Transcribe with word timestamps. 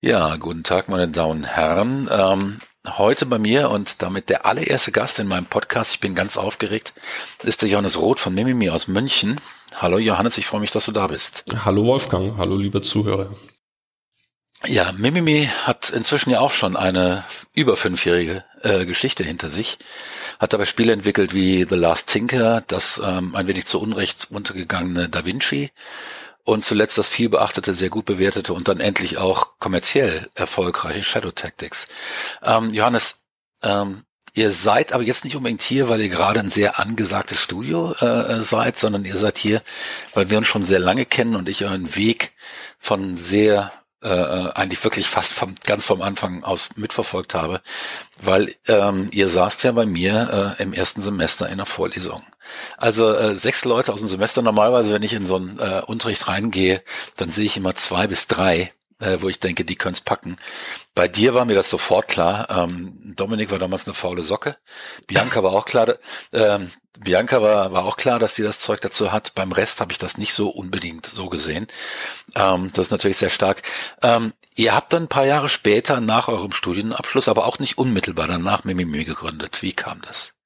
Ja, 0.00 0.36
guten 0.36 0.62
Tag, 0.62 0.88
meine 0.88 1.08
Damen 1.08 1.38
und 1.38 1.44
Herren. 1.44 2.08
Ähm, 2.08 2.58
heute 2.86 3.26
bei 3.26 3.40
mir 3.40 3.68
und 3.68 4.00
damit 4.00 4.28
der 4.28 4.46
allererste 4.46 4.92
Gast 4.92 5.18
in 5.18 5.26
meinem 5.26 5.46
Podcast, 5.46 5.92
ich 5.92 5.98
bin 5.98 6.14
ganz 6.14 6.36
aufgeregt, 6.36 6.94
ist 7.42 7.62
der 7.62 7.68
Johannes 7.68 8.00
Roth 8.00 8.20
von 8.20 8.32
Mimimi 8.32 8.70
aus 8.70 8.86
München. 8.86 9.40
Hallo 9.74 9.98
Johannes, 9.98 10.38
ich 10.38 10.46
freue 10.46 10.60
mich, 10.60 10.70
dass 10.70 10.84
du 10.84 10.92
da 10.92 11.08
bist. 11.08 11.46
Hallo 11.64 11.84
Wolfgang, 11.84 12.38
hallo 12.38 12.54
liebe 12.54 12.80
Zuhörer. 12.80 13.34
Ja, 14.64 14.92
Mimimi 14.92 15.50
hat 15.64 15.90
inzwischen 15.90 16.30
ja 16.30 16.38
auch 16.38 16.52
schon 16.52 16.76
eine 16.76 17.24
über 17.52 17.76
fünfjährige 17.76 18.44
äh, 18.62 18.84
Geschichte 18.84 19.24
hinter 19.24 19.50
sich, 19.50 19.78
hat 20.38 20.52
dabei 20.52 20.64
Spiele 20.64 20.92
entwickelt 20.92 21.34
wie 21.34 21.64
The 21.68 21.74
Last 21.74 22.08
Tinker, 22.08 22.62
das 22.68 23.02
ähm, 23.04 23.34
ein 23.34 23.48
wenig 23.48 23.66
zu 23.66 23.80
Unrecht 23.80 24.28
untergegangene 24.30 25.08
Da 25.08 25.24
Vinci 25.24 25.72
und 26.48 26.62
zuletzt 26.62 26.96
das 26.96 27.10
viel 27.10 27.28
beachtete, 27.28 27.74
sehr 27.74 27.90
gut 27.90 28.06
bewertete 28.06 28.54
und 28.54 28.68
dann 28.68 28.80
endlich 28.80 29.18
auch 29.18 29.58
kommerziell 29.58 30.30
erfolgreiche 30.34 31.04
Shadow 31.04 31.30
Tactics. 31.30 31.88
Ähm, 32.42 32.72
Johannes, 32.72 33.26
ähm, 33.62 34.04
ihr 34.32 34.50
seid 34.50 34.94
aber 34.94 35.02
jetzt 35.02 35.26
nicht 35.26 35.36
unbedingt 35.36 35.60
hier, 35.60 35.90
weil 35.90 36.00
ihr 36.00 36.08
gerade 36.08 36.40
ein 36.40 36.50
sehr 36.50 36.80
angesagtes 36.80 37.38
Studio 37.38 37.92
äh, 38.00 38.40
seid, 38.40 38.78
sondern 38.78 39.04
ihr 39.04 39.18
seid 39.18 39.36
hier, 39.36 39.60
weil 40.14 40.30
wir 40.30 40.38
uns 40.38 40.46
schon 40.46 40.62
sehr 40.62 40.78
lange 40.78 41.04
kennen 41.04 41.36
und 41.36 41.50
ich 41.50 41.66
euren 41.66 41.94
Weg 41.96 42.32
von 42.78 43.14
sehr 43.14 43.70
äh, 44.02 44.50
eigentlich 44.54 44.82
wirklich 44.84 45.08
fast 45.08 45.32
vom, 45.32 45.54
ganz 45.64 45.84
vom 45.84 46.02
Anfang 46.02 46.44
aus 46.44 46.76
mitverfolgt 46.76 47.34
habe, 47.34 47.60
weil 48.22 48.54
ähm, 48.68 49.08
ihr 49.12 49.28
saßt 49.28 49.64
ja 49.64 49.72
bei 49.72 49.86
mir 49.86 50.56
äh, 50.58 50.62
im 50.62 50.72
ersten 50.72 51.00
Semester 51.00 51.48
in 51.48 51.56
der 51.58 51.66
Vorlesung. 51.66 52.22
Also 52.76 53.12
äh, 53.12 53.34
sechs 53.36 53.64
Leute 53.64 53.92
aus 53.92 54.00
dem 54.00 54.08
Semester. 54.08 54.42
Normalerweise, 54.42 54.92
wenn 54.92 55.02
ich 55.02 55.12
in 55.12 55.26
so 55.26 55.36
einen 55.36 55.58
äh, 55.58 55.82
Unterricht 55.86 56.28
reingehe, 56.28 56.82
dann 57.16 57.30
sehe 57.30 57.46
ich 57.46 57.56
immer 57.56 57.74
zwei 57.74 58.06
bis 58.06 58.26
drei, 58.26 58.72
äh, 59.00 59.18
wo 59.20 59.28
ich 59.28 59.40
denke, 59.40 59.64
die 59.64 59.76
können's 59.76 60.00
packen. 60.00 60.36
Bei 60.94 61.08
dir 61.08 61.34
war 61.34 61.44
mir 61.44 61.54
das 61.54 61.70
sofort 61.70 62.08
klar. 62.08 62.48
Ähm, 62.50 63.14
Dominik 63.16 63.50
war 63.50 63.58
damals 63.58 63.86
eine 63.86 63.94
faule 63.94 64.22
Socke. 64.22 64.56
Bianca 65.06 65.42
war 65.42 65.52
auch 65.52 65.64
klar. 65.64 65.94
Ähm, 66.32 66.70
Bianca 66.98 67.40
war, 67.40 67.72
war 67.72 67.84
auch 67.84 67.96
klar, 67.96 68.18
dass 68.18 68.34
sie 68.34 68.42
das 68.42 68.60
Zeug 68.60 68.80
dazu 68.80 69.12
hat. 69.12 69.34
Beim 69.34 69.52
Rest 69.52 69.80
habe 69.80 69.92
ich 69.92 69.98
das 69.98 70.18
nicht 70.18 70.34
so 70.34 70.48
unbedingt 70.48 71.06
so 71.06 71.28
gesehen. 71.28 71.68
Ähm, 72.34 72.70
das 72.72 72.86
ist 72.86 72.92
natürlich 72.92 73.18
sehr 73.18 73.30
stark. 73.30 73.62
Ähm, 74.02 74.32
ihr 74.56 74.74
habt 74.74 74.92
dann 74.92 75.04
ein 75.04 75.08
paar 75.08 75.26
Jahre 75.26 75.48
später 75.48 76.00
nach 76.00 76.28
eurem 76.28 76.52
Studienabschluss, 76.52 77.28
aber 77.28 77.46
auch 77.46 77.58
nicht 77.60 77.78
unmittelbar 77.78 78.26
danach 78.26 78.64
Mimimi 78.64 79.04
gegründet. 79.04 79.62
Wie 79.62 79.72
kam 79.72 80.00
das? 80.02 80.37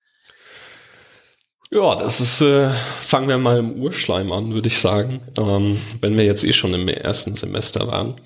Ja, 1.75 1.95
das 1.97 2.21
ist, 2.21 2.43
äh, 2.43 2.69
fangen 3.01 3.29
wir 3.29 3.39
mal 3.39 3.59
im 3.59 3.81
Urschleim 3.81 4.31
an, 4.31 4.53
würde 4.53 4.69
ich 4.69 4.79
sagen, 4.79 5.23
ähm, 5.39 5.81
wenn 6.03 6.19
wir 6.19 6.25
jetzt 6.25 6.45
eh 6.45 6.53
schon 6.53 6.75
im 6.75 6.87
ersten 6.87 7.35
Semester 7.35 7.87
waren. 7.87 8.21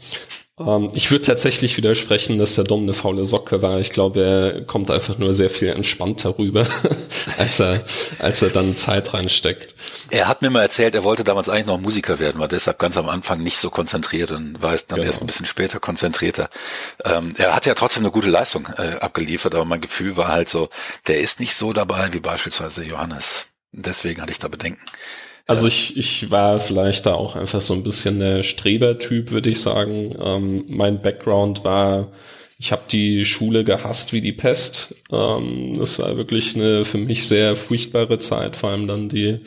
Ähm, 0.58 0.90
ich 0.94 1.10
würde 1.10 1.24
tatsächlich 1.24 1.76
widersprechen, 1.76 2.38
dass 2.38 2.54
der 2.54 2.64
Dom 2.64 2.82
eine 2.82 2.94
faule 2.94 3.24
Socke 3.24 3.60
war. 3.60 3.78
Ich 3.78 3.90
glaube, 3.90 4.22
er 4.22 4.62
kommt 4.62 4.90
einfach 4.90 5.18
nur 5.18 5.34
sehr 5.34 5.50
viel 5.50 5.68
entspannter 5.68 6.38
rüber, 6.38 6.66
als 7.38 7.60
er, 7.60 7.84
als 8.18 8.40
er 8.42 8.50
dann 8.50 8.76
Zeit 8.76 9.12
reinsteckt. 9.12 9.74
Er 10.10 10.28
hat 10.28 10.40
mir 10.40 10.50
mal 10.50 10.62
erzählt, 10.62 10.94
er 10.94 11.04
wollte 11.04 11.24
damals 11.24 11.48
eigentlich 11.48 11.66
noch 11.66 11.78
Musiker 11.78 12.18
werden, 12.18 12.40
war 12.40 12.48
deshalb 12.48 12.78
ganz 12.78 12.96
am 12.96 13.08
Anfang 13.08 13.42
nicht 13.42 13.58
so 13.58 13.70
konzentriert 13.70 14.30
und 14.30 14.62
war 14.62 14.72
es 14.72 14.86
dann 14.86 14.96
genau. 14.96 15.08
erst 15.08 15.20
ein 15.20 15.26
bisschen 15.26 15.46
später 15.46 15.78
konzentrierter. 15.78 16.48
Ähm, 17.04 17.34
er 17.36 17.54
hat 17.54 17.66
ja 17.66 17.74
trotzdem 17.74 18.04
eine 18.04 18.12
gute 18.12 18.30
Leistung 18.30 18.66
äh, 18.78 18.96
abgeliefert, 19.00 19.54
aber 19.54 19.64
mein 19.66 19.80
Gefühl 19.80 20.16
war 20.16 20.28
halt 20.28 20.48
so, 20.48 20.70
der 21.06 21.20
ist 21.20 21.38
nicht 21.38 21.54
so 21.54 21.72
dabei 21.74 22.12
wie 22.12 22.20
beispielsweise 22.20 22.82
Johannes. 22.84 23.48
Deswegen 23.72 24.22
hatte 24.22 24.32
ich 24.32 24.38
da 24.38 24.48
Bedenken. 24.48 24.80
Also 25.47 25.69
ich, 25.69 25.97
ich 25.97 26.30
war 26.30 26.58
vielleicht 26.58 27.06
da 27.06 27.14
auch 27.14 27.36
einfach 27.36 27.61
so 27.61 27.72
ein 27.72 27.84
bisschen 27.84 28.19
der 28.19 28.42
Strebertyp, 28.42 29.30
würde 29.30 29.50
ich 29.50 29.61
sagen. 29.61 30.16
Ähm, 30.20 30.64
mein 30.69 31.00
Background 31.00 31.62
war, 31.62 32.12
ich 32.58 32.72
habe 32.72 32.83
die 32.91 33.25
Schule 33.25 33.62
gehasst 33.62 34.12
wie 34.12 34.20
die 34.20 34.33
Pest. 34.33 34.94
Ähm, 35.12 35.75
das 35.77 36.00
war 36.00 36.16
wirklich 36.16 36.56
eine 36.56 36.84
für 36.84 36.98
mich 36.98 37.28
sehr 37.28 37.55
furchtbare 37.55 38.19
Zeit, 38.19 38.56
vor 38.56 38.70
allem 38.70 38.88
dann 38.88 39.09
die 39.09 39.41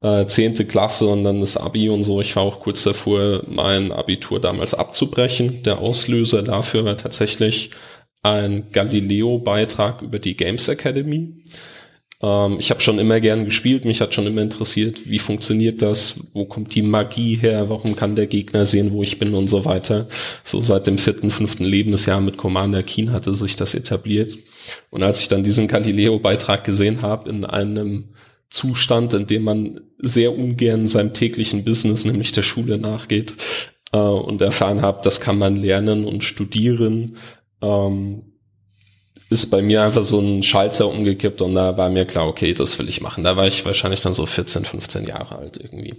äh, 0.00 0.26
zehnte 0.26 0.64
Klasse 0.64 1.06
und 1.06 1.24
dann 1.24 1.40
das 1.40 1.56
Abi 1.56 1.88
und 1.88 2.04
so. 2.04 2.20
Ich 2.20 2.36
war 2.36 2.44
auch 2.44 2.60
kurz 2.60 2.84
davor, 2.84 3.42
mein 3.48 3.90
Abitur 3.90 4.40
damals 4.40 4.74
abzubrechen. 4.74 5.64
Der 5.64 5.78
Auslöser 5.78 6.42
dafür 6.42 6.84
war 6.84 6.96
tatsächlich 6.96 7.70
ein 8.22 8.70
Galileo-Beitrag 8.70 10.02
über 10.02 10.20
die 10.20 10.36
Games 10.36 10.68
Academy. 10.68 11.44
Ähm, 12.22 12.56
ich 12.58 12.70
habe 12.70 12.80
schon 12.80 12.98
immer 12.98 13.20
gern 13.20 13.44
gespielt, 13.44 13.84
mich 13.84 14.00
hat 14.00 14.14
schon 14.14 14.26
immer 14.26 14.42
interessiert, 14.42 15.08
wie 15.08 15.18
funktioniert 15.18 15.82
das, 15.82 16.20
wo 16.32 16.44
kommt 16.44 16.74
die 16.74 16.82
Magie 16.82 17.34
her, 17.36 17.68
warum 17.68 17.96
kann 17.96 18.16
der 18.16 18.26
Gegner 18.26 18.64
sehen, 18.64 18.92
wo 18.92 19.02
ich 19.02 19.18
bin 19.18 19.34
und 19.34 19.48
so 19.48 19.64
weiter. 19.64 20.08
So 20.44 20.62
seit 20.62 20.86
dem 20.86 20.98
vierten, 20.98 21.30
fünften 21.30 21.64
Lebensjahr 21.64 22.20
mit 22.20 22.36
Commander 22.36 22.82
Keen 22.82 23.12
hatte 23.12 23.34
sich 23.34 23.56
das 23.56 23.74
etabliert. 23.74 24.36
Und 24.90 25.02
als 25.02 25.20
ich 25.20 25.28
dann 25.28 25.44
diesen 25.44 25.68
Galileo-Beitrag 25.68 26.64
gesehen 26.64 27.02
habe 27.02 27.28
in 27.28 27.44
einem 27.44 28.14
Zustand, 28.50 29.14
in 29.14 29.26
dem 29.26 29.44
man 29.44 29.80
sehr 29.98 30.36
ungern 30.36 30.86
seinem 30.86 31.14
täglichen 31.14 31.64
Business, 31.64 32.04
nämlich 32.04 32.32
der 32.32 32.42
Schule, 32.42 32.78
nachgeht 32.78 33.34
äh, 33.92 33.98
und 33.98 34.42
erfahren 34.42 34.82
habe, 34.82 35.00
das 35.02 35.20
kann 35.20 35.38
man 35.38 35.56
lernen 35.56 36.04
und 36.04 36.22
studieren, 36.22 37.16
ähm, 37.62 38.31
ist 39.32 39.46
bei 39.46 39.62
mir 39.62 39.82
einfach 39.82 40.02
so 40.02 40.20
ein 40.20 40.42
Schalter 40.42 40.88
umgekippt 40.88 41.40
und 41.40 41.54
da 41.54 41.76
war 41.76 41.88
mir 41.88 42.04
klar, 42.04 42.28
okay, 42.28 42.52
das 42.52 42.78
will 42.78 42.88
ich 42.88 43.00
machen. 43.00 43.24
Da 43.24 43.36
war 43.36 43.46
ich 43.46 43.64
wahrscheinlich 43.64 44.00
dann 44.00 44.14
so 44.14 44.26
14, 44.26 44.64
15 44.64 45.06
Jahre 45.06 45.36
alt 45.36 45.56
irgendwie. 45.56 45.94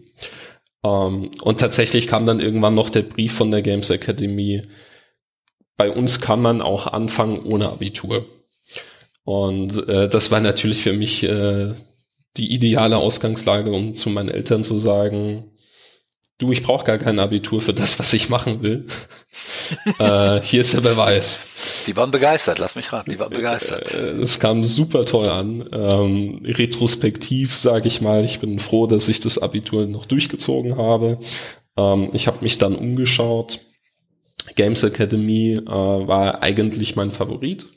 Um, 0.82 1.24
ähm, 1.24 1.32
und 1.42 1.60
tatsächlich 1.60 2.08
kam 2.08 2.26
dann 2.26 2.40
irgendwann 2.40 2.76
noch 2.76 2.90
der 2.90 3.02
Brief 3.02 3.34
von 3.34 3.52
der 3.52 3.62
Games 3.62 3.90
Academy. 3.90 4.64
Bei 5.78 5.90
uns 5.90 6.22
kann 6.22 6.42
man 6.42 6.62
auch 6.62 6.88
anfangen 6.88 7.44
ohne 7.44 7.70
Abitur. 7.70 8.26
Und 9.24 9.88
äh, 9.88 10.08
das 10.10 10.30
war 10.30 10.40
natürlich 10.40 10.84
für 10.84 10.94
mich 10.94 11.24
äh, 11.24 11.74
die 12.38 12.54
ideale 12.54 12.98
Ausgangslage, 12.98 13.72
um 13.72 13.96
zu 13.96 14.10
meinen 14.10 14.30
Eltern 14.30 14.64
zu 14.64 14.78
sagen, 14.78 15.53
du, 16.44 16.52
ich 16.52 16.64
brauche 16.64 16.86
gar 16.86 16.98
kein 16.98 17.20
Abitur 17.20 17.62
für 17.62 17.74
das, 17.74 17.98
was 18.00 18.14
ich 18.14 18.30
machen 18.30 18.62
will. 18.62 18.88
äh, 20.00 20.42
hier 20.42 20.62
ist 20.62 20.74
der 20.74 20.82
Beweis. 20.82 21.40
Die 21.88 21.96
waren 21.96 22.12
begeistert, 22.12 22.60
lass 22.60 22.76
mich 22.76 22.92
raten, 22.92 23.12
die 23.12 23.20
waren 23.20 23.32
begeistert. 23.32 23.94
Äh, 23.94 24.22
es 24.22 24.40
kam 24.40 24.66
super 24.66 25.06
toll 25.06 25.30
an. 25.30 25.68
Ähm, 25.72 26.42
retrospektiv 26.44 27.58
sage 27.58 27.88
ich 27.88 28.02
mal, 28.02 28.26
ich 28.26 28.40
bin 28.40 28.60
froh, 28.60 28.88
dass 28.88 29.08
ich 29.08 29.20
das 29.20 29.38
Abitur 29.38 29.88
noch 29.88 30.06
durchgezogen 30.06 30.78
habe. 30.78 31.20
Ähm, 31.78 32.10
ich 32.14 32.28
habe 32.28 32.42
mich 32.42 32.58
dann 32.58 32.76
umgeschaut. 32.76 33.60
Games 34.56 34.84
Academy 34.84 35.54
äh, 35.54 35.68
war 35.68 36.44
eigentlich 36.44 36.96
mein 36.96 37.12
Favorit. 37.12 37.68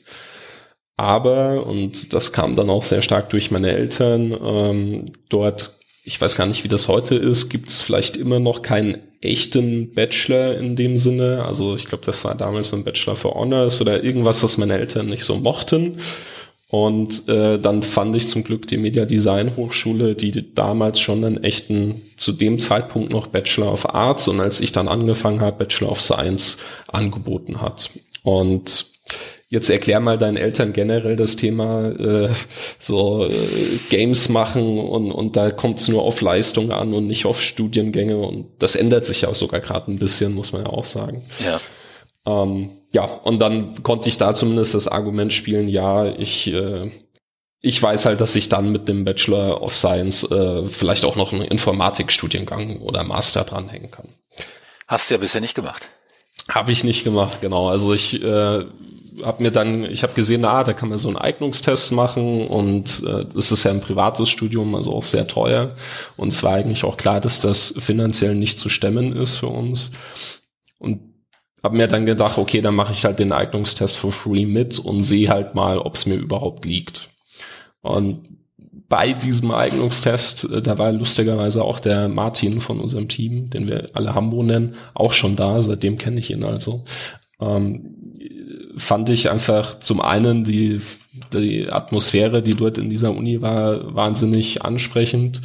Aber, 0.97 1.65
und 1.67 2.13
das 2.13 2.33
kam 2.33 2.55
dann 2.55 2.71
auch 2.71 2.83
sehr 2.83 3.03
stark 3.03 3.29
durch 3.29 3.51
meine 3.51 3.71
Eltern, 3.71 4.31
ähm, 4.31 5.05
dort 5.29 5.76
ich 6.07 6.21
weiß 6.21 6.37
gar 6.37 6.45
nicht, 6.45 6.63
wie 6.63 6.69
das 6.69 6.87
heute 6.87 7.15
ist, 7.15 7.49
gibt 7.49 7.69
es 7.69 7.81
vielleicht 7.81 8.15
immer 8.15 8.39
noch 8.39 8.61
keinen 8.61 8.99
echten 9.19 9.93
Bachelor 9.93 10.57
in 10.57 10.77
dem 10.77 10.95
Sinne. 10.95 11.43
Also 11.43 11.75
ich 11.75 11.83
glaube, 11.83 12.05
das 12.05 12.23
war 12.23 12.33
damals 12.33 12.69
so 12.69 12.77
ein 12.77 12.85
Bachelor 12.85 13.17
for 13.17 13.35
Honors 13.35 13.81
oder 13.81 14.05
irgendwas, 14.05 14.41
was 14.41 14.57
meine 14.57 14.77
Eltern 14.77 15.07
nicht 15.07 15.25
so 15.25 15.35
mochten. 15.35 15.99
Und 16.69 17.27
äh, 17.27 17.59
dann 17.59 17.83
fand 17.83 18.15
ich 18.15 18.29
zum 18.29 18.45
Glück 18.45 18.69
die 18.69 18.77
Media 18.77 19.03
Design 19.03 19.57
Hochschule, 19.57 20.15
die 20.15 20.53
damals 20.55 21.01
schon 21.01 21.25
einen 21.25 21.43
echten, 21.43 22.03
zu 22.15 22.31
dem 22.31 22.59
Zeitpunkt 22.59 23.11
noch 23.11 23.27
Bachelor 23.27 23.73
of 23.73 23.93
Arts 23.93 24.29
und 24.29 24.39
als 24.39 24.61
ich 24.61 24.71
dann 24.71 24.87
angefangen 24.87 25.41
habe, 25.41 25.65
Bachelor 25.65 25.91
of 25.91 26.01
Science 26.01 26.57
angeboten 26.87 27.59
hat. 27.59 27.89
Und 28.23 28.96
Jetzt 29.49 29.69
erklär 29.69 30.01
mal 30.01 30.17
deinen 30.17 30.35
Eltern 30.35 30.73
generell 30.73 31.15
das 31.15 31.37
Thema 31.37 31.89
äh, 31.89 32.29
so 32.79 33.25
äh, 33.25 33.31
Games 33.89 34.27
machen 34.27 34.77
und, 34.77 35.11
und 35.11 35.37
da 35.37 35.51
kommt 35.51 35.79
es 35.79 35.87
nur 35.87 36.03
auf 36.03 36.19
Leistung 36.19 36.71
an 36.71 36.93
und 36.93 37.07
nicht 37.07 37.25
auf 37.25 37.41
Studiengänge 37.41 38.17
und 38.17 38.47
das 38.59 38.75
ändert 38.75 39.05
sich 39.05 39.21
ja 39.21 39.29
auch 39.29 39.35
sogar 39.35 39.61
gerade 39.61 39.89
ein 39.89 39.99
bisschen, 39.99 40.33
muss 40.33 40.51
man 40.51 40.63
ja 40.63 40.69
auch 40.69 40.83
sagen. 40.83 41.23
Ja. 41.45 41.61
Ähm, 42.25 42.71
ja, 42.91 43.05
und 43.05 43.39
dann 43.39 43.83
konnte 43.83 44.09
ich 44.09 44.17
da 44.17 44.33
zumindest 44.33 44.73
das 44.73 44.89
Argument 44.89 45.31
spielen, 45.31 45.69
ja, 45.69 46.05
ich 46.05 46.47
äh, 46.47 46.91
ich 47.59 47.81
weiß 47.81 48.05
halt, 48.05 48.21
dass 48.21 48.35
ich 48.35 48.49
dann 48.49 48.71
mit 48.71 48.87
dem 48.87 49.03
Bachelor 49.03 49.61
of 49.61 49.75
Science 49.75 50.23
äh, 50.29 50.65
vielleicht 50.65 51.05
auch 51.05 51.15
noch 51.15 51.33
einen 51.33 51.41
Informatikstudiengang 51.41 52.81
oder 52.81 53.03
Master 53.03 53.43
dranhängen 53.43 53.91
kann. 53.91 54.09
Hast 54.87 55.09
du 55.09 55.15
ja 55.15 55.19
bisher 55.19 55.41
nicht 55.41 55.55
gemacht. 55.55 55.89
Habe 56.47 56.71
ich 56.71 56.83
nicht 56.83 57.03
gemacht, 57.03 57.41
genau. 57.41 57.67
Also 57.67 57.93
ich 57.93 58.23
äh, 58.23 58.65
habe 59.23 59.43
mir 59.43 59.51
dann, 59.51 59.85
ich 59.85 60.03
habe 60.03 60.13
gesehen, 60.13 60.45
ah, 60.45 60.63
da 60.63 60.73
kann 60.73 60.89
man 60.89 60.97
so 60.97 61.07
einen 61.07 61.17
Eignungstest 61.17 61.91
machen 61.91 62.47
und 62.47 63.03
äh, 63.05 63.25
das 63.33 63.51
ist 63.51 63.63
ja 63.63 63.71
ein 63.71 63.81
privates 63.81 64.29
Studium, 64.29 64.75
also 64.75 64.93
auch 64.93 65.03
sehr 65.03 65.27
teuer. 65.27 65.75
Und 66.15 66.29
es 66.29 66.43
war 66.43 66.53
eigentlich 66.53 66.83
auch 66.83 66.97
klar, 66.97 67.19
dass 67.21 67.39
das 67.39 67.73
finanziell 67.79 68.35
nicht 68.35 68.59
zu 68.59 68.69
stemmen 68.69 69.15
ist 69.15 69.37
für 69.37 69.47
uns. 69.47 69.91
Und 70.79 71.01
habe 71.63 71.77
mir 71.77 71.87
dann 71.87 72.05
gedacht, 72.05 72.37
okay, 72.37 72.61
dann 72.61 72.75
mache 72.75 72.93
ich 72.93 73.05
halt 73.05 73.19
den 73.19 73.31
Eignungstest 73.31 73.97
for 73.97 74.11
free 74.11 74.45
mit 74.45 74.79
und 74.79 75.03
sehe 75.03 75.29
halt 75.29 75.55
mal, 75.55 75.79
ob 75.79 75.95
es 75.95 76.05
mir 76.05 76.15
überhaupt 76.15 76.65
liegt. 76.65 77.09
Und 77.81 78.37
bei 78.89 79.13
diesem 79.13 79.51
Eignungstest, 79.51 80.45
äh, 80.45 80.61
da 80.61 80.77
war 80.77 80.91
lustigerweise 80.91 81.63
auch 81.63 81.79
der 81.79 82.07
Martin 82.07 82.61
von 82.61 82.79
unserem 82.79 83.09
Team, 83.09 83.49
den 83.49 83.67
wir 83.67 83.89
alle 83.93 84.15
Hambo 84.15 84.43
nennen, 84.43 84.75
auch 84.93 85.13
schon 85.13 85.35
da, 85.35 85.61
seitdem 85.61 85.97
kenne 85.97 86.19
ich 86.19 86.29
ihn 86.31 86.43
also. 86.43 86.85
ähm, 87.39 88.06
fand 88.77 89.09
ich 89.09 89.29
einfach 89.29 89.79
zum 89.79 90.01
einen 90.01 90.43
die, 90.43 90.81
die 91.33 91.69
Atmosphäre, 91.69 92.41
die 92.41 92.55
dort 92.55 92.77
in 92.77 92.89
dieser 92.89 93.11
Uni 93.11 93.41
war, 93.41 93.93
wahnsinnig 93.93 94.63
ansprechend. 94.63 95.41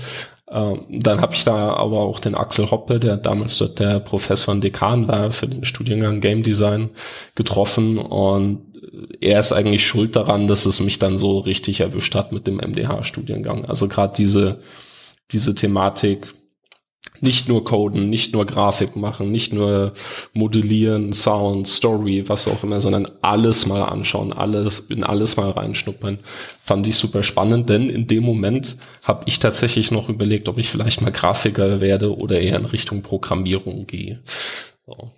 Ähm, 0.50 0.84
dann 0.90 1.20
habe 1.20 1.34
ich 1.34 1.44
da 1.44 1.74
aber 1.74 2.00
auch 2.00 2.20
den 2.20 2.34
Axel 2.34 2.70
Hoppe, 2.70 3.00
der 3.00 3.16
damals 3.16 3.56
dort 3.58 3.78
der 3.78 4.00
Professor 4.00 4.52
und 4.52 4.62
Dekan 4.62 5.08
war 5.08 5.32
für 5.32 5.48
den 5.48 5.64
Studiengang 5.64 6.20
Game 6.20 6.42
Design, 6.42 6.90
getroffen 7.34 7.98
und 7.98 8.72
er 9.20 9.40
ist 9.40 9.52
eigentlich 9.52 9.86
schuld 9.86 10.16
daran, 10.16 10.46
dass 10.48 10.66
es 10.66 10.80
mich 10.80 10.98
dann 10.98 11.16
so 11.16 11.38
richtig 11.38 11.80
erwischt 11.80 12.14
hat 12.14 12.32
mit 12.32 12.46
dem 12.46 12.56
MDH-Studiengang. 12.56 13.64
Also 13.64 13.88
gerade 13.88 14.12
diese, 14.16 14.60
diese 15.30 15.54
Thematik, 15.54 16.26
nicht 17.20 17.48
nur 17.48 17.64
coden, 17.64 18.10
nicht 18.10 18.32
nur 18.32 18.46
Grafik 18.46 18.96
machen, 18.96 19.30
nicht 19.30 19.52
nur 19.52 19.92
modellieren, 20.32 21.12
Sound, 21.12 21.68
Story, 21.68 22.28
was 22.28 22.48
auch 22.48 22.62
immer, 22.64 22.80
sondern 22.80 23.08
alles 23.22 23.66
mal 23.66 23.82
anschauen, 23.82 24.32
alles 24.32 24.80
in 24.80 25.04
alles 25.04 25.36
mal 25.36 25.50
reinschnuppern. 25.50 26.18
Fand 26.64 26.86
ich 26.86 26.96
super 26.96 27.22
spannend, 27.22 27.68
denn 27.68 27.90
in 27.90 28.06
dem 28.06 28.24
Moment 28.24 28.76
habe 29.04 29.24
ich 29.26 29.38
tatsächlich 29.38 29.90
noch 29.90 30.08
überlegt, 30.08 30.48
ob 30.48 30.58
ich 30.58 30.68
vielleicht 30.68 31.00
mal 31.00 31.12
Grafiker 31.12 31.80
werde 31.80 32.16
oder 32.16 32.40
eher 32.40 32.58
in 32.58 32.66
Richtung 32.66 33.02
Programmierung 33.02 33.86
gehe. 33.86 34.20
So. 34.86 35.12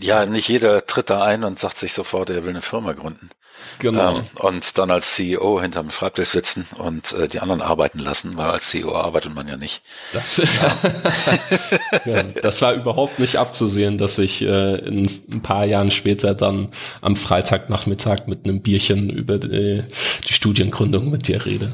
Ja, 0.00 0.26
nicht 0.26 0.48
jeder 0.48 0.86
tritt 0.86 1.10
da 1.10 1.22
ein 1.22 1.44
und 1.44 1.58
sagt 1.58 1.76
sich 1.76 1.92
sofort, 1.92 2.30
er 2.30 2.44
will 2.44 2.50
eine 2.50 2.62
Firma 2.62 2.92
gründen. 2.92 3.30
Genau. 3.78 4.18
Ähm, 4.18 4.24
und 4.40 4.78
dann 4.78 4.90
als 4.90 5.14
CEO 5.14 5.60
hinterm 5.60 5.90
Schreibtisch 5.90 6.28
sitzen 6.28 6.66
und 6.78 7.12
äh, 7.12 7.28
die 7.28 7.40
anderen 7.40 7.60
arbeiten 7.60 7.98
lassen, 7.98 8.36
weil 8.36 8.50
als 8.50 8.68
CEO 8.70 8.94
arbeitet 8.94 9.34
man 9.34 9.48
ja 9.48 9.56
nicht. 9.56 9.82
Das, 10.12 10.36
ja. 10.36 10.76
ja, 12.04 12.22
das 12.22 12.62
war 12.62 12.74
überhaupt 12.74 13.18
nicht 13.18 13.38
abzusehen, 13.38 13.98
dass 13.98 14.18
ich 14.18 14.40
äh, 14.42 14.76
in 14.76 15.10
ein 15.30 15.42
paar 15.42 15.64
Jahren 15.64 15.90
später 15.90 16.34
dann 16.34 16.72
am 17.00 17.16
Freitagnachmittag 17.16 18.26
mit 18.26 18.44
einem 18.44 18.62
Bierchen 18.62 19.10
über 19.10 19.38
die, 19.38 19.84
die 20.28 20.32
Studiengründung 20.32 21.10
mit 21.10 21.26
dir 21.26 21.44
rede. 21.44 21.72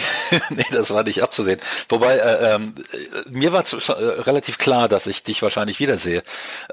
nee, 0.50 0.64
das 0.70 0.90
war 0.90 1.02
nicht 1.02 1.22
abzusehen. 1.22 1.60
Wobei, 1.90 2.16
äh, 2.16 2.54
ähm, 2.54 2.74
äh, 2.92 3.30
mir 3.30 3.52
war 3.52 3.64
äh, 3.64 3.92
relativ 4.22 4.56
klar, 4.56 4.88
dass 4.88 5.06
ich 5.06 5.24
dich 5.24 5.42
wahrscheinlich 5.42 5.78
wiedersehe. 5.78 6.22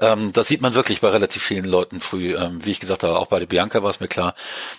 Ähm, 0.00 0.32
das 0.32 0.48
sieht 0.48 0.62
man 0.62 0.74
wirklich 0.74 0.87
bei 1.00 1.08
relativ 1.08 1.42
vielen 1.42 1.64
Leuten 1.64 2.00
früh. 2.00 2.34
Ähm, 2.36 2.64
wie 2.64 2.70
ich 2.70 2.80
gesagt 2.80 3.02
habe, 3.02 3.18
auch 3.18 3.26
bei 3.26 3.38
der 3.38 3.46
Bianca 3.46 3.82
war 3.82 3.90
es 3.90 4.00
mir 4.00 4.08
klar. 4.08 4.34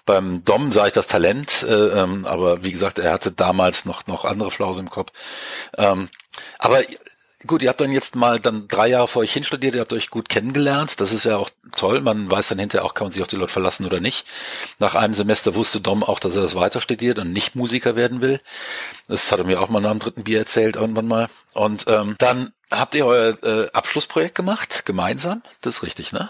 Beim 0.05 0.43
Dom 0.43 0.71
sah 0.71 0.87
ich 0.87 0.93
das 0.93 1.07
Talent, 1.07 1.63
äh, 1.63 2.01
ähm, 2.01 2.25
aber 2.25 2.63
wie 2.63 2.71
gesagt, 2.71 2.99
er 2.99 3.13
hatte 3.13 3.31
damals 3.31 3.85
noch, 3.85 4.07
noch 4.07 4.25
andere 4.25 4.51
Flause 4.51 4.81
im 4.81 4.89
Kopf. 4.89 5.11
Ähm, 5.77 6.09
aber 6.57 6.81
Gut, 7.47 7.61
ihr 7.61 7.69
habt 7.69 7.79
dann 7.79 7.93
jetzt 7.93 8.17
mal 8.17 8.41
dann 8.41 8.67
drei 8.67 8.89
Jahre 8.89 9.07
vor 9.07 9.21
euch 9.21 9.31
hinstudiert, 9.31 9.73
ihr 9.73 9.79
habt 9.79 9.93
euch 9.93 10.09
gut 10.09 10.27
kennengelernt. 10.27 10.99
Das 10.99 11.13
ist 11.13 11.23
ja 11.23 11.37
auch 11.37 11.49
toll. 11.73 12.01
Man 12.01 12.29
weiß 12.29 12.49
dann 12.49 12.59
hinterher 12.59 12.83
auch, 12.83 12.93
kann 12.93 13.05
man 13.05 13.11
sich 13.13 13.21
auf 13.21 13.29
die 13.29 13.37
Leute 13.37 13.53
verlassen 13.53 13.85
oder 13.85 14.01
nicht. 14.01 14.25
Nach 14.77 14.93
einem 14.93 15.13
Semester 15.13 15.55
wusste 15.55 15.79
Dom 15.79 16.03
auch, 16.03 16.19
dass 16.19 16.35
er 16.35 16.41
das 16.41 16.55
weiter 16.55 16.81
studiert 16.81 17.17
und 17.17 17.31
nicht 17.31 17.55
Musiker 17.55 17.95
werden 17.95 18.19
will. 18.19 18.41
Das 19.07 19.31
hat 19.31 19.39
er 19.39 19.45
mir 19.45 19.61
auch 19.61 19.69
mal 19.69 19.79
nach 19.79 19.91
dem 19.91 19.99
dritten 19.99 20.25
Bier 20.25 20.39
erzählt 20.39 20.75
irgendwann 20.75 21.07
mal. 21.07 21.29
Und 21.53 21.85
ähm, 21.87 22.15
dann 22.17 22.51
habt 22.71 22.95
ihr 22.95 23.05
euer 23.05 23.37
äh, 23.43 23.71
Abschlussprojekt 23.71 24.35
gemacht, 24.35 24.83
gemeinsam. 24.85 25.41
Das 25.61 25.77
ist 25.77 25.83
richtig, 25.83 26.11
ne? 26.11 26.29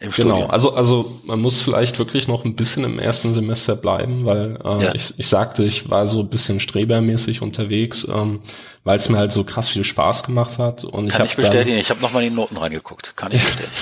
Im 0.00 0.10
genau, 0.10 0.34
Studium. 0.34 0.50
also 0.50 0.74
also 0.74 1.20
man 1.24 1.40
muss 1.40 1.62
vielleicht 1.62 1.98
wirklich 1.98 2.26
noch 2.26 2.44
ein 2.44 2.56
bisschen 2.56 2.84
im 2.84 2.98
ersten 2.98 3.32
Semester 3.32 3.76
bleiben, 3.76 4.26
weil 4.26 4.58
äh, 4.62 4.84
ja. 4.84 4.94
ich, 4.94 5.14
ich 5.18 5.28
sagte, 5.28 5.64
ich 5.64 5.88
war 5.88 6.06
so 6.06 6.20
ein 6.20 6.28
bisschen 6.28 6.60
strebermäßig 6.60 7.42
unterwegs. 7.42 8.06
Ähm, 8.10 8.42
weil 8.84 8.98
es 8.98 9.08
mir 9.08 9.16
halt 9.16 9.32
so 9.32 9.44
krass 9.44 9.68
viel 9.68 9.82
Spaß 9.82 10.22
gemacht 10.22 10.58
hat. 10.58 10.84
Und 10.84 11.08
Kann 11.08 11.24
ich, 11.24 11.32
ich 11.32 11.36
bestätigen, 11.36 11.78
ich 11.78 11.90
habe 11.90 12.00
nochmal 12.00 12.22
in 12.22 12.30
die 12.30 12.36
Noten 12.36 12.56
reingeguckt. 12.56 13.16
Kann 13.16 13.32
ich 13.32 13.42
bestätigen. 13.44 13.72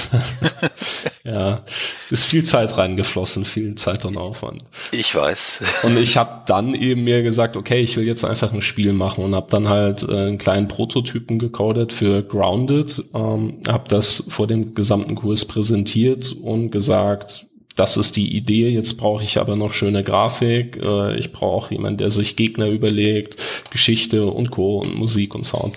Ja, 1.25 1.65
ist 2.11 2.25
viel 2.25 2.43
Zeit 2.45 2.77
reingeflossen, 2.77 3.45
viel 3.45 3.77
Zeit 3.77 4.05
und 4.05 4.17
Aufwand. 4.17 4.65
Ich 4.91 5.15
weiß. 5.15 5.63
und 5.85 5.97
ich 5.97 6.17
habe 6.17 6.43
dann 6.47 6.75
eben 6.75 7.05
mir 7.05 7.23
gesagt, 7.23 7.57
okay, 7.57 7.81
ich 7.81 7.97
will 7.97 8.07
jetzt 8.07 8.25
einfach 8.25 8.53
ein 8.53 8.63
Spiel 8.63 8.93
machen 8.93 9.25
und 9.25 9.35
habe 9.35 9.49
dann 9.51 9.69
halt 9.69 10.03
äh, 10.03 10.13
einen 10.13 10.39
kleinen 10.39 10.67
Prototypen 10.67 11.39
gecodet 11.39 11.93
für 11.93 12.23
Grounded, 12.23 13.05
ähm, 13.15 13.61
habe 13.69 13.89
das 13.89 14.25
vor 14.29 14.49
dem 14.49 14.75
gesamten 14.75 15.15
Kurs 15.15 15.45
präsentiert 15.45 16.33
und 16.43 16.71
gesagt, 16.73 17.47
das 17.77 17.97
ist 17.97 18.17
die 18.17 18.37
Idee, 18.37 18.69
jetzt 18.69 18.97
brauche 18.97 19.23
ich 19.23 19.39
aber 19.39 19.55
noch 19.55 19.73
schöne 19.73 20.03
Grafik, 20.03 20.77
äh, 20.83 21.17
ich 21.17 21.33
brauche 21.33 21.73
jemanden, 21.73 21.99
der 21.99 22.11
sich 22.11 22.35
Gegner 22.35 22.67
überlegt, 22.67 23.37
Geschichte 23.71 24.27
und 24.27 24.51
Co. 24.51 24.79
und 24.79 24.95
Musik 24.95 25.35
und 25.35 25.45
Sound. 25.45 25.77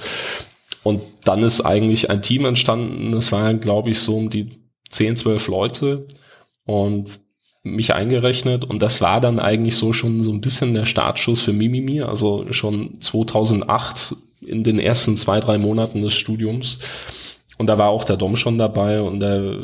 Und 0.84 1.02
dann 1.24 1.44
ist 1.44 1.62
eigentlich 1.62 2.10
ein 2.10 2.22
Team 2.22 2.46
entstanden, 2.46 3.12
das 3.12 3.32
waren, 3.32 3.60
glaube 3.60 3.92
ich, 3.92 4.00
so 4.00 4.18
um 4.18 4.30
die 4.30 4.50
10, 4.90 5.16
12 5.18 5.48
Leute 5.48 6.08
und 6.66 7.20
mich 7.64 7.94
eingerechnet. 7.94 8.64
Und 8.64 8.82
das 8.82 9.02
war 9.02 9.20
dann 9.20 9.40
eigentlich 9.40 9.76
so 9.76 9.92
schon 9.92 10.24
so 10.24 10.32
ein 10.32 10.42
bisschen 10.42 10.74
der 10.74 10.86
Startschuss 10.86 11.42
für 11.42 11.54
Mimimi, 11.54 12.02
also 12.02 12.52
schon 12.52 13.02
2008 13.02 14.16
in 14.42 14.64
den 14.64 14.80
ersten 14.80 15.18
zwei, 15.18 15.40
drei 15.40 15.58
Monaten 15.58 16.02
des 16.02 16.14
Studiums. 16.14 16.80
Und 17.58 17.68
da 17.68 17.78
war 17.78 17.90
auch 17.90 18.04
der 18.04 18.18
Dom 18.18 18.36
schon 18.36 18.58
dabei 18.58 19.02
und 19.02 19.20
da 19.22 19.56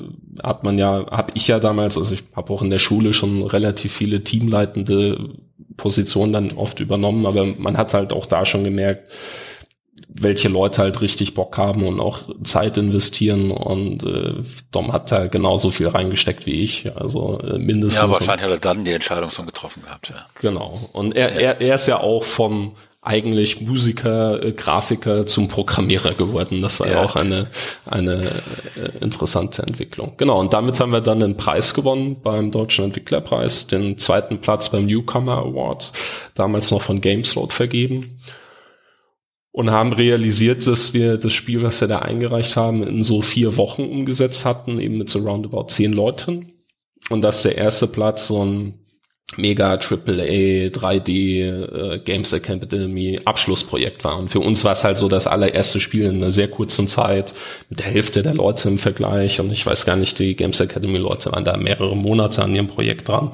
hat 0.43 0.63
man 0.63 0.79
ja, 0.79 1.05
habe 1.11 1.33
ich 1.35 1.47
ja 1.47 1.59
damals, 1.59 1.97
also 1.97 2.13
ich 2.13 2.23
habe 2.35 2.53
auch 2.53 2.61
in 2.61 2.69
der 2.69 2.79
Schule 2.79 3.13
schon 3.13 3.43
relativ 3.43 3.93
viele 3.93 4.23
teamleitende 4.23 5.31
Positionen 5.75 6.31
dann 6.31 6.51
oft 6.53 6.79
übernommen, 6.79 7.25
aber 7.25 7.45
man 7.45 7.77
hat 7.77 7.93
halt 7.93 8.13
auch 8.13 8.25
da 8.25 8.45
schon 8.45 8.63
gemerkt, 8.63 9.09
welche 10.13 10.49
Leute 10.49 10.81
halt 10.81 11.01
richtig 11.01 11.33
Bock 11.33 11.57
haben 11.57 11.85
und 11.85 11.99
auch 11.99 12.23
Zeit 12.43 12.77
investieren 12.77 13.51
und 13.51 14.03
äh, 14.03 14.43
Dom 14.71 14.91
hat 14.91 15.11
da 15.11 15.27
genauso 15.27 15.71
viel 15.71 15.87
reingesteckt 15.87 16.45
wie 16.45 16.63
ich, 16.63 16.95
also 16.95 17.39
äh, 17.39 17.57
mindestens. 17.57 18.01
Ja, 18.01 18.09
wahrscheinlich 18.09 18.43
hat 18.43 18.51
er 18.51 18.57
dann 18.57 18.83
die 18.83 18.91
Entscheidung 18.91 19.29
schon 19.29 19.45
getroffen 19.45 19.83
gehabt, 19.83 20.09
ja. 20.09 20.25
Genau. 20.35 20.89
Und 20.91 21.15
er, 21.15 21.33
ja. 21.33 21.39
er, 21.39 21.61
er 21.61 21.75
ist 21.75 21.87
ja 21.87 21.99
auch 21.99 22.23
vom 22.23 22.75
eigentlich 23.03 23.61
Musiker, 23.61 24.43
äh, 24.43 24.51
Grafiker 24.51 25.25
zum 25.25 25.47
Programmierer 25.47 26.13
geworden. 26.13 26.61
Das 26.61 26.79
war 26.79 26.87
ja, 26.87 27.01
auch 27.03 27.15
eine, 27.15 27.47
eine 27.85 28.21
äh, 28.21 29.03
interessante 29.03 29.63
Entwicklung. 29.63 30.13
Genau, 30.17 30.39
und 30.39 30.53
damit 30.53 30.79
haben 30.79 30.91
wir 30.91 31.01
dann 31.01 31.23
einen 31.23 31.35
Preis 31.35 31.73
gewonnen 31.73 32.17
beim 32.21 32.51
Deutschen 32.51 32.85
Entwicklerpreis, 32.85 33.65
den 33.65 33.97
zweiten 33.97 34.39
Platz 34.39 34.69
beim 34.69 34.85
Newcomer 34.85 35.37
Award, 35.37 35.91
damals 36.35 36.69
noch 36.69 36.83
von 36.83 37.01
Gameslot 37.01 37.53
vergeben. 37.53 38.19
Und 39.53 39.69
haben 39.69 39.91
realisiert, 39.91 40.65
dass 40.65 40.93
wir 40.93 41.17
das 41.17 41.33
Spiel, 41.33 41.61
was 41.61 41.81
wir 41.81 41.89
da 41.89 41.99
eingereicht 41.99 42.55
haben, 42.55 42.83
in 42.83 43.03
so 43.03 43.21
vier 43.21 43.57
Wochen 43.57 43.83
umgesetzt 43.83 44.45
hatten, 44.45 44.79
eben 44.79 44.97
mit 44.97 45.09
so 45.09 45.19
roundabout 45.19 45.67
zehn 45.67 45.91
Leuten. 45.91 46.53
Und 47.09 47.21
dass 47.21 47.43
der 47.43 47.57
erste 47.57 47.87
Platz 47.87 48.27
so 48.27 48.45
ein 48.45 48.81
mega 49.37 49.73
AAA 49.73 50.69
3D 50.71 51.09
äh, 51.09 51.99
Games 51.99 52.33
Academy 52.33 53.19
Abschlussprojekt 53.23 54.03
war. 54.03 54.17
Und 54.17 54.29
für 54.29 54.39
uns 54.39 54.63
war 54.63 54.73
es 54.73 54.83
halt 54.83 54.97
so 54.97 55.07
das 55.07 55.27
allererste 55.27 55.79
Spiel 55.79 56.05
in 56.05 56.15
einer 56.15 56.31
sehr 56.31 56.49
kurzen 56.49 56.87
Zeit 56.87 57.33
mit 57.69 57.79
der 57.79 57.87
Hälfte 57.87 58.23
der 58.23 58.33
Leute 58.33 58.67
im 58.69 58.77
Vergleich. 58.77 59.39
Und 59.39 59.51
ich 59.51 59.65
weiß 59.65 59.85
gar 59.85 59.95
nicht, 59.95 60.19
die 60.19 60.35
Games 60.35 60.59
Academy 60.59 60.97
Leute 60.97 61.31
waren 61.31 61.45
da 61.45 61.57
mehrere 61.57 61.95
Monate 61.95 62.43
an 62.43 62.55
ihrem 62.55 62.67
Projekt 62.67 63.07
dran 63.07 63.31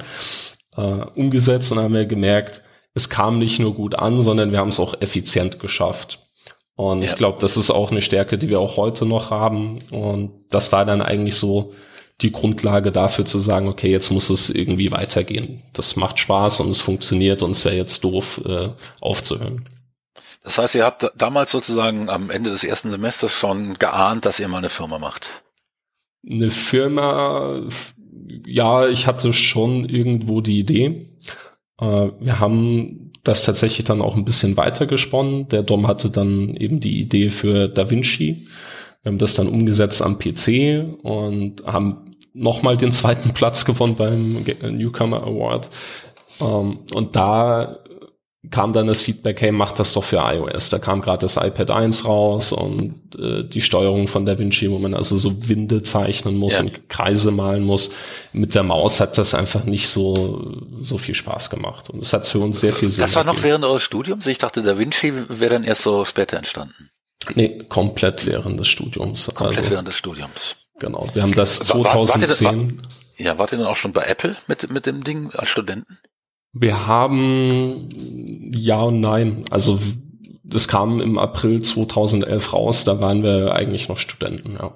äh, 0.76 0.80
umgesetzt 0.80 1.72
und 1.72 1.78
haben 1.78 1.94
wir 1.94 2.06
gemerkt, 2.06 2.62
es 2.98 3.08
kam 3.08 3.38
nicht 3.38 3.60
nur 3.60 3.74
gut 3.74 3.94
an, 3.94 4.20
sondern 4.20 4.52
wir 4.52 4.58
haben 4.58 4.68
es 4.68 4.80
auch 4.80 5.00
effizient 5.00 5.60
geschafft. 5.60 6.18
Und 6.74 7.02
ja. 7.02 7.10
ich 7.10 7.16
glaube, 7.16 7.38
das 7.40 7.56
ist 7.56 7.70
auch 7.70 7.90
eine 7.90 8.02
Stärke, 8.02 8.38
die 8.38 8.48
wir 8.48 8.60
auch 8.60 8.76
heute 8.76 9.06
noch 9.06 9.30
haben. 9.30 9.78
Und 9.90 10.44
das 10.50 10.70
war 10.72 10.84
dann 10.84 11.00
eigentlich 11.00 11.36
so 11.36 11.74
die 12.20 12.32
Grundlage 12.32 12.90
dafür 12.90 13.24
zu 13.24 13.38
sagen, 13.38 13.68
okay, 13.68 13.90
jetzt 13.90 14.10
muss 14.10 14.30
es 14.30 14.50
irgendwie 14.50 14.90
weitergehen. 14.90 15.62
Das 15.72 15.96
macht 15.96 16.18
Spaß 16.18 16.60
und 16.60 16.70
es 16.70 16.80
funktioniert 16.80 17.42
und 17.42 17.52
es 17.52 17.64
wäre 17.64 17.76
jetzt 17.76 18.02
doof, 18.02 18.40
äh, 18.44 18.70
aufzuhören. 19.00 19.68
Das 20.42 20.58
heißt, 20.58 20.74
ihr 20.74 20.84
habt 20.84 21.10
damals 21.16 21.50
sozusagen 21.50 22.08
am 22.08 22.30
Ende 22.30 22.50
des 22.50 22.64
ersten 22.64 22.90
Semesters 22.90 23.32
schon 23.32 23.74
geahnt, 23.78 24.24
dass 24.24 24.40
ihr 24.40 24.48
mal 24.48 24.58
eine 24.58 24.68
Firma 24.68 24.98
macht. 24.98 25.30
Eine 26.28 26.50
Firma, 26.50 27.62
ja, 28.46 28.88
ich 28.88 29.06
hatte 29.06 29.32
schon 29.32 29.88
irgendwo 29.88 30.40
die 30.40 30.58
Idee. 30.58 31.08
Äh, 31.80 32.10
wir 32.20 32.40
haben 32.40 33.12
das 33.24 33.44
tatsächlich 33.44 33.84
dann 33.84 34.02
auch 34.02 34.16
ein 34.16 34.24
bisschen 34.24 34.56
weiter 34.56 34.86
gesponnen. 34.86 35.48
Der 35.48 35.62
Dom 35.62 35.86
hatte 35.86 36.10
dann 36.10 36.54
eben 36.54 36.80
die 36.80 37.00
Idee 37.00 37.30
für 37.30 37.68
Da 37.68 37.90
Vinci. 37.90 38.46
Wir 39.02 39.12
haben 39.12 39.18
das 39.18 39.34
dann 39.34 39.48
umgesetzt 39.48 40.02
am 40.02 40.18
PC 40.18 40.84
und 41.02 41.64
haben 41.66 42.16
nochmal 42.34 42.76
den 42.76 42.92
zweiten 42.92 43.30
Platz 43.34 43.64
gewonnen 43.64 43.96
beim 43.96 44.44
Newcomer 44.62 45.22
Award. 45.22 45.70
Ähm, 46.40 46.80
und 46.94 47.16
da 47.16 47.78
kam 48.50 48.72
dann 48.72 48.86
das 48.86 49.00
Feedback, 49.00 49.40
hey, 49.40 49.50
mach 49.50 49.72
das 49.72 49.92
doch 49.92 50.04
für 50.04 50.18
iOS. 50.18 50.70
Da 50.70 50.78
kam 50.78 51.00
gerade 51.00 51.22
das 51.22 51.36
iPad 51.36 51.72
1 51.72 52.04
raus 52.04 52.52
und 52.52 52.94
äh, 53.18 53.42
die 53.42 53.60
Steuerung 53.60 54.06
von 54.06 54.26
DaVinci, 54.26 54.70
wo 54.70 54.78
man 54.78 54.94
also 54.94 55.16
so 55.16 55.48
Winde 55.48 55.82
zeichnen 55.82 56.36
muss 56.36 56.52
ja. 56.52 56.60
und 56.60 56.88
Kreise 56.88 57.32
malen 57.32 57.64
muss. 57.64 57.90
Mit 58.32 58.54
der 58.54 58.62
Maus 58.62 59.00
hat 59.00 59.18
das 59.18 59.34
einfach 59.34 59.64
nicht 59.64 59.88
so, 59.88 60.56
so 60.80 60.98
viel 60.98 61.16
Spaß 61.16 61.50
gemacht. 61.50 61.90
Und 61.90 62.00
es 62.00 62.12
hat 62.12 62.28
für 62.28 62.38
uns 62.38 62.60
sehr 62.60 62.72
viel 62.72 62.90
Sinn. 62.90 63.00
Das 63.00 63.16
war 63.16 63.24
noch 63.24 63.42
während 63.42 63.64
eures 63.64 63.82
Studiums? 63.82 64.26
Ich 64.28 64.38
dachte, 64.38 64.62
DaVinci 64.62 65.12
wäre 65.28 65.54
dann 65.54 65.64
erst 65.64 65.82
so 65.82 66.04
später 66.04 66.36
entstanden. 66.36 66.90
Nee, 67.34 67.64
komplett 67.68 68.24
während 68.24 68.58
des 68.60 68.68
Studiums. 68.68 69.30
Komplett 69.34 69.58
also, 69.58 69.70
während 69.72 69.88
des 69.88 69.96
Studiums. 69.96 70.56
Genau, 70.78 71.08
wir 71.12 71.22
haben 71.22 71.34
das 71.34 71.58
2010. 71.58 72.46
War, 72.46 72.54
war, 72.54 72.82
ja, 73.16 73.36
wart 73.36 73.52
ihr 73.52 73.58
dann 73.58 73.66
auch 73.66 73.76
schon 73.76 73.92
bei 73.92 74.04
Apple 74.04 74.36
mit, 74.46 74.70
mit 74.70 74.86
dem 74.86 75.02
Ding 75.02 75.32
als 75.34 75.48
Studenten? 75.48 75.98
Wir 76.52 76.86
haben 76.86 78.50
ja 78.54 78.80
und 78.80 79.00
nein. 79.00 79.44
Also 79.50 79.78
das 80.44 80.66
kam 80.68 81.00
im 81.00 81.18
April 81.18 81.62
2011 81.62 82.52
raus, 82.52 82.84
da 82.84 83.00
waren 83.00 83.22
wir 83.22 83.52
eigentlich 83.54 83.88
noch 83.88 83.98
Studenten, 83.98 84.54
ja. 84.54 84.72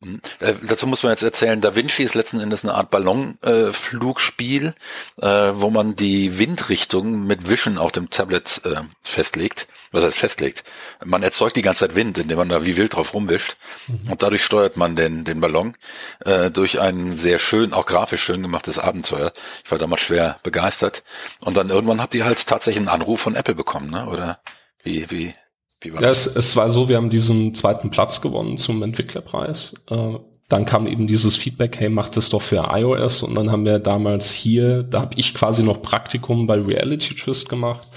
Mhm. 0.00 0.20
Äh, 0.40 0.54
dazu 0.66 0.86
muss 0.86 1.02
man 1.02 1.12
jetzt 1.12 1.22
erzählen, 1.22 1.60
Da 1.60 1.76
Vinci 1.76 2.02
ist 2.02 2.14
letzten 2.14 2.40
Endes 2.40 2.64
eine 2.64 2.74
Art 2.74 2.90
Ballonflugspiel, 2.90 4.74
äh, 5.20 5.26
äh, 5.26 5.60
wo 5.60 5.70
man 5.70 5.94
die 5.94 6.38
Windrichtung 6.38 7.26
mit 7.26 7.48
Vision 7.48 7.78
auf 7.78 7.92
dem 7.92 8.10
Tablet 8.10 8.62
äh, 8.64 8.82
festlegt. 9.02 9.68
Was 9.92 10.04
heißt 10.04 10.18
festlegt? 10.18 10.62
Man 11.04 11.24
erzeugt 11.24 11.56
die 11.56 11.62
ganze 11.62 11.86
Zeit 11.86 11.96
Wind, 11.96 12.16
indem 12.18 12.38
man 12.38 12.48
da 12.48 12.64
wie 12.64 12.76
wild 12.76 12.94
drauf 12.94 13.12
rumwischt. 13.12 13.56
Mhm. 13.88 14.12
Und 14.12 14.22
dadurch 14.22 14.44
steuert 14.44 14.76
man 14.76 14.94
den, 14.94 15.24
den 15.24 15.40
Ballon 15.40 15.76
äh, 16.24 16.50
durch 16.50 16.80
ein 16.80 17.16
sehr 17.16 17.40
schön, 17.40 17.72
auch 17.72 17.86
grafisch 17.86 18.22
schön 18.22 18.42
gemachtes 18.42 18.78
Abenteuer. 18.78 19.32
Ich 19.64 19.70
war 19.70 19.78
damals 19.78 20.02
schwer 20.02 20.38
begeistert. 20.44 21.02
Und 21.40 21.56
dann 21.56 21.70
irgendwann 21.70 22.00
habt 22.00 22.14
ihr 22.14 22.24
halt 22.24 22.46
tatsächlich 22.46 22.80
einen 22.80 22.88
Anruf 22.88 23.20
von 23.20 23.34
Apple 23.34 23.56
bekommen, 23.56 23.90
ne? 23.90 24.06
Oder 24.06 24.40
wie, 24.84 25.10
wie, 25.10 25.34
wie 25.80 25.92
war 25.92 26.02
ja, 26.02 26.08
das? 26.08 26.26
Es, 26.26 26.36
es 26.36 26.56
war 26.56 26.70
so, 26.70 26.88
wir 26.88 26.96
haben 26.96 27.10
diesen 27.10 27.54
zweiten 27.54 27.90
Platz 27.90 28.20
gewonnen 28.20 28.58
zum 28.58 28.82
Entwicklerpreis. 28.84 29.74
Äh, 29.88 30.18
dann 30.48 30.66
kam 30.66 30.86
eben 30.86 31.06
dieses 31.06 31.36
Feedback, 31.36 31.78
hey, 31.78 31.88
macht 31.88 32.16
es 32.16 32.28
doch 32.28 32.42
für 32.42 32.68
iOS. 32.72 33.22
Und 33.22 33.34
dann 33.34 33.50
haben 33.50 33.64
wir 33.64 33.78
damals 33.78 34.30
hier, 34.30 34.82
da 34.82 35.00
habe 35.00 35.14
ich 35.16 35.34
quasi 35.34 35.62
noch 35.62 35.82
Praktikum 35.82 36.46
bei 36.46 36.60
Reality 36.60 37.14
Twist 37.14 37.48
gemacht. 37.48 37.88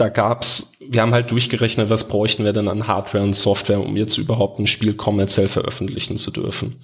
Da 0.00 0.08
gab's, 0.08 0.72
wir 0.80 1.02
haben 1.02 1.12
halt 1.12 1.30
durchgerechnet, 1.30 1.90
was 1.90 2.08
bräuchten 2.08 2.42
wir 2.42 2.54
denn 2.54 2.68
an 2.68 2.86
Hardware 2.86 3.22
und 3.22 3.34
Software, 3.34 3.80
um 3.80 3.98
jetzt 3.98 4.16
überhaupt 4.16 4.58
ein 4.58 4.66
Spiel 4.66 4.94
kommerziell 4.94 5.46
veröffentlichen 5.46 6.16
zu 6.16 6.30
dürfen. 6.30 6.76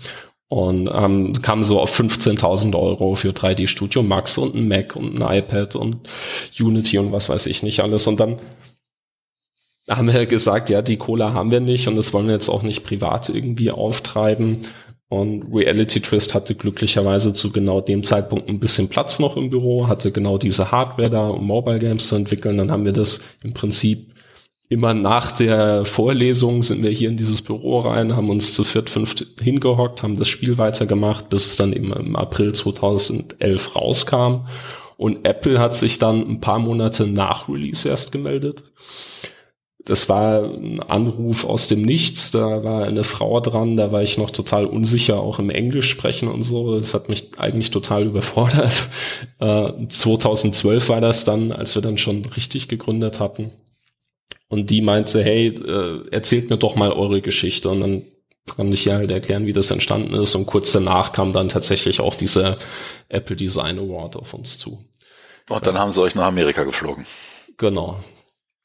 Und 0.48 0.90
ähm, 0.92 1.40
kam 1.40 1.64
so 1.64 1.80
auf 1.80 1.98
15.000 1.98 2.78
Euro 2.78 3.14
für 3.14 3.30
3D 3.30 3.68
Studio 3.68 4.02
Max 4.02 4.36
und 4.36 4.54
ein 4.54 4.68
Mac 4.68 4.96
und 4.96 5.18
ein 5.18 5.38
iPad 5.38 5.76
und 5.76 6.10
Unity 6.60 6.98
und 6.98 7.10
was 7.10 7.30
weiß 7.30 7.46
ich 7.46 7.62
nicht 7.62 7.80
alles. 7.80 8.06
Und 8.06 8.20
dann 8.20 8.38
haben 9.88 10.12
wir 10.12 10.26
gesagt, 10.26 10.68
ja, 10.68 10.82
die 10.82 10.98
Cola 10.98 11.32
haben 11.32 11.50
wir 11.50 11.60
nicht 11.60 11.88
und 11.88 11.96
das 11.96 12.12
wollen 12.12 12.26
wir 12.26 12.34
jetzt 12.34 12.50
auch 12.50 12.62
nicht 12.62 12.84
privat 12.84 13.30
irgendwie 13.30 13.70
auftreiben. 13.70 14.66
Und 15.08 15.44
Reality 15.52 16.00
Twist 16.00 16.34
hatte 16.34 16.56
glücklicherweise 16.56 17.32
zu 17.32 17.52
genau 17.52 17.80
dem 17.80 18.02
Zeitpunkt 18.02 18.48
ein 18.48 18.58
bisschen 18.58 18.88
Platz 18.88 19.20
noch 19.20 19.36
im 19.36 19.50
Büro, 19.50 19.86
hatte 19.86 20.10
genau 20.10 20.36
diese 20.36 20.72
Hardware 20.72 21.10
da, 21.10 21.28
um 21.28 21.46
Mobile 21.46 21.78
Games 21.78 22.08
zu 22.08 22.16
entwickeln. 22.16 22.58
Dann 22.58 22.72
haben 22.72 22.84
wir 22.84 22.92
das 22.92 23.20
im 23.44 23.54
Prinzip 23.54 24.14
immer 24.68 24.94
nach 24.94 25.30
der 25.30 25.84
Vorlesung 25.84 26.62
sind 26.62 26.82
wir 26.82 26.90
hier 26.90 27.08
in 27.08 27.16
dieses 27.16 27.40
Büro 27.40 27.80
rein, 27.80 28.16
haben 28.16 28.30
uns 28.30 28.52
zu 28.52 28.64
viert, 28.64 28.90
fünft 28.90 29.24
hingehockt, 29.40 30.02
haben 30.02 30.16
das 30.16 30.26
Spiel 30.26 30.58
weitergemacht, 30.58 31.28
bis 31.28 31.46
es 31.46 31.56
dann 31.56 31.72
eben 31.72 31.92
im 31.92 32.16
April 32.16 32.52
2011 32.52 33.76
rauskam. 33.76 34.48
Und 34.96 35.24
Apple 35.24 35.60
hat 35.60 35.76
sich 35.76 36.00
dann 36.00 36.28
ein 36.28 36.40
paar 36.40 36.58
Monate 36.58 37.06
nach 37.06 37.48
Release 37.48 37.88
erst 37.88 38.10
gemeldet 38.10 38.64
das 39.86 40.08
war 40.08 40.42
ein 40.42 40.80
Anruf 40.82 41.44
aus 41.44 41.68
dem 41.68 41.82
Nichts, 41.82 42.32
da 42.32 42.64
war 42.64 42.84
eine 42.84 43.04
Frau 43.04 43.40
dran, 43.40 43.76
da 43.76 43.92
war 43.92 44.02
ich 44.02 44.18
noch 44.18 44.32
total 44.32 44.66
unsicher, 44.66 45.20
auch 45.20 45.38
im 45.38 45.48
Englisch 45.48 45.88
sprechen 45.88 46.26
und 46.28 46.42
so. 46.42 46.78
Das 46.78 46.92
hat 46.92 47.08
mich 47.08 47.38
eigentlich 47.38 47.70
total 47.70 48.04
überfordert. 48.04 48.84
Äh, 49.38 49.86
2012 49.88 50.88
war 50.88 51.02
das 51.02 51.24
dann, 51.24 51.52
als 51.52 51.74
wir 51.74 51.82
dann 51.82 51.98
schon 51.98 52.24
richtig 52.24 52.68
gegründet 52.68 53.20
hatten. 53.20 53.50
Und 54.48 54.70
die 54.70 54.80
meinte, 54.80 55.22
hey, 55.22 55.48
äh, 55.48 56.08
erzählt 56.10 56.48
mir 56.48 56.56
doch 56.56 56.74
mal 56.74 56.90
eure 56.90 57.20
Geschichte. 57.20 57.68
Und 57.68 57.80
dann 57.80 58.02
kann 58.46 58.72
ich 58.72 58.86
ja 58.86 58.94
halt 58.94 59.10
erklären, 59.10 59.46
wie 59.46 59.52
das 59.52 59.70
entstanden 59.70 60.14
ist. 60.14 60.34
Und 60.34 60.46
kurz 60.46 60.72
danach 60.72 61.12
kam 61.12 61.34
dann 61.34 61.50
tatsächlich 61.50 62.00
auch 62.00 62.14
dieser 62.14 62.56
Apple 63.10 63.36
Design 63.36 63.78
Award 63.78 64.16
auf 64.16 64.32
uns 64.32 64.58
zu. 64.58 64.82
Und 65.50 65.66
dann 65.66 65.78
haben 65.78 65.90
sie 65.90 66.00
euch 66.00 66.14
nach 66.14 66.26
Amerika 66.26 66.64
geflogen. 66.64 67.04
Genau. 67.58 68.00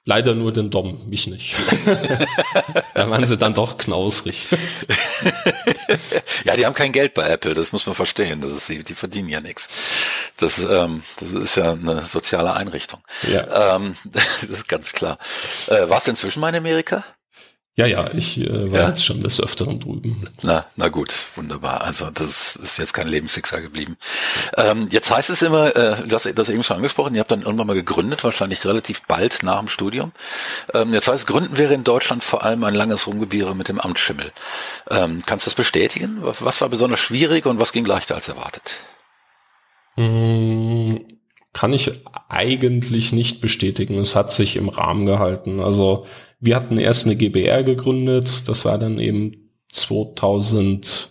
Leider 0.03 0.33
nur 0.33 0.51
den 0.51 0.71
Dom, 0.71 1.07
mich 1.09 1.27
nicht. 1.27 1.55
da 2.95 3.07
waren 3.09 3.27
sie 3.27 3.37
dann 3.37 3.53
doch 3.53 3.77
knausrig. 3.77 4.47
ja, 6.43 6.55
die 6.55 6.65
haben 6.65 6.73
kein 6.73 6.91
Geld 6.91 7.13
bei 7.13 7.29
Apple, 7.29 7.53
das 7.53 7.71
muss 7.71 7.85
man 7.85 7.93
verstehen. 7.93 8.41
Das 8.41 8.51
ist, 8.51 8.89
die 8.89 8.95
verdienen 8.95 9.29
ja 9.29 9.41
nichts. 9.41 9.69
Das, 10.37 10.57
ähm, 10.57 11.03
das 11.19 11.31
ist 11.31 11.55
ja 11.55 11.73
eine 11.73 12.03
soziale 12.07 12.53
Einrichtung. 12.53 13.01
Ja. 13.31 13.75
Ähm, 13.75 13.95
das 14.05 14.43
ist 14.43 14.67
ganz 14.67 14.93
klar. 14.93 15.19
Äh, 15.67 15.87
warst 15.87 16.07
du 16.07 16.11
inzwischen 16.11 16.39
mal 16.39 16.49
in 16.49 16.55
Amerika? 16.55 17.03
Ja, 17.77 17.85
ja, 17.85 18.13
ich 18.13 18.37
äh, 18.37 18.69
war 18.69 18.81
ja. 18.81 18.87
jetzt 18.89 19.05
schon 19.05 19.21
des 19.21 19.39
Öfteren 19.39 19.79
drüben. 19.79 20.27
Na, 20.41 20.65
na 20.75 20.89
gut, 20.89 21.15
wunderbar. 21.35 21.81
Also 21.81 22.11
das 22.11 22.57
ist 22.57 22.77
jetzt 22.77 22.93
kein 22.93 23.07
Lebensfixer 23.07 23.61
geblieben. 23.61 23.95
Ähm, 24.57 24.87
jetzt 24.91 25.09
heißt 25.09 25.29
es 25.29 25.41
immer, 25.41 25.73
äh, 25.73 26.05
du 26.05 26.13
hast 26.13 26.29
das 26.37 26.49
eben 26.49 26.63
schon 26.63 26.77
angesprochen, 26.77 27.15
ihr 27.15 27.21
habt 27.21 27.31
dann 27.31 27.43
irgendwann 27.43 27.67
mal 27.67 27.73
gegründet, 27.73 28.25
wahrscheinlich 28.25 28.65
relativ 28.65 29.03
bald 29.03 29.43
nach 29.43 29.59
dem 29.59 29.69
Studium. 29.69 30.11
Ähm, 30.73 30.91
jetzt 30.91 31.07
heißt 31.07 31.19
es, 31.19 31.25
Gründen 31.27 31.57
wäre 31.57 31.73
in 31.73 31.85
Deutschland 31.85 32.25
vor 32.25 32.43
allem 32.43 32.65
ein 32.65 32.75
langes 32.75 33.07
Rumgebiere 33.07 33.55
mit 33.55 33.69
dem 33.69 33.79
Amtsschimmel. 33.79 34.33
Ähm, 34.89 35.21
kannst 35.25 35.45
du 35.45 35.49
das 35.49 35.55
bestätigen? 35.55 36.17
Was 36.21 36.59
war 36.59 36.67
besonders 36.67 36.99
schwierig 36.99 37.45
und 37.45 37.61
was 37.61 37.71
ging 37.71 37.85
leichter 37.85 38.15
als 38.15 38.27
erwartet? 38.27 38.75
Hm, 39.95 41.05
kann 41.53 41.71
ich 41.71 41.89
eigentlich 42.27 43.13
nicht 43.13 43.39
bestätigen. 43.39 43.97
Es 43.97 44.13
hat 44.13 44.33
sich 44.33 44.57
im 44.57 44.67
Rahmen 44.67 45.05
gehalten. 45.05 45.61
Also 45.61 46.05
wir 46.41 46.55
hatten 46.55 46.77
erst 46.79 47.05
eine 47.05 47.15
GBR 47.15 47.63
gegründet, 47.63 48.47
das 48.49 48.65
war 48.65 48.77
dann 48.77 48.99
eben 48.99 49.51
2011, 49.69 51.07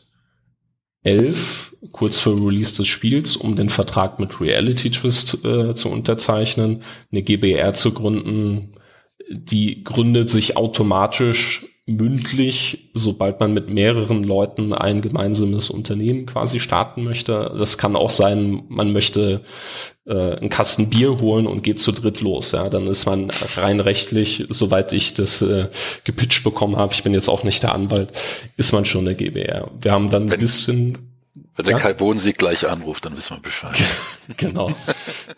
kurz 1.93 2.19
vor 2.19 2.35
Release 2.35 2.77
des 2.77 2.89
Spiels, 2.89 3.37
um 3.37 3.57
den 3.57 3.69
Vertrag 3.69 4.19
mit 4.19 4.41
Reality 4.41 4.91
Twist 4.91 5.45
äh, 5.45 5.75
zu 5.75 5.89
unterzeichnen. 5.89 6.83
Eine 7.11 7.23
GBR 7.23 7.73
zu 7.75 7.95
gründen, 7.95 8.73
die 9.31 9.85
gründet 9.85 10.29
sich 10.29 10.57
automatisch 10.57 11.65
mündlich, 11.91 12.91
sobald 12.95 13.41
man 13.41 13.53
mit 13.53 13.69
mehreren 13.69 14.23
Leuten 14.23 14.73
ein 14.73 15.03
gemeinsames 15.03 15.71
Unternehmen 15.71 16.27
quasi 16.27 16.61
starten 16.61 17.05
möchte. 17.05 17.55
Das 17.59 17.79
kann 17.79 17.97
auch 17.97 18.11
sein, 18.11 18.63
man 18.69 18.93
möchte 18.93 19.41
äh, 20.07 20.37
einen 20.37 20.51
Kasten 20.51 20.89
Bier 20.89 21.21
holen 21.21 21.47
und 21.47 21.63
geht 21.63 21.81
zu 21.81 21.93
dritt 21.93 22.21
los. 22.21 22.53
Ja, 22.53 22.69
dann 22.69 22.87
ist 22.87 23.07
man 23.07 23.31
rein 23.57 23.81
rechtlich, 23.81 24.47
soweit 24.51 24.93
ich 24.93 25.15
das 25.15 25.43
äh, 25.43 25.69
gepitcht 26.05 26.45
bekommen 26.45 26.77
habe, 26.77 26.95
ich 26.95 27.03
bin 27.03 27.13
jetzt 27.13 27.29
auch 27.29 27.45
nicht 27.45 27.63
der 27.63 27.75
Anwalt, 27.75 28.13
ist 28.57 28.73
man 28.73 28.85
schon 28.85 29.07
eine 29.07 29.17
GBR. 29.17 29.71
Wir 29.81 29.93
haben 29.93 30.11
dann 30.11 30.31
ein 30.31 30.39
bisschen 30.39 31.10
wenn 31.61 31.67
der 31.67 31.75
ja? 31.75 31.79
Kai 31.79 31.93
Bodensieg 31.93 32.39
gleich 32.39 32.67
anruft, 32.67 33.05
dann 33.05 33.17
wissen 33.17 33.37
wir 33.37 33.43
Bescheid. 33.43 33.77
genau. 34.39 34.73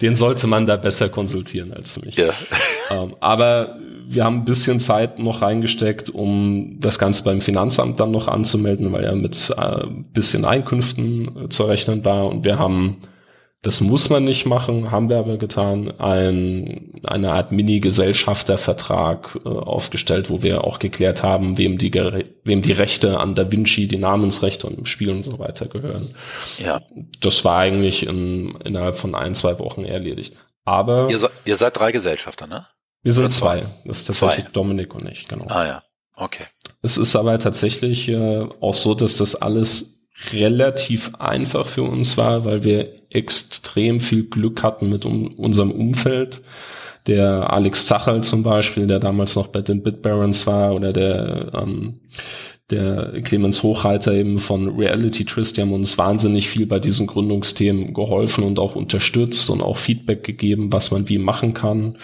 Den 0.01 0.15
sollte 0.15 0.47
man 0.47 0.67
da 0.67 0.77
besser 0.77 1.09
konsultieren 1.09 1.73
als 1.73 2.01
mich. 2.01 2.17
Ja. 2.17 2.31
Ähm, 2.91 3.17
aber 3.19 3.77
wir 4.07 4.25
haben 4.25 4.37
ein 4.37 4.45
bisschen 4.45 4.79
Zeit 4.79 5.19
noch 5.19 5.43
reingesteckt, 5.43 6.11
um 6.11 6.77
das 6.79 7.01
Ganze 7.01 7.25
beim 7.25 7.41
Finanzamt 7.41 7.99
dann 7.99 8.13
noch 8.13 8.29
anzumelden, 8.29 8.93
weil 8.93 9.05
ja 9.05 9.13
mit 9.13 9.53
äh, 9.57 9.87
bisschen 10.13 10.45
Einkünften 10.45 11.47
äh, 11.47 11.49
zu 11.49 11.65
rechnen 11.65 12.05
war. 12.05 12.27
Und 12.27 12.45
wir 12.45 12.59
haben 12.59 12.99
das 13.63 13.81
muss 13.81 14.11
man 14.11 14.25
nicht 14.25 14.45
machen, 14.45 14.91
haben 14.91 15.09
wir 15.09 15.19
aber 15.19 15.37
getan, 15.37 15.93
ein, 16.01 17.01
eine 17.05 17.33
Art 17.33 17.53
Mini-Gesellschaftervertrag 17.53 19.39
äh, 19.45 19.49
aufgestellt, 19.49 20.31
wo 20.31 20.43
wir 20.43 20.65
auch 20.65 20.81
geklärt 20.81 21.23
haben, 21.23 21.59
wem 21.59 21.79
die, 21.79 21.93
wem 21.93 22.63
die 22.63 22.73
Rechte 22.73 23.21
an 23.21 23.37
Da 23.37 23.53
Vinci, 23.53 23.87
die 23.87 23.99
Namensrechte 23.99 24.67
und 24.67 24.79
im 24.79 24.87
Spiel 24.87 25.11
und 25.11 25.23
so 25.23 25.39
weiter 25.39 25.67
gehören. 25.67 26.17
Ja. 26.59 26.81
Das 27.21 27.45
war 27.45 27.59
eigentlich 27.59 28.05
in, 28.05 28.57
innerhalb 28.65 28.97
von 28.97 29.15
ein, 29.15 29.37
zwei 29.37 29.57
Wochen 29.61 29.85
erledigt. 29.85 30.35
Aber. 30.65 31.09
Ihr, 31.09 31.31
ihr 31.45 31.57
seid 31.57 31.79
drei 31.79 31.93
Gesellschafter, 31.93 32.49
ne? 32.49 32.67
Wir 33.05 33.13
sind 33.13 33.33
zwei. 33.33 33.61
zwei. 33.61 33.67
Das 33.85 33.99
ist 33.99 34.05
tatsächlich 34.07 34.47
zwei. 34.47 34.53
Dominik 34.53 34.93
und 34.97 35.09
ich, 35.09 35.27
genau. 35.27 35.47
Ah 35.49 35.67
ja, 35.67 35.83
okay. 36.17 36.45
Es 36.83 36.97
ist 36.97 37.15
aber 37.15 37.39
tatsächlich 37.39 38.09
äh, 38.09 38.45
auch 38.61 38.75
so, 38.75 38.95
dass 38.95 39.19
das 39.19 39.37
alles 39.37 40.09
relativ 40.33 41.15
einfach 41.19 41.67
für 41.67 41.83
uns 41.83 42.17
war, 42.17 42.45
weil 42.45 42.65
wir 42.65 43.02
extrem 43.15 44.01
viel 44.01 44.25
Glück 44.25 44.63
hatten 44.63 44.89
mit 44.89 45.05
um, 45.05 45.29
unserem 45.35 45.71
Umfeld. 45.71 46.43
Der 47.07 47.53
Alex 47.53 47.87
Zachal 47.87 48.23
zum 48.23 48.43
Beispiel, 48.43 48.87
der 48.87 49.01
damals 49.01 49.35
noch 49.35 49.49
bei 49.49 49.61
den 49.61 49.83
Bitbarons 49.83 50.47
war, 50.47 50.75
oder 50.75 50.93
der, 50.93 51.51
ähm, 51.55 52.01
der 52.71 53.21
Clemens 53.23 53.63
Hochreiter 53.63 54.13
eben 54.13 54.39
von 54.39 54.77
Reality 54.77 55.25
Trist, 55.25 55.57
die 55.57 55.63
haben 55.63 55.73
uns 55.73 55.99
wahnsinnig 55.99 56.49
viel 56.49 56.67
bei 56.67 56.79
diesen 56.79 57.07
Gründungsthemen 57.07 57.93
geholfen 57.93 58.45
und 58.45 58.59
auch 58.59 58.77
unterstützt 58.77 59.51
und 59.51 59.61
auch 59.61 59.79
Feedback 59.79 60.23
gegeben, 60.23 60.73
was 60.73 60.91
man 60.91 61.09
wie 61.09 61.19
machen 61.19 61.55
kann. 61.55 61.99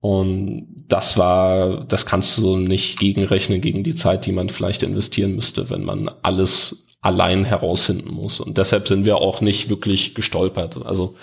Und 0.00 0.84
das 0.88 1.18
war, 1.18 1.84
das 1.84 2.06
kannst 2.06 2.38
du 2.38 2.56
nicht 2.56 2.98
gegenrechnen 2.98 3.60
gegen 3.60 3.82
die 3.82 3.96
Zeit, 3.96 4.26
die 4.26 4.32
man 4.32 4.48
vielleicht 4.48 4.84
investieren 4.84 5.34
müsste, 5.34 5.68
wenn 5.70 5.82
man 5.82 6.08
alles 6.22 6.85
allein 7.00 7.44
herausfinden 7.44 8.12
muss. 8.12 8.40
Und 8.40 8.58
deshalb 8.58 8.88
sind 8.88 9.04
wir 9.04 9.16
auch 9.16 9.40
nicht 9.40 9.68
wirklich 9.68 10.14
gestolpert. 10.14 10.78
Also 10.84 11.16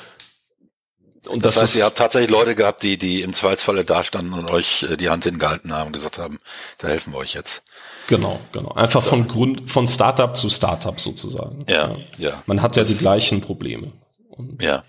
und 1.27 1.45
das, 1.45 1.53
das 1.53 1.63
heißt, 1.63 1.75
ihr 1.77 1.85
habt 1.85 1.97
tatsächlich 1.97 2.29
Leute 2.29 2.53
gehabt, 2.55 2.83
die, 2.83 2.97
die 2.97 3.21
im 3.21 3.31
Zweifelsfalle 3.31 3.85
dastanden 3.85 4.33
und 4.33 4.51
euch 4.51 4.83
äh, 4.83 4.97
die 4.97 5.09
Hand 5.09 5.23
hingehalten 5.23 5.73
haben 5.73 5.87
und 5.87 5.93
gesagt 5.93 6.17
haben, 6.17 6.39
da 6.79 6.89
helfen 6.89 7.13
wir 7.13 7.19
euch 7.19 7.33
jetzt. 7.33 7.63
Genau, 8.07 8.39
genau. 8.51 8.73
Einfach 8.73 9.03
so. 9.03 9.11
von 9.11 9.27
Grund, 9.27 9.71
von 9.71 9.87
Startup 9.87 10.35
zu 10.35 10.49
Startup 10.49 10.99
sozusagen. 10.99 11.59
Ja, 11.69 11.91
ja. 12.17 12.29
ja. 12.29 12.43
Man 12.45 12.61
hat 12.61 12.75
das 12.75 12.89
ja 12.89 12.95
die 12.95 12.99
gleichen 12.99 13.39
Probleme. 13.39 13.93
Und 14.29 14.61
ja. 14.61 14.83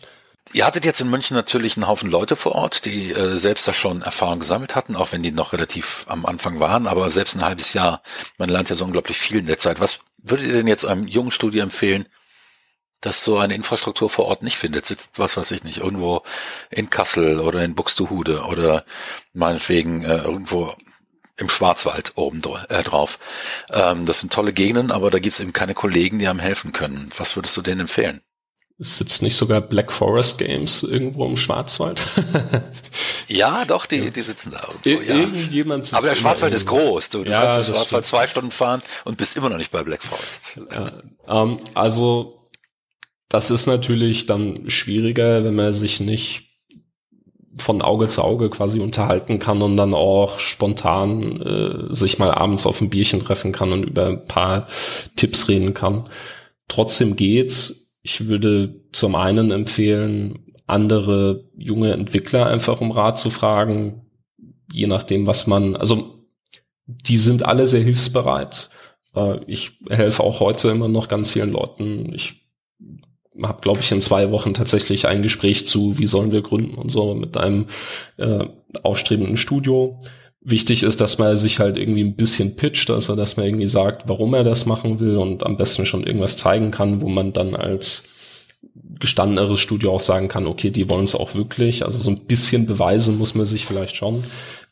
Ihr 0.53 0.67
hattet 0.67 0.85
jetzt 0.85 1.01
in 1.01 1.09
München 1.09 1.37
natürlich 1.37 1.77
einen 1.77 1.89
Haufen 1.89 2.11
Leute 2.11 2.37
vor 2.37 2.53
Ort, 2.53 2.85
die 2.85 3.13
äh, 3.13 3.37
selbst 3.37 3.67
da 3.67 3.73
schon 3.73 4.03
Erfahrung 4.03 4.41
gesammelt 4.41 4.75
hatten, 4.75 4.95
auch 4.95 5.13
wenn 5.13 5.23
die 5.23 5.31
noch 5.31 5.53
relativ 5.53 6.05
am 6.09 6.27
Anfang 6.27 6.61
waren, 6.61 6.87
aber 6.87 7.11
selbst 7.11 7.37
ein 7.37 7.45
halbes 7.45 7.73
Jahr, 7.73 8.03
man 8.37 8.51
lernt 8.51 8.69
ja 8.69 8.77
so 8.77 8.85
unglaublich 8.85 9.17
viel 9.17 9.39
in 9.39 9.47
der 9.47 9.59
Zeit. 9.59 9.81
Was 9.81 10.01
würdet 10.25 10.47
ihr 10.47 10.53
denn 10.55 10.67
jetzt 10.67 10.85
einem 10.85 11.07
jungen 11.07 11.31
Studio 11.31 11.63
empfehlen, 11.63 12.09
das 13.01 13.23
so 13.23 13.39
eine 13.39 13.55
Infrastruktur 13.55 14.11
vor 14.11 14.27
Ort 14.27 14.43
nicht 14.43 14.57
findet? 14.57 14.87
Sitzt, 14.87 15.19
was 15.19 15.37
weiß 15.37 15.51
ich 15.53 15.63
nicht, 15.63 15.79
irgendwo 15.79 16.23
in 16.71 16.91
Kassel 16.91 17.39
oder 17.39 17.63
in 17.63 17.75
Buxtehude 17.75 18.45
oder 18.45 18.85
meinetwegen 19.33 20.03
äh, 20.03 20.19
irgendwo 20.19 20.75
im 21.37 21.49
Schwarzwald 21.49 22.13
oben 22.17 22.43
äh, 22.69 22.83
drauf. 22.83 23.19
Ähm, 23.71 24.07
das 24.07 24.21
sind 24.21 24.33
tolle 24.33 24.53
Gegenden, 24.53 24.91
aber 24.91 25.11
da 25.11 25.19
gibt's 25.19 25.41
eben 25.41 25.53
keine 25.53 25.75
Kollegen, 25.75 26.19
die 26.19 26.29
einem 26.29 26.39
helfen 26.39 26.73
können. 26.73 27.09
Was 27.17 27.37
würdest 27.37 27.57
du 27.57 27.63
denen 27.63 27.83
empfehlen? 27.83 28.21
Sitzt 28.79 29.23
nicht 29.23 29.37
sogar 29.37 29.61
Black 29.61 29.93
Forest 29.93 30.39
Games 30.39 30.83
irgendwo 30.83 31.25
im 31.27 31.37
Schwarzwald? 31.37 32.03
ja, 33.29 33.65
doch, 33.65 33.87
die, 33.87 34.11
die 34.11 34.23
sitzen 34.23 34.51
da 34.51 34.67
irgendwo, 34.67 35.13
ja. 35.13 35.21
Irgendjemand 35.21 35.95
Aber 35.95 36.09
der 36.09 36.17
Schwarzwald 36.17 36.53
ist 36.55 36.67
groß. 36.67 37.11
Du, 37.11 37.23
du 37.23 37.31
ja, 37.31 37.43
kannst 37.43 37.59
im 37.59 37.65
Schwarzwald 37.73 38.05
zwei 38.05 38.27
Stunden 38.27 38.51
fahren 38.51 38.83
und 39.05 39.17
bist 39.17 39.37
immer 39.37 39.49
noch 39.49 39.59
nicht 39.59 39.71
bei 39.71 39.85
Black 39.85 40.03
Forest. 40.03 40.59
Ähm, 41.29 41.61
also, 41.75 42.51
das 43.29 43.53
ist 43.53 43.67
natürlich 43.67 44.27
dann 44.27 44.69
schwieriger, 44.69 45.45
wenn 45.45 45.55
man 45.55 45.73
sich 45.73 46.01
nicht 46.01 46.51
von 47.59 47.81
Auge 47.81 48.09
zu 48.09 48.23
Auge 48.23 48.51
quasi 48.51 48.81
unterhalten 48.81 49.39
kann 49.39 49.63
und 49.63 49.77
dann 49.77 49.95
auch 49.95 50.41
spontan 50.41 51.41
äh, 51.41 51.95
sich 51.95 52.19
mal 52.19 52.33
abends 52.33 52.67
auf 52.67 52.81
ein 52.81 52.91
Bierchen 52.91 53.21
treffen 53.21 53.53
kann 53.53 53.71
und 53.71 53.85
über 53.85 54.07
ein 54.07 54.27
paar 54.27 54.67
Tipps 55.15 55.49
reden 55.49 55.75
kann. 55.75 56.09
Trotzdem 56.67 57.15
geht's 57.15 57.84
ich 58.05 58.27
würde 58.27 58.83
zum 58.93 59.15
einen 59.15 59.51
empfehlen, 59.51 60.53
andere 60.67 61.49
junge 61.57 61.93
Entwickler 61.93 62.47
einfach 62.47 62.81
um 62.83 62.91
Rat 62.91 63.19
zu 63.19 63.31
fragen, 63.31 64.03
je 64.71 64.87
nachdem, 64.87 65.27
was 65.27 65.47
man, 65.47 65.75
also 65.75 66.27
die 66.87 67.17
sind 67.17 67.47
alle 67.47 67.67
sehr 67.67 67.83
hilfsbereit. 67.83 68.69
Äh, 69.17 69.41
ich 69.47 69.81
helfe 69.89 70.23
auch 70.23 70.41
heute 70.41 70.69
immer 70.69 70.89
noch 70.89 71.09
ganz 71.09 71.31
vielen 71.31 71.49
Leuten. 71.49 72.13
Ich 72.15 72.47
habe, 73.43 73.63
glaube 73.63 73.81
ich, 73.81 73.91
in 73.91 74.03
zwei 74.03 74.31
Wochen 74.31 74.53
tatsächlich 74.53 75.07
ein 75.07 75.23
Gespräch 75.23 75.67
zu, 75.67 75.97
wie 75.99 76.07
sollen 76.07 76.31
wir 76.31 76.43
gründen 76.43 76.75
und 76.75 76.91
so 76.91 77.15
mit 77.15 77.39
einem 77.39 77.69
äh, 78.19 78.45
aufstrebenden 78.83 79.39
Studio. 79.39 80.03
Wichtig 80.47 80.83
ist, 80.83 81.01
dass 81.01 81.19
man 81.19 81.37
sich 81.39 81.59
halt 81.59 81.79
irgendwie 81.79 82.05
ein 82.05 82.17
bisschen 82.17 82.55
pitcht, 82.57 82.91
also 82.91 83.17
dass 83.17 83.37
man 83.37 83.47
irgendwie 83.47 83.67
sagt, 83.67 84.09
warum 84.09 84.35
er 84.35 84.45
das 84.45 84.67
machen 84.67 85.01
will 85.01 85.17
und 85.17 85.45
am 85.45 85.57
besten 85.57 85.87
schon 85.87 86.05
irgendwas 86.05 86.37
zeigen 86.37 86.71
kann, 86.71 87.01
wo 87.01 87.09
man 87.09 87.33
dann 87.33 87.57
als 87.57 88.05
gestandeneres 89.01 89.61
Studio 89.61 89.93
auch 89.93 90.01
sagen 90.01 90.29
kann, 90.29 90.47
okay, 90.47 90.71
die 90.71 90.89
wollen 90.89 91.05
es 91.05 91.15
auch 91.15 91.35
wirklich. 91.35 91.85
Also 91.85 91.99
so 91.99 92.11
ein 92.11 92.27
bisschen 92.27 92.67
beweisen 92.67 93.17
muss 93.17 93.35
man 93.35 93.47
sich 93.47 93.65
vielleicht 93.65 93.97
schon. 93.97 94.25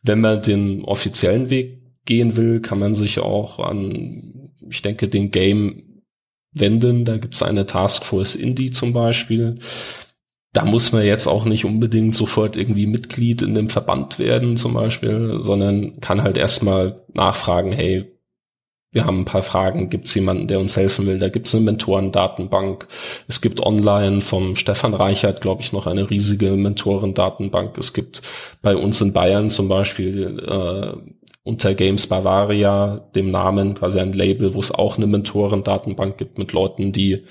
Wenn 0.02 0.20
man 0.20 0.42
den 0.42 0.84
offiziellen 0.84 1.50
Weg 1.50 1.80
gehen 2.04 2.36
will, 2.36 2.60
kann 2.60 2.78
man 2.78 2.94
sich 2.94 3.18
auch 3.20 3.58
an, 3.58 4.50
ich 4.68 4.82
denke, 4.82 5.08
den 5.08 5.30
Game 5.30 6.02
wenden. 6.52 7.04
Da 7.04 7.16
gibt 7.16 7.34
es 7.34 7.42
eine 7.42 7.66
Taskforce 7.66 8.34
Indie 8.34 8.70
zum 8.70 8.92
Beispiel 8.92 9.58
da 10.52 10.64
muss 10.64 10.92
man 10.92 11.04
jetzt 11.04 11.26
auch 11.26 11.44
nicht 11.44 11.64
unbedingt 11.64 12.14
sofort 12.14 12.56
irgendwie 12.56 12.86
Mitglied 12.86 13.40
in 13.42 13.54
dem 13.54 13.70
Verband 13.70 14.18
werden 14.18 14.56
zum 14.56 14.74
Beispiel, 14.74 15.38
sondern 15.40 16.00
kann 16.00 16.22
halt 16.22 16.36
erstmal 16.36 17.04
nachfragen, 17.14 17.72
hey, 17.72 18.12
wir 18.92 19.06
haben 19.06 19.20
ein 19.20 19.24
paar 19.24 19.42
Fragen, 19.42 19.88
gibt 19.88 20.06
es 20.06 20.14
jemanden, 20.14 20.48
der 20.48 20.60
uns 20.60 20.76
helfen 20.76 21.06
will? 21.06 21.18
Da 21.18 21.30
gibt 21.30 21.46
es 21.46 21.54
eine 21.54 21.64
Mentorendatenbank. 21.64 22.86
Es 23.26 23.40
gibt 23.40 23.58
online 23.60 24.20
vom 24.20 24.54
Stefan 24.54 24.92
Reichert, 24.92 25.40
glaube 25.40 25.62
ich, 25.62 25.72
noch 25.72 25.86
eine 25.86 26.10
riesige 26.10 26.50
Mentorendatenbank. 26.50 27.78
Es 27.78 27.94
gibt 27.94 28.20
bei 28.60 28.76
uns 28.76 29.00
in 29.00 29.14
Bayern 29.14 29.48
zum 29.48 29.68
Beispiel 29.68 30.38
äh, 30.46 31.12
unter 31.42 31.74
Games 31.74 32.06
Bavaria, 32.06 33.08
dem 33.14 33.30
Namen, 33.30 33.74
quasi 33.76 33.98
ein 33.98 34.12
Label, 34.12 34.52
wo 34.52 34.60
es 34.60 34.70
auch 34.70 34.98
eine 34.98 35.06
Mentorendatenbank 35.06 36.18
gibt 36.18 36.36
mit 36.36 36.52
Leuten, 36.52 36.92
die 36.92 37.24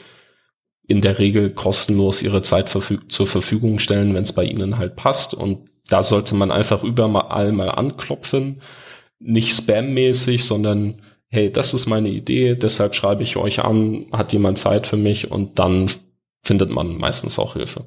in 0.91 1.01
der 1.01 1.19
Regel 1.19 1.49
kostenlos 1.51 2.21
ihre 2.21 2.41
Zeit 2.41 2.69
verfüg 2.69 3.11
zur 3.11 3.25
Verfügung 3.25 3.79
stellen, 3.79 4.13
wenn 4.13 4.23
es 4.23 4.33
bei 4.33 4.43
ihnen 4.43 4.77
halt 4.77 4.97
passt. 4.97 5.33
Und 5.33 5.69
da 5.87 6.03
sollte 6.03 6.35
man 6.35 6.51
einfach 6.51 6.83
überall 6.83 7.53
mal 7.53 7.69
anklopfen. 7.69 8.61
Nicht 9.19 9.55
spammäßig, 9.55 10.43
sondern 10.43 11.01
hey, 11.29 11.49
das 11.49 11.73
ist 11.73 11.85
meine 11.85 12.09
Idee, 12.09 12.55
deshalb 12.55 12.93
schreibe 12.93 13.23
ich 13.23 13.37
euch 13.37 13.63
an, 13.63 14.07
hat 14.11 14.33
jemand 14.33 14.57
Zeit 14.57 14.85
für 14.85 14.97
mich 14.97 15.31
und 15.31 15.59
dann 15.59 15.89
findet 16.43 16.69
man 16.69 16.97
meistens 16.97 17.39
auch 17.39 17.53
Hilfe. 17.53 17.85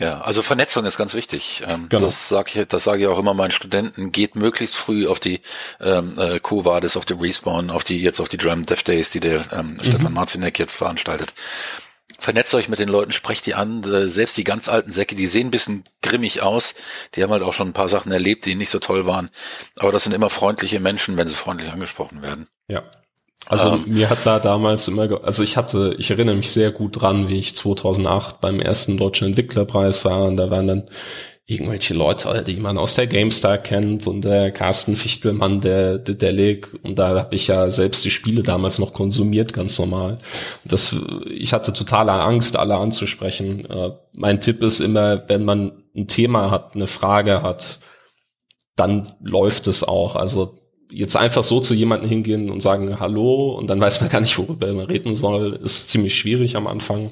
Ja, 0.00 0.22
also 0.22 0.40
Vernetzung 0.40 0.86
ist 0.86 0.96
ganz 0.96 1.12
wichtig. 1.12 1.62
Ähm, 1.68 1.90
genau. 1.90 2.02
Das 2.02 2.30
sage 2.30 2.50
ich, 2.54 2.68
das 2.68 2.84
sage 2.84 3.02
ich 3.02 3.08
auch 3.08 3.18
immer 3.18 3.34
meinen 3.34 3.50
Studenten. 3.50 4.12
Geht 4.12 4.34
möglichst 4.34 4.74
früh 4.74 5.06
auf 5.06 5.20
die 5.20 5.42
ähm, 5.78 6.18
äh, 6.18 6.40
Covades, 6.40 6.96
auf 6.96 7.04
die 7.04 7.12
Respawn, 7.12 7.68
auf 7.70 7.84
die 7.84 8.00
jetzt 8.00 8.18
auf 8.18 8.28
die 8.28 8.38
Drum 8.38 8.62
Dev 8.62 8.82
Days, 8.82 9.10
die 9.10 9.20
der 9.20 9.44
ähm, 9.52 9.74
mhm. 9.74 9.84
Stefan 9.84 10.14
Marzinek 10.14 10.58
jetzt 10.58 10.72
veranstaltet. 10.72 11.34
Vernetzt 12.18 12.54
euch 12.54 12.70
mit 12.70 12.78
den 12.78 12.88
Leuten, 12.88 13.12
sprecht 13.12 13.44
die 13.44 13.54
an. 13.54 13.84
Äh, 13.84 14.08
selbst 14.08 14.38
die 14.38 14.44
ganz 14.44 14.70
alten 14.70 14.90
Säcke, 14.90 15.16
die 15.16 15.26
sehen 15.26 15.48
ein 15.48 15.50
bisschen 15.50 15.84
grimmig 16.00 16.40
aus. 16.40 16.76
Die 17.14 17.22
haben 17.22 17.30
halt 17.30 17.42
auch 17.42 17.52
schon 17.52 17.68
ein 17.68 17.74
paar 17.74 17.90
Sachen 17.90 18.10
erlebt, 18.10 18.46
die 18.46 18.54
nicht 18.54 18.70
so 18.70 18.78
toll 18.78 19.04
waren. 19.04 19.28
Aber 19.76 19.92
das 19.92 20.04
sind 20.04 20.14
immer 20.14 20.30
freundliche 20.30 20.80
Menschen, 20.80 21.18
wenn 21.18 21.26
sie 21.26 21.34
freundlich 21.34 21.70
angesprochen 21.70 22.22
werden. 22.22 22.46
Ja, 22.68 22.84
also 23.46 23.70
ähm, 23.70 23.84
mir 23.86 24.10
hat 24.10 24.24
da 24.24 24.38
damals 24.38 24.86
immer, 24.88 25.24
also 25.24 25.42
ich 25.42 25.56
hatte, 25.56 25.94
ich 25.98 26.10
erinnere 26.10 26.36
mich 26.36 26.50
sehr 26.50 26.70
gut 26.70 27.00
dran, 27.00 27.28
wie 27.28 27.38
ich 27.38 27.56
2008 27.56 28.40
beim 28.40 28.60
ersten 28.60 28.96
deutschen 28.96 29.28
Entwicklerpreis 29.28 30.04
war 30.04 30.24
und 30.24 30.36
da 30.36 30.50
waren 30.50 30.66
dann 30.66 30.90
irgendwelche 31.46 31.94
Leute, 31.94 32.44
die 32.44 32.56
man 32.56 32.78
aus 32.78 32.94
der 32.94 33.08
GameStar 33.08 33.58
kennt 33.58 34.06
und 34.06 34.22
der 34.24 34.52
Carsten 34.52 34.94
Fichtelmann, 34.94 35.60
der, 35.60 35.98
der 35.98 36.14
Delic 36.14 36.78
und 36.84 36.96
da 36.96 37.18
habe 37.18 37.34
ich 37.34 37.48
ja 37.48 37.70
selbst 37.70 38.04
die 38.04 38.12
Spiele 38.12 38.44
damals 38.44 38.78
noch 38.78 38.92
konsumiert, 38.92 39.52
ganz 39.52 39.76
normal. 39.76 40.18
Und 40.62 40.72
das, 40.72 40.94
ich 41.28 41.52
hatte 41.52 41.72
totale 41.72 42.12
Angst, 42.12 42.56
alle 42.56 42.76
anzusprechen. 42.76 43.68
Äh, 43.68 43.90
mein 44.12 44.40
Tipp 44.40 44.62
ist 44.62 44.78
immer, 44.78 45.28
wenn 45.28 45.44
man 45.44 45.82
ein 45.96 46.06
Thema 46.06 46.52
hat, 46.52 46.76
eine 46.76 46.86
Frage 46.86 47.42
hat, 47.42 47.80
dann 48.76 49.12
läuft 49.20 49.66
es 49.66 49.82
auch. 49.82 50.14
Also 50.14 50.54
jetzt 50.90 51.16
einfach 51.16 51.42
so 51.42 51.60
zu 51.60 51.74
jemandem 51.74 52.08
hingehen 52.08 52.50
und 52.50 52.60
sagen 52.60 53.00
Hallo 53.00 53.56
und 53.56 53.68
dann 53.68 53.80
weiß 53.80 54.00
man 54.00 54.10
gar 54.10 54.20
nicht, 54.20 54.36
worüber 54.38 54.72
man 54.72 54.86
reden 54.86 55.14
soll, 55.14 55.58
ist 55.62 55.88
ziemlich 55.88 56.14
schwierig 56.14 56.56
am 56.56 56.66
Anfang. 56.66 57.10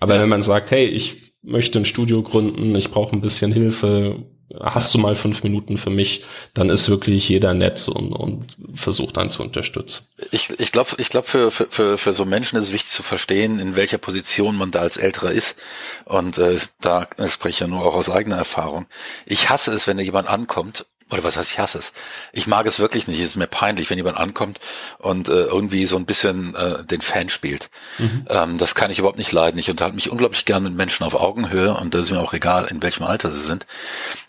Aber 0.00 0.16
ja. 0.16 0.22
wenn 0.22 0.28
man 0.28 0.42
sagt, 0.42 0.70
hey, 0.70 0.86
ich 0.86 1.32
möchte 1.42 1.78
ein 1.78 1.84
Studio 1.84 2.22
gründen, 2.22 2.74
ich 2.76 2.90
brauche 2.90 3.12
ein 3.12 3.20
bisschen 3.20 3.52
Hilfe, 3.52 4.24
hast 4.60 4.94
du 4.94 4.98
mal 4.98 5.16
fünf 5.16 5.42
Minuten 5.42 5.78
für 5.78 5.90
mich, 5.90 6.24
dann 6.52 6.70
ist 6.70 6.88
wirklich 6.88 7.28
jeder 7.28 7.54
nett 7.54 7.88
und, 7.88 8.12
und 8.12 8.56
versucht 8.74 9.18
einen 9.18 9.30
zu 9.30 9.42
unterstützen. 9.42 10.06
Ich, 10.30 10.50
ich 10.58 10.72
glaube, 10.72 10.90
ich 10.98 11.08
glaub, 11.08 11.26
für, 11.26 11.50
für, 11.50 11.98
für 11.98 12.12
so 12.12 12.24
Menschen 12.24 12.56
ist 12.56 12.66
es 12.66 12.72
wichtig 12.72 12.90
zu 12.90 13.02
verstehen, 13.02 13.58
in 13.58 13.76
welcher 13.76 13.98
Position 13.98 14.56
man 14.56 14.70
da 14.70 14.80
als 14.80 14.96
Älterer 14.96 15.32
ist. 15.32 15.58
Und 16.04 16.38
äh, 16.38 16.58
da 16.80 17.08
spreche 17.26 17.54
ich 17.54 17.60
ja 17.60 17.66
nur 17.66 17.84
auch 17.84 17.94
aus 17.94 18.10
eigener 18.10 18.36
Erfahrung. 18.36 18.86
Ich 19.26 19.48
hasse 19.48 19.72
es, 19.72 19.86
wenn 19.86 19.96
da 19.96 20.02
jemand 20.02 20.28
ankommt 20.28 20.86
oder 21.14 21.24
was 21.24 21.36
heißt 21.36 21.52
ich 21.52 21.58
hasse 21.58 21.78
es? 21.78 21.92
Ich 22.32 22.46
mag 22.46 22.66
es 22.66 22.78
wirklich 22.78 23.08
nicht. 23.08 23.20
Es 23.20 23.30
ist 23.30 23.36
mir 23.36 23.46
peinlich, 23.46 23.88
wenn 23.88 23.96
jemand 23.96 24.18
ankommt 24.18 24.58
und 24.98 25.28
äh, 25.28 25.44
irgendwie 25.44 25.86
so 25.86 25.96
ein 25.96 26.06
bisschen 26.06 26.54
äh, 26.54 26.84
den 26.84 27.00
Fan 27.00 27.30
spielt. 27.30 27.70
Mhm. 27.98 28.26
Ähm, 28.28 28.58
das 28.58 28.74
kann 28.74 28.90
ich 28.90 28.98
überhaupt 28.98 29.18
nicht 29.18 29.32
leiden. 29.32 29.58
Ich 29.58 29.70
unterhalte 29.70 29.94
mich 29.94 30.10
unglaublich 30.10 30.44
gern 30.44 30.64
mit 30.64 30.74
Menschen 30.74 31.04
auf 31.04 31.14
Augenhöhe 31.14 31.74
und 31.74 31.94
das 31.94 32.02
ist 32.02 32.10
mir 32.10 32.20
auch 32.20 32.34
egal, 32.34 32.66
in 32.66 32.82
welchem 32.82 33.04
Alter 33.04 33.32
sie 33.32 33.40
sind. 33.40 33.66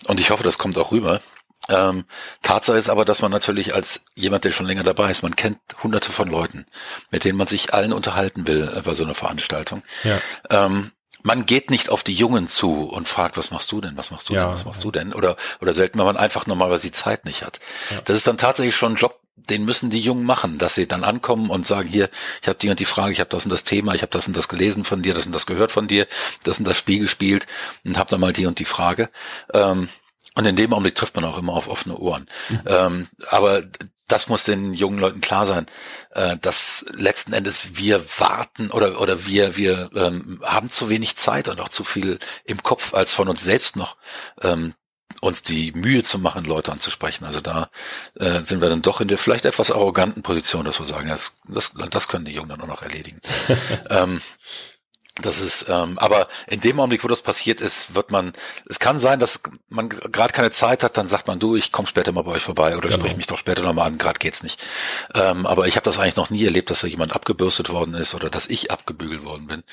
Und 0.07 0.19
ich 0.19 0.29
hoffe, 0.29 0.43
das 0.43 0.57
kommt 0.57 0.77
auch 0.77 0.91
rüber. 0.91 1.21
Ähm, 1.67 2.05
Tatsache 2.43 2.77
ist 2.77 2.89
aber, 2.89 3.05
dass 3.05 3.21
man 3.21 3.31
natürlich 3.31 3.73
als 3.73 4.05
jemand, 4.13 4.43
der 4.43 4.51
schon 4.51 4.67
länger 4.67 4.83
dabei 4.83 5.09
ist, 5.09 5.23
man 5.23 5.35
kennt 5.35 5.57
hunderte 5.81 6.11
von 6.11 6.27
Leuten, 6.27 6.65
mit 7.09 7.23
denen 7.23 7.37
man 7.37 7.47
sich 7.47 7.73
allen 7.73 7.91
unterhalten 7.91 8.45
will 8.47 8.71
äh, 8.75 8.81
bei 8.81 8.93
so 8.93 9.03
einer 9.03 9.15
Veranstaltung. 9.15 9.81
Ja. 10.03 10.19
Ähm, 10.51 10.91
man 11.25 11.47
geht 11.47 11.71
nicht 11.71 11.89
auf 11.89 12.03
die 12.03 12.13
Jungen 12.13 12.47
zu 12.47 12.83
und 12.83 13.07
fragt, 13.07 13.35
was 13.35 13.49
machst 13.49 13.71
du 13.71 13.81
denn, 13.81 13.97
was 13.97 14.11
machst 14.11 14.29
du 14.29 14.35
ja, 14.35 14.43
denn, 14.43 14.53
was 14.53 14.63
machst 14.63 14.81
ja. 14.81 14.83
du 14.83 14.91
denn? 14.91 15.11
Oder, 15.11 15.37
oder 15.59 15.73
selten, 15.73 15.97
weil 15.97 16.05
man 16.05 16.17
einfach 16.17 16.45
normalerweise 16.45 16.83
die 16.83 16.91
Zeit 16.91 17.25
nicht 17.25 17.41
hat. 17.41 17.59
Ja. 17.89 18.01
Das 18.05 18.15
ist 18.15 18.27
dann 18.27 18.37
tatsächlich 18.37 18.75
schon 18.75 18.93
ein 18.93 18.95
Job, 18.95 19.19
den 19.35 19.65
müssen 19.65 19.89
die 19.89 19.99
Jungen 19.99 20.23
machen, 20.23 20.59
dass 20.59 20.75
sie 20.75 20.87
dann 20.87 21.03
ankommen 21.03 21.49
und 21.49 21.65
sagen, 21.65 21.89
hier, 21.89 22.09
ich 22.43 22.47
habe 22.47 22.59
die 22.59 22.69
und 22.69 22.79
die 22.79 22.85
Frage, 22.85 23.11
ich 23.11 23.19
habe 23.19 23.29
das 23.31 23.43
und 23.43 23.49
das 23.49 23.63
Thema, 23.63 23.95
ich 23.95 24.03
habe 24.03 24.11
das 24.11 24.27
und 24.27 24.37
das 24.37 24.47
gelesen 24.47 24.83
von 24.83 25.01
dir, 25.01 25.15
das 25.15 25.25
und 25.25 25.33
das 25.33 25.47
gehört 25.47 25.71
von 25.71 25.87
dir, 25.87 26.05
das 26.43 26.59
und 26.59 26.67
das 26.67 26.77
Spiel 26.77 26.99
gespielt 26.99 27.47
und 27.83 27.97
habe 27.97 28.09
dann 28.09 28.19
mal 28.19 28.31
die 28.31 28.45
und 28.45 28.59
die 28.59 28.65
Frage. 28.65 29.09
Ähm, 29.51 29.89
und 30.35 30.45
in 30.45 30.55
dem 30.55 30.73
Augenblick 30.73 30.93
trifft 30.93 31.15
man 31.15 31.25
auch 31.25 31.39
immer 31.39 31.53
auf 31.53 31.67
offene 31.67 31.97
Ohren. 31.97 32.27
Mhm. 32.49 32.61
Ähm, 32.67 33.07
aber 33.29 33.63
das 34.07 34.27
muss 34.27 34.43
den 34.43 34.73
jungen 34.73 34.99
Leuten 34.99 35.21
klar 35.21 35.45
sein, 35.47 35.65
äh, 36.11 36.37
dass 36.37 36.85
letzten 36.93 37.33
Endes 37.33 37.77
wir 37.77 38.03
warten 38.19 38.71
oder 38.71 39.01
oder 39.01 39.25
wir 39.25 39.57
wir 39.57 39.89
ähm, 39.95 40.41
haben 40.43 40.69
zu 40.69 40.89
wenig 40.89 41.15
Zeit 41.15 41.47
und 41.47 41.59
auch 41.59 41.69
zu 41.69 41.83
viel 41.83 42.19
im 42.45 42.61
Kopf, 42.61 42.93
als 42.93 43.13
von 43.13 43.27
uns 43.27 43.43
selbst 43.43 43.75
noch 43.75 43.97
ähm, 44.41 44.75
uns 45.21 45.43
die 45.43 45.71
Mühe 45.71 46.03
zu 46.03 46.19
machen, 46.19 46.45
Leute 46.45 46.71
anzusprechen. 46.71 47.25
Also 47.25 47.41
da 47.41 47.69
äh, 48.15 48.41
sind 48.41 48.61
wir 48.61 48.69
dann 48.69 48.81
doch 48.81 49.01
in 49.01 49.07
der 49.07 49.17
vielleicht 49.17 49.45
etwas 49.45 49.71
arroganten 49.71 50.23
Position, 50.23 50.65
dass 50.65 50.79
wir 50.79 50.87
sagen, 50.87 51.09
das, 51.09 51.39
das, 51.47 51.73
das 51.89 52.07
können 52.07 52.25
die 52.25 52.33
Jungen 52.33 52.49
dann 52.49 52.61
auch 52.61 52.67
noch 52.67 52.81
erledigen. 52.81 53.21
ähm, 53.89 54.21
das 55.21 55.39
ist, 55.39 55.69
ähm, 55.69 55.97
aber 55.97 56.27
in 56.47 56.59
dem 56.59 56.77
Augenblick, 56.77 57.03
wo 57.05 57.07
das 57.07 57.21
passiert 57.21 57.61
ist, 57.61 57.95
wird 57.95 58.11
man, 58.11 58.33
es 58.69 58.79
kann 58.79 58.99
sein, 58.99 59.17
dass 59.19 59.41
man 59.69 59.87
gerade 59.87 60.33
keine 60.33 60.51
Zeit 60.51 60.83
hat, 60.83 60.97
dann 60.97 61.07
sagt 61.07 61.27
man, 61.27 61.39
du, 61.39 61.55
ich 61.55 61.71
komme 61.71 61.87
später 61.87 62.11
mal 62.11 62.23
bei 62.23 62.31
euch 62.31 62.43
vorbei 62.43 62.75
oder 62.75 62.89
genau. 62.89 62.99
sprich 62.99 63.15
mich 63.15 63.27
doch 63.27 63.37
später 63.37 63.61
nochmal 63.61 63.87
an, 63.87 63.97
gerade 63.97 64.19
geht's 64.19 64.43
nicht. 64.43 64.61
Ähm, 65.13 65.45
aber 65.45 65.67
ich 65.67 65.77
habe 65.77 65.85
das 65.85 65.99
eigentlich 65.99 66.17
noch 66.17 66.29
nie 66.29 66.43
erlebt, 66.43 66.69
dass 66.69 66.81
da 66.81 66.87
jemand 66.87 67.15
abgebürstet 67.15 67.69
worden 67.69 67.93
ist 67.93 68.13
oder 68.13 68.29
dass 68.29 68.47
ich 68.47 68.71
abgebügelt 68.71 69.23
worden 69.23 69.47
bin. 69.47 69.63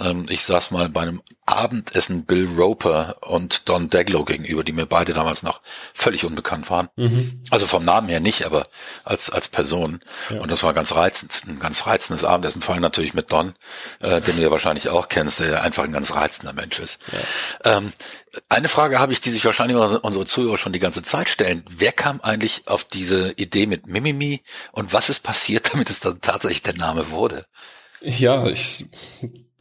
Ähm, 0.00 0.26
ich 0.28 0.42
saß 0.42 0.72
mal 0.72 0.88
bei 0.88 1.02
einem 1.02 1.22
Abendessen 1.46 2.24
Bill 2.24 2.46
Roper 2.46 3.16
und 3.22 3.68
Don 3.68 3.90
Daglow 3.90 4.24
gegenüber, 4.24 4.62
die 4.62 4.72
mir 4.72 4.86
beide 4.86 5.12
damals 5.12 5.42
noch 5.42 5.60
völlig 5.94 6.24
unbekannt 6.24 6.70
waren. 6.70 6.88
Mhm. 6.96 7.42
Also 7.50 7.66
vom 7.66 7.82
Namen 7.82 8.08
her 8.08 8.20
nicht, 8.20 8.44
aber 8.44 8.68
als, 9.04 9.30
als 9.30 9.48
Person. 9.48 10.00
Ja. 10.28 10.40
Und 10.40 10.50
das 10.50 10.62
war 10.62 10.74
ganz 10.74 10.94
reizend, 10.94 11.48
ein 11.48 11.58
ganz 11.58 11.86
reizendes 11.86 12.24
Abendessen, 12.24 12.62
vor 12.62 12.74
allem 12.74 12.82
natürlich 12.82 13.14
mit 13.14 13.32
Don, 13.32 13.54
äh, 14.00 14.20
den 14.20 14.36
du 14.36 14.42
ja 14.42 14.50
wahrscheinlich 14.50 14.90
auch 14.90 15.08
kennst, 15.08 15.40
der 15.40 15.62
einfach 15.62 15.82
ein 15.84 15.92
ganz 15.92 16.14
reizender 16.14 16.52
Mensch 16.52 16.78
ist. 16.78 17.00
Ja. 17.64 17.76
Ähm, 17.76 17.92
eine 18.48 18.68
Frage 18.68 19.00
habe 19.00 19.12
ich, 19.12 19.20
die 19.20 19.30
sich 19.30 19.44
wahrscheinlich 19.44 19.76
unsere 19.76 20.24
Zuhörer 20.24 20.56
schon 20.56 20.72
die 20.72 20.78
ganze 20.78 21.02
Zeit 21.02 21.28
stellen. 21.28 21.64
Wer 21.68 21.92
kam 21.92 22.20
eigentlich 22.20 22.68
auf 22.68 22.84
diese 22.84 23.32
Idee 23.32 23.66
mit 23.66 23.86
Mimimi 23.86 24.42
und 24.70 24.92
was 24.92 25.08
ist 25.08 25.20
passiert, 25.20 25.70
damit 25.72 25.90
es 25.90 26.00
dann 26.00 26.20
tatsächlich 26.20 26.62
der 26.62 26.76
Name 26.76 27.10
wurde? 27.10 27.46
Ja, 28.02 28.46
ich 28.46 28.86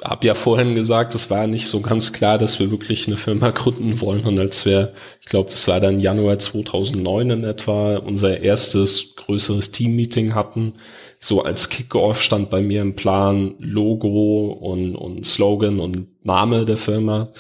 habe 0.04 0.28
ja 0.28 0.36
vorhin 0.36 0.76
gesagt, 0.76 1.16
es 1.16 1.30
war 1.30 1.48
nicht 1.48 1.68
so 1.68 1.82
ganz 1.82 2.14
klar, 2.14 2.38
dass 2.38 2.60
wir 2.60 2.72
wirklich 2.72 3.08
eine 3.08 3.18
Firma 3.18 3.50
gründen 3.52 4.02
wollen. 4.02 4.26
Und 4.26 4.40
als 4.40 4.66
wir, 4.66 4.94
ich 5.22 5.28
glaube, 5.28 5.50
das 5.50 5.68
war 5.68 5.80
dann 5.80 6.00
Januar 6.00 6.40
2009 6.40 7.30
in 7.30 7.44
etwa, 7.44 7.98
unser 7.98 8.40
erstes 8.42 9.16
größeres 9.16 9.72
Team-Meeting 9.72 10.36
hatten, 10.36 10.74
so 11.20 11.44
als 11.44 11.70
Kickoff 11.70 12.22
stand 12.22 12.50
bei 12.50 12.62
mir 12.62 12.82
im 12.82 12.96
Plan 12.96 13.56
Logo 13.60 14.52
und, 14.52 14.96
und 14.96 15.26
Slogan 15.26 15.80
und 15.80 16.26
Name 16.26 16.66
der 16.66 16.78
Firma. 16.78 17.34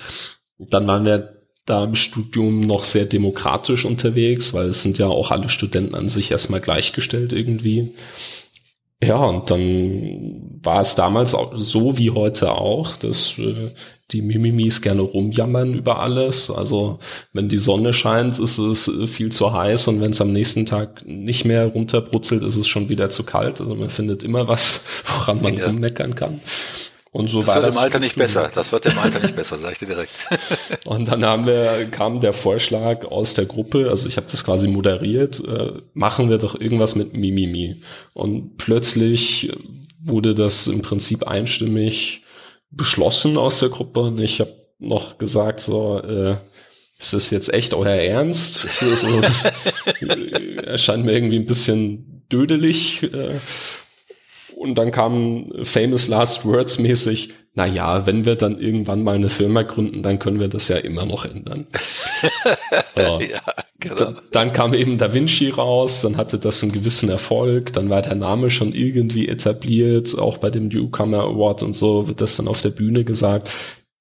Dann 0.58 0.88
waren 0.88 1.06
wir 1.06 1.40
da 1.66 1.84
im 1.84 1.96
Studium 1.96 2.62
noch 2.62 2.84
sehr 2.84 3.06
demokratisch 3.06 3.86
unterwegs, 3.86 4.54
weil 4.54 4.70
es 4.70 4.82
sind 4.82 4.98
ja 4.98 5.08
auch 5.08 5.32
alle 5.32 5.50
Studenten 5.50 5.96
an 5.96 6.10
sich 6.10 6.32
erstmal 6.32 6.62
gleichgestellt 6.62 7.32
irgendwie. 7.32 7.94
Ja, 9.02 9.18
und 9.18 9.50
dann 9.50 10.49
war 10.62 10.82
es 10.82 10.96
damals 10.96 11.34
auch 11.36 11.54
so 11.58 11.98
wie 11.98 12.12
heute 12.12 12.52
auch, 12.52 12.98
dass 12.98 13.38
äh, 13.38 13.72
die 14.12 14.22
Mimimis 14.22 14.82
gerne 14.82 15.02
rumjammern 15.02 15.74
über 15.74 16.00
alles. 16.00 16.50
Also 16.50 17.00
wenn 17.34 17.50
die 17.50 17.58
Sonne 17.58 17.94
scheint, 17.94 18.40
ist 18.40 18.58
es 18.58 18.88
äh, 18.88 19.08
viel 19.08 19.32
zu 19.32 19.54
heiß 19.54 19.88
und 19.88 20.02
wenn 20.02 20.12
es 20.12 20.22
am 20.22 20.34
nächsten 20.34 20.66
Tag 20.66 21.06
nicht 21.06 21.46
mehr 21.46 21.66
runterbrutzelt, 21.68 22.44
ist 22.44 22.56
es 22.56 22.68
schon 22.68 22.90
wieder 22.90 23.10
zu 23.10 23.24
kalt. 23.24 23.62
Also 23.62 23.76
man 23.76 23.90
findet 23.90 24.24
immer 24.24 24.48
was, 24.48 24.84
woran 25.18 25.42
man 25.42 25.56
ja. 25.56 25.68
rummeckern 25.68 26.16
kann. 26.16 26.42
Und 27.12 27.30
so 27.30 27.40
das 27.40 27.48
war 27.48 27.56
wird 27.56 27.66
das 27.66 27.76
im 27.76 27.82
Alter 27.82 28.00
nicht 28.00 28.16
besser. 28.18 28.52
Das 28.54 28.72
wird 28.72 28.86
im 28.86 29.00
Alter 29.00 29.20
nicht 29.20 29.36
besser, 29.36 29.58
sage 29.58 29.74
ich 29.74 29.80
dir 29.80 29.88
direkt. 29.88 30.28
und 30.86 31.08
dann 31.08 31.26
haben 31.26 31.48
wir, 31.48 31.88
kam 31.90 32.20
der 32.20 32.34
Vorschlag 32.34 33.04
aus 33.06 33.34
der 33.34 33.46
Gruppe, 33.46 33.90
also 33.90 34.08
ich 34.08 34.18
habe 34.18 34.28
das 34.30 34.44
quasi 34.44 34.68
moderiert, 34.68 35.44
äh, 35.44 35.72
machen 35.94 36.30
wir 36.30 36.38
doch 36.38 36.60
irgendwas 36.60 36.96
mit 36.96 37.14
Mimimi. 37.14 37.82
Und 38.14 38.58
plötzlich 38.58 39.52
wurde 40.10 40.36
das 40.36 40.68
im 40.68 40.82
Prinzip 40.82 41.28
einstimmig 41.28 42.24
beschlossen 42.72 43.38
aus 43.38 43.60
der 43.60 43.70
Gruppe. 43.70 44.02
Und 44.02 44.20
ich 44.20 44.40
habe 44.40 44.54
noch 44.80 45.18
gesagt, 45.18 45.60
so, 45.60 46.00
äh, 46.00 46.38
ist 46.98 47.14
das 47.14 47.30
jetzt 47.30 47.54
echt 47.54 47.74
euer 47.74 47.96
Ernst? 47.96 48.68
Das 48.82 49.04
erscheint 50.64 51.06
mir 51.06 51.14
irgendwie 51.14 51.38
ein 51.38 51.46
bisschen 51.46 52.26
dödelig. 52.32 53.04
Äh, 53.04 53.36
und 54.56 54.76
dann 54.76 54.92
kam 54.92 55.52
Famous 55.64 56.10
Last 56.10 56.46
Words 56.46 56.80
mäßig, 56.80 57.30
na 57.60 57.66
ja, 57.66 58.08
wenn 58.08 58.24
wir 58.24 58.38
dann 58.38 58.58
irgendwann 58.58 59.04
mal 59.04 59.16
eine 59.16 59.28
Firma 59.28 59.64
gründen, 59.64 60.02
dann 60.02 60.18
können 60.18 60.40
wir 60.40 60.48
das 60.48 60.70
ja 60.70 60.78
immer 60.78 61.06
noch 61.06 61.26
ändern. 61.26 61.68
ja. 62.96 63.20
ja, 63.20 63.42
genau. 63.82 64.14
Dann 64.32 64.54
kam 64.54 64.74
eben 64.74 64.98
Da 64.98 65.14
Vinci 65.14 65.50
raus, 65.50 66.00
dann 66.02 66.16
hatte 66.16 66.40
das 66.40 66.64
einen 66.64 66.72
gewissen 66.72 67.10
Erfolg, 67.10 67.74
dann 67.74 67.90
war 67.90 68.02
der 68.02 68.16
Name 68.16 68.50
schon 68.50 68.72
irgendwie 68.74 69.28
etabliert, 69.28 70.18
auch 70.18 70.38
bei 70.38 70.50
dem 70.50 70.70
Newcomer 70.70 71.20
Award 71.20 71.62
und 71.64 71.74
so 71.76 72.08
wird 72.08 72.22
das 72.22 72.38
dann 72.38 72.48
auf 72.48 72.62
der 72.62 72.70
Bühne 72.70 73.04
gesagt 73.04 73.50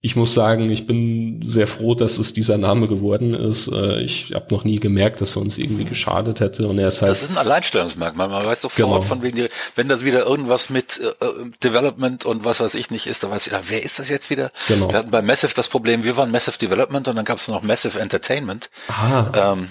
ich 0.01 0.15
muss 0.15 0.33
sagen, 0.33 0.71
ich 0.71 0.87
bin 0.87 1.41
sehr 1.43 1.67
froh, 1.67 1.97
dass 1.97 2.19
es 2.19 2.33
dieser 2.33 2.57
Name 2.57 2.87
geworden 2.87 3.35
ist. 3.35 3.67
Äh, 3.67 4.01
ich 4.03 4.33
habe 4.33 4.47
noch 4.55 4.63
nie 4.63 4.79
gemerkt, 4.79 5.21
dass 5.21 5.35
er 5.35 5.43
uns 5.43 5.59
irgendwie 5.59 5.85
geschadet 5.85 6.39
hätte. 6.39 6.69
Und 6.69 6.79
er 6.79 6.87
ist 6.87 7.03
halt. 7.03 7.11
Das 7.11 7.25
ist 7.25 7.31
ein 7.31 7.37
Alleinstellungsmerkmal. 7.37 8.29
Man 8.29 8.47
weiß 8.47 8.63
sofort 8.63 8.89
genau. 8.89 9.03
von 9.03 9.23
wegen, 9.23 9.49
wenn 9.75 9.89
das 9.89 10.05
wieder 10.05 10.25
irgendwas 10.25 10.71
mit 10.71 11.01
äh, 11.01 11.25
äh, 11.25 11.51
Development 11.65 12.25
und 12.25 12.45
was 12.45 12.61
weiß 12.61 12.77
ich 12.77 12.93
nicht 12.93 13.09
ist, 13.09 13.25
dann 13.25 13.33
weiß 13.33 13.49
ich, 13.49 13.53
wer 13.69 13.83
ist 13.83 13.99
das 13.99 14.09
jetzt 14.09 14.31
wieder? 14.31 14.53
Genau. 14.69 14.89
Wir 14.89 14.99
hatten 14.99 15.11
bei 15.11 15.21
Massive 15.21 15.53
das 15.55 15.69
Problem, 15.69 16.05
wir 16.05 16.17
waren 16.17 16.31
Massive 16.31 16.59
Development 16.59 17.09
und 17.09 17.17
dann 17.17 17.25
gab 17.25 17.39
es 17.39 17.49
noch 17.49 17.63
Massive 17.63 17.99
Entertainment. 17.99 18.71
Ah. 18.89 19.55
Ähm, 19.55 19.69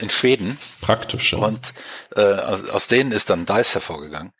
in 0.00 0.10
Schweden. 0.10 0.58
Praktisch. 0.80 1.32
Ja. 1.32 1.38
Und 1.38 1.74
äh, 2.16 2.22
aus, 2.22 2.68
aus 2.68 2.88
denen 2.88 3.12
ist 3.12 3.30
dann 3.30 3.46
Dice 3.46 3.74
hervorgegangen. 3.74 4.32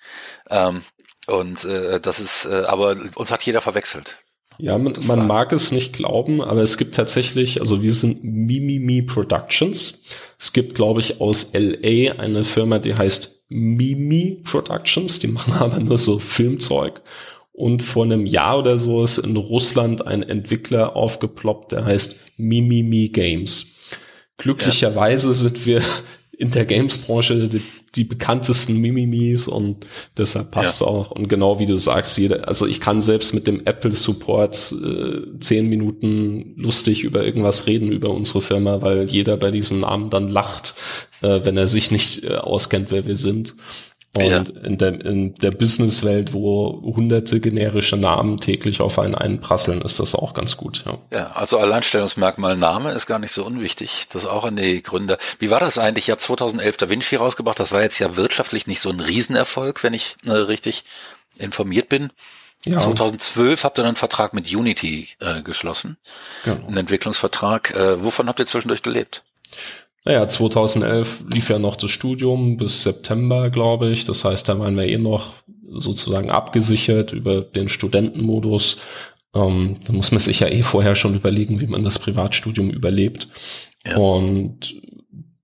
Ähm, 0.51 0.83
und 1.29 1.65
äh, 1.65 2.01
das 2.01 2.19
ist, 2.19 2.47
äh, 2.47 2.65
aber 2.67 2.97
uns 3.15 3.31
hat 3.31 3.45
jeder 3.45 3.61
verwechselt. 3.61 4.17
Ja, 4.63 4.77
man, 4.79 4.93
man 5.07 5.27
mag 5.27 5.53
es 5.53 5.73
nicht 5.73 5.93
glauben, 5.93 6.43
aber 6.43 6.61
es 6.61 6.77
gibt 6.77 6.95
tatsächlich, 6.95 7.61
also 7.61 7.83
wir 7.83 7.93
sind 7.93 8.23
Mimimi 8.23 9.03
Productions. 9.03 10.03
Es 10.39 10.53
gibt, 10.53 10.75
glaube 10.75 11.01
ich, 11.01 11.21
aus 11.21 11.51
LA 11.53 12.13
eine 12.19 12.45
Firma, 12.45 12.79
die 12.79 12.95
heißt 12.95 13.45
Mimi 13.49 14.41
Productions. 14.45 15.19
Die 15.19 15.29
machen 15.29 15.53
aber 15.59 15.79
nur 15.81 15.99
so 15.99 16.19
Filmzeug. 16.19 17.01
Und 17.53 17.83
vor 17.83 18.05
einem 18.05 18.27
Jahr 18.27 18.59
oder 18.59 18.79
so 18.79 19.03
ist 19.03 19.19
in 19.19 19.37
Russland 19.37 20.07
ein 20.07 20.23
Entwickler 20.23 20.97
aufgeploppt, 20.97 21.73
der 21.73 21.85
heißt 21.85 22.19
Mimimi 22.37 23.09
Games. 23.09 23.67
Glücklicherweise 24.39 25.29
ja. 25.29 25.35
sind 25.35 25.67
wir 25.67 25.83
in 26.41 26.51
der 26.51 26.65
Games-Branche 26.65 27.49
die, 27.49 27.61
die, 27.95 28.05
bekanntesten 28.05 28.79
Mimimis 28.79 29.47
und 29.47 29.87
deshalb 30.17 30.51
passt 30.53 30.81
ja. 30.81 30.87
auch. 30.87 31.11
Und 31.11 31.29
genau 31.29 31.59
wie 31.59 31.67
du 31.67 31.77
sagst, 31.77 32.17
jeder, 32.17 32.49
also 32.49 32.67
ich 32.67 32.81
kann 32.81 33.03
selbst 33.03 33.35
mit 33.35 33.47
dem 33.47 33.67
Apple-Support 33.67 34.75
äh, 34.83 35.39
zehn 35.41 35.69
Minuten 35.69 36.55
lustig 36.57 37.05
über 37.05 37.23
irgendwas 37.23 37.67
reden 37.67 37.93
über 37.93 38.09
unsere 38.09 38.41
Firma, 38.41 38.81
weil 38.81 39.05
jeder 39.05 39.37
bei 39.37 39.51
diesem 39.51 39.81
Namen 39.81 40.09
dann 40.09 40.31
lacht, 40.31 40.75
äh, 41.21 41.41
wenn 41.45 41.59
er 41.59 41.67
sich 41.67 41.91
nicht 41.91 42.25
äh, 42.25 42.37
auskennt, 42.37 42.91
wer 42.91 43.05
wir 43.05 43.17
sind. 43.17 43.55
Und 44.13 44.25
ja. 44.25 44.39
in 44.65 44.77
der, 44.77 45.01
in 45.05 45.37
der 45.37 45.53
Businesswelt, 45.53 46.33
wo 46.33 46.83
hunderte 46.83 47.39
generische 47.39 47.97
Namen 47.97 48.39
täglich 48.41 48.81
auf 48.81 48.99
einen 48.99 49.15
einprasseln, 49.15 49.83
ist 49.83 50.01
das 50.01 50.17
auch 50.17 50.35
ganz 50.35 50.57
gut. 50.57 50.83
Ja, 50.85 50.99
ja 51.13 51.31
also 51.31 51.59
Alleinstellungsmerkmal 51.59 52.57
Name 52.57 52.91
ist 52.91 53.07
gar 53.07 53.21
nicht 53.21 53.31
so 53.31 53.47
unwichtig. 53.47 54.09
Das 54.13 54.27
auch 54.27 54.45
an 54.45 54.57
die 54.57 54.83
Gründer. 54.83 55.17
Wie 55.39 55.51
war 55.51 55.61
das 55.61 55.79
eigentlich? 55.79 56.09
Ja, 56.09 56.17
2011 56.17 56.77
Da 56.77 56.91
Vinci 56.91 57.15
rausgebracht. 57.15 57.61
Das 57.61 57.71
war 57.71 57.83
jetzt 57.83 58.01
ja 58.01 58.17
wirtschaftlich 58.17 58.67
nicht 58.67 58.81
so 58.81 58.91
ein 58.91 58.99
Riesenerfolg, 58.99 59.85
wenn 59.85 59.95
ich 59.95 60.17
äh, 60.27 60.33
richtig 60.33 60.83
informiert 61.39 61.89
bin. 61.89 62.11
Ja. 62.65 62.79
2012 62.79 63.63
habt 63.63 63.79
ihr 63.79 63.85
einen 63.85 63.95
Vertrag 63.95 64.35
mit 64.35 64.53
Unity 64.53 65.09
äh, 65.21 65.41
geschlossen. 65.43 65.99
Genau. 66.45 66.67
Einen 66.67 66.79
Entwicklungsvertrag. 66.79 67.75
Äh, 67.77 68.05
wovon 68.05 68.29
habt 68.29 68.41
ihr 68.41 68.47
zwischendurch 68.47 68.83
gelebt? 68.83 69.23
Naja, 70.05 70.27
2011 70.27 71.25
lief 71.33 71.51
ja 71.51 71.59
noch 71.59 71.77
das 71.77 71.91
Studium 71.91 72.57
bis 72.57 72.83
September, 72.83 73.51
glaube 73.51 73.91
ich. 73.91 74.05
Das 74.05 74.25
heißt, 74.25 74.49
da 74.49 74.59
waren 74.59 74.77
wir 74.77 74.87
eh 74.87 74.99
noch 74.99 75.35
sozusagen 75.69 76.31
abgesichert 76.31 77.13
über 77.13 77.43
den 77.43 77.69
Studentenmodus. 77.69 78.79
Ähm, 79.35 79.77
da 79.87 79.93
muss 79.93 80.11
man 80.11 80.19
sich 80.19 80.41
ja 80.41 80.49
eh 80.49 80.63
vorher 80.63 80.95
schon 80.95 81.15
überlegen, 81.15 81.61
wie 81.61 81.67
man 81.67 81.85
das 81.85 81.99
Privatstudium 81.99 82.71
überlebt. 82.71 83.29
Ja. 83.87 83.99
Und 83.99 84.75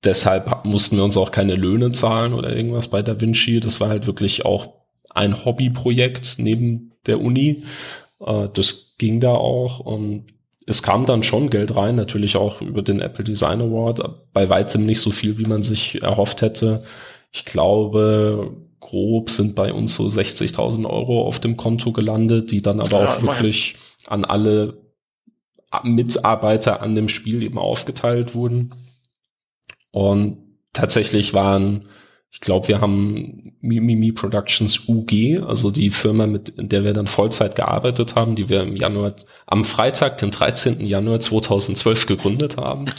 deshalb 0.05 0.65
mussten 0.65 0.97
wir 0.97 1.05
uns 1.05 1.17
auch 1.17 1.31
keine 1.31 1.55
Löhne 1.55 1.93
zahlen 1.93 2.33
oder 2.33 2.55
irgendwas 2.55 2.89
bei 2.89 3.03
Da 3.03 3.21
Vinci. 3.21 3.61
Das 3.61 3.81
war 3.81 3.89
halt 3.89 4.07
wirklich 4.07 4.45
auch 4.47 4.73
ein 5.11 5.45
Hobbyprojekt 5.45 6.37
neben 6.39 6.93
der 7.07 7.21
Uni. 7.21 7.65
Äh, 8.21 8.49
das 8.53 8.95
ging 8.99 9.21
da 9.21 9.33
auch 9.33 9.81
und 9.81 10.36
es 10.67 10.83
kam 10.83 11.07
dann 11.07 11.23
schon 11.23 11.49
Geld 11.49 11.77
rein, 11.77 11.95
natürlich 11.95 12.37
auch 12.37 12.61
über 12.61 12.83
den 12.83 13.01
Apple 13.01 13.25
Design 13.25 13.61
Award, 13.61 14.33
bei 14.33 14.49
weitem 14.49 14.85
nicht 14.85 15.01
so 15.01 15.13
viel, 15.13 15.39
wie 15.39 15.47
man 15.47 15.63
sich 15.63 16.03
erhofft 16.03 16.43
hätte. 16.43 16.83
Ich 17.33 17.45
glaube, 17.45 18.57
grob 18.81 19.31
sind 19.31 19.55
bei 19.55 19.73
uns 19.73 19.95
so 19.95 20.05
60.000 20.05 20.85
Euro 20.85 21.27
auf 21.27 21.39
dem 21.39 21.57
Konto 21.57 21.93
gelandet, 21.93 22.51
die 22.51 22.63
dann 22.63 22.81
aber 22.81 23.01
ja, 23.01 23.15
auch 23.15 23.23
wirklich 23.23 23.77
an 24.07 24.25
alle 24.25 24.77
Mitarbeiter 25.83 26.83
an 26.83 26.95
dem 26.95 27.09
Spiel 27.09 27.43
eben 27.43 27.59
aufgeteilt 27.59 28.35
wurden. 28.35 28.75
Und 29.93 30.39
tatsächlich 30.73 31.33
waren 31.33 31.87
ich 32.37 32.41
glaube, 32.41 32.69
wir 32.69 32.83
haben 32.83 33.55
Mimimi 33.63 34.13
Productions 34.13 34.87
UG, 34.87 35.43
also 35.47 35.71
die 35.71 35.89
Firma, 35.89 36.27
mit 36.27 36.53
der 36.59 36.85
wir 36.85 36.93
dann 36.93 37.07
Vollzeit 37.07 37.57
gearbeitet 37.57 38.15
haben, 38.15 38.37
die 38.37 38.51
wir 38.51 38.61
im 38.61 38.77
Januar, 38.77 39.15
am 39.47 39.65
Freitag, 39.65 40.19
den 40.19 40.33
13. 40.33 40.85
Januar 40.85 41.21
2012 41.21 42.07
gegründet 42.07 42.57
haben. 42.59 42.87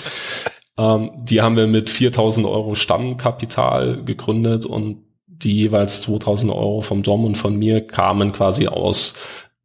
Ähm, 0.79 1.09
die 1.23 1.41
haben 1.41 1.57
wir 1.57 1.65
mit 1.65 1.89
4000 1.89 2.45
Euro 2.45 2.75
Stammkapital 2.75 4.03
gegründet 4.03 4.63
und 4.63 5.05
die 5.25 5.55
jeweils 5.55 6.01
2000 6.01 6.53
Euro 6.53 6.81
vom 6.81 7.01
Dom 7.01 7.25
und 7.25 7.35
von 7.35 7.55
mir 7.55 7.87
kamen 7.87 8.31
quasi 8.31 8.67
aus 8.67 9.15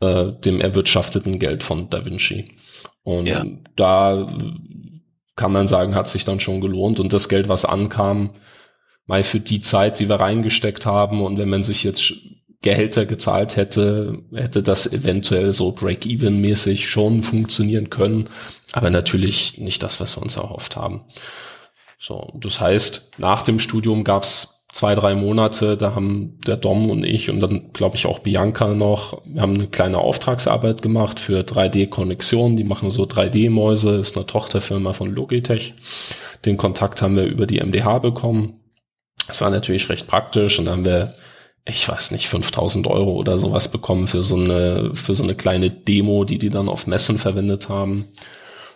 äh, 0.01 0.33
dem 0.33 0.59
erwirtschafteten 0.63 1.39
Geld 1.39 1.65
von 1.65 1.91
Da 1.91 2.07
Vinci. 2.07 2.57
Und 3.03 3.29
ja. 3.29 3.45
da 3.77 4.27
kann 5.37 5.53
man 5.53 5.67
sagen, 5.67 5.95
hat 5.95 6.09
sich 6.09 6.25
dann 6.25 6.41
schon 6.41 6.63
gelohnt 6.63 6.99
und 6.99 7.13
das 7.13 7.29
Geld, 7.29 7.47
was 7.47 7.67
ankam, 7.67 8.31
mal 9.07 9.25
für 9.25 9.41
die 9.41 9.61
Zeit, 9.61 9.99
die 9.99 10.09
wir 10.09 10.17
reingesteckt 10.17 10.87
haben 10.87 11.23
und 11.23 11.39
wenn 11.39 11.49
man 11.49 11.63
sich 11.63 11.85
jetzt 11.85 12.15
Gehälter 12.63 13.07
gezahlt 13.07 13.57
hätte, 13.57 14.23
hätte 14.33 14.63
das 14.63 14.91
eventuell 14.91 15.53
so 15.53 15.73
Break-Even-mäßig 15.73 16.89
schon 16.89 17.25
funktionieren 17.25 17.91
können, 17.91 18.29
aber 18.73 18.91
natürlich 18.91 19.59
nicht 19.59 19.83
das, 19.83 20.01
was 20.01 20.17
wir 20.17 20.23
uns 20.23 20.37
erhofft 20.37 20.77
haben. 20.77 21.03
So, 21.99 22.33
das 22.35 22.61
heißt, 22.61 23.19
nach 23.19 23.43
dem 23.43 23.59
Studium 23.59 24.05
gab's 24.05 24.65
zwei, 24.73 24.95
drei 24.95 25.15
Monate, 25.15 25.77
da 25.77 25.95
haben 25.95 26.39
der 26.47 26.57
Dom 26.57 26.91
und 26.91 27.05
ich 27.05 27.29
und 27.29 27.41
dann 27.41 27.73
glaube 27.73 27.97
ich 27.97 28.07
auch 28.07 28.21
Bianca 28.21 28.75
noch, 28.75 29.23
wir 29.25 29.43
haben 29.43 29.55
eine 29.55 29.67
kleine 29.67 29.99
Auftragsarbeit 29.99 30.83
gemacht 30.83 31.21
für 31.21 31.41
3D-Konnexion, 31.43 32.57
die 32.57 32.65
machen 32.65 32.91
so 32.91 33.05
3D-Mäuse, 33.05 33.97
ist 33.97 34.17
eine 34.17 34.27
Tochterfirma 34.27 34.95
von 34.95 35.11
Logitech. 35.11 35.75
Den 36.47 36.57
Kontakt 36.57 37.03
haben 37.03 37.17
wir 37.17 37.25
über 37.25 37.47
die 37.47 37.61
MDH 37.61 37.99
bekommen. 37.99 38.62
Das 39.33 39.41
war 39.41 39.51
natürlich 39.51 39.89
recht 39.89 40.07
praktisch 40.07 40.59
und 40.59 40.67
dann 40.67 40.77
haben 40.77 40.85
wir 40.85 41.15
ich 41.65 41.89
weiß 41.89 42.11
nicht, 42.11 42.29
5000 42.29 42.87
Euro 42.87 43.13
oder 43.13 43.39
sowas 43.39 43.71
bekommen 43.71 44.09
für 44.09 44.23
so 44.23 44.35
eine, 44.35 44.91
für 44.95 45.15
so 45.15 45.23
eine 45.23 45.35
kleine 45.35 45.71
Demo, 45.71 46.25
die 46.25 46.39
die 46.39 46.51
dann 46.51 46.69
auf 46.69 46.87
Messen 46.87 47.19
verwendet 47.19 47.69
haben. 47.69 48.09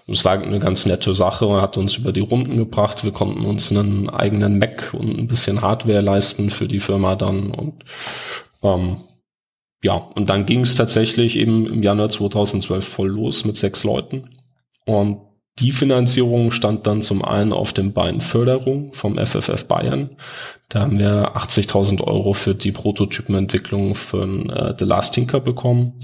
Und 0.07 0.15
es 0.15 0.25
war 0.25 0.41
eine 0.41 0.61
ganz 0.61 0.87
nette 0.87 1.15
Sache, 1.15 1.61
hat 1.61 1.77
uns 1.77 1.97
über 1.97 2.13
die 2.13 2.21
Runden 2.21 2.57
gebracht. 2.57 3.03
Wir 3.03 3.11
konnten 3.11 3.45
uns 3.45 3.73
einen 3.73 4.09
eigenen 4.09 4.59
Mac 4.59 4.95
und 4.95 5.19
ein 5.19 5.27
bisschen 5.27 5.63
Hardware 5.63 6.01
leisten 6.01 6.51
für 6.51 6.69
die 6.69 6.79
Firma 6.79 7.17
dann 7.17 7.51
und, 7.51 7.85
ähm, 8.63 8.99
ja, 9.83 9.95
und 9.95 10.31
dann 10.31 10.47
ging 10.47 10.61
es 10.61 10.77
tatsächlich 10.77 11.37
eben 11.37 11.67
im 11.67 11.83
Januar 11.83 12.09
2012 12.09 12.87
voll 12.87 13.09
los 13.09 13.45
mit 13.45 13.57
sechs 13.57 13.83
Leuten. 13.83 14.31
Und 14.85 15.26
die 15.59 15.73
Finanzierung 15.73 16.51
stand 16.51 16.87
dann 16.87 17.01
zum 17.01 17.25
einen 17.25 17.53
auf 17.53 17.73
dem 17.73 17.93
Bein 17.93 18.21
Förderung 18.21 18.93
vom 18.93 19.17
FFF 19.17 19.65
Bayern. 19.65 20.17
Da 20.69 20.81
haben 20.81 20.99
wir 20.99 21.37
80.000 21.37 22.03
Euro 22.03 22.35
für 22.35 22.55
die 22.55 22.73
Prototypenentwicklung 22.73 23.95
von 23.95 24.51
äh, 24.51 24.75
The 24.79 24.85
Last 24.85 25.15
Tinker 25.15 25.41
bekommen. 25.41 26.01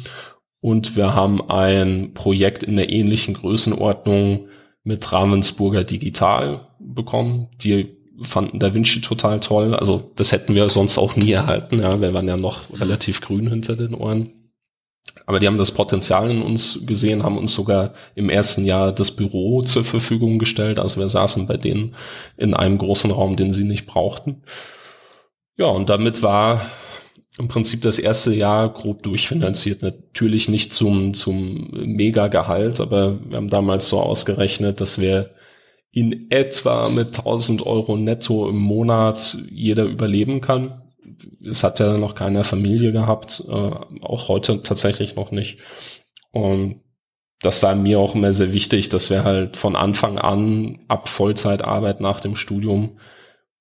Und 0.60 0.96
wir 0.96 1.14
haben 1.14 1.50
ein 1.50 2.14
Projekt 2.14 2.62
in 2.62 2.76
der 2.76 2.90
ähnlichen 2.90 3.34
Größenordnung 3.34 4.48
mit 4.84 5.12
Ravensburger 5.12 5.84
Digital 5.84 6.68
bekommen. 6.78 7.48
Die 7.62 7.96
fanden 8.22 8.58
Da 8.58 8.72
Vinci 8.72 9.00
total 9.00 9.40
toll. 9.40 9.74
Also 9.74 10.12
das 10.16 10.32
hätten 10.32 10.54
wir 10.54 10.68
sonst 10.70 10.96
auch 10.96 11.16
nie 11.16 11.32
erhalten. 11.32 11.80
Ja, 11.80 12.00
wir 12.00 12.14
waren 12.14 12.28
ja 12.28 12.36
noch 12.36 12.70
relativ 12.80 13.20
grün 13.20 13.48
hinter 13.48 13.76
den 13.76 13.94
Ohren. 13.94 14.41
Aber 15.26 15.38
die 15.38 15.46
haben 15.46 15.58
das 15.58 15.72
Potenzial 15.72 16.30
in 16.30 16.42
uns 16.42 16.80
gesehen, 16.84 17.22
haben 17.22 17.38
uns 17.38 17.52
sogar 17.52 17.94
im 18.14 18.28
ersten 18.28 18.64
Jahr 18.64 18.92
das 18.92 19.10
Büro 19.12 19.62
zur 19.62 19.84
Verfügung 19.84 20.38
gestellt. 20.38 20.78
Also 20.78 21.00
wir 21.00 21.08
saßen 21.08 21.46
bei 21.46 21.56
denen 21.56 21.94
in 22.36 22.54
einem 22.54 22.78
großen 22.78 23.10
Raum, 23.10 23.36
den 23.36 23.52
sie 23.52 23.64
nicht 23.64 23.86
brauchten. 23.86 24.42
Ja, 25.56 25.66
und 25.66 25.90
damit 25.90 26.22
war 26.22 26.70
im 27.38 27.48
Prinzip 27.48 27.82
das 27.82 27.98
erste 27.98 28.34
Jahr 28.34 28.72
grob 28.72 29.02
durchfinanziert. 29.02 29.82
Natürlich 29.82 30.48
nicht 30.48 30.72
zum, 30.72 31.14
zum 31.14 31.70
Mega-Gehalt, 31.70 32.80
aber 32.80 33.18
wir 33.24 33.36
haben 33.36 33.48
damals 33.48 33.88
so 33.88 34.00
ausgerechnet, 34.00 34.80
dass 34.80 34.98
wir 34.98 35.30
in 35.92 36.30
etwa 36.30 36.88
mit 36.88 37.18
1000 37.18 37.64
Euro 37.64 37.96
netto 37.96 38.48
im 38.48 38.58
Monat 38.58 39.36
jeder 39.50 39.84
überleben 39.84 40.40
kann 40.40 40.81
es 41.44 41.64
hat 41.64 41.80
ja 41.80 41.96
noch 41.96 42.14
keine 42.14 42.44
Familie 42.44 42.92
gehabt, 42.92 43.44
äh, 43.48 43.52
auch 43.52 44.28
heute 44.28 44.62
tatsächlich 44.62 45.16
noch 45.16 45.30
nicht. 45.30 45.58
Und 46.30 46.80
das 47.40 47.62
war 47.62 47.74
mir 47.74 47.98
auch 47.98 48.14
immer 48.14 48.32
sehr 48.32 48.52
wichtig, 48.52 48.88
dass 48.88 49.10
wir 49.10 49.24
halt 49.24 49.56
von 49.56 49.76
Anfang 49.76 50.18
an 50.18 50.80
ab 50.88 51.08
Vollzeitarbeit 51.08 52.00
nach 52.00 52.20
dem 52.20 52.36
Studium 52.36 52.98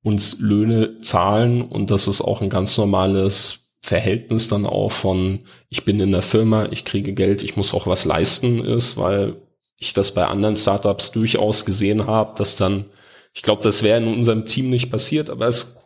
uns 0.04 0.40
Löhne 0.40 1.00
zahlen 1.00 1.62
und 1.62 1.92
das 1.92 2.08
ist 2.08 2.22
auch 2.22 2.42
ein 2.42 2.50
ganz 2.50 2.78
normales 2.78 3.70
Verhältnis 3.82 4.48
dann 4.48 4.66
auch 4.66 4.92
von 4.92 5.42
ich 5.70 5.86
bin 5.86 6.00
in 6.00 6.12
der 6.12 6.22
Firma, 6.22 6.68
ich 6.72 6.86
kriege 6.86 7.14
Geld, 7.14 7.42
ich 7.42 7.56
muss 7.56 7.74
auch 7.74 7.88
was 7.88 8.06
leisten 8.06 8.64
ist, 8.64 8.98
weil 8.98 9.42
ich 9.78 9.94
das 9.94 10.14
bei 10.14 10.26
anderen 10.26 10.56
Startups 10.56 11.12
durchaus 11.12 11.66
gesehen 11.66 12.06
habe, 12.06 12.36
dass 12.38 12.56
dann 12.56 12.86
ich 13.34 13.42
glaube, 13.42 13.64
das 13.64 13.82
wäre 13.82 14.00
in 14.00 14.08
unserem 14.08 14.46
Team 14.46 14.70
nicht 14.70 14.92
passiert, 14.92 15.30
aber 15.30 15.48
es 15.48 15.81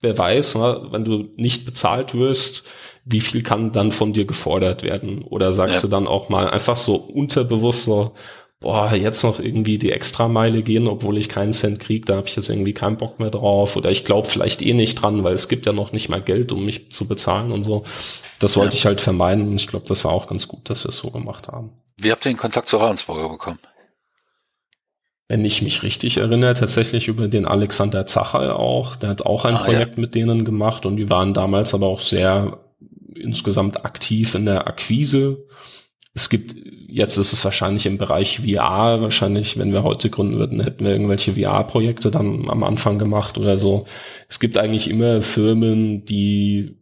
wer 0.00 0.16
weiß, 0.16 0.56
ne, 0.56 0.88
wenn 0.90 1.04
du 1.04 1.28
nicht 1.36 1.64
bezahlt 1.64 2.14
wirst, 2.14 2.64
wie 3.04 3.20
viel 3.20 3.42
kann 3.42 3.72
dann 3.72 3.92
von 3.92 4.12
dir 4.12 4.24
gefordert 4.24 4.82
werden? 4.82 5.22
Oder 5.22 5.52
sagst 5.52 5.76
ja. 5.76 5.80
du 5.82 5.88
dann 5.88 6.08
auch 6.08 6.28
mal 6.28 6.48
einfach 6.48 6.76
so 6.76 6.96
unterbewusst 6.96 7.84
so, 7.84 8.12
boah, 8.60 8.92
jetzt 8.94 9.22
noch 9.22 9.38
irgendwie 9.38 9.78
die 9.78 9.92
Extrameile 9.92 10.62
gehen, 10.62 10.88
obwohl 10.88 11.18
ich 11.18 11.28
keinen 11.28 11.52
Cent 11.52 11.78
krieg, 11.78 12.06
da 12.06 12.16
habe 12.16 12.26
ich 12.26 12.36
jetzt 12.36 12.48
irgendwie 12.48 12.72
keinen 12.72 12.96
Bock 12.96 13.20
mehr 13.20 13.30
drauf. 13.30 13.76
Oder 13.76 13.90
ich 13.90 14.04
glaube 14.04 14.28
vielleicht 14.28 14.62
eh 14.62 14.74
nicht 14.74 14.96
dran, 14.96 15.22
weil 15.24 15.34
es 15.34 15.48
gibt 15.48 15.66
ja 15.66 15.72
noch 15.72 15.92
nicht 15.92 16.08
mal 16.08 16.22
Geld, 16.22 16.52
um 16.52 16.64
mich 16.64 16.90
zu 16.90 17.06
bezahlen 17.06 17.52
und 17.52 17.62
so. 17.62 17.84
Das 18.38 18.56
wollte 18.56 18.74
ja. 18.74 18.78
ich 18.78 18.86
halt 18.86 19.00
vermeiden 19.00 19.48
und 19.48 19.56
ich 19.56 19.68
glaube, 19.68 19.86
das 19.86 20.04
war 20.04 20.12
auch 20.12 20.26
ganz 20.26 20.48
gut, 20.48 20.68
dass 20.68 20.84
wir 20.84 20.88
es 20.88 20.96
so 20.96 21.10
gemacht 21.10 21.48
haben. 21.48 21.70
Wie 21.98 22.10
habt 22.10 22.26
ihr 22.26 22.32
den 22.32 22.38
Kontakt 22.38 22.68
zu 22.68 22.76
Ravensburger 22.76 23.28
bekommen? 23.28 23.58
Wenn 25.28 25.44
ich 25.44 25.62
mich 25.62 25.82
richtig 25.82 26.18
erinnere, 26.18 26.54
tatsächlich 26.54 27.08
über 27.08 27.28
den 27.28 27.46
Alexander 27.46 28.06
Zachal 28.06 28.50
auch. 28.50 28.96
Der 28.96 29.10
hat 29.10 29.22
auch 29.22 29.44
ein 29.44 29.56
ah, 29.56 29.64
Projekt 29.64 29.96
ja. 29.96 30.00
mit 30.00 30.14
denen 30.14 30.44
gemacht 30.44 30.86
und 30.86 30.96
die 30.96 31.10
waren 31.10 31.34
damals 31.34 31.74
aber 31.74 31.86
auch 31.86 32.00
sehr 32.00 32.60
insgesamt 33.14 33.84
aktiv 33.84 34.34
in 34.34 34.44
der 34.44 34.68
Akquise. 34.68 35.44
Es 36.14 36.30
gibt, 36.30 36.54
jetzt 36.88 37.16
ist 37.16 37.32
es 37.32 37.44
wahrscheinlich 37.44 37.86
im 37.86 37.98
Bereich 37.98 38.40
VR, 38.40 39.02
wahrscheinlich, 39.02 39.58
wenn 39.58 39.72
wir 39.72 39.82
heute 39.82 40.10
gründen 40.10 40.38
würden, 40.38 40.60
hätten 40.60 40.84
wir 40.84 40.92
irgendwelche 40.92 41.34
VR-Projekte 41.34 42.10
dann 42.10 42.48
am 42.48 42.62
Anfang 42.62 42.98
gemacht 42.98 43.36
oder 43.36 43.58
so. 43.58 43.86
Es 44.28 44.38
gibt 44.38 44.56
eigentlich 44.56 44.88
immer 44.88 45.20
Firmen, 45.22 46.04
die 46.04 46.76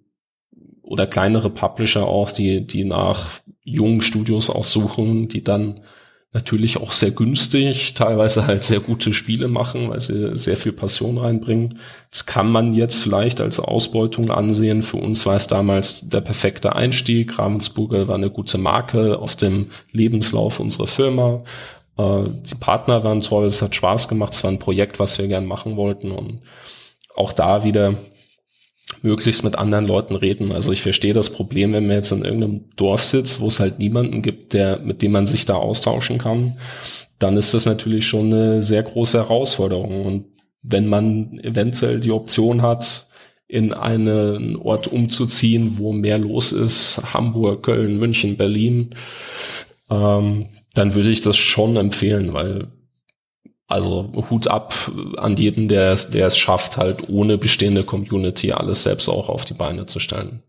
oder 0.83 1.07
kleinere 1.07 1.51
Publisher 1.51 2.07
auch, 2.07 2.31
die, 2.31 2.67
die 2.67 2.85
nach 2.85 3.41
jungen 3.63 4.03
Studios 4.03 4.51
auch 4.51 4.65
suchen, 4.65 5.29
die 5.29 5.43
dann 5.43 5.81
natürlich 6.35 6.77
auch 6.79 6.93
sehr 6.93 7.13
günstig, 7.13 7.95
teilweise 7.95 8.47
halt 8.47 8.65
sehr 8.65 8.81
gute 8.81 9.15
Spiele 9.15 9.47
machen, 9.47 9.89
weil 9.89 10.01
sie 10.01 10.37
sehr 10.37 10.57
viel 10.57 10.73
Passion 10.73 11.17
reinbringen. 11.17 11.79
Das 12.11 12.27
kann 12.27 12.51
man 12.51 12.75
jetzt 12.75 13.03
vielleicht 13.03 13.41
als 13.41 13.61
Ausbeutung 13.61 14.31
ansehen. 14.33 14.83
Für 14.83 14.97
uns 14.97 15.25
war 15.27 15.37
es 15.37 15.47
damals 15.47 16.09
der 16.09 16.21
perfekte 16.21 16.75
Einstieg. 16.75 17.39
Ravensburger 17.39 18.09
war 18.09 18.17
eine 18.17 18.31
gute 18.31 18.59
Marke 18.59 19.19
auf 19.19 19.37
dem 19.37 19.71
Lebenslauf 19.93 20.59
unserer 20.59 20.89
Firma. 20.89 21.45
Äh, 21.97 22.25
die 22.51 22.57
Partner 22.57 23.05
waren 23.05 23.21
toll, 23.21 23.45
es 23.47 23.63
hat 23.63 23.77
Spaß 23.77 24.09
gemacht, 24.09 24.33
es 24.33 24.43
war 24.43 24.51
ein 24.51 24.59
Projekt, 24.59 24.99
was 24.99 25.17
wir 25.19 25.29
gern 25.29 25.47
machen 25.47 25.77
wollten 25.77 26.11
und 26.11 26.41
auch 27.15 27.33
da 27.33 27.63
wieder 27.63 27.95
möglichst 29.05 29.45
mit 29.45 29.57
anderen 29.57 29.87
Leuten 29.87 30.17
reden. 30.17 30.51
Also 30.51 30.73
ich 30.73 30.83
verstehe 30.83 31.13
das 31.13 31.31
Problem, 31.31 31.73
wenn 31.73 31.87
man 31.87 31.97
jetzt 31.97 32.11
in 32.11 32.25
irgendeinem 32.25 32.71
Dorf 32.77 33.05
sitzt, 33.05 33.41
wo 33.41 33.49
es 33.49 33.61
halt 33.61 33.79
niemanden 33.79 34.23
gibt, 34.23 34.55
der, 34.55 34.81
mit 34.81 35.03
dem 35.03 35.13
man 35.13 35.27
sich 35.27 35.45
da 35.45 35.55
austauschen 35.55 36.19
kann, 36.19 36.59
dann 37.19 37.37
ist 37.37 37.53
das 37.53 37.67
natürlich 37.67 38.07
schon 38.07 38.33
eine 38.33 38.63
sehr 38.63 38.83
große 38.83 39.19
Herausforderung. 39.19 40.07
Und 40.07 40.25
wenn 40.63 40.87
man 40.87 41.39
eventuell 41.41 42.01
die 42.01 42.13
Option 42.13 42.63
hat, 42.63 43.09
in 43.47 43.75
einen 43.75 44.57
Ort 44.57 44.89
umzuziehen, 44.89 45.75
wo 45.77 45.93
mehr 45.93 46.17
los 46.17 46.53
ist, 46.53 47.01
Hamburg, 47.13 47.63
Köln, 47.63 47.99
München, 47.99 48.39
Berlin, 48.39 48.95
ähm, 49.91 50.47
dann 50.73 50.95
würde 50.95 51.11
ich 51.11 51.21
das 51.21 51.37
schon 51.37 51.77
empfehlen, 51.77 52.33
weil 52.33 52.69
also 53.67 54.13
Hut 54.31 54.49
ab 54.49 54.75
an 55.17 55.37
jeden, 55.37 55.69
der, 55.69 55.95
der 55.97 56.27
es 56.27 56.37
schafft, 56.39 56.77
halt 56.77 57.09
ohne 57.09 57.39
bestehende 57.39 57.85
Community 57.85 58.53
alles 58.53 58.83
selbst 58.83 59.09
auch 59.09 59.29
auf 59.29 59.45
die 59.45 59.55
Beine 59.55 59.87
zu 59.87 60.01
stellen. 60.01 60.43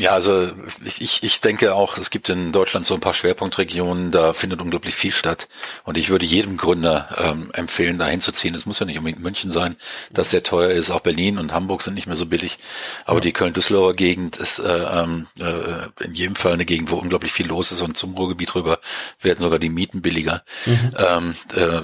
Ja, 0.00 0.12
also 0.12 0.52
ich, 0.84 1.24
ich 1.24 1.40
denke 1.40 1.74
auch, 1.74 1.98
es 1.98 2.10
gibt 2.10 2.28
in 2.28 2.52
Deutschland 2.52 2.86
so 2.86 2.94
ein 2.94 3.00
paar 3.00 3.14
Schwerpunktregionen, 3.14 4.12
da 4.12 4.32
findet 4.32 4.62
unglaublich 4.62 4.94
viel 4.94 5.10
statt. 5.10 5.48
Und 5.82 5.98
ich 5.98 6.08
würde 6.08 6.24
jedem 6.24 6.56
Gründer 6.56 7.08
ähm, 7.18 7.50
empfehlen, 7.52 7.98
da 7.98 8.06
hinzuziehen. 8.06 8.54
Es 8.54 8.64
muss 8.64 8.78
ja 8.78 8.86
nicht 8.86 8.98
unbedingt 8.98 9.20
München 9.20 9.50
sein, 9.50 9.74
das 10.12 10.30
sehr 10.30 10.44
teuer 10.44 10.70
ist. 10.70 10.92
Auch 10.92 11.00
Berlin 11.00 11.36
und 11.36 11.52
Hamburg 11.52 11.82
sind 11.82 11.94
nicht 11.94 12.06
mehr 12.06 12.14
so 12.14 12.26
billig. 12.26 12.58
Aber 13.06 13.16
ja. 13.16 13.22
die 13.22 13.32
Köln-Düsseldorfer 13.32 13.94
Gegend 13.94 14.36
ist 14.36 14.60
äh, 14.60 14.68
ähm, 14.68 15.26
äh, 15.40 16.04
in 16.04 16.14
jedem 16.14 16.36
Fall 16.36 16.52
eine 16.52 16.64
Gegend, 16.64 16.92
wo 16.92 16.96
unglaublich 16.96 17.32
viel 17.32 17.48
los 17.48 17.72
ist. 17.72 17.82
Und 17.82 17.96
zum 17.96 18.14
Ruhrgebiet 18.14 18.54
rüber 18.54 18.78
werden 19.20 19.40
sogar 19.40 19.58
die 19.58 19.68
Mieten 19.68 20.00
billiger. 20.00 20.44
Mhm. 20.64 20.92
Ähm, 20.96 21.34
äh, 21.54 21.80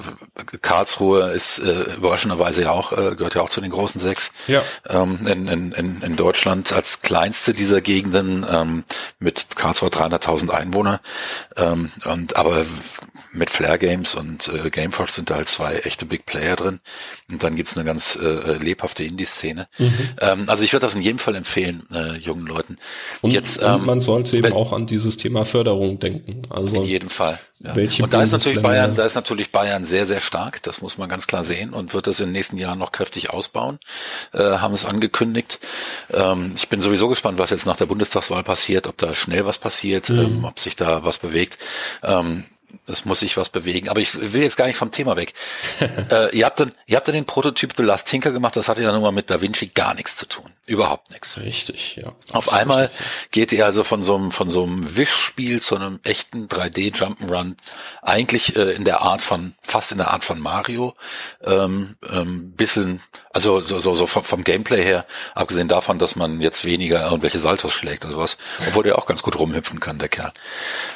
Karlsruhe 0.61 1.31
ist 1.31 1.59
äh, 1.59 1.95
überraschenderweise 1.97 2.61
ja 2.61 2.71
auch, 2.71 2.93
äh, 2.93 3.15
gehört 3.17 3.35
ja 3.35 3.41
auch 3.41 3.49
zu 3.49 3.59
den 3.59 3.71
großen 3.71 3.99
sechs 3.99 4.31
ja. 4.47 4.63
ähm, 4.87 5.19
in, 5.27 5.73
in, 5.73 6.01
in 6.01 6.15
Deutschland 6.15 6.71
als 6.71 7.01
kleinste 7.05 7.53
dieser 7.53 7.81
Gegend 7.81 7.95
Gegenden 7.95 8.45
ähm, 8.51 8.83
mit 9.19 9.55
Karlsruhe 9.55 9.89
300.000 9.89 10.49
Einwohner. 10.49 11.01
Ähm, 11.55 11.91
und 12.05 12.35
aber 12.35 12.65
mit 13.31 13.49
Flair 13.49 13.77
Games 13.77 14.15
und 14.15 14.49
äh, 14.49 14.69
Gameforge 14.69 15.11
sind 15.11 15.29
da 15.29 15.35
halt 15.35 15.47
zwei 15.47 15.75
echte 15.77 16.05
Big 16.05 16.25
Player 16.25 16.55
drin. 16.55 16.79
Und 17.29 17.43
dann 17.43 17.55
gibt's 17.55 17.77
eine 17.77 17.85
ganz 17.85 18.17
äh, 18.21 18.57
lebhafte 18.57 19.03
Indie-Szene. 19.03 19.67
Mhm. 19.77 19.93
Ähm, 20.19 20.43
also 20.47 20.63
ich 20.63 20.73
würde 20.73 20.85
das 20.85 20.95
in 20.95 21.01
jedem 21.01 21.19
Fall 21.19 21.35
empfehlen, 21.35 21.83
äh, 21.93 22.17
jungen 22.17 22.45
Leuten. 22.45 22.77
Und, 23.21 23.31
Jetzt, 23.31 23.61
ähm, 23.61 23.75
und 23.75 23.85
man 23.85 23.99
sollte 23.99 24.37
eben 24.37 24.53
auch 24.53 24.73
an 24.73 24.87
dieses 24.87 25.17
Thema 25.17 25.45
Förderung 25.45 25.99
denken. 25.99 26.43
Also 26.49 26.75
in 26.75 26.83
jedem 26.83 27.09
Fall. 27.09 27.39
Ja. 27.59 27.73
Und 27.73 28.13
da 28.13 28.21
ist 28.21 28.31
natürlich 28.31 28.61
Bayern, 28.61 28.95
da 28.95 29.05
ist 29.05 29.15
natürlich 29.15 29.51
Bayern 29.51 29.85
sehr, 29.85 30.05
sehr 30.05 30.19
stark. 30.19 30.61
Das 30.63 30.81
muss 30.81 30.97
man 30.97 31.09
ganz 31.09 31.25
klar 31.25 31.43
sehen 31.43 31.73
und 31.73 31.93
wird 31.93 32.05
das 32.05 32.19
in 32.19 32.27
den 32.27 32.33
nächsten 32.33 32.57
Jahren 32.57 32.77
noch 32.77 32.91
kräftig 32.91 33.29
ausbauen. 33.29 33.79
Äh, 34.33 34.39
haben 34.43 34.73
es 34.73 34.85
angekündigt. 34.85 35.59
Ähm, 36.13 36.51
ich 36.55 36.67
bin 36.69 36.79
sowieso 36.79 36.94
gespannt, 37.07 37.39
was 37.39 37.49
jetzt 37.49 37.65
nach 37.65 37.77
der 37.77 37.85
Bundestagswahl 37.85 38.43
passiert, 38.43 38.87
ob 38.87 38.97
da 38.97 39.13
schnell 39.13 39.45
was 39.45 39.57
passiert, 39.57 40.09
mhm. 40.09 40.19
ähm, 40.19 40.45
ob 40.45 40.59
sich 40.59 40.75
da 40.75 41.03
was 41.03 41.19
bewegt. 41.19 41.57
Ähm, 42.03 42.45
es 42.87 43.05
muss 43.05 43.21
sich 43.21 43.37
was 43.37 43.49
bewegen. 43.49 43.89
Aber 43.89 43.99
ich 43.99 44.33
will 44.33 44.41
jetzt 44.41 44.57
gar 44.57 44.67
nicht 44.67 44.77
vom 44.77 44.91
Thema 44.91 45.15
weg. 45.15 45.33
äh, 45.79 46.35
ihr, 46.35 46.45
habt 46.45 46.59
dann, 46.59 46.71
ihr 46.87 46.97
habt 46.97 47.07
dann 47.07 47.15
den 47.15 47.25
Prototyp 47.25 47.73
The 47.75 47.83
Last 47.83 48.07
Tinker 48.07 48.31
gemacht, 48.31 48.55
das 48.55 48.69
hatte 48.69 48.81
ja 48.81 48.91
nun 48.91 49.01
mal 49.01 49.11
mit 49.11 49.29
Da 49.29 49.41
Vinci 49.41 49.67
gar 49.67 49.93
nichts 49.93 50.15
zu 50.17 50.27
tun. 50.27 50.51
Überhaupt 50.67 51.11
nichts. 51.11 51.37
Richtig, 51.37 51.95
ja. 52.01 52.13
Auf 52.31 52.51
einmal 52.51 52.89
geht 53.29 53.51
ihr 53.51 53.65
also 53.65 53.83
von 53.83 54.01
so 54.01 54.15
einem, 54.15 54.31
von 54.31 54.49
so 54.49 54.63
einem 54.63 54.95
Wischspiel 54.95 55.61
zu 55.61 55.75
einem 55.75 55.99
echten 56.03 56.47
3D 56.47 56.91
Jump'n'Run, 56.91 57.55
eigentlich 58.01 58.55
äh, 58.55 58.71
in 58.71 58.83
der 58.83 59.01
Art 59.01 59.21
von, 59.21 59.53
fast 59.61 59.91
in 59.91 59.99
der 59.99 60.09
Art 60.09 60.23
von 60.23 60.39
Mario, 60.39 60.95
ähm, 61.43 61.97
ähm, 62.11 62.53
bisschen, 62.53 62.99
also 63.31 63.59
so, 63.59 63.77
so, 63.77 63.93
so 63.93 64.07
vom, 64.07 64.23
vom 64.23 64.43
Gameplay 64.43 64.83
her, 64.83 65.05
abgesehen 65.35 65.67
davon, 65.67 65.99
dass 65.99 66.15
man 66.15 66.41
jetzt 66.41 66.65
weniger 66.65 67.05
irgendwelche 67.05 67.37
Saltos 67.37 67.71
schlägt 67.71 68.03
oder 68.03 68.15
sowas, 68.15 68.37
obwohl 68.67 68.83
der 68.83 68.97
auch 68.97 69.05
ganz 69.05 69.21
gut 69.21 69.37
rumhüpfen 69.37 69.79
kann, 69.79 69.99
der 69.99 70.09
Kerl. 70.09 70.33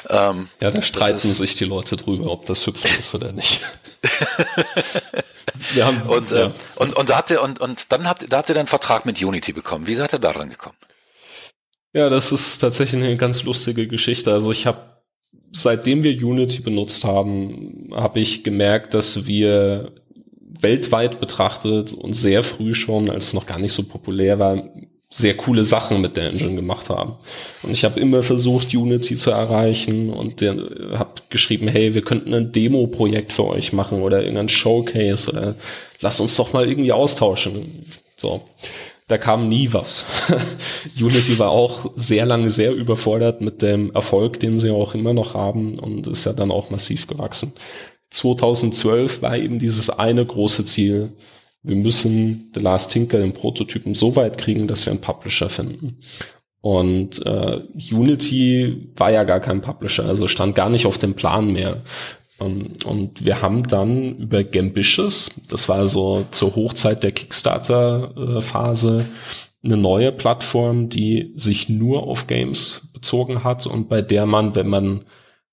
Ähm, 0.08 0.48
ja, 0.58 0.72
da 0.72 0.82
streiten 0.82 1.18
sich 1.20 1.54
die 1.54 1.64
Leute 1.64 1.96
drüber, 1.96 2.26
ob 2.32 2.44
das 2.46 2.66
hüpfen 2.66 2.98
ist 2.98 3.14
oder 3.14 3.30
nicht. 3.30 3.60
Wir 5.74 5.86
haben, 5.86 6.02
und, 6.02 6.30
ja. 6.30 6.46
äh, 6.46 6.52
und, 6.76 6.96
und 6.96 7.08
da 7.08 7.18
habt 7.18 7.30
ihr, 7.30 7.42
und, 7.42 7.60
und 7.60 7.92
dann 7.92 8.08
habt, 8.08 8.30
da 8.32 8.38
ihr 8.38 8.42
dann 8.48 8.58
einen 8.58 8.66
Vertrag 8.66 9.06
mit 9.06 9.22
Unity 9.22 9.52
bekommen. 9.52 9.86
Wie 9.86 9.94
seid 9.94 10.12
ihr 10.12 10.18
da 10.18 10.32
dran 10.32 10.50
gekommen? 10.50 10.76
Ja, 11.92 12.08
das 12.08 12.32
ist 12.32 12.58
tatsächlich 12.58 13.02
eine 13.02 13.16
ganz 13.16 13.42
lustige 13.42 13.88
Geschichte. 13.88 14.32
Also 14.32 14.52
ich 14.52 14.66
habe, 14.66 15.02
seitdem 15.52 16.02
wir 16.02 16.12
Unity 16.12 16.60
benutzt 16.60 17.04
haben, 17.04 17.90
habe 17.92 18.20
ich 18.20 18.44
gemerkt, 18.44 18.94
dass 18.94 19.26
wir 19.26 19.92
weltweit 20.60 21.20
betrachtet 21.20 21.92
und 21.92 22.12
sehr 22.12 22.42
früh 22.42 22.74
schon, 22.74 23.10
als 23.10 23.28
es 23.28 23.32
noch 23.34 23.46
gar 23.46 23.58
nicht 23.58 23.72
so 23.72 23.82
populär 23.82 24.38
war, 24.38 24.68
sehr 25.12 25.36
coole 25.36 25.64
Sachen 25.64 26.00
mit 26.00 26.16
der 26.16 26.30
Engine 26.30 26.54
gemacht 26.54 26.88
haben. 26.88 27.16
Und 27.62 27.72
ich 27.72 27.84
habe 27.84 27.98
immer 27.98 28.22
versucht, 28.22 28.72
Unity 28.72 29.16
zu 29.16 29.32
erreichen 29.32 30.10
und 30.10 30.40
habe 30.40 31.14
geschrieben, 31.30 31.66
hey, 31.66 31.94
wir 31.94 32.02
könnten 32.02 32.32
ein 32.32 32.52
Demo-Projekt 32.52 33.32
für 33.32 33.44
euch 33.46 33.72
machen 33.72 34.02
oder 34.02 34.20
irgendein 34.20 34.48
Showcase 34.48 35.28
oder 35.28 35.56
lass 36.00 36.20
uns 36.20 36.36
doch 36.36 36.52
mal 36.52 36.68
irgendwie 36.68 36.92
austauschen. 36.92 37.86
So. 38.16 38.42
Da 39.08 39.18
kam 39.18 39.48
nie 39.48 39.72
was. 39.72 40.04
Unity 41.00 41.40
war 41.40 41.50
auch 41.50 41.90
sehr 41.96 42.24
lange 42.24 42.48
sehr 42.48 42.72
überfordert 42.72 43.40
mit 43.40 43.60
dem 43.60 43.90
Erfolg, 43.92 44.38
den 44.38 44.60
sie 44.60 44.70
auch 44.70 44.94
immer 44.94 45.12
noch 45.12 45.34
haben 45.34 45.80
und 45.80 46.06
ist 46.06 46.26
ja 46.26 46.32
dann 46.32 46.52
auch 46.52 46.70
massiv 46.70 47.08
gewachsen. 47.08 47.52
2012 48.10 49.20
war 49.20 49.36
eben 49.36 49.58
dieses 49.58 49.90
eine 49.90 50.24
große 50.24 50.64
Ziel, 50.64 51.10
wir 51.62 51.76
müssen 51.76 52.50
The 52.54 52.60
Last 52.60 52.92
Tinker, 52.92 53.18
den 53.18 53.34
Prototypen, 53.34 53.94
so 53.94 54.16
weit 54.16 54.38
kriegen, 54.38 54.66
dass 54.66 54.86
wir 54.86 54.92
einen 54.92 55.00
Publisher 55.00 55.50
finden. 55.50 55.98
Und 56.60 57.24
äh, 57.24 57.60
Unity 57.92 58.92
war 58.96 59.10
ja 59.10 59.24
gar 59.24 59.40
kein 59.40 59.62
Publisher, 59.62 60.04
also 60.04 60.28
stand 60.28 60.54
gar 60.54 60.68
nicht 60.68 60.86
auf 60.86 60.98
dem 60.98 61.14
Plan 61.14 61.52
mehr. 61.52 61.82
Um, 62.38 62.46
ähm, 62.46 62.72
und 62.84 63.24
wir 63.24 63.42
haben 63.42 63.66
dann 63.66 64.16
über 64.16 64.44
Gambitious, 64.44 65.30
das 65.48 65.68
war 65.68 65.86
so 65.86 66.26
zur 66.30 66.56
Hochzeit 66.56 67.02
der 67.02 67.12
Kickstarter-Phase, 67.12 69.06
eine 69.62 69.76
neue 69.76 70.12
Plattform, 70.12 70.88
die 70.88 71.32
sich 71.36 71.68
nur 71.68 72.04
auf 72.04 72.26
Games 72.26 72.90
bezogen 72.94 73.44
hat 73.44 73.66
und 73.66 73.88
bei 73.88 74.00
der 74.00 74.24
man, 74.24 74.54
wenn 74.54 74.68
man 74.68 75.04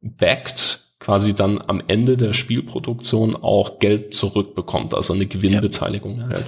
backt, 0.02 0.87
quasi 1.00 1.36
dann 1.36 1.62
am 1.66 1.82
Ende 1.88 2.18
der 2.18 2.34
Spielproduktion 2.34 3.36
auch 3.36 3.80
Geld 3.80 4.14
zurückbekommt, 4.14 4.94
also 4.94 5.14
eine 5.14 5.28
Gewinnbeteiligung 5.28 6.20
erhält. 6.20 6.48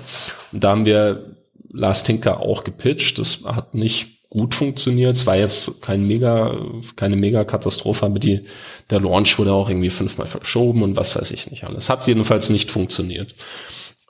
Und 0.52 0.64
da 0.64 0.72
haben 0.72 0.86
wir 0.86 1.36
Last 1.72 2.08
Tinker 2.08 2.40
auch 2.40 2.64
gepitcht. 2.64 3.20
Das 3.20 3.44
hat 3.46 3.76
nicht 3.76 4.20
gut 4.30 4.56
funktioniert. 4.56 5.16
Es 5.16 5.26
war 5.26 5.36
jetzt 5.36 5.82
kein 5.82 6.08
mega, 6.08 6.58
keine 6.96 7.16
mega 7.16 7.44
Katastrophe, 7.44 8.06
aber 8.06 8.20
die, 8.20 8.46
der 8.90 9.02
Launch 9.02 9.38
wurde 9.38 9.54
auch 9.54 9.70
irgendwie 9.70 9.90
fünfmal 9.90 10.28
verschoben 10.28 10.84
und 10.84 10.96
was 10.96 11.16
weiß 11.16 11.32
ich 11.32 11.50
nicht 11.50 11.64
alles. 11.64 11.90
Hat 11.90 12.08
jedenfalls 12.08 12.50
nicht 12.50 12.72
funktioniert. 12.72 13.36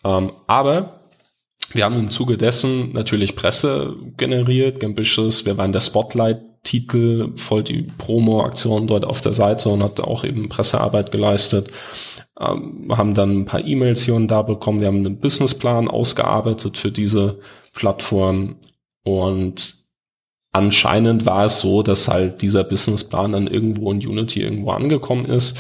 Ähm, 0.03 0.31
aber 0.47 1.01
wir 1.73 1.85
haben 1.85 1.99
im 1.99 2.09
Zuge 2.09 2.37
dessen 2.37 2.93
natürlich 2.93 3.35
Presse 3.35 3.95
generiert, 4.17 4.79
Gambitious. 4.79 5.45
Wir 5.45 5.57
waren 5.57 5.71
der 5.71 5.81
Spotlight 5.81 6.41
Titel, 6.63 7.31
voll 7.35 7.63
die 7.63 7.83
Promo-Aktion 7.97 8.87
dort 8.87 9.05
auf 9.05 9.21
der 9.21 9.33
Seite 9.33 9.69
und 9.69 9.83
hat 9.83 9.99
auch 9.99 10.23
eben 10.23 10.49
Pressearbeit 10.49 11.11
geleistet. 11.11 11.71
Ähm, 12.39 12.91
haben 12.95 13.13
dann 13.13 13.39
ein 13.39 13.45
paar 13.45 13.65
E-Mails 13.65 14.03
hier 14.03 14.15
und 14.15 14.27
da 14.27 14.41
bekommen. 14.41 14.81
Wir 14.81 14.87
haben 14.87 15.05
einen 15.05 15.19
Businessplan 15.19 15.87
ausgearbeitet 15.87 16.77
für 16.77 16.91
diese 16.91 17.39
Plattform 17.73 18.55
und 19.03 19.75
anscheinend 20.51 21.25
war 21.25 21.45
es 21.45 21.59
so, 21.59 21.83
dass 21.83 22.07
halt 22.07 22.41
dieser 22.41 22.63
Businessplan 22.63 23.33
dann 23.33 23.47
irgendwo 23.47 23.91
in 23.91 24.05
Unity 24.05 24.41
irgendwo 24.41 24.71
angekommen 24.71 25.25
ist 25.25 25.57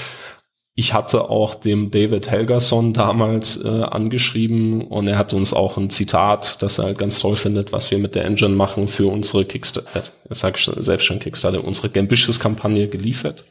ich 0.79 0.93
hatte 0.93 1.29
auch 1.29 1.55
dem 1.55 1.91
David 1.91 2.31
Helgerson 2.31 2.93
damals 2.93 3.61
äh, 3.61 3.67
angeschrieben 3.67 4.87
und 4.87 5.07
er 5.07 5.17
hat 5.17 5.33
uns 5.33 5.53
auch 5.53 5.75
ein 5.75 5.89
Zitat, 5.89 6.63
das 6.63 6.77
er 6.77 6.85
halt 6.85 6.97
ganz 6.97 7.19
toll 7.19 7.35
findet, 7.35 7.73
was 7.73 7.91
wir 7.91 7.97
mit 7.97 8.15
der 8.15 8.23
Engine 8.23 8.55
machen 8.55 8.87
für 8.87 9.07
unsere 9.07 9.43
Kickstarter, 9.43 10.05
jetzt 10.29 10.39
sag 10.39 10.57
ich 10.57 10.71
selbst 10.77 11.03
schon 11.03 11.19
Kickstarter, 11.19 11.65
unsere 11.65 11.89
Gambitious-Kampagne 11.89 12.87
geliefert. 12.87 13.43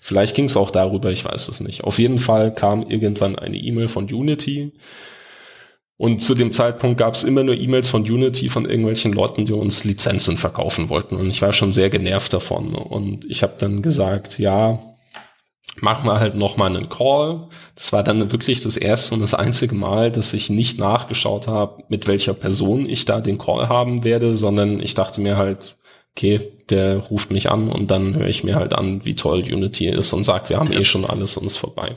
Vielleicht 0.00 0.36
ging 0.36 0.44
es 0.44 0.56
auch 0.56 0.70
darüber, 0.70 1.10
ich 1.10 1.24
weiß 1.24 1.48
es 1.48 1.58
nicht. 1.58 1.82
Auf 1.82 1.98
jeden 1.98 2.20
Fall 2.20 2.54
kam 2.54 2.88
irgendwann 2.88 3.36
eine 3.36 3.56
E-Mail 3.56 3.88
von 3.88 4.04
Unity, 4.04 4.72
und 5.96 6.20
zu 6.20 6.36
dem 6.36 6.52
Zeitpunkt 6.52 6.96
gab 6.96 7.14
es 7.14 7.24
immer 7.24 7.42
nur 7.42 7.56
E-Mails 7.56 7.88
von 7.88 8.02
Unity 8.02 8.50
von 8.50 8.66
irgendwelchen 8.66 9.12
Leuten, 9.12 9.46
die 9.46 9.52
uns 9.52 9.82
Lizenzen 9.82 10.36
verkaufen 10.36 10.90
wollten. 10.90 11.16
Und 11.16 11.28
ich 11.28 11.42
war 11.42 11.52
schon 11.52 11.72
sehr 11.72 11.90
genervt 11.90 12.32
davon. 12.32 12.76
Und 12.76 13.24
ich 13.24 13.42
habe 13.42 13.54
dann 13.58 13.82
gesagt, 13.82 14.38
ja, 14.38 14.78
machen 15.80 16.06
wir 16.06 16.20
halt 16.20 16.34
nochmal 16.34 16.74
einen 16.74 16.88
Call. 16.88 17.48
Das 17.74 17.92
war 17.92 18.02
dann 18.02 18.32
wirklich 18.32 18.60
das 18.60 18.76
erste 18.76 19.14
und 19.14 19.20
das 19.20 19.34
einzige 19.34 19.74
Mal, 19.74 20.10
dass 20.10 20.32
ich 20.32 20.50
nicht 20.50 20.78
nachgeschaut 20.78 21.46
habe, 21.46 21.84
mit 21.88 22.06
welcher 22.06 22.34
Person 22.34 22.88
ich 22.88 23.04
da 23.04 23.20
den 23.20 23.38
Call 23.38 23.68
haben 23.68 24.04
werde, 24.04 24.34
sondern 24.34 24.80
ich 24.80 24.94
dachte 24.94 25.20
mir 25.20 25.36
halt, 25.36 25.76
okay, 26.16 26.40
der 26.68 26.96
ruft 26.98 27.30
mich 27.30 27.50
an 27.50 27.70
und 27.70 27.90
dann 27.90 28.16
höre 28.16 28.28
ich 28.28 28.44
mir 28.44 28.56
halt 28.56 28.74
an, 28.74 29.04
wie 29.04 29.14
toll 29.14 29.40
Unity 29.40 29.88
ist 29.88 30.12
und 30.12 30.24
sagt, 30.24 30.50
wir 30.50 30.58
haben 30.58 30.72
eh 30.72 30.84
schon 30.84 31.04
alles 31.04 31.36
und 31.36 31.46
ist 31.46 31.56
vorbei. 31.56 31.96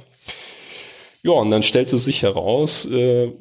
Ja, 1.23 1.31
und 1.31 1.51
dann 1.51 1.63
stellte 1.63 1.97
sich 1.97 2.23
heraus, 2.23 2.85
äh, 2.85 3.31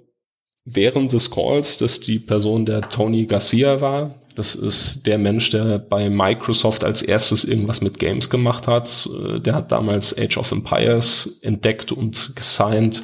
während 0.65 1.13
des 1.13 1.31
Calls, 1.31 1.77
dass 1.79 2.01
die 2.01 2.19
Person 2.19 2.67
der 2.67 2.89
Tony 2.89 3.27
Garcia 3.27 3.81
war, 3.81 4.15
das 4.41 4.55
ist 4.55 5.07
der 5.07 5.19
Mensch, 5.19 5.51
der 5.51 5.79
bei 5.79 6.09
Microsoft 6.09 6.83
als 6.83 7.03
erstes 7.03 7.45
irgendwas 7.45 7.83
mit 7.83 7.99
Games 7.99 8.31
gemacht 8.31 8.67
hat. 8.67 9.07
Äh, 9.07 9.39
der 9.39 9.55
hat 9.55 9.71
damals 9.71 10.17
Age 10.17 10.39
of 10.39 10.51
Empires 10.51 11.39
entdeckt 11.43 11.93
und 11.93 12.33
gesigned. 12.35 13.03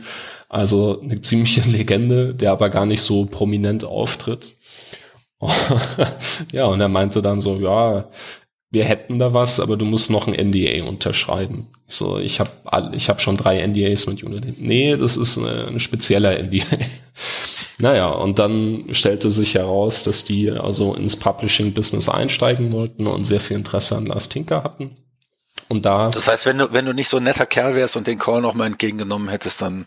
Also 0.48 0.98
eine 1.02 1.20
ziemliche 1.20 1.60
Legende, 1.68 2.34
der 2.34 2.52
aber 2.52 2.70
gar 2.70 2.86
nicht 2.86 3.02
so 3.02 3.26
prominent 3.26 3.84
auftritt. 3.84 4.54
ja, 6.52 6.64
und 6.64 6.80
er 6.80 6.88
meinte 6.88 7.20
dann 7.20 7.42
so, 7.42 7.56
ja, 7.56 8.08
wir 8.70 8.84
hätten 8.86 9.18
da 9.18 9.34
was, 9.34 9.60
aber 9.60 9.76
du 9.76 9.84
musst 9.84 10.08
noch 10.08 10.26
ein 10.26 10.48
NDA 10.48 10.88
unterschreiben. 10.88 11.66
So, 11.86 12.18
ich 12.18 12.40
habe 12.40 12.50
ich 12.94 13.10
hab 13.10 13.20
schon 13.20 13.36
drei 13.36 13.64
NDAs 13.64 14.06
mit 14.06 14.22
Unity. 14.22 14.54
Nee, 14.56 14.96
das 14.96 15.18
ist 15.18 15.36
ein 15.36 15.80
spezieller 15.80 16.42
NDA. 16.42 16.64
Naja, 17.78 18.08
und 18.08 18.38
dann 18.38 18.86
stellte 18.92 19.30
sich 19.30 19.54
heraus, 19.54 20.02
dass 20.02 20.24
die 20.24 20.50
also 20.50 20.94
ins 20.94 21.16
Publishing-Business 21.16 22.08
einsteigen 22.08 22.72
wollten 22.72 23.06
und 23.06 23.24
sehr 23.24 23.40
viel 23.40 23.56
Interesse 23.56 23.96
an 23.96 24.06
Lars 24.06 24.28
Tinker 24.28 24.64
hatten. 24.64 24.96
Und 25.68 25.84
da. 25.84 26.10
Das 26.10 26.28
heißt, 26.28 26.46
wenn 26.46 26.58
du, 26.58 26.72
wenn 26.72 26.86
du 26.86 26.92
nicht 26.92 27.08
so 27.08 27.18
ein 27.18 27.24
netter 27.24 27.46
Kerl 27.46 27.74
wärst 27.74 27.96
und 27.96 28.06
den 28.06 28.18
Call 28.18 28.40
nochmal 28.40 28.68
entgegengenommen 28.68 29.28
hättest, 29.28 29.60
dann 29.60 29.86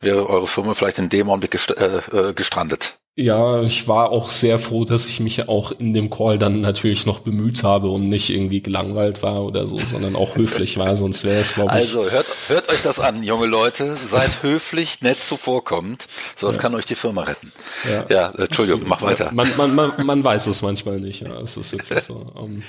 wäre 0.00 0.28
eure 0.28 0.46
Firma 0.46 0.74
vielleicht 0.74 0.98
in 0.98 1.08
dem 1.08 1.28
Augenblick 1.28 1.58
äh, 1.78 2.00
äh, 2.12 2.34
gestrandet. 2.34 2.98
Ja, 3.16 3.62
ich 3.62 3.86
war 3.86 4.10
auch 4.10 4.30
sehr 4.30 4.58
froh, 4.58 4.84
dass 4.84 5.06
ich 5.06 5.20
mich 5.20 5.48
auch 5.48 5.70
in 5.70 5.92
dem 5.92 6.10
Call 6.10 6.36
dann 6.36 6.60
natürlich 6.60 7.06
noch 7.06 7.20
bemüht 7.20 7.62
habe 7.62 7.88
und 7.90 8.08
nicht 8.08 8.28
irgendwie 8.28 8.60
gelangweilt 8.60 9.22
war 9.22 9.44
oder 9.44 9.68
so, 9.68 9.76
sondern 9.78 10.16
auch 10.16 10.34
höflich 10.34 10.78
war, 10.78 10.96
sonst 10.96 11.22
wäre 11.22 11.40
es, 11.40 11.54
glaube 11.54 11.70
ich. 11.74 11.76
Also 11.76 12.10
hört, 12.10 12.34
hört 12.48 12.72
euch 12.72 12.82
das 12.82 12.98
an, 12.98 13.22
junge 13.22 13.46
Leute. 13.46 13.96
Seid 14.04 14.42
höflich, 14.42 15.00
nett 15.00 15.22
zuvorkommend. 15.22 16.08
Sowas 16.34 16.56
ja. 16.56 16.62
kann 16.62 16.74
euch 16.74 16.86
die 16.86 16.96
Firma 16.96 17.22
retten. 17.22 17.52
Ja, 17.88 18.06
ja 18.10 18.30
äh, 18.30 18.46
Entschuldigung, 18.46 18.82
mach 18.86 19.00
weiter. 19.02 19.30
Man, 19.32 19.46
man, 19.56 19.76
man, 19.76 19.92
man 20.04 20.24
weiß 20.24 20.48
es 20.48 20.60
manchmal 20.62 20.98
nicht, 20.98 21.20
ja. 21.20 21.40
Es 21.40 21.56
ist 21.56 21.70
wirklich 21.70 22.02
so. 22.02 22.14
Um, 22.14 22.44
ähm, 22.54 22.62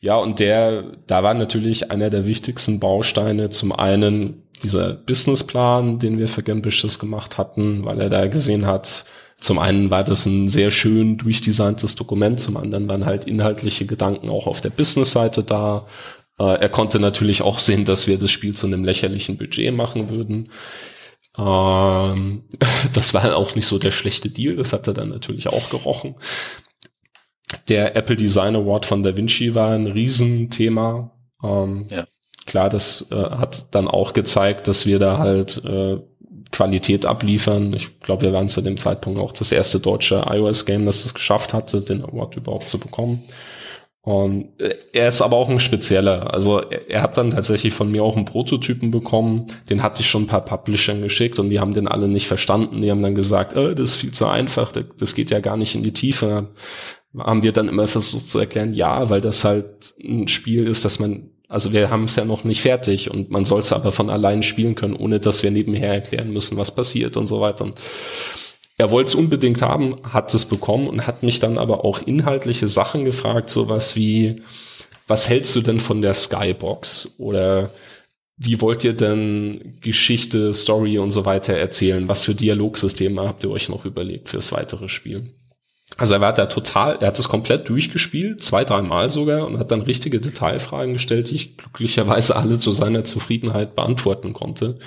ja, 0.00 0.16
und 0.16 0.40
der, 0.40 0.96
da 1.06 1.22
war 1.22 1.34
natürlich 1.34 1.92
einer 1.92 2.10
der 2.10 2.26
wichtigsten 2.26 2.80
Bausteine 2.80 3.48
zum 3.50 3.70
einen 3.70 4.42
dieser 4.64 4.92
Businessplan, 4.92 6.00
den 6.00 6.18
wir 6.18 6.26
für 6.26 6.42
Gambishes 6.42 6.98
gemacht 6.98 7.38
hatten, 7.38 7.84
weil 7.84 8.00
er 8.00 8.08
da 8.08 8.26
gesehen 8.26 8.66
hat, 8.66 9.04
zum 9.44 9.58
einen 9.58 9.90
war 9.90 10.04
das 10.04 10.24
ein 10.24 10.48
sehr 10.48 10.70
schön 10.70 11.18
durchdesigntes 11.18 11.96
Dokument, 11.96 12.40
zum 12.40 12.56
anderen 12.56 12.88
waren 12.88 13.04
halt 13.04 13.26
inhaltliche 13.26 13.84
Gedanken 13.84 14.30
auch 14.30 14.46
auf 14.46 14.62
der 14.62 14.70
Business-Seite 14.70 15.44
da. 15.44 15.86
Äh, 16.38 16.60
er 16.60 16.70
konnte 16.70 16.98
natürlich 16.98 17.42
auch 17.42 17.58
sehen, 17.58 17.84
dass 17.84 18.06
wir 18.06 18.16
das 18.16 18.30
Spiel 18.30 18.54
zu 18.54 18.66
einem 18.66 18.86
lächerlichen 18.86 19.36
Budget 19.36 19.74
machen 19.74 20.08
würden. 20.08 20.50
Ähm, 21.36 22.44
das 22.94 23.12
war 23.12 23.36
auch 23.36 23.54
nicht 23.54 23.66
so 23.66 23.78
der 23.78 23.90
schlechte 23.90 24.30
Deal, 24.30 24.56
das 24.56 24.72
hat 24.72 24.86
er 24.86 24.94
dann 24.94 25.10
natürlich 25.10 25.48
auch 25.48 25.68
gerochen. 25.68 26.14
Der 27.68 27.94
Apple 27.96 28.16
Design 28.16 28.56
Award 28.56 28.86
von 28.86 29.02
Da 29.02 29.14
Vinci 29.14 29.54
war 29.54 29.72
ein 29.72 29.88
Riesenthema. 29.88 31.10
Ähm, 31.42 31.86
ja. 31.90 32.06
Klar, 32.46 32.70
das 32.70 33.06
äh, 33.10 33.14
hat 33.14 33.74
dann 33.74 33.88
auch 33.88 34.14
gezeigt, 34.14 34.68
dass 34.68 34.86
wir 34.86 34.98
da 34.98 35.18
halt 35.18 35.62
äh, 35.66 35.98
Qualität 36.54 37.04
abliefern. 37.04 37.74
Ich 37.74 38.00
glaube, 38.00 38.22
wir 38.22 38.32
waren 38.32 38.48
zu 38.48 38.62
dem 38.62 38.76
Zeitpunkt 38.76 39.18
auch 39.18 39.32
das 39.32 39.50
erste 39.50 39.80
deutsche 39.80 40.24
iOS-Game, 40.30 40.86
das 40.86 41.04
es 41.04 41.12
geschafft 41.12 41.52
hatte, 41.52 41.80
den 41.80 42.04
Award 42.04 42.36
überhaupt 42.36 42.68
zu 42.68 42.78
bekommen. 42.78 43.24
Und 44.02 44.60
äh, 44.60 44.76
er 44.92 45.08
ist 45.08 45.20
aber 45.20 45.36
auch 45.36 45.48
ein 45.48 45.60
spezieller. 45.60 46.32
Also 46.32 46.60
er, 46.60 46.90
er, 46.90 47.02
hat 47.02 47.16
dann 47.16 47.32
tatsächlich 47.32 47.74
von 47.74 47.90
mir 47.90 48.04
auch 48.04 48.16
einen 48.16 48.26
Prototypen 48.26 48.90
bekommen. 48.90 49.48
Den 49.68 49.82
hatte 49.82 50.02
ich 50.02 50.08
schon 50.10 50.24
ein 50.24 50.28
paar 50.28 50.44
Publishern 50.44 51.02
geschickt 51.02 51.38
und 51.38 51.50
die 51.50 51.58
haben 51.58 51.74
den 51.74 51.88
alle 51.88 52.06
nicht 52.06 52.28
verstanden. 52.28 52.82
Die 52.82 52.90
haben 52.90 53.02
dann 53.02 53.14
gesagt, 53.14 53.54
äh, 53.54 53.74
das 53.74 53.90
ist 53.90 53.96
viel 53.96 54.12
zu 54.12 54.26
einfach, 54.26 54.72
das 54.72 55.14
geht 55.14 55.30
ja 55.30 55.40
gar 55.40 55.56
nicht 55.56 55.74
in 55.74 55.82
die 55.82 55.94
Tiefe. 55.94 56.50
Haben 57.18 57.42
wir 57.42 57.52
dann 57.52 57.68
immer 57.68 57.86
versucht 57.86 58.28
zu 58.28 58.38
erklären, 58.38 58.74
ja, 58.74 59.08
weil 59.08 59.22
das 59.22 59.44
halt 59.44 59.94
ein 60.02 60.28
Spiel 60.28 60.68
ist, 60.68 60.84
das 60.84 60.98
man 60.98 61.30
also 61.54 61.72
wir 61.72 61.88
haben 61.88 62.04
es 62.04 62.16
ja 62.16 62.24
noch 62.24 62.42
nicht 62.42 62.62
fertig 62.62 63.12
und 63.12 63.30
man 63.30 63.44
soll 63.44 63.60
es 63.60 63.72
aber 63.72 63.92
von 63.92 64.10
allein 64.10 64.42
spielen 64.42 64.74
können, 64.74 64.96
ohne 64.96 65.20
dass 65.20 65.44
wir 65.44 65.52
nebenher 65.52 65.94
erklären 65.94 66.32
müssen, 66.32 66.56
was 66.56 66.74
passiert 66.74 67.16
und 67.16 67.28
so 67.28 67.40
weiter. 67.40 67.62
Und 67.62 67.78
er 68.76 68.90
wollte 68.90 69.10
es 69.10 69.14
unbedingt 69.14 69.62
haben, 69.62 70.00
hat 70.02 70.34
es 70.34 70.46
bekommen 70.46 70.88
und 70.88 71.06
hat 71.06 71.22
mich 71.22 71.38
dann 71.38 71.56
aber 71.56 71.84
auch 71.84 72.02
inhaltliche 72.02 72.66
Sachen 72.66 73.04
gefragt, 73.04 73.50
sowas 73.50 73.94
wie, 73.94 74.42
was 75.06 75.28
hältst 75.28 75.54
du 75.54 75.60
denn 75.60 75.78
von 75.78 76.02
der 76.02 76.14
Skybox? 76.14 77.14
Oder 77.18 77.70
wie 78.36 78.60
wollt 78.60 78.82
ihr 78.82 78.94
denn 78.94 79.78
Geschichte, 79.80 80.54
Story 80.54 80.98
und 80.98 81.12
so 81.12 81.24
weiter 81.24 81.54
erzählen? 81.54 82.08
Was 82.08 82.24
für 82.24 82.34
Dialogsysteme 82.34 83.28
habt 83.28 83.44
ihr 83.44 83.50
euch 83.52 83.68
noch 83.68 83.84
überlegt 83.84 84.28
fürs 84.28 84.50
weitere 84.50 84.88
Spiel? 84.88 85.34
Also 85.96 86.14
er 86.14 86.20
war 86.20 86.32
da 86.32 86.46
total, 86.46 86.96
er 87.00 87.08
hat 87.08 87.18
es 87.18 87.28
komplett 87.28 87.68
durchgespielt, 87.68 88.42
zwei, 88.42 88.64
dreimal 88.64 89.10
sogar, 89.10 89.46
und 89.46 89.58
hat 89.58 89.70
dann 89.70 89.82
richtige 89.82 90.20
Detailfragen 90.20 90.94
gestellt, 90.94 91.30
die 91.30 91.36
ich 91.36 91.56
glücklicherweise 91.56 92.34
alle 92.34 92.58
zu 92.58 92.72
seiner 92.72 93.04
Zufriedenheit 93.04 93.76
beantworten 93.76 94.32
konnte. 94.32 94.78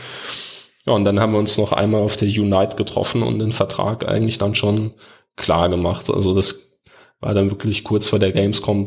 Ja, 0.86 0.94
und 0.94 1.06
dann 1.06 1.20
haben 1.20 1.34
wir 1.34 1.40
uns 1.40 1.58
noch 1.58 1.72
einmal 1.72 2.02
auf 2.02 2.18
der 2.18 2.28
Unite 2.28 2.76
getroffen 2.76 3.24
und 3.24 3.40
den 3.40 3.52
Vertrag 3.52 4.08
eigentlich 4.08 4.38
dann 4.38 4.56
schon 4.56 4.94
klar 5.36 5.70
gemacht. 5.70 6.10
Also 6.10 6.34
das 6.34 6.80
war 7.20 7.34
dann 7.34 7.50
wirklich 7.50 7.84
kurz 7.84 8.08
vor 8.08 8.20
der 8.20 8.32
Gamescom 8.32 8.86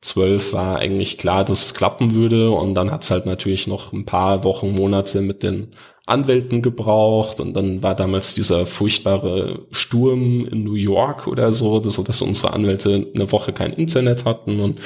2012 0.00 0.52
war 0.52 0.78
eigentlich 0.78 1.18
klar, 1.18 1.44
dass 1.44 1.64
es 1.64 1.74
klappen 1.74 2.14
würde. 2.14 2.50
Und 2.50 2.74
dann 2.74 2.90
hat 2.90 3.02
es 3.02 3.10
halt 3.10 3.26
natürlich 3.26 3.66
noch 3.66 3.92
ein 3.92 4.04
paar 4.04 4.44
Wochen, 4.44 4.74
Monate 4.74 5.20
mit 5.20 5.42
den 5.42 5.72
Anwälten 6.08 6.62
gebraucht 6.62 7.38
und 7.38 7.54
dann 7.54 7.82
war 7.82 7.94
damals 7.94 8.32
dieser 8.32 8.64
furchtbare 8.64 9.66
Sturm 9.72 10.46
in 10.46 10.64
New 10.64 10.74
York 10.74 11.26
oder 11.26 11.52
so, 11.52 11.80
dass, 11.80 12.02
dass 12.02 12.22
unsere 12.22 12.54
Anwälte 12.54 13.06
eine 13.14 13.30
Woche 13.30 13.52
kein 13.52 13.74
Internet 13.74 14.24
hatten 14.24 14.60
und 14.60 14.80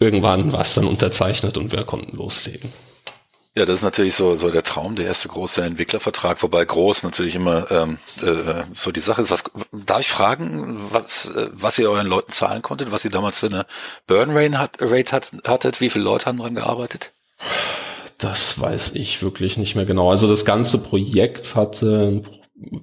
irgendwann 0.00 0.52
war 0.52 0.62
es 0.62 0.74
dann 0.74 0.86
unterzeichnet 0.86 1.56
und 1.56 1.70
wir 1.70 1.84
konnten 1.84 2.16
loslegen. 2.16 2.72
Ja, 3.58 3.66
das 3.66 3.80
ist 3.80 3.84
natürlich 3.84 4.14
so, 4.14 4.36
so 4.36 4.52
der 4.52 4.62
Traum, 4.62 4.94
der 4.94 5.06
erste 5.06 5.26
große 5.26 5.64
Entwicklervertrag, 5.64 6.40
wobei 6.44 6.64
groß 6.64 7.02
natürlich 7.02 7.34
immer 7.34 7.68
ähm, 7.72 7.98
äh, 8.22 8.62
so 8.72 8.92
die 8.92 9.00
Sache 9.00 9.22
ist. 9.22 9.32
Was 9.32 9.42
darf 9.72 9.98
ich 9.98 10.06
fragen, 10.06 10.78
was, 10.92 11.34
äh, 11.34 11.48
was 11.52 11.76
ihr 11.76 11.90
euren 11.90 12.06
Leuten 12.06 12.30
zahlen 12.30 12.62
konntet, 12.62 12.92
was 12.92 13.04
ihr 13.04 13.10
damals 13.10 13.40
für 13.40 13.46
eine 13.46 13.66
Burn 14.06 14.30
Rate, 14.30 14.58
hat, 14.58 14.76
Rate 14.80 15.10
hat, 15.10 15.32
hattet, 15.44 15.80
wie 15.80 15.90
viele 15.90 16.04
Leute 16.04 16.26
haben 16.26 16.38
dran 16.38 16.54
gearbeitet? 16.54 17.10
Das 18.18 18.60
weiß 18.60 18.94
ich 18.94 19.22
wirklich 19.22 19.56
nicht 19.56 19.74
mehr 19.74 19.86
genau. 19.86 20.08
Also 20.08 20.28
das 20.28 20.44
ganze 20.44 20.78
Projekt 20.78 21.56
hatte 21.56 22.12
ein 22.12 22.28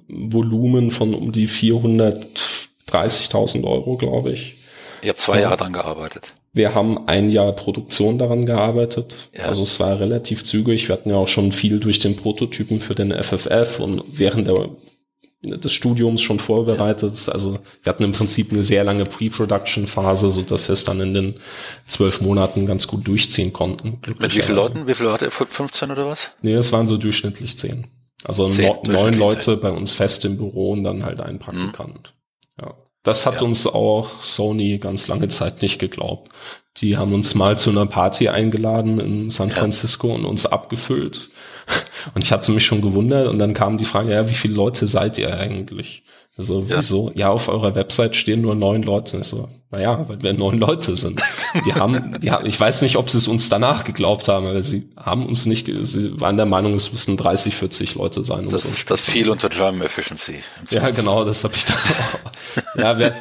Volumen 0.08 0.90
von 0.90 1.14
um 1.14 1.32
die 1.32 1.48
430.000 1.48 3.64
Euro, 3.64 3.96
glaube 3.96 4.32
ich. 4.32 4.56
Ihr 5.00 5.08
habt 5.08 5.20
zwei 5.20 5.40
Jahre 5.40 5.56
dran 5.56 5.72
gearbeitet. 5.72 6.34
Wir 6.56 6.74
haben 6.74 7.06
ein 7.06 7.30
Jahr 7.30 7.52
Produktion 7.52 8.18
daran 8.18 8.46
gearbeitet. 8.46 9.28
Ja. 9.32 9.44
Also 9.44 9.62
es 9.62 9.78
war 9.78 10.00
relativ 10.00 10.42
zügig. 10.42 10.88
Wir 10.88 10.94
hatten 10.94 11.10
ja 11.10 11.16
auch 11.16 11.28
schon 11.28 11.52
viel 11.52 11.80
durch 11.80 11.98
den 11.98 12.16
Prototypen 12.16 12.80
für 12.80 12.94
den 12.94 13.12
FFF 13.12 13.78
und 13.78 14.02
während 14.08 14.48
der 14.48 14.70
des 15.44 15.72
Studiums 15.72 16.22
schon 16.22 16.40
vorbereitet. 16.40 17.28
Also 17.28 17.58
wir 17.82 17.90
hatten 17.90 18.04
im 18.04 18.12
Prinzip 18.12 18.52
eine 18.52 18.62
sehr 18.62 18.84
lange 18.84 19.04
Pre-Production-Phase, 19.04 20.30
so 20.30 20.42
dass 20.42 20.66
wir 20.68 20.72
es 20.72 20.84
dann 20.84 21.00
in 21.00 21.12
den 21.14 21.34
zwölf 21.86 22.22
Monaten 22.22 22.66
ganz 22.66 22.86
gut 22.86 23.06
durchziehen 23.06 23.52
konnten. 23.52 24.00
Mit 24.18 24.34
wie 24.34 24.40
vielen 24.40 24.56
Leuten? 24.56 24.86
Wie 24.88 24.94
viele 24.94 25.10
Leute? 25.10 25.30
15 25.30 25.90
oder 25.90 26.08
was? 26.08 26.34
Nee, 26.40 26.54
es 26.54 26.72
waren 26.72 26.86
so 26.86 26.96
durchschnittlich 26.96 27.58
zehn. 27.58 27.86
Also 28.24 28.48
zehn, 28.48 28.72
neun 28.86 29.12
Leute 29.12 29.58
bei 29.58 29.70
uns 29.70 29.92
fest 29.92 30.24
im 30.24 30.38
Büro 30.38 30.70
und 30.70 30.84
dann 30.84 31.04
halt 31.04 31.20
ein 31.20 31.38
Praktikant. 31.38 32.14
Mhm. 32.56 32.64
Ja. 32.64 32.74
Das 33.06 33.24
hat 33.24 33.36
ja. 33.36 33.42
uns 33.42 33.68
auch 33.68 34.20
Sony 34.20 34.78
ganz 34.78 35.06
lange 35.06 35.28
Zeit 35.28 35.62
nicht 35.62 35.78
geglaubt. 35.78 36.32
Die 36.78 36.96
haben 36.96 37.14
uns 37.14 37.36
mal 37.36 37.56
zu 37.56 37.70
einer 37.70 37.86
Party 37.86 38.28
eingeladen 38.28 38.98
in 38.98 39.30
San 39.30 39.52
Francisco 39.52 40.08
ja. 40.08 40.14
und 40.14 40.24
uns 40.24 40.44
abgefüllt. 40.44 41.30
Und 42.14 42.24
ich 42.24 42.32
hatte 42.32 42.50
mich 42.50 42.64
schon 42.64 42.80
gewundert 42.80 43.26
und 43.26 43.40
dann 43.40 43.52
kam 43.52 43.76
die 43.76 43.84
Frage, 43.84 44.12
ja, 44.12 44.28
wie 44.28 44.34
viele 44.34 44.54
Leute 44.54 44.86
seid 44.86 45.18
ihr 45.18 45.36
eigentlich? 45.36 46.04
Also 46.38 46.66
ja. 46.68 46.76
wieso? 46.76 47.10
Ja, 47.14 47.30
auf 47.30 47.48
eurer 47.48 47.74
Website 47.74 48.14
stehen 48.14 48.42
nur 48.42 48.54
neun 48.54 48.82
Leute. 48.82 49.18
Ich 49.18 49.26
so, 49.26 49.48
naja, 49.70 50.06
weil 50.06 50.22
wir 50.22 50.34
neun 50.34 50.58
Leute 50.58 50.94
sind. 50.94 51.22
Die 51.64 51.72
haben, 51.72 52.20
die 52.20 52.30
haben, 52.30 52.44
ich 52.44 52.60
weiß 52.60 52.82
nicht, 52.82 52.96
ob 52.96 53.08
sie 53.08 53.16
es 53.16 53.26
uns 53.26 53.48
danach 53.48 53.84
geglaubt 53.84 54.28
haben, 54.28 54.46
aber 54.46 54.62
sie 54.62 54.90
haben 54.96 55.24
uns 55.24 55.46
nicht, 55.46 55.66
sie 55.82 56.20
waren 56.20 56.36
der 56.36 56.44
Meinung, 56.44 56.74
es 56.74 56.92
müssten 56.92 57.16
30, 57.16 57.54
40 57.54 57.94
Leute 57.94 58.22
sein. 58.22 58.50
Das, 58.50 58.74
so 58.74 58.78
das 58.86 59.08
viel 59.08 59.30
unter 59.30 59.48
Drum 59.48 59.80
Efficiency. 59.80 60.36
Ja, 60.68 60.90
genau, 60.90 61.24
das 61.24 61.42
habe 61.42 61.54
ich 61.56 61.64
da 61.64 61.72
auch. 61.72 62.78
ja, 62.78 62.98
wer, 62.98 63.14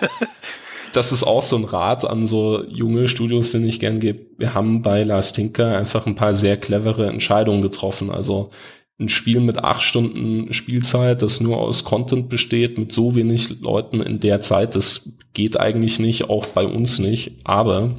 das 0.95 1.11
ist 1.11 1.23
auch 1.23 1.43
so 1.43 1.55
ein 1.55 1.65
Rat 1.65 2.05
an 2.05 2.25
so 2.25 2.63
junge 2.65 3.07
Studios, 3.07 3.51
den 3.51 3.67
ich 3.67 3.79
gern 3.79 3.99
gebe. 3.99 4.25
Wir 4.37 4.53
haben 4.53 4.81
bei 4.81 5.03
Last 5.03 5.35
Tinker 5.35 5.77
einfach 5.77 6.05
ein 6.05 6.15
paar 6.15 6.33
sehr 6.33 6.57
clevere 6.57 7.07
Entscheidungen 7.07 7.61
getroffen. 7.61 8.11
Also 8.11 8.51
ein 8.99 9.09
Spiel 9.09 9.41
mit 9.41 9.57
acht 9.57 9.81
Stunden 9.81 10.53
Spielzeit, 10.53 11.21
das 11.21 11.41
nur 11.41 11.57
aus 11.57 11.83
Content 11.83 12.29
besteht, 12.29 12.77
mit 12.77 12.91
so 12.91 13.15
wenig 13.15 13.59
Leuten 13.59 14.01
in 14.01 14.19
der 14.19 14.39
Zeit, 14.39 14.75
das 14.75 15.11
geht 15.33 15.59
eigentlich 15.59 15.99
nicht, 15.99 16.29
auch 16.29 16.45
bei 16.45 16.65
uns 16.65 16.99
nicht. 16.99 17.33
Aber 17.43 17.95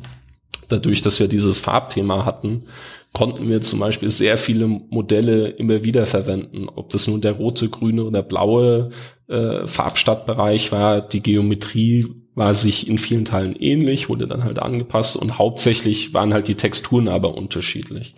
dadurch, 0.69 1.03
dass 1.03 1.21
wir 1.21 1.29
dieses 1.29 1.61
Farbthema 1.61 2.25
hatten, 2.25 2.65
konnten 3.13 3.49
wir 3.49 3.61
zum 3.61 3.79
Beispiel 3.81 4.11
sehr 4.11 4.39
viele 4.39 4.67
Modelle 4.67 5.49
immer 5.49 5.85
wieder 5.85 6.07
verwenden. 6.07 6.69
Ob 6.69 6.91
das 6.91 7.07
nun 7.07 7.21
der 7.21 7.33
rote, 7.33 7.69
grüne 7.69 8.05
oder 8.05 8.23
blaue 8.23 8.91
äh, 9.29 9.67
Farbstadtbereich 9.67 10.73
war, 10.73 11.01
die 11.01 11.23
Geometrie 11.23 12.07
war 12.37 12.55
sich 12.55 12.87
in 12.87 12.99
vielen 12.99 13.25
Teilen 13.25 13.57
ähnlich, 13.57 14.11
wurde 14.11 14.29
dann 14.29 14.45
halt 14.45 14.59
angepasst 14.59 15.17
und 15.17 15.39
hauptsächlich 15.39 16.13
waren 16.13 16.35
halt 16.35 16.49
die 16.49 16.55
Texturen 16.55 17.09
aber 17.09 17.35
unterschiedlich. 17.35 18.15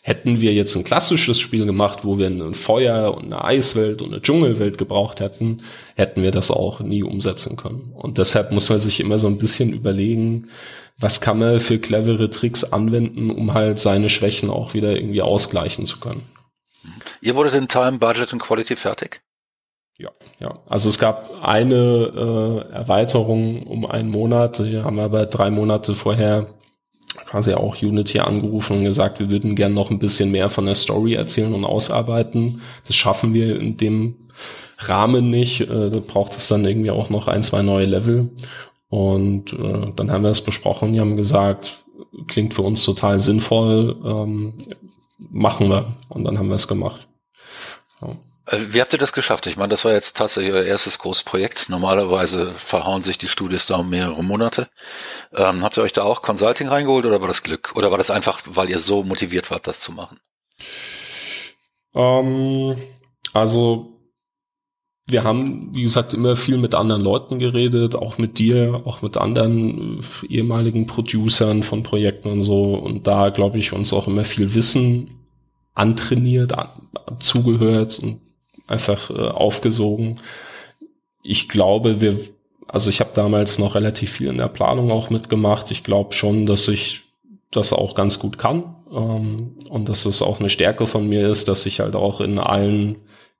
Hätten 0.00 0.40
wir 0.40 0.54
jetzt 0.54 0.74
ein 0.74 0.84
klassisches 0.84 1.38
Spiel 1.38 1.66
gemacht, 1.66 2.00
wo 2.02 2.16
wir 2.16 2.28
ein 2.28 2.54
Feuer 2.54 3.14
und 3.14 3.26
eine 3.26 3.44
Eiswelt 3.44 4.00
und 4.00 4.08
eine 4.08 4.22
Dschungelwelt 4.22 4.78
gebraucht 4.78 5.20
hätten, 5.20 5.62
hätten 5.96 6.22
wir 6.22 6.30
das 6.30 6.50
auch 6.50 6.80
nie 6.80 7.02
umsetzen 7.02 7.56
können. 7.58 7.92
Und 7.94 8.16
deshalb 8.16 8.52
muss 8.52 8.70
man 8.70 8.78
sich 8.78 9.00
immer 9.00 9.18
so 9.18 9.26
ein 9.26 9.36
bisschen 9.36 9.74
überlegen, 9.74 10.48
was 10.98 11.20
kann 11.20 11.38
man 11.38 11.60
für 11.60 11.78
clevere 11.78 12.30
Tricks 12.30 12.64
anwenden, 12.64 13.30
um 13.30 13.52
halt 13.52 13.78
seine 13.80 14.08
Schwächen 14.08 14.48
auch 14.48 14.72
wieder 14.72 14.96
irgendwie 14.96 15.20
ausgleichen 15.20 15.84
zu 15.84 16.00
können. 16.00 16.22
Ihr 17.20 17.34
wurdet 17.34 17.52
in 17.52 17.68
Time, 17.68 17.98
Budget 17.98 18.32
und 18.32 18.40
Quality 18.40 18.76
fertig? 18.76 19.20
Ja, 19.98 20.10
ja. 20.38 20.60
Also 20.68 20.88
es 20.88 20.98
gab 20.98 21.42
eine 21.42 21.74
äh, 22.70 22.72
Erweiterung 22.72 23.64
um 23.64 23.84
einen 23.84 24.10
Monat, 24.10 24.60
die 24.60 24.78
haben 24.78 24.96
wir 24.96 25.02
aber 25.02 25.26
drei 25.26 25.50
Monate 25.50 25.96
vorher 25.96 26.46
quasi 27.26 27.52
auch 27.52 27.82
Unity 27.82 28.20
angerufen 28.20 28.78
und 28.78 28.84
gesagt, 28.84 29.18
wir 29.18 29.30
würden 29.30 29.56
gern 29.56 29.74
noch 29.74 29.90
ein 29.90 29.98
bisschen 29.98 30.30
mehr 30.30 30.48
von 30.48 30.66
der 30.66 30.76
Story 30.76 31.14
erzählen 31.14 31.52
und 31.52 31.64
ausarbeiten. 31.64 32.60
Das 32.86 32.94
schaffen 32.94 33.34
wir 33.34 33.58
in 33.58 33.76
dem 33.76 34.28
Rahmen 34.78 35.30
nicht. 35.30 35.62
Äh, 35.62 35.90
da 35.90 35.98
braucht 35.98 36.36
es 36.36 36.48
dann 36.48 36.64
irgendwie 36.64 36.92
auch 36.92 37.10
noch 37.10 37.26
ein, 37.26 37.42
zwei 37.42 37.62
neue 37.62 37.86
Level. 37.86 38.30
Und 38.88 39.52
äh, 39.52 39.92
dann 39.96 40.10
haben 40.10 40.22
wir 40.22 40.30
es 40.30 40.42
besprochen, 40.42 40.92
die 40.92 41.00
haben 41.00 41.16
gesagt, 41.16 41.84
klingt 42.28 42.54
für 42.54 42.62
uns 42.62 42.84
total 42.84 43.18
sinnvoll, 43.18 43.96
ähm, 44.04 44.54
machen 45.18 45.68
wir. 45.68 45.96
Und 46.08 46.24
dann 46.24 46.38
haben 46.38 46.48
wir 46.48 46.54
es 46.54 46.68
gemacht. 46.68 47.08
Äh, 48.48 48.58
wie 48.70 48.80
habt 48.80 48.92
ihr 48.92 48.98
das 48.98 49.12
geschafft? 49.12 49.46
Ich 49.46 49.56
meine, 49.56 49.70
das 49.70 49.84
war 49.84 49.92
jetzt 49.92 50.16
tatsächlich 50.16 50.52
euer 50.52 50.64
erstes 50.64 50.98
großes 50.98 51.24
Projekt. 51.24 51.68
Normalerweise 51.68 52.52
verhauen 52.54 53.02
sich 53.02 53.18
die 53.18 53.28
Studios 53.28 53.66
da 53.66 53.76
um 53.76 53.90
mehrere 53.90 54.22
Monate. 54.24 54.68
Ähm, 55.34 55.62
habt 55.62 55.76
ihr 55.76 55.82
euch 55.82 55.92
da 55.92 56.02
auch 56.02 56.22
Consulting 56.22 56.68
reingeholt 56.68 57.06
oder 57.06 57.20
war 57.20 57.28
das 57.28 57.42
Glück? 57.42 57.72
Oder 57.76 57.90
war 57.90 57.98
das 57.98 58.10
einfach, 58.10 58.40
weil 58.46 58.70
ihr 58.70 58.78
so 58.78 59.02
motiviert 59.04 59.50
wart, 59.50 59.66
das 59.66 59.80
zu 59.80 59.92
machen? 59.92 60.18
Ähm, 61.94 62.76
also 63.32 63.94
wir 65.06 65.24
haben, 65.24 65.74
wie 65.74 65.82
gesagt, 65.82 66.12
immer 66.12 66.36
viel 66.36 66.58
mit 66.58 66.74
anderen 66.74 67.00
Leuten 67.00 67.38
geredet, 67.38 67.96
auch 67.96 68.18
mit 68.18 68.38
dir, 68.38 68.82
auch 68.84 69.00
mit 69.00 69.16
anderen 69.16 70.04
ehemaligen 70.28 70.86
Producern 70.86 71.62
von 71.62 71.82
Projekten 71.82 72.30
und 72.30 72.42
so. 72.42 72.74
Und 72.74 73.06
da, 73.06 73.30
glaube 73.30 73.58
ich, 73.58 73.72
uns 73.72 73.92
auch 73.94 74.06
immer 74.06 74.24
viel 74.24 74.54
Wissen 74.54 75.14
antrainiert, 75.74 76.52
an, 76.52 76.88
zugehört 77.20 77.98
und 78.00 78.27
einfach 78.68 79.10
äh, 79.10 79.14
aufgesogen. 79.14 80.20
Ich 81.22 81.48
glaube, 81.48 82.00
wir, 82.00 82.18
also 82.68 82.90
ich 82.90 83.00
habe 83.00 83.10
damals 83.14 83.58
noch 83.58 83.74
relativ 83.74 84.12
viel 84.12 84.28
in 84.28 84.38
der 84.38 84.48
Planung 84.48 84.90
auch 84.92 85.10
mitgemacht. 85.10 85.70
Ich 85.70 85.82
glaube 85.82 86.12
schon, 86.12 86.46
dass 86.46 86.68
ich 86.68 87.02
das 87.50 87.72
auch 87.72 87.94
ganz 87.94 88.18
gut 88.18 88.38
kann 88.38 88.76
ähm, 88.92 89.56
und 89.68 89.88
dass 89.88 90.04
es 90.04 90.22
auch 90.22 90.38
eine 90.38 90.50
Stärke 90.50 90.86
von 90.86 91.08
mir 91.08 91.28
ist, 91.28 91.48
dass 91.48 91.66
ich 91.66 91.80
halt 91.80 91.96
auch 91.96 92.20
in 92.20 92.38
allen 92.38 92.96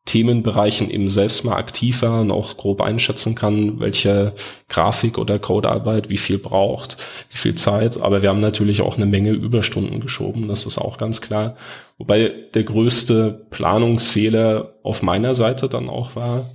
Themenbereichen 0.08 0.90
eben 0.90 1.08
selbst 1.08 1.44
mal 1.44 1.56
aktiv 1.56 2.00
war 2.00 2.22
und 2.22 2.30
auch 2.30 2.56
grob 2.56 2.80
einschätzen 2.80 3.34
kann, 3.34 3.78
welche 3.78 4.32
Grafik 4.68 5.18
oder 5.18 5.38
Codearbeit 5.38 6.08
wie 6.08 6.16
viel 6.16 6.38
braucht, 6.38 6.96
wie 7.30 7.36
viel 7.36 7.54
Zeit. 7.56 8.00
Aber 8.00 8.22
wir 8.22 8.30
haben 8.30 8.40
natürlich 8.40 8.80
auch 8.80 8.96
eine 8.96 9.06
Menge 9.06 9.32
Überstunden 9.32 10.00
geschoben, 10.00 10.48
das 10.48 10.64
ist 10.64 10.78
auch 10.78 10.96
ganz 10.96 11.20
klar. 11.20 11.56
Wobei 11.98 12.32
der 12.54 12.64
größte 12.64 13.46
Planungsfehler 13.50 14.74
auf 14.82 15.02
meiner 15.02 15.34
Seite 15.34 15.68
dann 15.68 15.90
auch 15.90 16.16
war, 16.16 16.54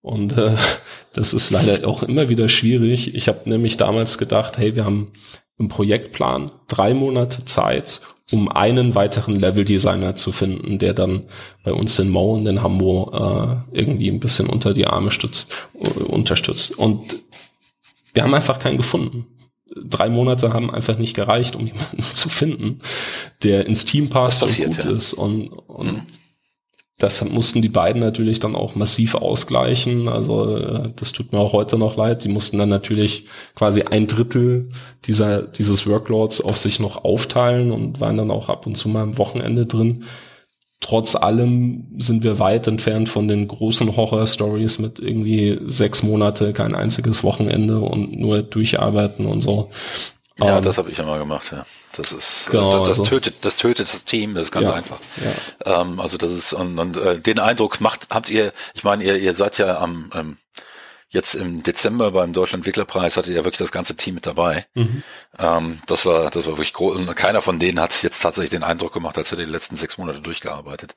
und 0.00 0.36
äh, 0.36 0.56
das 1.12 1.32
ist 1.32 1.50
leider 1.50 1.86
auch 1.88 2.02
immer 2.02 2.28
wieder 2.28 2.48
schwierig. 2.48 3.14
Ich 3.14 3.28
habe 3.28 3.48
nämlich 3.48 3.76
damals 3.76 4.18
gedacht, 4.18 4.58
hey, 4.58 4.74
wir 4.76 4.84
haben 4.84 5.12
im 5.58 5.68
Projektplan 5.68 6.50
drei 6.66 6.92
Monate 6.94 7.44
Zeit, 7.44 8.00
um 8.30 8.48
einen 8.48 8.94
weiteren 8.94 9.38
Level-Designer 9.38 10.14
zu 10.14 10.32
finden, 10.32 10.78
der 10.78 10.94
dann 10.94 11.24
bei 11.64 11.72
uns 11.72 11.98
in 11.98 12.08
Mo 12.08 12.34
und 12.34 12.46
in 12.46 12.62
Hamburg 12.62 13.12
äh, 13.14 13.76
irgendwie 13.78 14.10
ein 14.10 14.20
bisschen 14.20 14.48
unter 14.48 14.72
die 14.72 14.86
Arme 14.86 15.10
stützt, 15.10 15.50
äh, 15.78 15.88
unterstützt. 15.88 16.78
Und 16.78 17.18
wir 18.14 18.22
haben 18.22 18.34
einfach 18.34 18.58
keinen 18.58 18.76
gefunden. 18.76 19.26
Drei 19.74 20.08
Monate 20.08 20.52
haben 20.52 20.70
einfach 20.70 20.98
nicht 20.98 21.14
gereicht, 21.14 21.56
um 21.56 21.66
jemanden 21.66 22.02
zu 22.12 22.28
finden, 22.28 22.80
der 23.42 23.66
ins 23.66 23.84
Team 23.84 24.08
passt 24.08 24.42
und 24.42 24.56
gut 24.56 24.84
ja. 24.84 24.90
ist. 24.90 25.14
Und, 25.14 25.48
und 25.48 25.92
mhm 25.92 26.02
das 27.02 27.24
mussten 27.24 27.62
die 27.62 27.68
beiden 27.68 28.00
natürlich 28.00 28.38
dann 28.38 28.54
auch 28.54 28.76
massiv 28.76 29.16
ausgleichen. 29.16 30.06
Also 30.06 30.56
äh, 30.56 30.90
das 30.94 31.10
tut 31.10 31.32
mir 31.32 31.40
auch 31.40 31.52
heute 31.52 31.76
noch 31.76 31.96
leid. 31.96 32.22
Die 32.22 32.28
mussten 32.28 32.58
dann 32.58 32.68
natürlich 32.68 33.26
quasi 33.56 33.82
ein 33.82 34.06
Drittel 34.06 34.68
dieser, 35.04 35.42
dieses 35.42 35.84
Workloads 35.84 36.40
auf 36.40 36.58
sich 36.58 36.78
noch 36.78 37.02
aufteilen 37.02 37.72
und 37.72 38.00
waren 38.00 38.18
dann 38.18 38.30
auch 38.30 38.48
ab 38.48 38.68
und 38.68 38.76
zu 38.76 38.88
mal 38.88 39.02
am 39.02 39.18
Wochenende 39.18 39.66
drin. 39.66 40.04
Trotz 40.78 41.16
allem 41.16 41.88
sind 41.98 42.22
wir 42.22 42.38
weit 42.38 42.68
entfernt 42.68 43.08
von 43.08 43.26
den 43.26 43.48
großen 43.48 43.96
Horror-Stories 43.96 44.78
mit 44.78 45.00
irgendwie 45.00 45.58
sechs 45.66 46.04
Monate, 46.04 46.52
kein 46.52 46.76
einziges 46.76 47.24
Wochenende 47.24 47.80
und 47.80 48.16
nur 48.16 48.42
durcharbeiten 48.42 49.26
und 49.26 49.40
so. 49.40 49.70
Ja, 50.38 50.52
um, 50.52 50.58
ähm, 50.58 50.64
das 50.64 50.78
habe 50.78 50.88
ich 50.88 51.00
immer 51.00 51.18
gemacht, 51.18 51.50
ja. 51.50 51.66
Das 51.92 52.12
ist 52.12 52.48
äh, 52.48 52.52
genau, 52.52 52.70
das, 52.70 52.88
das 52.88 52.98
also. 53.00 53.04
tötet, 53.04 53.36
das 53.42 53.56
tötet 53.56 53.88
das 53.88 54.04
Team, 54.04 54.34
das 54.34 54.44
ist 54.44 54.52
ganz 54.52 54.68
ja, 54.68 54.74
einfach. 54.74 55.00
Ja. 55.64 55.80
Ähm, 55.80 56.00
also 56.00 56.18
das 56.18 56.32
ist 56.32 56.52
und, 56.52 56.78
und 56.78 56.96
äh, 56.96 57.20
den 57.20 57.38
Eindruck 57.38 57.80
macht, 57.80 58.08
habt 58.10 58.30
ihr, 58.30 58.52
ich 58.74 58.84
meine, 58.84 59.04
ihr, 59.04 59.18
ihr 59.18 59.34
seid 59.34 59.58
ja 59.58 59.78
am 59.78 60.10
ähm, 60.14 60.36
jetzt 61.12 61.34
im 61.34 61.62
Dezember 61.62 62.10
beim 62.10 62.32
Entwicklerpreis 62.32 63.16
hattet 63.16 63.30
ihr 63.30 63.36
ja 63.36 63.44
wirklich 63.44 63.58
das 63.58 63.70
ganze 63.70 63.96
Team 63.96 64.14
mit 64.14 64.26
dabei. 64.26 64.66
Mhm. 64.74 65.02
Ähm, 65.38 65.82
das 65.86 66.06
war, 66.06 66.30
das 66.30 66.46
war 66.46 66.54
wirklich 66.54 66.72
groß. 66.72 66.96
Und 66.96 67.14
keiner 67.14 67.42
von 67.42 67.58
denen 67.58 67.80
hat 67.80 68.02
jetzt 68.02 68.20
tatsächlich 68.20 68.50
den 68.50 68.64
Eindruck 68.64 68.94
gemacht, 68.94 69.18
als 69.18 69.30
hätte 69.30 69.44
die 69.44 69.50
letzten 69.50 69.76
sechs 69.76 69.98
Monate 69.98 70.20
durchgearbeitet. 70.20 70.94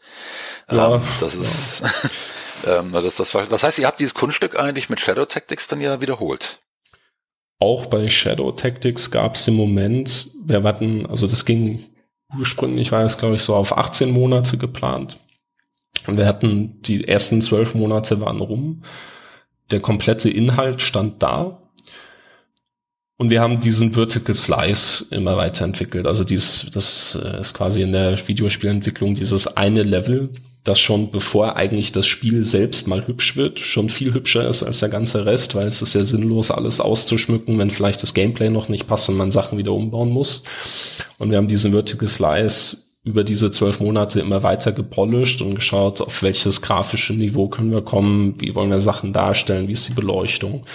Ja, 0.72 0.96
ähm, 0.96 1.04
das 1.20 1.36
ist, 1.36 1.84
ähm, 2.66 2.94
das, 2.94 3.16
das, 3.16 3.34
war, 3.36 3.46
das 3.46 3.64
heißt, 3.64 3.78
ihr 3.78 3.88
habt 3.88 4.00
dieses 4.00 4.14
Kunststück 4.14 4.58
eigentlich 4.58 4.90
mit 4.90 5.02
Shadow 5.02 5.26
Tactics 5.26 5.68
dann 5.68 5.82
ja 5.82 6.00
wiederholt. 6.00 6.60
Auch 7.60 7.86
bei 7.86 8.10
Shadow 8.10 8.52
Tactics 8.52 9.12
gab 9.12 9.36
es 9.36 9.48
im 9.48 9.56
Moment, 9.56 10.30
wir 10.46 10.64
hatten, 10.64 11.06
also 11.06 11.28
das 11.28 11.46
ging 11.46 11.86
ursprünglich, 12.38 12.92
war 12.92 13.04
es 13.04 13.18
glaube 13.18 13.36
ich 13.36 13.42
so 13.42 13.56
auf 13.56 13.78
18 13.78 14.12
Monate 14.12 14.58
geplant. 14.58 15.18
Und 16.08 16.18
wir 16.18 16.28
hatten 16.28 16.82
die 16.82 17.08
ersten 17.08 17.42
zwölf 17.42 17.74
Monate 17.74 18.20
waren 18.22 18.42
rum. 18.42 18.84
Der 19.72 19.80
komplette 19.80 20.30
Inhalt 20.30 20.82
stand 20.82 21.24
da. 21.24 21.62
Und 23.18 23.30
wir 23.30 23.42
haben 23.42 23.62
diesen 23.62 23.94
Vertical 23.94 24.36
Slice 24.36 25.06
immer 25.10 25.38
weiterentwickelt. 25.38 26.06
Also 26.06 26.24
dies, 26.24 26.70
das 26.74 27.18
äh, 27.22 27.40
ist 27.40 27.54
quasi 27.54 27.82
in 27.82 27.94
der 27.94 28.28
Videospielentwicklung 28.28 29.16
dieses 29.16 29.48
eine 29.56 29.84
Level, 29.84 30.34
das 30.66 30.80
schon 30.80 31.12
bevor 31.12 31.56
eigentlich 31.56 31.92
das 31.92 32.08
Spiel 32.08 32.44
selbst 32.44 32.88
mal 32.88 33.06
hübsch 33.08 33.38
wird, 33.38 33.60
schon 33.60 33.90
viel 33.90 34.14
hübscher 34.14 34.50
ist 34.50 34.64
als 34.64 34.80
der 34.80 34.90
ganze 34.90 35.26
Rest, 35.26 35.54
weil 35.54 35.68
es 35.68 35.84
ist 35.84 35.94
ja 35.94 36.04
sinnlos, 36.04 36.50
alles 36.50 36.82
auszuschmücken, 36.82 37.60
wenn 37.60 37.70
vielleicht 37.70 38.02
das 38.02 38.16
Gameplay 38.16 38.50
noch 38.50 38.68
nicht 38.68 38.88
passt 38.88 39.08
und 39.08 39.16
man 39.16 39.32
Sachen 39.32 39.60
wieder 39.60 39.74
umbauen 39.74 40.10
muss. 40.10 40.42
Und 41.20 41.30
wir 41.30 41.38
haben 41.38 41.48
diesen 41.48 41.72
Vertical 41.72 42.10
Slice 42.10 42.78
über 43.04 43.24
diese 43.24 43.52
zwölf 43.52 43.80
Monate 43.80 44.20
immer 44.20 44.42
weiter 44.42 44.72
gepolished 44.72 45.42
und 45.42 45.54
geschaut, 45.54 46.02
auf 46.02 46.24
welches 46.24 46.64
grafische 46.64 47.14
Niveau 47.14 47.48
können 47.48 47.72
wir 47.72 47.84
kommen, 47.84 48.42
wie 48.42 48.56
wollen 48.56 48.72
wir 48.72 48.80
Sachen 48.80 49.14
darstellen, 49.14 49.68
wie 49.68 49.74
ist 49.74 49.88
die 49.88 49.94
Beleuchtung. 49.94 50.66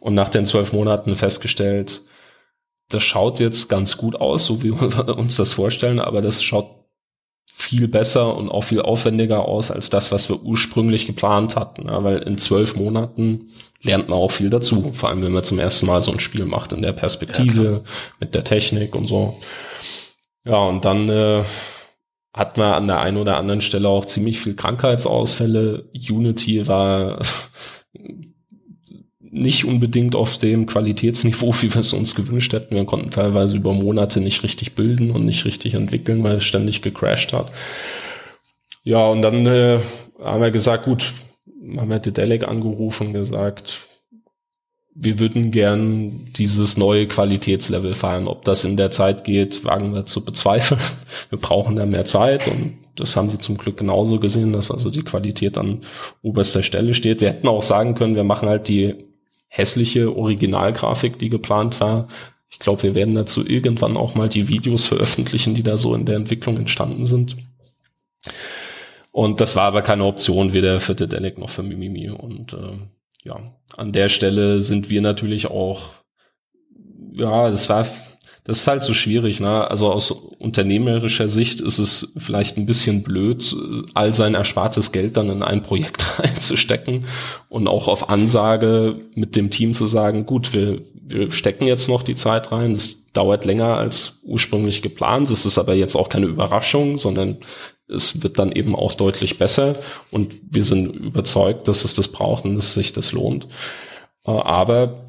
Und 0.00 0.12
nach 0.12 0.28
den 0.28 0.44
zwölf 0.44 0.74
Monaten 0.74 1.16
festgestellt, 1.16 2.02
das 2.90 3.02
schaut 3.02 3.40
jetzt 3.40 3.70
ganz 3.70 3.96
gut 3.96 4.16
aus, 4.16 4.44
so 4.44 4.62
wie 4.62 4.72
wir 4.78 5.16
uns 5.16 5.36
das 5.36 5.54
vorstellen, 5.54 6.00
aber 6.00 6.20
das 6.20 6.42
schaut 6.42 6.81
viel 7.62 7.88
besser 7.88 8.36
und 8.36 8.48
auch 8.48 8.64
viel 8.64 8.82
aufwendiger 8.82 9.46
aus 9.46 9.70
als 9.70 9.88
das, 9.88 10.12
was 10.12 10.28
wir 10.28 10.42
ursprünglich 10.42 11.06
geplant 11.06 11.56
hatten. 11.56 11.88
Ja, 11.88 12.02
weil 12.04 12.18
in 12.18 12.38
zwölf 12.38 12.76
Monaten 12.76 13.52
lernt 13.82 14.08
man 14.08 14.18
auch 14.18 14.32
viel 14.32 14.50
dazu, 14.50 14.92
vor 14.94 15.08
allem 15.08 15.22
wenn 15.22 15.32
man 15.32 15.44
zum 15.44 15.58
ersten 15.58 15.86
Mal 15.86 16.00
so 16.00 16.12
ein 16.12 16.20
Spiel 16.20 16.44
macht 16.44 16.72
in 16.72 16.82
der 16.82 16.92
Perspektive, 16.92 17.82
ja, 17.84 17.90
mit 18.20 18.34
der 18.34 18.44
Technik 18.44 18.94
und 18.94 19.06
so. 19.06 19.38
Ja, 20.44 20.58
und 20.58 20.84
dann 20.84 21.08
äh, 21.08 21.44
hat 22.34 22.56
man 22.56 22.72
an 22.72 22.86
der 22.86 23.00
einen 23.00 23.16
oder 23.16 23.36
anderen 23.36 23.60
Stelle 23.60 23.88
auch 23.88 24.06
ziemlich 24.06 24.40
viel 24.40 24.54
Krankheitsausfälle. 24.54 25.90
Unity 25.94 26.66
war 26.66 27.20
nicht 29.32 29.64
unbedingt 29.64 30.14
auf 30.14 30.36
dem 30.36 30.66
Qualitätsniveau, 30.66 31.54
wie 31.62 31.72
wir 31.72 31.80
es 31.80 31.94
uns 31.94 32.14
gewünscht 32.14 32.52
hätten. 32.52 32.76
Wir 32.76 32.84
konnten 32.84 33.10
teilweise 33.10 33.56
über 33.56 33.72
Monate 33.72 34.20
nicht 34.20 34.42
richtig 34.42 34.74
bilden 34.74 35.10
und 35.10 35.24
nicht 35.24 35.46
richtig 35.46 35.72
entwickeln, 35.72 36.22
weil 36.22 36.36
es 36.36 36.44
ständig 36.44 36.82
gecrashed 36.82 37.32
hat. 37.32 37.50
Ja, 38.84 39.06
und 39.06 39.22
dann 39.22 39.46
äh, 39.46 39.80
haben 40.22 40.42
wir 40.42 40.50
gesagt, 40.50 40.84
gut, 40.84 41.14
haben 41.76 41.88
wir 41.88 41.98
Dedelic 41.98 42.46
angerufen 42.46 43.08
und 43.08 43.12
gesagt, 43.14 43.80
wir 44.94 45.18
würden 45.18 45.50
gern 45.50 46.26
dieses 46.36 46.76
neue 46.76 47.08
Qualitätslevel 47.08 47.94
fahren. 47.94 48.28
Ob 48.28 48.44
das 48.44 48.64
in 48.64 48.76
der 48.76 48.90
Zeit 48.90 49.24
geht, 49.24 49.64
wagen 49.64 49.94
wir 49.94 50.04
zu 50.04 50.22
bezweifeln. 50.22 50.80
Wir 51.30 51.38
brauchen 51.38 51.76
da 51.76 51.86
mehr 51.86 52.04
Zeit 52.04 52.46
und 52.46 52.74
das 52.96 53.16
haben 53.16 53.30
sie 53.30 53.38
zum 53.38 53.56
Glück 53.56 53.78
genauso 53.78 54.20
gesehen, 54.20 54.52
dass 54.52 54.70
also 54.70 54.90
die 54.90 55.02
Qualität 55.02 55.56
an 55.56 55.80
oberster 56.20 56.62
Stelle 56.62 56.92
steht. 56.92 57.22
Wir 57.22 57.30
hätten 57.30 57.48
auch 57.48 57.62
sagen 57.62 57.94
können, 57.94 58.16
wir 58.16 58.24
machen 58.24 58.50
halt 58.50 58.68
die 58.68 59.11
hässliche 59.54 60.16
Originalgrafik, 60.16 61.18
die 61.18 61.28
geplant 61.28 61.78
war. 61.78 62.08
Ich 62.48 62.58
glaube, 62.58 62.82
wir 62.84 62.94
werden 62.94 63.14
dazu 63.14 63.46
irgendwann 63.46 63.98
auch 63.98 64.14
mal 64.14 64.30
die 64.30 64.48
Videos 64.48 64.86
veröffentlichen, 64.86 65.54
die 65.54 65.62
da 65.62 65.76
so 65.76 65.94
in 65.94 66.06
der 66.06 66.16
Entwicklung 66.16 66.56
entstanden 66.56 67.04
sind. 67.04 67.36
Und 69.10 69.42
das 69.42 69.54
war 69.54 69.64
aber 69.64 69.82
keine 69.82 70.06
Option, 70.06 70.54
weder 70.54 70.80
für 70.80 70.94
Dedelic 70.94 71.36
noch 71.36 71.50
für 71.50 71.62
Mimimi. 71.62 72.08
Und 72.08 72.54
äh, 72.54 72.78
ja, 73.24 73.52
an 73.76 73.92
der 73.92 74.08
Stelle 74.08 74.62
sind 74.62 74.88
wir 74.88 75.02
natürlich 75.02 75.46
auch, 75.46 75.90
ja, 77.12 77.50
das 77.50 77.68
war 77.68 77.86
das 78.44 78.58
ist 78.58 78.66
halt 78.66 78.82
so 78.82 78.92
schwierig, 78.92 79.38
ne? 79.38 79.70
Also 79.70 79.92
aus 79.92 80.10
unternehmerischer 80.10 81.28
Sicht 81.28 81.60
ist 81.60 81.78
es 81.78 82.12
vielleicht 82.16 82.56
ein 82.56 82.66
bisschen 82.66 83.04
blöd, 83.04 83.54
all 83.94 84.14
sein 84.14 84.34
erspartes 84.34 84.90
Geld 84.90 85.16
dann 85.16 85.30
in 85.30 85.42
ein 85.44 85.62
Projekt 85.62 86.04
reinzustecken 86.18 87.06
und 87.48 87.68
auch 87.68 87.86
auf 87.86 88.08
Ansage 88.08 88.96
mit 89.14 89.36
dem 89.36 89.50
Team 89.50 89.74
zu 89.74 89.86
sagen, 89.86 90.26
gut, 90.26 90.52
wir, 90.52 90.82
wir 91.06 91.30
stecken 91.30 91.66
jetzt 91.66 91.88
noch 91.88 92.02
die 92.02 92.16
Zeit 92.16 92.50
rein. 92.50 92.74
Das 92.74 93.12
dauert 93.12 93.44
länger 93.44 93.76
als 93.76 94.20
ursprünglich 94.24 94.82
geplant. 94.82 95.30
Es 95.30 95.46
ist 95.46 95.58
aber 95.58 95.74
jetzt 95.74 95.94
auch 95.94 96.08
keine 96.08 96.26
Überraschung, 96.26 96.98
sondern 96.98 97.38
es 97.86 98.24
wird 98.24 98.40
dann 98.40 98.50
eben 98.50 98.74
auch 98.74 98.94
deutlich 98.94 99.38
besser 99.38 99.76
und 100.10 100.34
wir 100.50 100.64
sind 100.64 100.96
überzeugt, 100.96 101.68
dass 101.68 101.84
es 101.84 101.94
das 101.94 102.08
braucht 102.08 102.44
und 102.44 102.56
dass 102.56 102.74
sich 102.74 102.92
das 102.92 103.12
lohnt. 103.12 103.46
Äh, 104.24 104.30
aber 104.32 105.06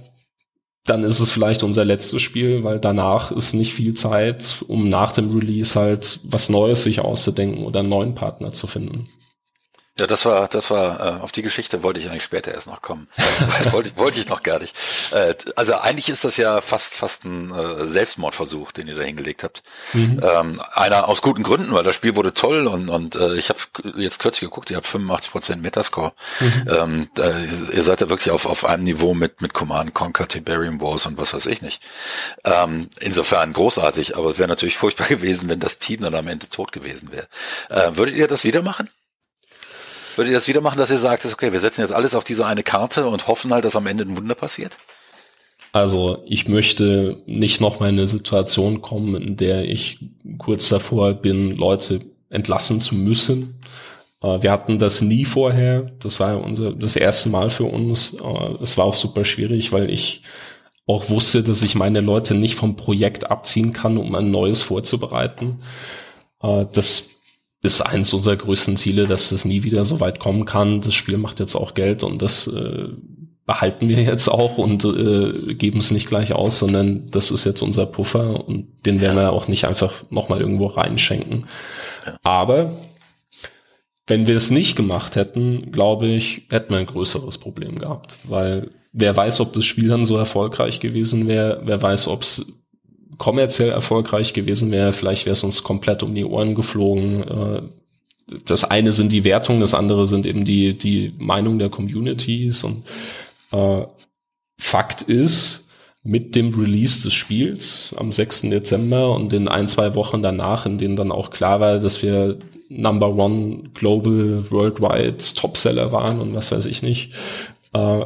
dann 0.86 1.04
ist 1.04 1.20
es 1.20 1.32
vielleicht 1.32 1.64
unser 1.64 1.86
letztes 1.86 2.22
Spiel, 2.22 2.64
weil 2.64 2.80
danach 2.80 3.32
ist 3.32 3.54
nicht 3.54 3.74
viel 3.74 3.94
Zeit, 3.94 4.64
um 4.68 4.90
nach 4.90 5.14
dem 5.14 5.32
Release 5.32 5.80
halt 5.80 6.20
was 6.24 6.50
Neues 6.50 6.84
sich 6.84 7.00
auszudenken 7.00 7.64
oder 7.64 7.80
einen 7.80 7.90
neuen 7.90 8.16
Partner 8.16 8.52
zu 8.54 8.68
finden. 8.68 9.10
Ja, 10.00 10.08
das 10.08 10.26
war, 10.26 10.48
das 10.48 10.72
war, 10.72 11.00
äh, 11.00 11.22
auf 11.22 11.32
die 11.32 11.44
Geschichte 11.44 11.84
wollte 11.84 12.00
ich 12.00 12.10
eigentlich 12.10 12.24
später 12.24 12.52
erst 12.52 12.66
noch 12.66 12.82
kommen. 12.82 13.08
wollte, 13.72 13.96
wollte 13.96 14.20
ich 14.20 14.28
noch 14.28 14.42
gar 14.42 14.58
nicht. 14.58 14.76
Äh, 15.12 15.36
also 15.56 15.76
eigentlich 15.76 16.10
ist 16.10 16.26
das 16.26 16.36
ja 16.38 16.62
fast, 16.62 16.96
fast 16.96 17.26
ein 17.26 17.54
äh, 17.54 17.88
Selbstmordversuch, 17.88 18.72
den 18.72 18.88
ihr 18.88 18.96
da 18.96 19.04
hingelegt 19.04 19.44
habt. 19.44 19.62
Mhm. 19.94 20.20
Ähm, 20.24 20.62
einer 20.72 21.08
aus 21.08 21.22
guten 21.22 21.44
Gründen, 21.44 21.74
weil 21.74 21.84
das 21.84 21.96
Spiel 21.96 22.16
wurde 22.16 22.34
toll 22.34 22.66
und, 22.66 22.90
und 22.90 23.16
äh, 23.16 23.36
ich 23.36 23.50
habe 23.50 23.60
jetzt 23.96 24.18
kürzlich 24.18 24.50
geguckt, 24.50 24.72
ihr 24.72 24.78
habt 24.78 24.88
85% 24.88 25.58
Metascore. 25.58 26.14
Mhm. 26.40 26.70
Ähm, 26.70 27.10
äh, 27.20 27.76
ihr 27.76 27.84
seid 27.84 28.02
ja 28.02 28.10
wirklich 28.10 28.32
auf, 28.32 28.48
auf 28.48 28.66
einem 28.66 28.86
Niveau 28.86 29.14
mit, 29.14 29.42
mit 29.42 29.54
Command 29.54 29.94
Conquer, 29.94 30.28
Tiberium 30.28 30.82
Wars 30.82 31.06
und 31.06 31.20
was 31.20 31.36
weiß 31.36 31.46
ich 31.46 31.62
nicht. 31.62 31.84
Ähm, 32.46 32.90
insofern 33.00 33.54
großartig, 33.54 34.18
aber 34.18 34.32
es 34.32 34.40
wäre 34.40 34.50
natürlich 34.50 34.78
furchtbar 34.78 35.08
gewesen, 35.10 35.50
wenn 35.50 35.60
das 35.60 35.78
Team 35.78 36.02
dann 36.02 36.16
am 36.16 36.28
Ende 36.28 36.50
tot 36.50 36.72
gewesen 36.72 37.12
wäre. 37.12 37.28
Äh, 37.70 37.96
würdet 37.96 38.16
ihr 38.16 38.28
das 38.28 38.44
wieder 38.44 38.64
machen? 38.64 38.90
Würdet 40.16 40.32
ihr 40.32 40.38
das 40.38 40.48
wieder 40.48 40.62
machen, 40.62 40.78
dass 40.78 40.92
ihr 40.92 40.98
sagt, 40.98 41.26
okay, 41.26 41.52
wir 41.52 41.60
setzen 41.60 41.82
jetzt 41.82 41.94
alles 41.94 42.16
auf 42.16 42.24
diese 42.24 42.46
eine 42.46 42.64
Karte 42.64 43.08
und 43.08 43.28
hoffen 43.28 43.52
halt, 43.52 43.66
dass 43.66 43.76
am 43.76 43.88
Ende 43.88 44.04
ein 44.04 44.16
Wunder 44.16 44.36
passiert? 44.36 44.78
Also 45.72 46.22
ich 46.28 46.48
möchte 46.48 47.24
nicht 47.26 47.60
noch 47.60 47.80
mal 47.80 47.90
in 47.90 47.96
eine 47.96 48.06
Situation 48.06 48.82
kommen, 48.82 49.20
in 49.20 49.38
der 49.38 49.66
ich 49.68 50.00
kurz 50.38 50.70
davor 50.70 51.16
bin, 51.16 51.52
Leute 51.58 52.02
entlassen 52.30 52.80
zu 52.80 52.94
müssen. 52.94 53.60
Äh, 54.22 54.44
wir 54.44 54.52
hatten 54.52 54.78
das 54.78 55.02
nie 55.02 55.26
vorher. 55.26 55.92
Das 56.00 56.20
war 56.20 56.40
unser 56.40 56.74
das 56.74 56.96
erste 56.96 57.30
Mal 57.30 57.50
für 57.50 57.66
uns. 57.66 58.14
Äh, 58.14 58.54
es 58.62 58.78
war 58.78 58.86
auch 58.86 58.94
super 58.94 59.26
schwierig, 59.26 59.72
weil 59.72 59.90
ich 59.90 60.22
auch 60.86 61.10
wusste, 61.10 61.42
dass 61.42 61.64
ich 61.64 61.74
meine 61.74 62.02
Leute 62.02 62.36
nicht 62.36 62.56
vom 62.56 62.76
Projekt 62.76 63.32
abziehen 63.32 63.74
kann, 63.74 63.98
um 63.98 64.14
ein 64.14 64.30
neues 64.30 64.62
vorzubereiten. 64.62 65.64
Äh, 66.42 66.66
das 66.72 67.13
ist 67.64 67.82
eins 67.82 68.14
unserer 68.14 68.36
größten 68.36 68.78
Ziele, 68.78 69.08
dass 69.08 69.32
es 69.32 69.46
nie 69.46 69.64
wieder 69.64 69.86
so 69.86 70.00
weit 70.00 70.20
kommen 70.20 70.46
kann. 70.46 70.82
Das 70.82 70.94
Spiel 70.94 71.18
macht 71.18 71.40
jetzt 71.40 71.56
auch 71.56 71.74
Geld 71.74 72.04
und 72.04 72.22
das 72.22 72.46
äh, 72.48 72.90
behalten 73.46 73.90
wir 73.90 74.02
jetzt 74.02 74.28
auch 74.28 74.58
und 74.58 74.84
äh, 74.86 75.56
geben 75.56 75.80
es 75.80 75.92
nicht 75.92 76.08
gleich 76.08 76.34
aus, 76.34 76.60
sondern 76.60 77.10
das 77.10 77.32
ist 77.32 77.46
jetzt 77.46 77.62
unser 77.62 77.86
Puffer 77.86 78.48
und 78.48 78.68
den 78.86 79.02
werden 79.02 79.18
wir 79.18 79.32
auch 79.32 79.48
nicht 79.48 79.66
einfach 79.66 80.04
nochmal 80.12 80.42
irgendwo 80.42 80.68
reinschenken. 80.68 81.48
Aber 82.22 82.80
wenn 84.08 84.28
wir 84.28 84.36
es 84.36 84.52
nicht 84.52 84.76
gemacht 84.76 85.16
hätten, 85.16 85.72
glaube 85.72 86.08
ich, 86.08 86.48
hätten 86.50 86.74
wir 86.74 86.80
ein 86.80 86.86
größeres 86.86 87.38
Problem 87.38 87.80
gehabt, 87.80 88.18
weil 88.26 88.72
wer 88.92 89.16
weiß, 89.16 89.40
ob 89.40 89.54
das 89.54 89.64
Spiel 89.64 89.88
dann 89.88 90.06
so 90.06 90.18
erfolgreich 90.18 90.82
gewesen 90.82 91.28
wäre, 91.28 91.62
wer 91.64 91.82
weiß, 91.82 92.10
ob 92.10 92.24
es 92.24 92.46
kommerziell 93.18 93.70
erfolgreich 93.70 94.34
gewesen 94.34 94.72
wäre, 94.72 94.94
vielleicht 94.94 95.26
wäre 95.26 95.34
es 95.34 95.44
uns 95.44 95.64
komplett 95.64 96.04
um 96.04 96.16
die 96.16 96.26
Ohren 96.26 96.56
geflogen. 96.56 97.24
Äh, 97.24 97.62
das 98.46 98.64
eine 98.64 98.92
sind 98.92 99.12
die 99.12 99.24
Wertungen, 99.24 99.62
das 99.62 99.74
andere 99.74 100.06
sind 100.06 100.26
eben 100.26 100.46
die, 100.46 100.78
die 100.78 101.14
Meinung 101.18 101.60
der 101.60 101.70
Communities 101.70 102.64
und 102.64 102.84
äh, 103.52 103.86
Fakt 104.58 105.02
ist, 105.02 105.70
mit 106.04 106.36
dem 106.36 106.54
Release 106.54 107.02
des 107.02 107.14
Spiels 107.14 107.96
am 107.98 108.12
6. 108.12 108.42
Dezember 108.44 109.14
und 109.14 109.32
in 109.32 109.48
ein, 109.48 109.68
zwei 109.70 109.96
Wochen 109.96 110.22
danach, 110.22 110.66
in 110.66 110.78
denen 110.78 110.98
dann 110.98 111.12
auch 111.12 111.30
klar 111.30 111.62
war, 111.62 111.80
dass 111.80 112.04
wir 112.04 112.40
Number 112.68 113.16
One 113.16 113.70
Global 113.74 114.50
Worldwide 114.50 115.18
Topseller 115.36 115.92
waren 115.92 116.20
und 116.20 116.36
was 116.36 116.52
weiß 116.52 116.66
ich 116.66 116.82
nicht, 116.82 117.14
äh, 117.74 118.06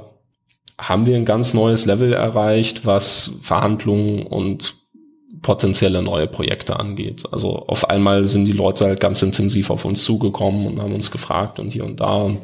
haben 0.77 1.05
wir 1.07 1.15
ein 1.15 1.25
ganz 1.25 1.55
neues 1.55 1.85
Level 1.85 2.13
erreicht, 2.13 2.85
was 2.85 3.31
Verhandlungen 3.41 4.23
und 4.27 4.75
potenzielle 5.41 6.01
neue 6.01 6.27
Projekte 6.27 6.79
angeht. 6.79 7.23
Also 7.31 7.55
auf 7.67 7.89
einmal 7.89 8.25
sind 8.25 8.45
die 8.45 8.53
Leute 8.53 8.85
halt 8.85 8.99
ganz 8.99 9.21
intensiv 9.21 9.69
auf 9.69 9.85
uns 9.85 10.03
zugekommen 10.03 10.65
und 10.67 10.81
haben 10.81 10.93
uns 10.93 11.11
gefragt 11.11 11.59
und 11.59 11.71
hier 11.71 11.85
und 11.85 11.99
da. 11.99 12.15
Und 12.15 12.39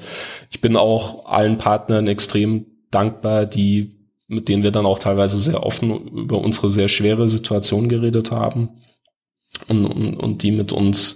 ich 0.52 0.62
bin 0.62 0.76
auch 0.76 1.26
allen 1.26 1.58
Partnern 1.58 2.08
extrem 2.08 2.66
dankbar, 2.92 3.46
die 3.46 4.04
mit 4.28 4.50
denen 4.50 4.64
wir 4.64 4.72
dann 4.72 4.86
auch 4.86 5.00
teilweise 5.00 5.40
sehr 5.40 5.64
offen 5.64 6.08
über 6.08 6.40
unsere 6.40 6.70
sehr 6.70 6.88
schwere 6.88 7.28
Situation 7.28 7.90
geredet 7.90 8.32
haben 8.32 8.70
und, 9.68 9.86
und, 9.86 10.16
und 10.16 10.44
die 10.44 10.52
mit 10.52 10.72
uns 10.72 11.16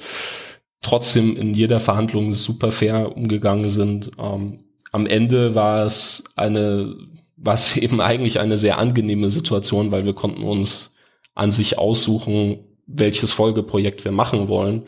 trotzdem 0.82 1.36
in 1.36 1.54
jeder 1.54 1.80
Verhandlung 1.80 2.34
super 2.34 2.72
fair 2.72 3.16
umgegangen 3.16 3.70
sind. 3.70 4.12
Ähm, 4.20 4.66
am 4.92 5.08
Ende 5.08 5.56
war 5.56 5.86
es 5.86 6.24
eine, 6.36 6.96
war 7.36 7.56
es 7.56 7.76
eben 7.78 8.02
eigentlich 8.02 8.40
eine 8.40 8.58
sehr 8.58 8.78
angenehme 8.78 9.30
Situation, 9.30 9.92
weil 9.92 10.06
wir 10.06 10.14
konnten 10.14 10.44
uns 10.44 10.96
an 11.38 11.52
sich 11.52 11.78
aussuchen, 11.78 12.60
welches 12.88 13.32
Folgeprojekt 13.32 14.06
wir 14.06 14.12
machen 14.12 14.48
wollen. 14.48 14.84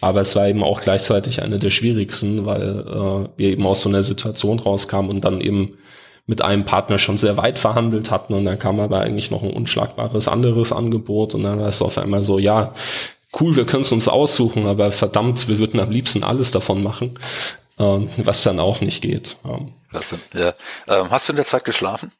Aber 0.00 0.20
es 0.20 0.36
war 0.36 0.48
eben 0.48 0.62
auch 0.62 0.80
gleichzeitig 0.80 1.42
eine 1.42 1.58
der 1.58 1.70
schwierigsten, 1.70 2.44
weil 2.44 2.80
äh, 2.80 3.28
wir 3.38 3.48
eben 3.50 3.66
aus 3.66 3.80
so 3.80 3.88
einer 3.88 4.02
Situation 4.02 4.58
rauskamen 4.58 5.10
und 5.10 5.24
dann 5.24 5.40
eben 5.40 5.78
mit 6.26 6.42
einem 6.42 6.64
Partner 6.64 6.98
schon 6.98 7.18
sehr 7.18 7.36
weit 7.36 7.58
verhandelt 7.58 8.10
hatten 8.10 8.34
und 8.34 8.44
dann 8.44 8.58
kam 8.58 8.80
aber 8.80 9.00
eigentlich 9.00 9.30
noch 9.30 9.42
ein 9.42 9.52
unschlagbares 9.52 10.26
anderes 10.26 10.72
Angebot 10.72 11.34
und 11.34 11.44
dann 11.44 11.60
war 11.60 11.68
es 11.68 11.80
auf 11.80 11.98
einmal 11.98 12.22
so, 12.22 12.38
ja, 12.38 12.74
cool, 13.40 13.54
wir 13.54 13.64
können 13.64 13.82
es 13.82 13.92
uns 13.92 14.08
aussuchen, 14.08 14.66
aber 14.66 14.90
verdammt, 14.90 15.48
wir 15.48 15.58
würden 15.58 15.78
am 15.78 15.90
liebsten 15.90 16.24
alles 16.24 16.50
davon 16.50 16.82
machen, 16.82 17.18
ähm, 17.78 18.10
was 18.16 18.42
dann 18.42 18.58
auch 18.58 18.80
nicht 18.80 19.02
geht. 19.02 19.36
Ähm. 19.44 19.72
Was 19.92 20.10
denn? 20.10 20.20
Ja. 20.34 20.52
Ähm, 20.88 21.10
hast 21.10 21.28
du 21.28 21.32
in 21.32 21.36
der 21.36 21.46
Zeit 21.46 21.64
geschlafen? 21.64 22.10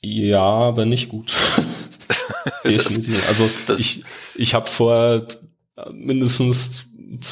Ja, 0.00 0.42
aber 0.42 0.86
nicht 0.86 1.08
gut. 1.08 1.32
Definitiv. 2.64 3.28
Also 3.28 3.50
ich, 3.78 4.04
ich 4.34 4.54
habe 4.54 4.68
vor 4.68 5.26
mindestens 5.92 6.84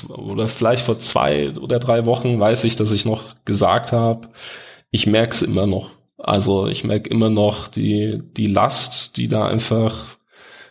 oder 0.09 0.49
vielleicht 0.49 0.85
vor 0.85 0.99
zwei 0.99 1.53
oder 1.57 1.79
drei 1.79 2.07
Wochen 2.07 2.41
weiß 2.41 2.65
ich, 2.65 2.77
dass 2.77 2.93
ich 2.93 3.05
noch 3.05 3.37
gesagt 3.45 3.93
habe, 3.93 4.29
ich 4.91 5.07
merke 5.07 5.33
es 5.33 5.43
immer 5.43 5.67
noch. 5.67 5.91
Also 6.17 6.67
ich 6.67 6.83
merke 6.83 7.09
immer 7.11 7.31
noch 7.31 7.69
die, 7.69 8.21
die 8.37 8.47
Last, 8.47 9.17
die 9.17 9.29
da 9.29 9.47
einfach 9.47 10.19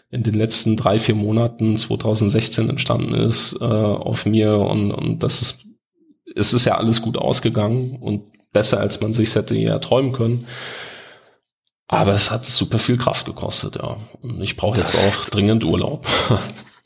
in 0.09 0.23
den 0.23 0.33
letzten 0.33 0.77
drei, 0.77 0.99
vier 0.99 1.15
Monaten 1.15 1.77
2016 1.77 2.69
entstanden 2.69 3.13
ist 3.13 3.57
äh, 3.59 3.63
auf 3.63 4.25
mir 4.25 4.57
und, 4.57 4.91
und 4.91 5.23
das 5.23 5.41
ist, 5.41 5.65
es 6.35 6.53
ist 6.53 6.65
ja 6.65 6.75
alles 6.77 7.01
gut 7.01 7.17
ausgegangen 7.17 7.97
und 7.97 8.23
besser, 8.51 8.79
als 8.79 9.01
man 9.01 9.13
sich 9.13 9.35
hätte 9.35 9.55
ja 9.55 9.79
träumen 9.79 10.13
können. 10.13 10.47
Aber 11.88 12.13
es 12.13 12.31
hat 12.31 12.45
super 12.45 12.79
viel 12.79 12.97
Kraft 12.97 13.25
gekostet, 13.25 13.77
ja. 13.77 13.97
Und 14.21 14.41
ich 14.41 14.57
brauche 14.57 14.77
jetzt 14.77 14.95
auch 14.95 15.25
dringend 15.25 15.63
Urlaub. 15.63 16.05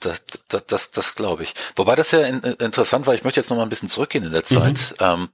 Das, 0.04 0.20
das, 0.47 0.66
das, 0.66 0.89
das 0.89 1.14
glaube 1.14 1.43
ich. 1.43 1.54
Wobei 1.76 1.95
das 1.95 2.10
ja 2.10 2.22
in, 2.22 2.39
interessant 2.39 3.06
war, 3.06 3.14
ich 3.14 3.24
möchte 3.24 3.39
jetzt 3.39 3.52
noch 3.52 3.58
mal 3.58 3.62
ein 3.62 3.70
bisschen 3.70 3.88
zurückgehen 3.88 4.24
in 4.24 4.32
der 4.32 4.43
Zeit. 4.43 4.95
Mhm. 4.99 5.06
Ähm, 5.06 5.30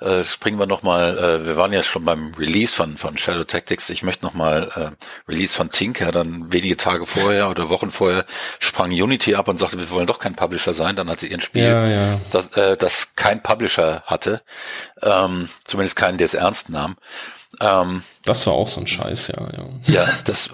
äh, 0.00 0.24
springen 0.24 0.58
wir 0.58 0.66
noch 0.66 0.82
mal, 0.82 1.18
äh, 1.18 1.46
wir 1.46 1.56
waren 1.56 1.72
ja 1.72 1.82
schon 1.82 2.04
beim 2.04 2.32
Release 2.34 2.74
von, 2.74 2.96
von 2.96 3.18
Shadow 3.18 3.44
Tactics. 3.44 3.90
Ich 3.90 4.02
möchte 4.04 4.24
noch 4.24 4.32
mal 4.32 4.70
äh, 4.76 5.30
Release 5.30 5.56
von 5.56 5.70
Tinker, 5.70 6.12
dann 6.12 6.52
wenige 6.52 6.76
Tage 6.76 7.04
vorher 7.04 7.50
oder 7.50 7.68
Wochen 7.68 7.90
vorher 7.90 8.24
sprang 8.60 8.92
Unity 8.92 9.34
ab 9.34 9.48
und 9.48 9.58
sagte, 9.58 9.78
wir 9.78 9.90
wollen 9.90 10.06
doch 10.06 10.20
kein 10.20 10.36
Publisher 10.36 10.72
sein. 10.72 10.94
Dann 10.94 11.10
hatte 11.10 11.26
ihr 11.26 11.36
ein 11.36 11.40
Spiel, 11.40 11.64
ja, 11.64 11.86
ja. 11.86 12.20
Das, 12.30 12.48
äh, 12.56 12.76
das 12.76 13.16
kein 13.16 13.42
Publisher 13.42 14.04
hatte, 14.06 14.40
ähm, 15.02 15.48
zumindest 15.64 15.96
keinen, 15.96 16.16
der 16.16 16.26
es 16.26 16.34
ernst 16.34 16.70
nahm. 16.70 16.96
Ähm, 17.60 18.02
das 18.24 18.46
war 18.46 18.52
auch 18.52 18.68
so 18.68 18.80
ein 18.80 18.86
Scheiß, 18.86 19.28
ja. 19.28 19.48
Ja, 19.56 19.68
ja 19.86 20.18
das, 20.24 20.50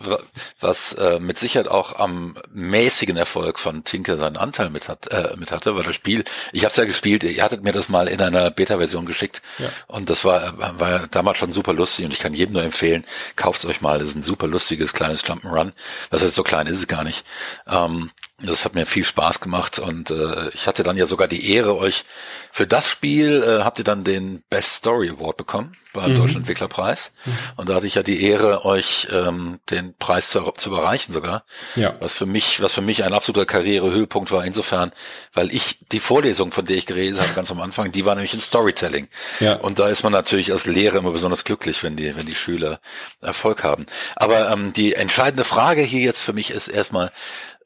was 0.61 0.93
äh, 0.93 1.19
mit 1.19 1.39
Sicherheit 1.39 1.67
auch 1.67 1.99
am 1.99 2.37
mäßigen 2.53 3.17
Erfolg 3.17 3.59
von 3.59 3.83
Tinker 3.83 4.17
seinen 4.17 4.37
Anteil 4.37 4.71
mit, 4.71 4.89
hat, 4.89 5.09
äh, 5.09 5.35
mit 5.37 5.51
hatte, 5.51 5.75
war 5.75 5.83
das 5.83 5.97
Spiel. 5.97 6.23
Ich 6.53 6.63
habe 6.63 6.71
es 6.71 6.77
ja 6.77 6.85
gespielt, 6.85 7.25
ihr 7.25 7.43
hattet 7.43 7.65
mir 7.65 7.73
das 7.73 7.89
mal 7.89 8.07
in 8.07 8.21
einer 8.21 8.51
Beta-Version 8.51 9.07
geschickt 9.07 9.43
ja. 9.59 9.69
und 9.89 10.09
das 10.09 10.25
war, 10.25 10.55
war 10.79 11.09
damals 11.09 11.39
schon 11.39 11.51
super 11.51 11.73
lustig 11.73 12.05
und 12.05 12.13
ich 12.13 12.21
kann 12.21 12.33
jedem 12.33 12.53
nur 12.53 12.63
empfehlen, 12.63 13.05
kauft's 13.35 13.67
euch 13.67 13.81
mal, 13.81 13.99
das 13.99 14.11
ist 14.11 14.17
ein 14.17 14.23
super 14.23 14.47
lustiges 14.47 14.93
kleines 14.93 15.25
Jump'n'Run. 15.25 15.73
Was 16.11 16.23
heißt, 16.23 16.35
so 16.35 16.45
klein 16.45 16.69
ist 16.69 16.79
es 16.79 16.87
gar 16.87 17.03
nicht. 17.03 17.25
Ähm, 17.67 18.11
das 18.43 18.65
hat 18.65 18.75
mir 18.75 18.87
viel 18.87 19.05
Spaß 19.05 19.41
gemacht 19.41 19.79
und 19.79 20.11
äh, 20.11 20.49
ich 20.51 20.67
hatte 20.67 20.83
dann 20.83 20.97
ja 20.97 21.07
sogar 21.07 21.29
die 21.29 21.53
Ehre, 21.53 21.77
euch 21.77 22.05
für 22.51 22.67
das 22.67 22.89
Spiel 22.89 23.43
äh, 23.43 23.63
habt 23.63 23.79
ihr 23.79 23.85
dann 23.85 24.05
den 24.05 24.43
Best 24.51 24.77
Story 24.77 25.11
Award 25.11 25.37
bekommen 25.37 25.77
beim 25.95 26.11
mhm. 26.11 26.17
Deutschen 26.17 26.37
Entwicklerpreis. 26.39 27.13
Mhm. 27.25 27.33
Und 27.57 27.69
da 27.69 27.77
hatte 27.77 27.87
ich 27.87 27.95
ja 27.95 28.03
die 28.03 28.23
Ehre, 28.23 28.67
euch 28.67 29.09
ähm, 29.11 29.61
den 29.71 29.95
Preis 29.97 30.29
zu, 30.29 30.53
zu 30.57 30.69
überreichen 30.69 31.15
sogar. 31.15 31.45
Ja. 31.77 31.97
Was 32.01 32.15
für 32.15 32.27
mich, 32.27 32.61
was 32.61 32.75
für 32.75 32.83
mich 32.83 33.05
ein 33.05 33.15
absoluter 33.15 33.47
Karrierehöhepunkt 33.47 34.31
war, 34.31 34.45
insofern, 34.45 34.93
weil 35.33 35.55
ich 35.55 35.79
die 35.93 36.01
Vorlesung, 36.01 36.53
von 36.53 36.67
der 36.67 36.77
ich 36.77 36.87
geredet 36.87 37.21
habe, 37.21 37.33
ganz 37.33 37.51
am 37.51 37.61
Anfang, 37.61 37.93
die 37.93 38.05
war 38.05 38.15
nämlich 38.15 38.35
in 38.35 38.41
Storytelling. 38.41 39.09
Ja. 39.41 39.55
Und 39.55 39.79
da 39.79 39.89
ist 39.89 40.03
man 40.03 40.13
natürlich 40.13 40.53
als 40.53 40.67
Lehrer 40.67 40.99
immer 40.99 41.13
besonders 41.13 41.45
glücklich, 41.45 41.83
wenn 41.83 41.97
die, 41.97 42.15
wenn 42.17 42.27
die 42.27 42.35
Schüler 42.35 42.81
Erfolg 43.23 43.63
haben. 43.63 43.87
Aber 44.17 44.51
ähm, 44.51 44.73
die 44.73 44.95
entscheidende 44.95 45.45
Frage 45.45 45.83
hier 45.83 46.01
jetzt 46.01 46.23
für 46.23 46.33
mich 46.33 46.51
ist 46.51 46.69
erstmal, 46.69 47.13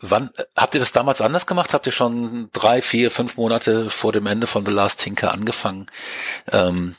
Wann 0.00 0.30
habt 0.56 0.74
ihr 0.74 0.80
das 0.80 0.92
damals 0.92 1.20
anders 1.20 1.46
gemacht? 1.46 1.74
Habt 1.74 1.86
ihr 1.86 1.92
schon 1.92 2.50
drei, 2.52 2.82
vier, 2.82 3.10
fünf 3.10 3.36
Monate 3.36 3.90
vor 3.90 4.12
dem 4.12 4.26
Ende 4.26 4.46
von 4.46 4.64
The 4.64 4.72
Last 4.72 5.00
Tinker 5.00 5.32
angefangen, 5.32 5.86
ähm, 6.52 6.94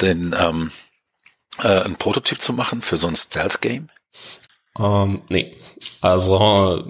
den 0.00 0.34
ähm, 0.38 0.70
äh, 1.62 1.80
ein 1.82 1.96
Prototyp 1.96 2.40
zu 2.40 2.52
machen 2.52 2.82
für 2.82 2.98
so 2.98 3.08
ein 3.08 3.16
Stealth-Game? 3.16 3.88
Ähm, 4.78 5.22
nee. 5.28 5.56
Also 6.00 6.84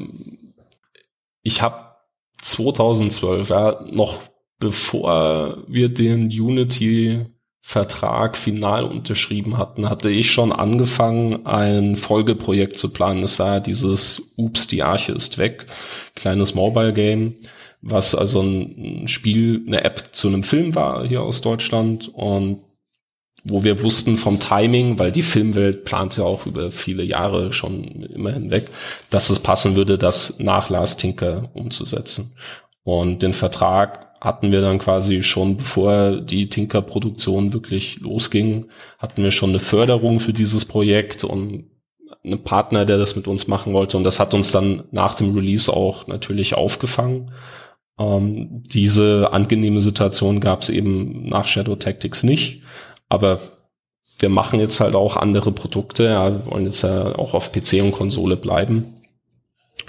ich 1.42 1.62
habe 1.62 1.96
2012, 2.42 3.48
ja, 3.48 3.80
noch 3.84 4.20
bevor 4.58 5.64
wir 5.68 5.88
den 5.88 6.26
Unity 6.26 7.26
Vertrag 7.68 8.36
final 8.36 8.84
unterschrieben 8.84 9.58
hatten, 9.58 9.90
hatte 9.90 10.08
ich 10.08 10.30
schon 10.30 10.52
angefangen, 10.52 11.46
ein 11.46 11.96
Folgeprojekt 11.96 12.78
zu 12.78 12.92
planen. 12.92 13.22
Das 13.22 13.40
war 13.40 13.58
dieses 13.58 14.34
Ups, 14.36 14.68
die 14.68 14.84
Arche 14.84 15.10
ist 15.10 15.36
weg, 15.36 15.66
kleines 16.14 16.54
Mobile 16.54 16.92
Game, 16.92 17.34
was 17.82 18.14
also 18.14 18.40
ein 18.40 19.08
Spiel, 19.08 19.64
eine 19.66 19.82
App 19.82 20.10
zu 20.12 20.28
einem 20.28 20.44
Film 20.44 20.76
war 20.76 21.08
hier 21.08 21.24
aus 21.24 21.40
Deutschland 21.40 22.08
und 22.14 22.60
wo 23.42 23.64
wir 23.64 23.82
wussten 23.82 24.16
vom 24.16 24.38
Timing, 24.38 25.00
weil 25.00 25.10
die 25.10 25.22
Filmwelt 25.22 25.84
plante 25.84 26.24
auch 26.24 26.46
über 26.46 26.70
viele 26.70 27.02
Jahre 27.02 27.52
schon 27.52 28.04
immer 28.04 28.30
hinweg, 28.30 28.70
dass 29.10 29.28
es 29.28 29.40
passen 29.40 29.74
würde, 29.74 29.98
das 29.98 30.38
nach 30.38 30.70
Last 30.70 31.00
Tinker 31.00 31.50
umzusetzen. 31.52 32.32
Und 32.84 33.24
den 33.24 33.32
Vertrag 33.32 34.05
hatten 34.26 34.50
wir 34.50 34.60
dann 34.60 34.80
quasi 34.80 35.22
schon, 35.22 35.56
bevor 35.56 36.20
die 36.20 36.48
Tinker-Produktion 36.48 37.52
wirklich 37.52 38.00
losging, 38.00 38.66
hatten 38.98 39.22
wir 39.22 39.30
schon 39.30 39.50
eine 39.50 39.60
Förderung 39.60 40.18
für 40.18 40.32
dieses 40.32 40.64
Projekt 40.64 41.22
und 41.22 41.70
einen 42.24 42.42
Partner, 42.42 42.84
der 42.84 42.98
das 42.98 43.14
mit 43.14 43.28
uns 43.28 43.46
machen 43.46 43.72
wollte. 43.72 43.96
Und 43.96 44.02
das 44.02 44.18
hat 44.18 44.34
uns 44.34 44.50
dann 44.50 44.82
nach 44.90 45.14
dem 45.14 45.32
Release 45.32 45.72
auch 45.72 46.08
natürlich 46.08 46.54
aufgefangen. 46.54 47.30
Ähm, 48.00 48.64
diese 48.66 49.32
angenehme 49.32 49.80
Situation 49.80 50.40
gab 50.40 50.62
es 50.62 50.70
eben 50.70 51.28
nach 51.28 51.46
Shadow 51.46 51.76
Tactics 51.76 52.24
nicht. 52.24 52.62
Aber 53.08 53.40
wir 54.18 54.28
machen 54.28 54.58
jetzt 54.58 54.80
halt 54.80 54.96
auch 54.96 55.16
andere 55.16 55.52
Produkte, 55.52 56.04
ja, 56.04 56.46
wollen 56.46 56.64
jetzt 56.64 56.82
ja 56.82 57.14
auch 57.16 57.32
auf 57.32 57.52
PC 57.52 57.74
und 57.80 57.92
Konsole 57.92 58.36
bleiben. 58.36 58.95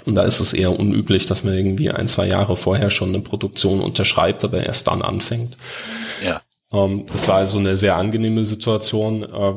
Und 0.04 0.14
da 0.14 0.22
ist 0.22 0.40
es 0.40 0.52
eher 0.52 0.78
unüblich, 0.78 1.26
dass 1.26 1.44
man 1.44 1.54
irgendwie 1.54 1.90
ein, 1.90 2.06
zwei 2.06 2.26
Jahre 2.26 2.56
vorher 2.56 2.90
schon 2.90 3.10
eine 3.10 3.20
Produktion 3.20 3.80
unterschreibt, 3.80 4.44
aber 4.44 4.64
erst 4.64 4.88
dann 4.88 5.02
anfängt. 5.02 5.56
Ja. 6.24 6.40
Ähm, 6.72 7.06
das 7.10 7.28
war 7.28 7.36
also 7.36 7.58
eine 7.58 7.76
sehr 7.76 7.96
angenehme 7.96 8.44
Situation. 8.44 9.22
Äh, 9.22 9.54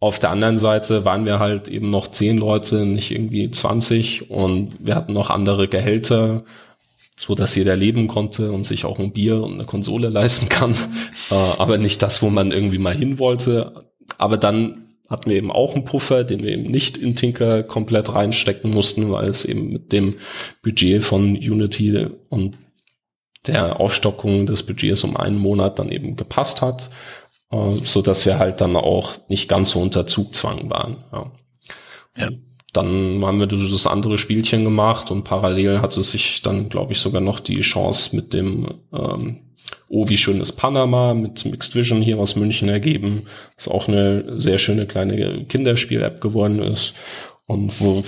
auf 0.00 0.18
der 0.18 0.30
anderen 0.30 0.58
Seite 0.58 1.04
waren 1.04 1.26
wir 1.26 1.38
halt 1.38 1.68
eben 1.68 1.90
noch 1.90 2.08
zehn 2.08 2.38
Leute, 2.38 2.86
nicht 2.86 3.10
irgendwie 3.10 3.50
20 3.50 4.30
und 4.30 4.74
wir 4.78 4.94
hatten 4.94 5.12
noch 5.12 5.28
andere 5.28 5.68
Gehälter, 5.68 6.44
so 7.16 7.34
dass 7.34 7.54
jeder 7.54 7.76
leben 7.76 8.08
konnte 8.08 8.50
und 8.50 8.64
sich 8.64 8.86
auch 8.86 8.98
ein 8.98 9.12
Bier 9.12 9.42
und 9.42 9.54
eine 9.54 9.66
Konsole 9.66 10.08
leisten 10.10 10.48
kann, 10.48 10.74
äh, 11.30 11.34
aber 11.34 11.78
nicht 11.78 12.02
das, 12.02 12.22
wo 12.22 12.30
man 12.30 12.50
irgendwie 12.50 12.78
mal 12.78 12.96
hin 12.96 13.18
wollte. 13.18 13.90
Aber 14.18 14.38
dann 14.38 14.79
hatten 15.10 15.28
wir 15.28 15.36
eben 15.36 15.50
auch 15.50 15.74
einen 15.74 15.84
Puffer, 15.84 16.22
den 16.22 16.44
wir 16.44 16.52
eben 16.52 16.70
nicht 16.70 16.96
in 16.96 17.16
Tinker 17.16 17.64
komplett 17.64 18.14
reinstecken 18.14 18.70
mussten, 18.70 19.10
weil 19.10 19.28
es 19.28 19.44
eben 19.44 19.72
mit 19.72 19.92
dem 19.92 20.18
Budget 20.62 21.02
von 21.02 21.36
Unity 21.36 22.06
und 22.28 22.56
der 23.46 23.80
Aufstockung 23.80 24.46
des 24.46 24.62
Budgets 24.62 25.02
um 25.02 25.16
einen 25.16 25.38
Monat 25.38 25.78
dann 25.78 25.90
eben 25.90 26.14
gepasst 26.14 26.62
hat, 26.62 26.90
äh, 27.50 27.78
so 27.84 28.02
dass 28.02 28.24
wir 28.24 28.38
halt 28.38 28.60
dann 28.60 28.76
auch 28.76 29.14
nicht 29.28 29.48
ganz 29.48 29.70
so 29.70 29.80
unter 29.80 30.06
Zugzwang 30.06 30.70
waren. 30.70 31.04
Ja. 31.12 31.32
ja. 32.16 32.28
Dann 32.72 33.24
haben 33.24 33.40
wir 33.40 33.48
das 33.48 33.86
andere 33.88 34.16
Spielchen 34.16 34.62
gemacht 34.62 35.10
und 35.10 35.24
parallel 35.24 35.80
hatte 35.80 36.04
sich 36.04 36.40
dann, 36.42 36.68
glaube 36.68 36.92
ich, 36.92 37.00
sogar 37.00 37.20
noch 37.20 37.40
die 37.40 37.60
Chance 37.62 38.14
mit 38.14 38.32
dem 38.32 38.80
ähm, 38.92 39.49
Oh, 39.88 40.08
wie 40.08 40.16
schön 40.16 40.40
ist 40.40 40.52
Panama 40.52 41.14
mit 41.14 41.44
Mixed 41.44 41.74
Vision 41.74 42.02
hier 42.02 42.18
aus 42.18 42.36
München 42.36 42.68
ergeben, 42.68 43.26
was 43.56 43.68
auch 43.68 43.88
eine 43.88 44.38
sehr 44.38 44.58
schöne 44.58 44.86
kleine 44.86 45.44
Kinderspiel-App 45.44 46.20
geworden 46.20 46.60
ist. 46.60 46.94
Und 47.46 47.80
wo 47.80 48.04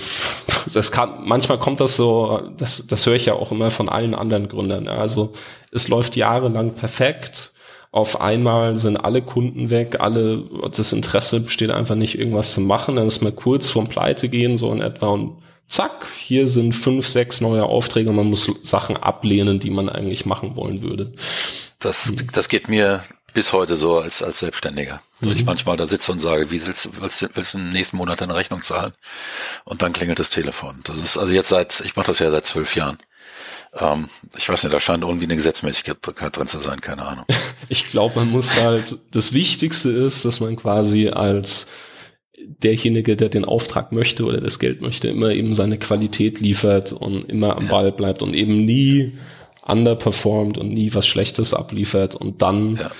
das 0.73 0.93
kann, 0.93 1.25
manchmal 1.25 1.59
kommt 1.59 1.81
das 1.81 1.97
so, 1.97 2.39
das, 2.57 2.87
das 2.87 3.05
höre 3.05 3.15
ich 3.15 3.25
ja 3.25 3.33
auch 3.33 3.51
immer 3.51 3.71
von 3.71 3.89
allen 3.89 4.15
anderen 4.15 4.47
Gründern. 4.47 4.87
Also 4.87 5.33
es 5.73 5.89
läuft 5.89 6.15
jahrelang 6.15 6.75
perfekt. 6.75 7.51
Auf 7.91 8.21
einmal 8.21 8.77
sind 8.77 8.95
alle 8.95 9.21
Kunden 9.21 9.69
weg, 9.69 9.97
alle, 9.99 10.45
das 10.75 10.93
Interesse 10.93 11.41
besteht 11.41 11.71
einfach 11.71 11.95
nicht, 11.95 12.17
irgendwas 12.17 12.53
zu 12.53 12.61
machen. 12.61 12.95
Dann 12.95 13.07
ist 13.07 13.21
mal 13.21 13.33
kurz 13.33 13.69
vorm 13.69 13.87
Pleite 13.87 14.29
gehen, 14.29 14.57
so 14.57 14.71
in 14.71 14.81
etwa 14.81 15.09
und 15.09 15.37
zack, 15.67 16.05
hier 16.17 16.47
sind 16.47 16.73
fünf, 16.73 17.07
sechs 17.07 17.41
neue 17.41 17.63
Aufträge 17.63 18.09
und 18.09 18.15
man 18.15 18.29
muss 18.29 18.49
Sachen 18.63 18.97
ablehnen, 18.97 19.59
die 19.59 19.69
man 19.69 19.89
eigentlich 19.89 20.25
machen 20.25 20.55
wollen 20.55 20.81
würde. 20.81 21.13
Das, 21.79 22.11
mhm. 22.11 22.27
das 22.31 22.49
geht 22.49 22.69
mir 22.69 23.03
bis 23.33 23.51
heute 23.51 23.75
so 23.75 23.99
als, 23.99 24.21
als 24.21 24.39
Selbstständiger. 24.39 25.01
Mhm. 25.21 25.31
Ich 25.31 25.45
manchmal 25.45 25.77
da 25.77 25.87
sitze 25.87 26.11
und 26.11 26.19
sage, 26.19 26.51
wie 26.51 26.65
willst 26.65 26.85
du, 26.85 26.89
willst, 27.01 27.27
willst 27.35 27.53
du 27.53 27.57
im 27.57 27.69
nächsten 27.69 27.97
Monat 27.97 28.21
eine 28.21 28.35
Rechnung 28.35 28.61
zahlen? 28.61 28.93
Und 29.65 29.81
dann 29.81 29.93
klingelt 29.93 30.19
das 30.19 30.29
Telefon. 30.29 30.79
Das 30.83 30.99
ist 30.99 31.17
also 31.17 31.33
jetzt 31.33 31.49
seit, 31.49 31.81
ich 31.81 31.95
mache 31.95 32.07
das 32.07 32.19
ja 32.19 32.29
seit 32.29 32.45
zwölf 32.45 32.75
Jahren. 32.75 32.99
Ähm, 33.75 34.09
ich 34.37 34.47
weiß 34.47 34.63
nicht, 34.63 34.73
da 34.73 34.79
scheint 34.79 35.03
irgendwie 35.03 35.25
eine 35.25 35.35
Gesetzmäßigkeit 35.35 35.97
drin 36.37 36.47
zu 36.47 36.59
sein, 36.59 36.81
keine 36.81 37.05
Ahnung. 37.05 37.25
Ich 37.69 37.89
glaube, 37.89 38.19
man 38.19 38.29
muss 38.29 38.61
halt, 38.61 38.97
das 39.11 39.31
Wichtigste 39.31 39.89
ist, 39.89 40.25
dass 40.25 40.41
man 40.41 40.57
quasi 40.57 41.07
als 41.07 41.65
derjenige, 42.61 43.15
der 43.15 43.29
den 43.29 43.45
Auftrag 43.45 43.91
möchte 43.91 44.25
oder 44.25 44.39
das 44.39 44.59
Geld 44.59 44.81
möchte, 44.81 45.07
immer 45.07 45.31
eben 45.31 45.55
seine 45.55 45.77
Qualität 45.77 46.39
liefert 46.39 46.93
und 46.93 47.29
immer 47.29 47.57
am 47.57 47.67
Ball 47.67 47.91
bleibt 47.91 48.21
und 48.21 48.33
eben 48.33 48.65
nie 48.65 49.13
underperformt 49.65 50.57
und 50.57 50.73
nie 50.73 50.93
was 50.93 51.07
Schlechtes 51.07 51.53
abliefert 51.53 52.15
und 52.15 52.41
dann 52.41 52.75
ja. 52.75 52.91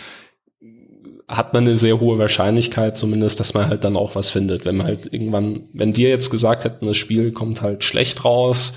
hat 1.28 1.54
man 1.54 1.66
eine 1.66 1.78
sehr 1.78 2.00
hohe 2.00 2.18
Wahrscheinlichkeit 2.18 2.98
zumindest, 2.98 3.40
dass 3.40 3.54
man 3.54 3.68
halt 3.68 3.84
dann 3.84 3.98
auch 3.98 4.16
was 4.16 4.30
findet. 4.30 4.66
Wenn 4.66 4.78
man 4.78 4.88
halt 4.88 5.12
irgendwann, 5.12 5.64
wenn 5.74 5.98
wir 5.98 6.10
jetzt 6.10 6.30
gesagt 6.30 6.64
hätten, 6.64 6.86
das 6.86 6.98
Spiel 6.98 7.32
kommt 7.32 7.62
halt 7.62 7.84
schlecht 7.84 8.24
raus, 8.24 8.74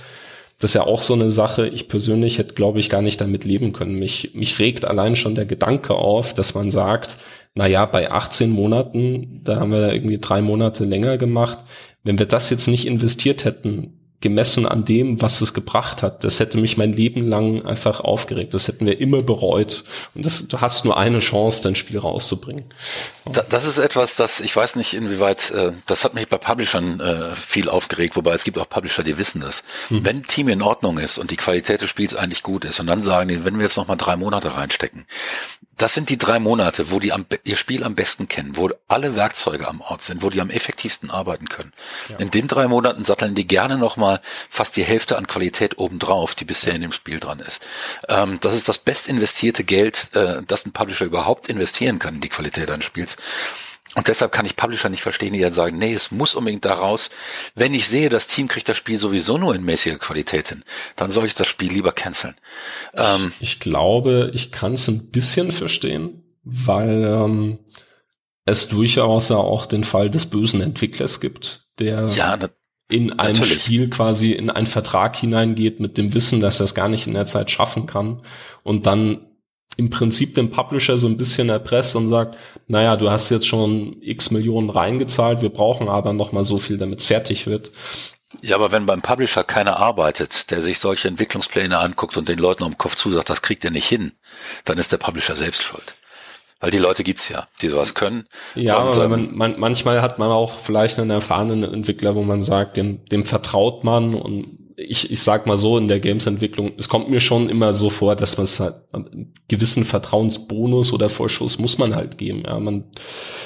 das 0.58 0.70
ist 0.70 0.74
ja 0.74 0.82
auch 0.84 1.02
so 1.02 1.12
eine 1.12 1.30
Sache. 1.30 1.68
Ich 1.68 1.86
persönlich 1.88 2.38
hätte, 2.38 2.54
glaube 2.54 2.78
ich, 2.80 2.88
gar 2.88 3.02
nicht 3.02 3.20
damit 3.20 3.44
leben 3.44 3.72
können. 3.74 3.98
Mich, 3.98 4.30
mich 4.34 4.58
regt 4.58 4.86
allein 4.86 5.14
schon 5.14 5.34
der 5.34 5.44
Gedanke 5.44 5.94
auf, 5.94 6.32
dass 6.32 6.54
man 6.54 6.70
sagt, 6.70 7.18
naja, 7.56 7.86
bei 7.86 8.10
18 8.10 8.50
Monaten, 8.50 9.40
da 9.42 9.56
haben 9.56 9.72
wir 9.72 9.92
irgendwie 9.92 10.18
drei 10.18 10.42
Monate 10.42 10.84
länger 10.84 11.16
gemacht. 11.16 11.60
Wenn 12.04 12.18
wir 12.18 12.26
das 12.26 12.50
jetzt 12.50 12.68
nicht 12.68 12.86
investiert 12.86 13.44
hätten, 13.46 13.94
gemessen 14.20 14.66
an 14.66 14.84
dem, 14.84 15.20
was 15.20 15.40
es 15.40 15.52
gebracht 15.52 16.02
hat. 16.02 16.24
Das 16.24 16.40
hätte 16.40 16.58
mich 16.58 16.76
mein 16.76 16.92
Leben 16.92 17.28
lang 17.28 17.64
einfach 17.64 18.00
aufgeregt. 18.00 18.54
Das 18.54 18.66
hätten 18.66 18.86
wir 18.86 18.98
immer 19.00 19.22
bereut. 19.22 19.84
Und 20.14 20.24
das, 20.24 20.48
du 20.48 20.60
hast 20.60 20.84
nur 20.84 20.96
eine 20.96 21.18
Chance, 21.18 21.62
dein 21.62 21.76
Spiel 21.76 21.98
rauszubringen. 21.98 22.64
Das 23.48 23.66
ist 23.66 23.78
etwas, 23.78 24.16
das 24.16 24.40
ich 24.40 24.54
weiß 24.54 24.76
nicht, 24.76 24.94
inwieweit, 24.94 25.50
äh, 25.50 25.72
das 25.86 26.04
hat 26.04 26.14
mich 26.14 26.28
bei 26.28 26.38
Publishern 26.38 27.00
äh, 27.00 27.34
viel 27.34 27.68
aufgeregt, 27.68 28.16
wobei 28.16 28.32
es 28.32 28.44
gibt 28.44 28.58
auch 28.58 28.68
Publisher, 28.68 29.02
die 29.02 29.18
wissen 29.18 29.40
das. 29.40 29.64
Mhm. 29.90 30.04
Wenn 30.04 30.16
ein 30.18 30.22
Team 30.22 30.48
in 30.48 30.62
Ordnung 30.62 30.98
ist 30.98 31.18
und 31.18 31.30
die 31.30 31.36
Qualität 31.36 31.82
des 31.82 31.90
Spiels 31.90 32.14
eigentlich 32.14 32.42
gut 32.42 32.64
ist 32.64 32.80
und 32.80 32.86
dann 32.86 33.02
sagen 33.02 33.28
die, 33.28 33.44
wenn 33.44 33.56
wir 33.56 33.64
jetzt 33.64 33.76
noch 33.76 33.88
mal 33.88 33.96
drei 33.96 34.16
Monate 34.16 34.56
reinstecken, 34.56 35.06
das 35.76 35.94
sind 35.94 36.08
die 36.08 36.16
drei 36.16 36.38
Monate, 36.38 36.90
wo 36.90 37.00
die 37.00 37.12
am, 37.12 37.26
ihr 37.44 37.56
Spiel 37.56 37.84
am 37.84 37.94
besten 37.94 38.28
kennen, 38.28 38.56
wo 38.56 38.70
alle 38.88 39.14
Werkzeuge 39.14 39.68
am 39.68 39.80
Ort 39.80 40.02
sind, 40.02 40.22
wo 40.22 40.30
die 40.30 40.40
am 40.40 40.50
effektivsten 40.50 41.10
arbeiten 41.10 41.48
können. 41.48 41.72
Ja. 42.08 42.16
In 42.16 42.30
den 42.30 42.48
drei 42.48 42.66
Monaten 42.66 43.04
satteln 43.04 43.34
die 43.34 43.46
gerne 43.46 43.76
nochmal 43.76 44.20
fast 44.48 44.76
die 44.76 44.84
Hälfte 44.84 45.18
an 45.18 45.26
Qualität 45.26 45.78
obendrauf, 45.78 46.34
die 46.34 46.44
bisher 46.44 46.74
in 46.74 46.80
dem 46.80 46.92
Spiel 46.92 47.20
dran 47.20 47.40
ist. 47.40 47.62
Ähm, 48.08 48.38
das 48.40 48.54
ist 48.54 48.68
das 48.68 48.78
best 48.78 49.08
investierte 49.08 49.64
Geld, 49.64 50.10
äh, 50.14 50.42
das 50.46 50.64
ein 50.64 50.72
Publisher 50.72 51.04
überhaupt 51.04 51.48
investieren 51.48 51.98
kann 51.98 52.16
in 52.16 52.20
die 52.20 52.30
Qualität 52.30 52.70
eines 52.70 52.86
Spiels. 52.86 53.16
Und 53.96 54.08
deshalb 54.08 54.30
kann 54.30 54.44
ich 54.44 54.56
Publisher 54.56 54.90
nicht 54.90 55.00
verstehen, 55.00 55.32
die 55.32 55.40
dann 55.40 55.54
sagen, 55.54 55.78
nee, 55.78 55.94
es 55.94 56.10
muss 56.10 56.34
unbedingt 56.34 56.66
da 56.66 56.74
raus. 56.74 57.08
Wenn 57.54 57.72
ich 57.72 57.88
sehe, 57.88 58.10
das 58.10 58.26
Team 58.26 58.46
kriegt 58.46 58.68
das 58.68 58.76
Spiel 58.76 58.98
sowieso 58.98 59.38
nur 59.38 59.54
in 59.54 59.64
mäßiger 59.64 59.96
Qualität 59.96 60.48
hin, 60.48 60.64
dann 60.96 61.10
soll 61.10 61.24
ich 61.24 61.34
das 61.34 61.48
Spiel 61.48 61.72
lieber 61.72 61.92
canceln. 61.92 62.34
Ähm, 62.94 63.32
ich, 63.40 63.54
ich, 63.54 63.60
glaube, 63.60 64.30
ich 64.34 64.52
kann 64.52 64.74
es 64.74 64.86
ein 64.86 65.10
bisschen 65.10 65.50
verstehen, 65.50 66.22
weil 66.44 67.04
ähm, 67.04 67.58
es 68.44 68.68
durchaus 68.68 69.30
ja 69.30 69.36
auch 69.36 69.64
den 69.64 69.82
Fall 69.82 70.10
des 70.10 70.26
bösen 70.26 70.60
Entwicklers 70.60 71.18
gibt, 71.18 71.66
der 71.78 72.04
ja, 72.04 72.38
in 72.90 73.12
ein 73.18 73.32
natürlich. 73.32 73.62
Spiel 73.62 73.88
quasi 73.88 74.32
in 74.32 74.50
einen 74.50 74.66
Vertrag 74.66 75.16
hineingeht 75.16 75.80
mit 75.80 75.96
dem 75.96 76.12
Wissen, 76.12 76.40
dass 76.40 76.60
er 76.60 76.64
es 76.64 76.74
gar 76.74 76.90
nicht 76.90 77.06
in 77.06 77.14
der 77.14 77.26
Zeit 77.26 77.50
schaffen 77.50 77.86
kann 77.86 78.22
und 78.62 78.84
dann 78.84 79.26
im 79.76 79.90
Prinzip 79.90 80.34
den 80.34 80.50
Publisher 80.50 80.96
so 80.96 81.06
ein 81.06 81.16
bisschen 81.16 81.50
erpresst 81.50 81.96
und 81.96 82.08
sagt, 82.08 82.36
naja, 82.66 82.96
du 82.96 83.10
hast 83.10 83.30
jetzt 83.30 83.46
schon 83.46 83.96
x 84.00 84.30
Millionen 84.30 84.70
reingezahlt, 84.70 85.42
wir 85.42 85.50
brauchen 85.50 85.88
aber 85.88 86.12
noch 86.12 86.32
mal 86.32 86.44
so 86.44 86.58
viel, 86.58 86.78
damit 86.78 87.00
es 87.00 87.06
fertig 87.06 87.46
wird. 87.46 87.70
Ja, 88.42 88.56
aber 88.56 88.72
wenn 88.72 88.86
beim 88.86 89.02
Publisher 89.02 89.44
keiner 89.44 89.76
arbeitet, 89.76 90.50
der 90.50 90.62
sich 90.62 90.78
solche 90.78 91.08
Entwicklungspläne 91.08 91.78
anguckt 91.78 92.16
und 92.16 92.28
den 92.28 92.38
Leuten 92.38 92.64
am 92.64 92.76
Kopf 92.76 92.96
zusagt, 92.96 93.30
das 93.30 93.42
kriegt 93.42 93.64
er 93.64 93.70
nicht 93.70 93.86
hin, 93.86 94.12
dann 94.64 94.78
ist 94.78 94.92
der 94.92 94.98
Publisher 94.98 95.36
selbst 95.36 95.62
schuld. 95.62 95.94
Weil 96.60 96.70
die 96.70 96.78
Leute 96.78 97.04
gibt's 97.04 97.28
ja, 97.28 97.46
die 97.60 97.68
sowas 97.68 97.94
können. 97.94 98.26
Ja, 98.54 98.78
und, 98.78 98.96
aber 98.96 99.14
ähm, 99.14 99.28
man, 99.32 99.58
manchmal 99.58 100.00
hat 100.00 100.18
man 100.18 100.30
auch 100.30 100.60
vielleicht 100.60 100.98
einen 100.98 101.10
erfahrenen 101.10 101.62
Entwickler, 101.62 102.14
wo 102.14 102.22
man 102.22 102.42
sagt, 102.42 102.78
dem, 102.78 103.04
dem 103.06 103.26
vertraut 103.26 103.84
man 103.84 104.14
und 104.14 104.65
ich, 104.76 105.10
ich 105.10 105.22
sag 105.22 105.46
mal 105.46 105.58
so, 105.58 105.78
in 105.78 105.88
der 105.88 106.00
Games-Entwicklung, 106.00 106.72
es 106.78 106.88
kommt 106.88 107.08
mir 107.08 107.20
schon 107.20 107.48
immer 107.48 107.72
so 107.72 107.90
vor, 107.90 108.14
dass 108.14 108.36
man 108.36 108.44
es 108.44 108.60
halt 108.60 108.76
einen 108.92 109.34
gewissen 109.48 109.84
Vertrauensbonus 109.84 110.92
oder 110.92 111.08
Vorschuss 111.08 111.58
muss 111.58 111.78
man 111.78 111.94
halt 111.94 112.18
geben. 112.18 112.42
Ja, 112.46 112.58
man, 112.60 112.84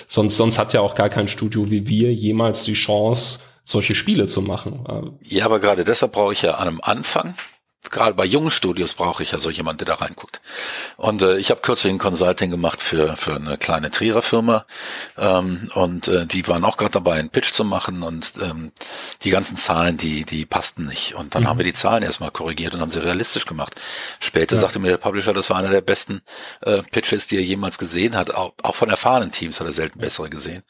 sonst, 0.09 0.37
sonst 0.37 0.59
hat 0.59 0.73
ja 0.73 0.81
auch 0.81 0.95
gar 0.95 1.09
kein 1.09 1.29
Studio 1.29 1.71
wie 1.71 1.89
wir 1.89 2.13
jemals 2.13 2.65
die 2.65 2.75
Chance, 2.75 3.39
solche 3.65 3.95
Spiele 3.95 4.27
zu 4.27 4.43
machen. 4.43 5.17
Ja, 5.23 5.45
aber 5.45 5.61
gerade 5.61 5.85
deshalb 5.85 6.13
brauche 6.13 6.33
ich 6.33 6.43
ja 6.43 6.55
an 6.55 6.69
einem 6.69 6.81
Anfang 6.83 7.35
gerade 7.89 8.15
bei 8.15 8.25
jungen 8.25 8.51
Studios 8.51 8.95
brauche 8.95 9.23
ich 9.23 9.33
ja 9.33 9.39
so 9.39 9.51
jemand, 9.51 9.81
der 9.81 9.87
da 9.87 9.95
reinguckt. 9.95 10.41
Und 10.97 11.23
äh, 11.23 11.39
ich 11.39 11.51
habe 11.51 11.61
kürzlich 11.63 11.93
ein 11.93 11.99
Consulting 11.99 12.51
gemacht 12.51 12.83
für 12.83 13.17
für 13.17 13.37
eine 13.37 13.57
kleine 13.57 13.91
Trierer 13.91 14.23
Firma 14.23 14.67
ähm, 15.17 15.71
und 15.75 16.09
äh, 16.09 16.27
die 16.27 16.47
waren 16.49 16.65
auch 16.65 16.77
gerade 16.77 16.93
dabei, 16.93 17.19
einen 17.19 17.31
Pitch 17.31 17.53
zu 17.53 17.65
machen 17.65 18.03
und 18.03 18.35
ähm, 18.43 18.73
die 19.23 19.31
ganzen 19.31 19.57
Zahlen, 19.57 19.97
die 19.97 20.25
die 20.25 20.45
passten 20.45 20.85
nicht. 20.85 21.15
Und 21.15 21.35
dann 21.35 21.45
mhm. 21.45 21.49
haben 21.49 21.59
wir 21.59 21.65
die 21.65 21.73
Zahlen 21.73 22.03
erstmal 22.03 22.31
korrigiert 22.31 22.75
und 22.75 22.81
haben 22.81 22.91
sie 22.91 23.03
realistisch 23.03 23.47
gemacht. 23.47 23.81
Später 24.19 24.57
ja. 24.57 24.61
sagte 24.61 24.79
mir 24.79 24.89
der 24.89 24.99
Publisher, 24.99 25.33
das 25.33 25.49
war 25.51 25.57
einer 25.57 25.71
der 25.71 25.81
besten 25.81 26.21
äh, 26.63 26.83
Pitches, 26.83 27.27
die 27.27 27.37
er 27.37 27.43
jemals 27.43 27.79
gesehen 27.79 28.17
hat. 28.17 28.35
Auch, 28.35 28.53
auch 28.63 28.75
von 28.75 28.91
erfahrenen 28.91 29.31
Teams 29.31 29.61
hat 29.61 29.67
er 29.67 29.73
selten 29.73 30.01
bessere 30.01 30.29
gesehen. 30.29 30.63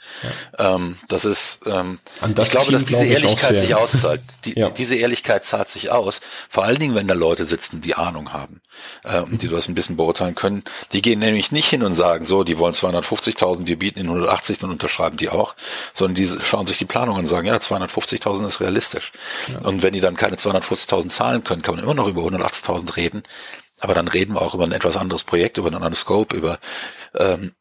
Ja. 0.59 0.75
Ähm, 0.75 0.99
das 1.09 1.25
ist, 1.25 1.67
ähm, 1.67 1.99
das 2.35 2.47
ich 2.47 2.53
glaube, 2.53 2.67
Team 2.67 2.75
dass 2.75 2.85
diese 2.85 3.07
Ehrlichkeit 3.07 3.59
sich 3.59 3.75
auszahlt. 3.75 4.23
Die, 4.45 4.55
ja. 4.59 4.69
die, 4.69 4.75
diese 4.75 4.97
Ehrlichkeit 4.97 5.45
zahlt 5.45 5.69
sich 5.69 5.91
aus. 5.91 6.21
Vor 6.49 6.65
allen 6.65 6.79
Dingen, 6.79 6.95
wenn 7.01 7.09
da 7.09 7.15
Leute 7.15 7.47
sitzen, 7.47 7.81
die 7.81 7.95
Ahnung 7.95 8.35
haben 8.35 8.61
äh, 9.05 9.21
und 9.21 9.41
die 9.41 9.49
das 9.49 9.69
ein 9.69 9.75
bisschen 9.75 9.97
beurteilen 9.97 10.35
können. 10.35 10.63
Die 10.93 11.01
gehen 11.01 11.19
nämlich 11.19 11.51
nicht 11.51 11.69
hin 11.69 11.83
und 11.83 11.95
sagen, 11.95 12.27
so, 12.27 12.45
die 12.45 12.59
wollen 12.59 12.75
250.000, 12.75 13.67
wir 13.67 13.79
bieten 13.79 14.01
ihnen 14.01 14.11
180, 14.11 14.59
dann 14.59 14.71
unterschreiben 14.71 15.17
die 15.17 15.31
auch, 15.31 15.57
sondern 15.95 16.15
die 16.17 16.27
schauen 16.27 16.67
sich 16.67 16.77
die 16.77 16.85
Planung 16.85 17.15
an 17.15 17.21
und 17.21 17.27
sagen, 17.27 17.47
ja, 17.47 17.57
250.000 17.57 18.47
ist 18.47 18.61
realistisch. 18.61 19.13
Ja. 19.49 19.61
Und 19.67 19.83
wenn 19.83 19.95
die 19.95 20.01
dann 20.01 20.15
keine 20.15 20.37
250.000 20.37 21.09
zahlen 21.09 21.43
können, 21.43 21.63
kann 21.63 21.75
man 21.75 21.85
immer 21.85 21.95
noch 21.95 22.07
über 22.07 22.23
180.000 22.23 22.97
reden. 22.97 23.23
Aber 23.81 23.95
dann 23.95 24.09
reden 24.09 24.35
wir 24.35 24.43
auch 24.43 24.55
über 24.55 24.65
ein 24.65 24.73
etwas 24.73 24.99
anderes 24.99 25.25
Projekt, 25.25 25.57
über 25.57 25.69
einen 25.69 25.77
anderen 25.77 25.95
Scope, 25.95 26.37
über 26.37 26.59
ähm, 27.15 27.53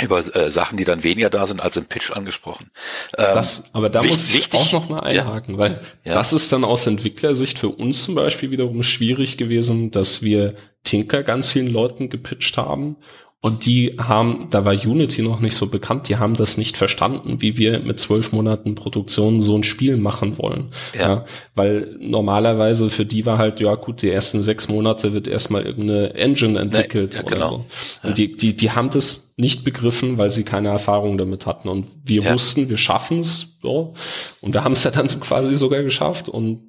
über 0.00 0.18
äh, 0.34 0.50
Sachen, 0.50 0.76
die 0.76 0.84
dann 0.84 1.04
weniger 1.04 1.30
da 1.30 1.46
sind 1.46 1.60
als 1.62 1.76
im 1.76 1.86
Pitch 1.86 2.10
angesprochen. 2.10 2.70
Ähm, 3.16 3.26
das, 3.34 3.64
aber 3.72 3.88
da 3.88 4.02
wichtig, 4.02 4.16
muss 4.16 4.26
ich 4.26 4.34
wichtig, 4.34 4.60
auch 4.60 4.72
noch 4.72 4.88
mal 4.88 5.00
einhaken, 5.00 5.54
ja, 5.54 5.60
weil 5.60 5.80
ja. 6.04 6.14
das 6.14 6.32
ist 6.32 6.52
dann 6.52 6.64
aus 6.64 6.86
Entwicklersicht 6.86 7.58
für 7.58 7.68
uns 7.68 8.04
zum 8.04 8.14
Beispiel 8.14 8.50
wiederum 8.50 8.82
schwierig 8.82 9.36
gewesen, 9.36 9.90
dass 9.90 10.22
wir 10.22 10.54
Tinker 10.84 11.22
ganz 11.22 11.50
vielen 11.50 11.68
Leuten 11.68 12.10
gepitcht 12.10 12.56
haben 12.56 12.96
und 13.42 13.66
die 13.66 13.96
haben, 13.98 14.48
da 14.50 14.64
war 14.64 14.72
Unity 14.72 15.22
noch 15.22 15.40
nicht 15.40 15.54
so 15.54 15.66
bekannt, 15.66 16.08
die 16.08 16.16
haben 16.16 16.34
das 16.34 16.56
nicht 16.56 16.76
verstanden, 16.76 17.40
wie 17.40 17.58
wir 17.58 17.78
mit 17.80 18.00
zwölf 18.00 18.32
Monaten 18.32 18.74
Produktion 18.74 19.40
so 19.40 19.56
ein 19.56 19.62
Spiel 19.62 19.98
machen 19.98 20.38
wollen. 20.38 20.70
Ja. 20.98 21.08
ja. 21.08 21.24
weil 21.54 21.96
normalerweise 22.00 22.90
für 22.90 23.04
die 23.04 23.26
war 23.26 23.38
halt, 23.38 23.60
ja 23.60 23.74
gut, 23.74 24.02
die 24.02 24.10
ersten 24.10 24.42
sechs 24.42 24.68
Monate 24.68 25.12
wird 25.12 25.28
erstmal 25.28 25.64
irgendeine 25.64 26.14
Engine 26.14 26.58
entwickelt 26.58 27.12
nee, 27.12 27.18
ja, 27.18 27.22
genau. 27.22 27.36
oder 27.36 27.48
so. 27.48 27.54
Und 28.02 28.08
ja. 28.08 28.12
die, 28.14 28.36
die, 28.36 28.56
die 28.56 28.70
haben 28.70 28.90
das 28.90 29.34
nicht 29.36 29.64
begriffen, 29.64 30.18
weil 30.18 30.30
sie 30.30 30.42
keine 30.42 30.68
Erfahrung 30.68 31.18
damit 31.18 31.46
hatten. 31.46 31.68
Und 31.68 31.86
wir 32.04 32.24
wussten, 32.24 32.68
wir 32.70 32.78
schaffen's 32.78 33.58
so. 33.62 33.94
Und 34.40 34.54
wir 34.54 34.64
haben 34.64 34.72
es 34.72 34.82
ja 34.82 34.90
dann 34.90 35.08
so 35.08 35.18
quasi 35.18 35.54
sogar 35.54 35.82
geschafft. 35.82 36.28
Und 36.28 36.62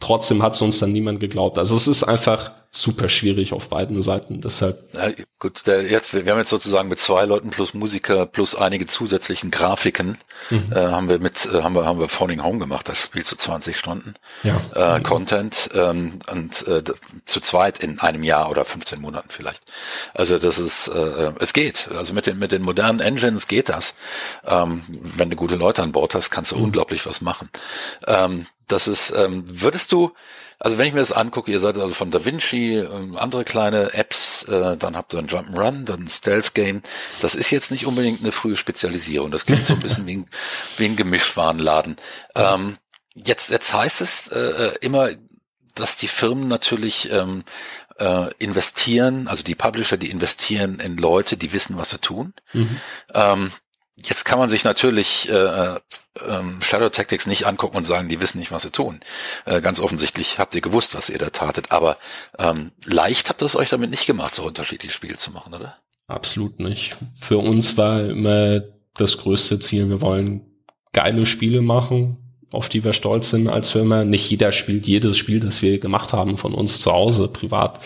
trotzdem 0.00 0.42
hat 0.42 0.54
es 0.54 0.60
uns 0.60 0.78
dann 0.78 0.92
niemand 0.92 1.18
geglaubt. 1.18 1.58
Also 1.58 1.74
es 1.74 1.88
ist 1.88 2.04
einfach 2.04 2.52
super 2.76 3.08
schwierig 3.08 3.52
auf 3.52 3.68
beiden 3.68 4.02
Seiten. 4.02 4.40
Deshalb. 4.40 4.88
Ja, 4.94 5.10
gut, 5.38 5.66
der, 5.66 5.82
jetzt, 5.82 6.14
wir 6.14 6.30
haben 6.30 6.38
jetzt 6.38 6.50
sozusagen 6.50 6.88
mit 6.88 6.98
zwei 6.98 7.24
Leuten 7.24 7.50
plus 7.50 7.74
Musiker 7.74 8.26
plus 8.26 8.54
einige 8.54 8.86
zusätzlichen 8.86 9.50
Grafiken 9.50 10.18
mhm. 10.50 10.72
äh, 10.72 10.76
haben 10.76 11.08
wir 11.08 11.18
mit 11.18 11.46
äh, 11.46 11.62
haben 11.62 11.74
wir 11.74 11.84
haben 11.84 12.00
wir 12.00 12.08
Falling 12.08 12.42
Home 12.42 12.58
gemacht. 12.58 12.88
Das 12.88 12.98
spielt 12.98 13.26
zu 13.26 13.36
20 13.36 13.76
Stunden 13.76 14.14
ja. 14.42 14.96
äh, 14.96 15.00
Content 15.00 15.70
ähm, 15.74 16.18
und 16.30 16.66
äh, 16.66 16.82
zu 17.24 17.40
zweit 17.40 17.78
in 17.78 18.00
einem 18.00 18.22
Jahr 18.22 18.50
oder 18.50 18.64
15 18.64 19.00
Monaten 19.00 19.28
vielleicht. 19.30 19.62
Also 20.12 20.38
das 20.38 20.58
ist 20.58 20.88
äh, 20.88 21.32
es 21.38 21.52
geht. 21.52 21.88
Also 21.96 22.14
mit 22.14 22.26
den 22.26 22.38
mit 22.38 22.52
den 22.52 22.62
modernen 22.62 23.00
Engines 23.00 23.48
geht 23.48 23.68
das. 23.68 23.94
Ähm, 24.44 24.84
wenn 24.88 25.30
du 25.30 25.36
gute 25.36 25.56
Leute 25.56 25.82
an 25.82 25.92
Bord 25.92 26.14
hast, 26.14 26.30
kannst 26.30 26.52
du 26.52 26.56
mhm. 26.56 26.64
unglaublich 26.64 27.06
was 27.06 27.20
machen. 27.20 27.48
Ähm, 28.06 28.46
das 28.68 28.88
ist, 28.88 29.12
ähm, 29.16 29.44
würdest 29.46 29.92
du, 29.92 30.12
also 30.58 30.78
wenn 30.78 30.86
ich 30.86 30.94
mir 30.94 31.00
das 31.00 31.12
angucke, 31.12 31.50
ihr 31.50 31.60
seid 31.60 31.76
also 31.76 31.94
von 31.94 32.10
Da 32.10 32.24
Vinci, 32.24 32.76
ähm, 32.76 33.16
andere 33.16 33.44
kleine 33.44 33.92
Apps, 33.92 34.44
äh, 34.44 34.76
dann 34.76 34.96
habt 34.96 35.14
ihr 35.14 35.18
ein 35.18 35.28
Jump'n'Run, 35.28 35.84
dann 35.84 36.02
ein 36.02 36.08
Stealth-Game. 36.08 36.82
Das 37.20 37.34
ist 37.34 37.50
jetzt 37.50 37.70
nicht 37.70 37.86
unbedingt 37.86 38.20
eine 38.20 38.32
frühe 38.32 38.56
Spezialisierung. 38.56 39.30
Das 39.30 39.46
klingt 39.46 39.66
so 39.66 39.74
ein 39.74 39.80
bisschen 39.80 40.06
wie 40.06 40.18
ein, 40.18 40.26
wie 40.76 40.86
ein 40.86 40.96
Gemischtwarenladen. 40.96 41.96
Ähm, 42.34 42.78
jetzt, 43.14 43.50
jetzt 43.50 43.72
heißt 43.72 44.00
es 44.00 44.28
äh, 44.28 44.38
äh, 44.38 44.74
immer, 44.80 45.10
dass 45.74 45.96
die 45.96 46.08
Firmen 46.08 46.48
natürlich 46.48 47.10
ähm, 47.10 47.44
äh, 47.98 48.32
investieren, 48.38 49.28
also 49.28 49.44
die 49.44 49.54
Publisher, 49.54 49.96
die 49.96 50.10
investieren 50.10 50.78
in 50.80 50.96
Leute, 50.96 51.36
die 51.36 51.52
wissen, 51.52 51.76
was 51.76 51.90
sie 51.90 51.98
tun. 51.98 52.34
Mhm. 52.52 52.80
Ähm, 53.12 53.52
Jetzt 53.96 54.24
kann 54.24 54.40
man 54.40 54.48
sich 54.48 54.64
natürlich 54.64 55.28
äh, 55.28 55.34
äh, 55.34 55.80
Shadow 56.60 56.88
Tactics 56.88 57.26
nicht 57.26 57.46
angucken 57.46 57.76
und 57.76 57.84
sagen, 57.84 58.08
die 58.08 58.20
wissen 58.20 58.38
nicht, 58.38 58.50
was 58.50 58.64
sie 58.64 58.70
tun. 58.70 59.00
Äh, 59.44 59.60
ganz 59.60 59.78
offensichtlich 59.78 60.38
habt 60.38 60.54
ihr 60.54 60.60
gewusst, 60.60 60.96
was 60.96 61.10
ihr 61.10 61.18
da 61.18 61.30
tatet, 61.30 61.70
aber 61.70 61.96
ähm, 62.38 62.72
leicht 62.84 63.28
habt 63.28 63.40
ihr 63.40 63.46
es 63.46 63.54
euch 63.54 63.70
damit 63.70 63.90
nicht 63.90 64.06
gemacht, 64.06 64.34
so 64.34 64.44
unterschiedliche 64.44 64.92
Spiele 64.92 65.16
zu 65.16 65.30
machen, 65.30 65.54
oder? 65.54 65.78
Absolut 66.08 66.58
nicht. 66.58 66.96
Für 67.20 67.38
uns 67.38 67.76
war 67.76 68.00
immer 68.04 68.60
das 68.94 69.16
größte 69.18 69.60
Ziel, 69.60 69.88
wir 69.88 70.00
wollen 70.00 70.42
geile 70.92 71.24
Spiele 71.24 71.62
machen, 71.62 72.23
auf 72.54 72.68
die 72.68 72.84
wir 72.84 72.92
stolz 72.92 73.30
sind 73.30 73.48
als 73.48 73.70
Firma. 73.70 74.04
Nicht 74.04 74.30
jeder 74.30 74.52
spielt 74.52 74.86
jedes 74.86 75.16
Spiel, 75.16 75.40
das 75.40 75.62
wir 75.62 75.78
gemacht 75.78 76.12
haben 76.12 76.36
von 76.36 76.54
uns 76.54 76.80
zu 76.80 76.92
Hause 76.92 77.28
privat. 77.28 77.80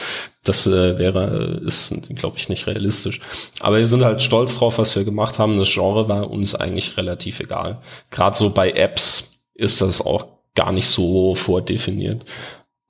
Das 0.45 0.67
äh, 0.67 0.99
wäre, 0.99 1.61
ist, 1.65 1.95
glaube 2.17 2.39
ich, 2.39 2.49
nicht 2.49 2.67
realistisch. 2.67 3.21
Aber 3.61 3.79
wir 3.79 3.87
sind 3.87 4.05
halt 4.05 4.23
stolz 4.23 4.59
drauf, 4.59 4.79
was 4.79 4.95
wir 4.95 5.05
gemacht 5.05 5.39
haben. 5.39 5.59
Das 5.59 5.73
Genre 5.73 6.09
war 6.09 6.31
uns 6.31 6.55
eigentlich 6.55 6.97
relativ 6.97 7.41
egal. 7.41 7.81
Gerade 8.11 8.37
so 8.37 8.51
bei 8.51 8.71
Apps 8.71 9.31
ist 9.55 9.81
das 9.81 10.01
auch 10.01 10.27
gar 10.55 10.73
nicht 10.73 10.89
so 10.89 11.35
vordefiniert. 11.35 12.25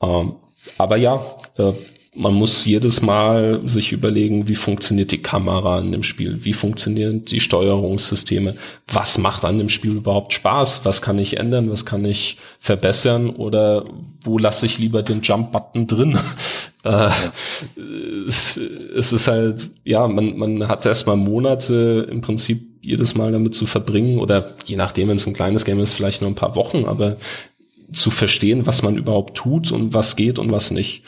Ähm, 0.01 0.37
aber 0.77 0.97
ja, 0.97 1.37
äh, 1.57 1.73
man 2.15 2.35
muss 2.35 2.65
jedes 2.65 3.03
Mal 3.03 3.61
sich 3.69 3.93
überlegen, 3.93 4.49
wie 4.49 4.55
funktioniert 4.55 5.13
die 5.13 5.23
Kamera 5.23 5.79
in 5.79 5.93
dem 5.93 6.03
Spiel, 6.03 6.45
wie 6.45 6.53
funktionieren 6.53 7.25
die 7.25 7.41
Steuerungssysteme, 7.41 8.57
was 8.87 9.19
macht 9.19 9.45
an 9.45 9.59
dem 9.59 9.69
Spiel 9.69 9.93
überhaupt 9.93 10.33
Spaß, 10.33 10.85
was 10.85 11.03
kann 11.03 11.19
ich 11.19 11.37
ändern, 11.37 11.71
was 11.71 11.85
kann 11.85 12.05
ich 12.05 12.39
verbessern? 12.61 13.31
Oder 13.31 13.85
wo 14.23 14.39
lasse 14.39 14.67
ich 14.67 14.79
lieber 14.79 15.03
den 15.03 15.23
Jump-Button 15.23 15.87
drin. 15.87 16.19
Äh, 16.85 17.11
es, 18.29 18.57
es, 18.57 19.13
ist 19.13 19.27
halt, 19.27 19.69
ja, 19.83 20.07
man, 20.07 20.39
man 20.39 20.69
hat 20.69 20.87
erstmal 20.87 21.17
Monate 21.17 22.07
im 22.09 22.21
Prinzip 22.21 22.69
jedes 22.81 23.17
Mal 23.17 23.33
damit 23.33 23.57
zu 23.57 23.67
verbringen 23.67 24.21
oder 24.21 24.55
je 24.65 24.77
nachdem, 24.77 25.09
wenn 25.09 25.17
es 25.17 25.27
ein 25.27 25.35
kleines 25.35 25.65
Game 25.65 25.81
ist, 25.81 25.93
vielleicht 25.93 26.21
nur 26.23 26.31
ein 26.31 26.37
paar 26.37 26.55
Wochen, 26.55 26.85
aber 26.85 27.17
zu 27.93 28.11
verstehen, 28.11 28.65
was 28.65 28.83
man 28.83 28.97
überhaupt 28.97 29.37
tut 29.37 29.73
und 29.73 29.93
was 29.93 30.15
geht 30.15 30.39
und 30.39 30.53
was 30.53 30.71
nicht. 30.71 31.03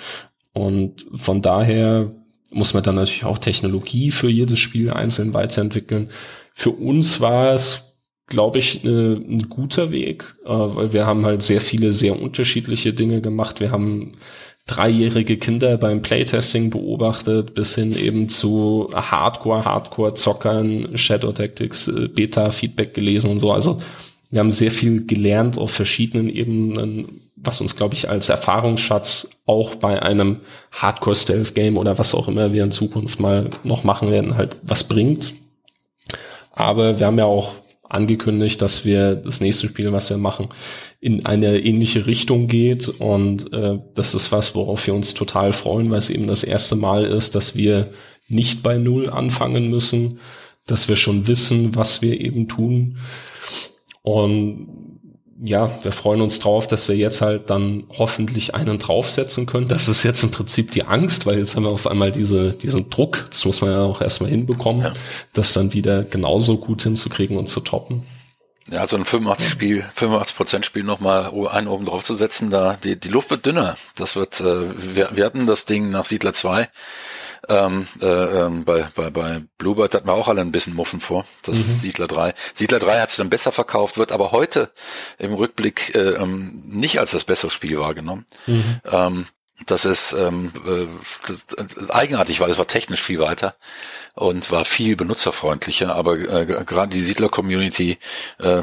Und 0.53 1.07
von 1.15 1.43
daher 1.43 2.13
muss 2.51 2.75
man 2.75 2.83
dann 2.83 2.97
natürlich 2.97 3.25
auch 3.25 3.39
Technologie 3.39 4.11
für 4.11 4.29
jedes 4.29 4.59
Spiel 4.59 4.91
einzeln 4.91 5.35
weiterentwickeln. 5.35 6.11
Für 6.55 6.71
uns 6.71 7.21
war 7.21 7.55
es, 7.55 7.99
glaube 8.27 8.59
ich, 8.59 8.83
ne, 8.83 9.21
ein 9.29 9.49
guter 9.49 9.93
Weg, 9.93 10.35
äh, 10.45 10.49
weil 10.49 10.93
wir 10.93 11.07
haben 11.07 11.25
halt 11.25 11.43
sehr 11.43 11.61
viele, 11.61 11.93
sehr 11.93 12.21
unterschiedliche 12.21 12.93
Dinge 12.93 13.21
gemacht. 13.21 13.61
Wir 13.61 13.71
haben 13.71 14.13
dreijährige 14.67 15.37
Kinder 15.37 15.79
beim 15.79 16.03
Playtesting 16.03 16.71
beobachtet, 16.71 17.55
bis 17.55 17.75
hin 17.75 17.97
eben 17.97 18.29
zu 18.29 18.91
Hardcore, 18.93 19.65
Hardcore-Zockern, 19.65 20.97
Shadow 20.97 21.33
Tactics, 21.33 21.89
äh, 21.89 22.09
Beta-Feedback 22.09 22.95
gelesen 22.95 23.31
und 23.31 23.39
so. 23.39 23.53
Also 23.53 23.81
wir 24.31 24.41
haben 24.41 24.51
sehr 24.51 24.71
viel 24.71 25.07
gelernt 25.07 25.59
auf 25.59 25.73
verschiedenen 25.73 26.29
Ebenen, 26.29 27.23
was 27.37 27.61
uns, 27.61 27.75
glaube 27.75 27.95
ich, 27.95 28.09
als 28.09 28.29
Erfahrungsschatz 28.29 29.31
auch 29.47 29.75
bei 29.75 30.01
einem 30.01 30.41
Hardcore-Stealth-Game 30.73 31.77
oder 31.77 31.99
was 31.99 32.15
auch 32.15 32.29
immer 32.29 32.53
wir 32.53 32.63
in 32.63 32.71
Zukunft 32.71 33.19
mal 33.19 33.51
noch 33.65 33.83
machen 33.83 34.11
werden, 34.11 34.37
halt 34.37 34.57
was 34.63 34.85
bringt. 34.85 35.35
Aber 36.53 36.99
wir 36.99 37.07
haben 37.07 37.19
ja 37.19 37.25
auch 37.25 37.55
angekündigt, 37.89 38.63
dass 38.63 38.85
wir 38.85 39.17
das 39.17 39.41
nächste 39.41 39.67
Spiel, 39.67 39.93
was 39.93 40.11
wir 40.11 40.17
machen, 40.17 40.51
in 41.01 41.27
eine 41.27 41.59
ähnliche 41.59 42.07
Richtung 42.07 42.47
geht. 42.47 42.89
Und 42.89 43.53
äh, 43.53 43.79
das 43.95 44.15
ist 44.15 44.31
was, 44.31 44.55
worauf 44.55 44.87
wir 44.87 44.95
uns 44.95 45.15
total 45.15 45.53
freuen, 45.53 45.91
weil 45.91 45.99
es 45.99 46.11
eben 46.11 46.29
das 46.29 46.45
erste 46.45 46.77
Mal 46.77 47.05
ist, 47.05 47.35
dass 47.35 47.57
wir 47.57 47.91
nicht 48.29 48.63
bei 48.63 48.79
Null 48.79 49.11
anfangen 49.11 49.71
müssen, 49.71 50.21
dass 50.67 50.89
wir 50.89 50.95
schon 50.95 51.27
wissen, 51.27 51.75
was 51.75 52.01
wir 52.01 52.21
eben 52.21 52.47
tun. 52.47 52.99
Und 54.03 54.91
ja, 55.43 55.83
wir 55.83 55.93
freuen 55.93 56.21
uns 56.21 56.39
drauf, 56.39 56.67
dass 56.67 56.89
wir 56.89 56.97
jetzt 56.97 57.23
halt 57.23 57.49
dann 57.49 57.85
hoffentlich 57.89 58.55
einen 58.55 58.79
draufsetzen 58.79 59.47
können. 59.47 59.69
Das 59.69 59.89
ist 59.89 60.03
jetzt 60.03 60.23
im 60.23 60.31
Prinzip 60.31 60.71
die 60.71 60.85
Angst, 60.85 61.25
weil 61.25 61.39
jetzt 61.39 61.57
haben 61.57 61.63
wir 61.63 61.71
auf 61.71 61.87
einmal 61.87 62.13
diese, 62.13 62.53
diesen 62.53 62.91
Druck, 62.91 63.25
das 63.31 63.45
muss 63.47 63.63
man 63.63 63.71
ja 63.71 63.83
auch 63.83 64.03
erstmal 64.03 64.31
hinbekommen, 64.31 64.83
ja. 64.83 64.93
das 65.33 65.55
dann 65.55 65.73
wieder 65.73 66.05
genauso 66.05 66.59
gut 66.59 66.83
hinzukriegen 66.83 67.39
und 67.39 67.49
zu 67.49 67.61
toppen. 67.61 68.03
Ja, 68.71 68.87
so 68.87 68.97
ein 68.97 69.05
85 69.05 69.51
Spiel, 69.51 69.85
85 69.95 70.37
Prozent 70.37 70.67
Spiel 70.67 70.85
nochmal 70.85 71.33
einen 71.51 71.69
oben 71.69 71.87
drauf 71.87 72.05
zu 72.05 72.15
setzen, 72.15 72.51
da, 72.51 72.77
die, 72.77 73.01
die 73.01 73.09
Luft 73.09 73.31
wird 73.31 73.47
dünner. 73.47 73.77
Das 73.97 74.17
wird, 74.17 74.41
äh, 74.41 74.95
wir, 74.95 75.09
wir 75.15 75.25
hatten 75.25 75.47
das 75.47 75.65
Ding 75.65 75.91
nach 75.91 76.05
Siedler 76.05 76.35
2 76.35 76.69
ähm, 77.49 77.87
äh, 78.01 78.07
ähm, 78.07 78.65
bei, 78.65 78.89
bei, 78.95 79.11
bei 79.11 79.43
Bluebird 79.59 79.95
hatten 79.95 80.07
wir 80.07 80.13
auch 80.13 80.29
alle 80.29 80.41
ein 80.41 80.53
bisschen 80.53 80.75
Muffen 80.75 81.01
vor. 81.01 81.25
Das 81.43 81.59
mhm. 81.59 81.63
Siedler 81.63 82.07
3. 82.07 82.35
Siedler 82.55 82.79
3 82.79 83.01
hat 83.01 83.11
sich 83.11 83.19
dann 83.19 83.31
besser 83.31 83.53
verkauft, 83.53 83.99
wird 83.99 84.13
aber 84.13 84.33
heute 84.33 84.71
im 85.19 85.35
Rückblick 85.35 85.95
äh, 85.95 86.15
ähm, 86.15 86.63
nicht 86.67 86.99
als 86.99 87.13
das 87.13 87.25
bessere 87.25 87.51
Spiel 87.51 87.79
wahrgenommen. 87.79 88.27
Mhm. 88.47 88.81
Ähm, 88.91 89.27
das 89.67 89.85
ist, 89.85 90.13
ähm, 90.13 90.53
äh, 90.67 90.87
das, 91.27 91.47
äh, 91.55 91.91
eigenartig, 91.91 92.41
weil 92.41 92.51
es 92.51 92.59
war 92.59 92.67
technisch 92.67 93.03
viel 93.03 93.21
weiter 93.21 93.57
und 94.15 94.51
war 94.51 94.65
viel 94.65 94.97
benutzerfreundlicher, 94.97 95.95
aber 95.95 96.19
äh, 96.19 96.47
gerade 96.65 96.93
die 96.93 97.03
Siedler-Community 97.03 97.99
äh, 98.39 98.63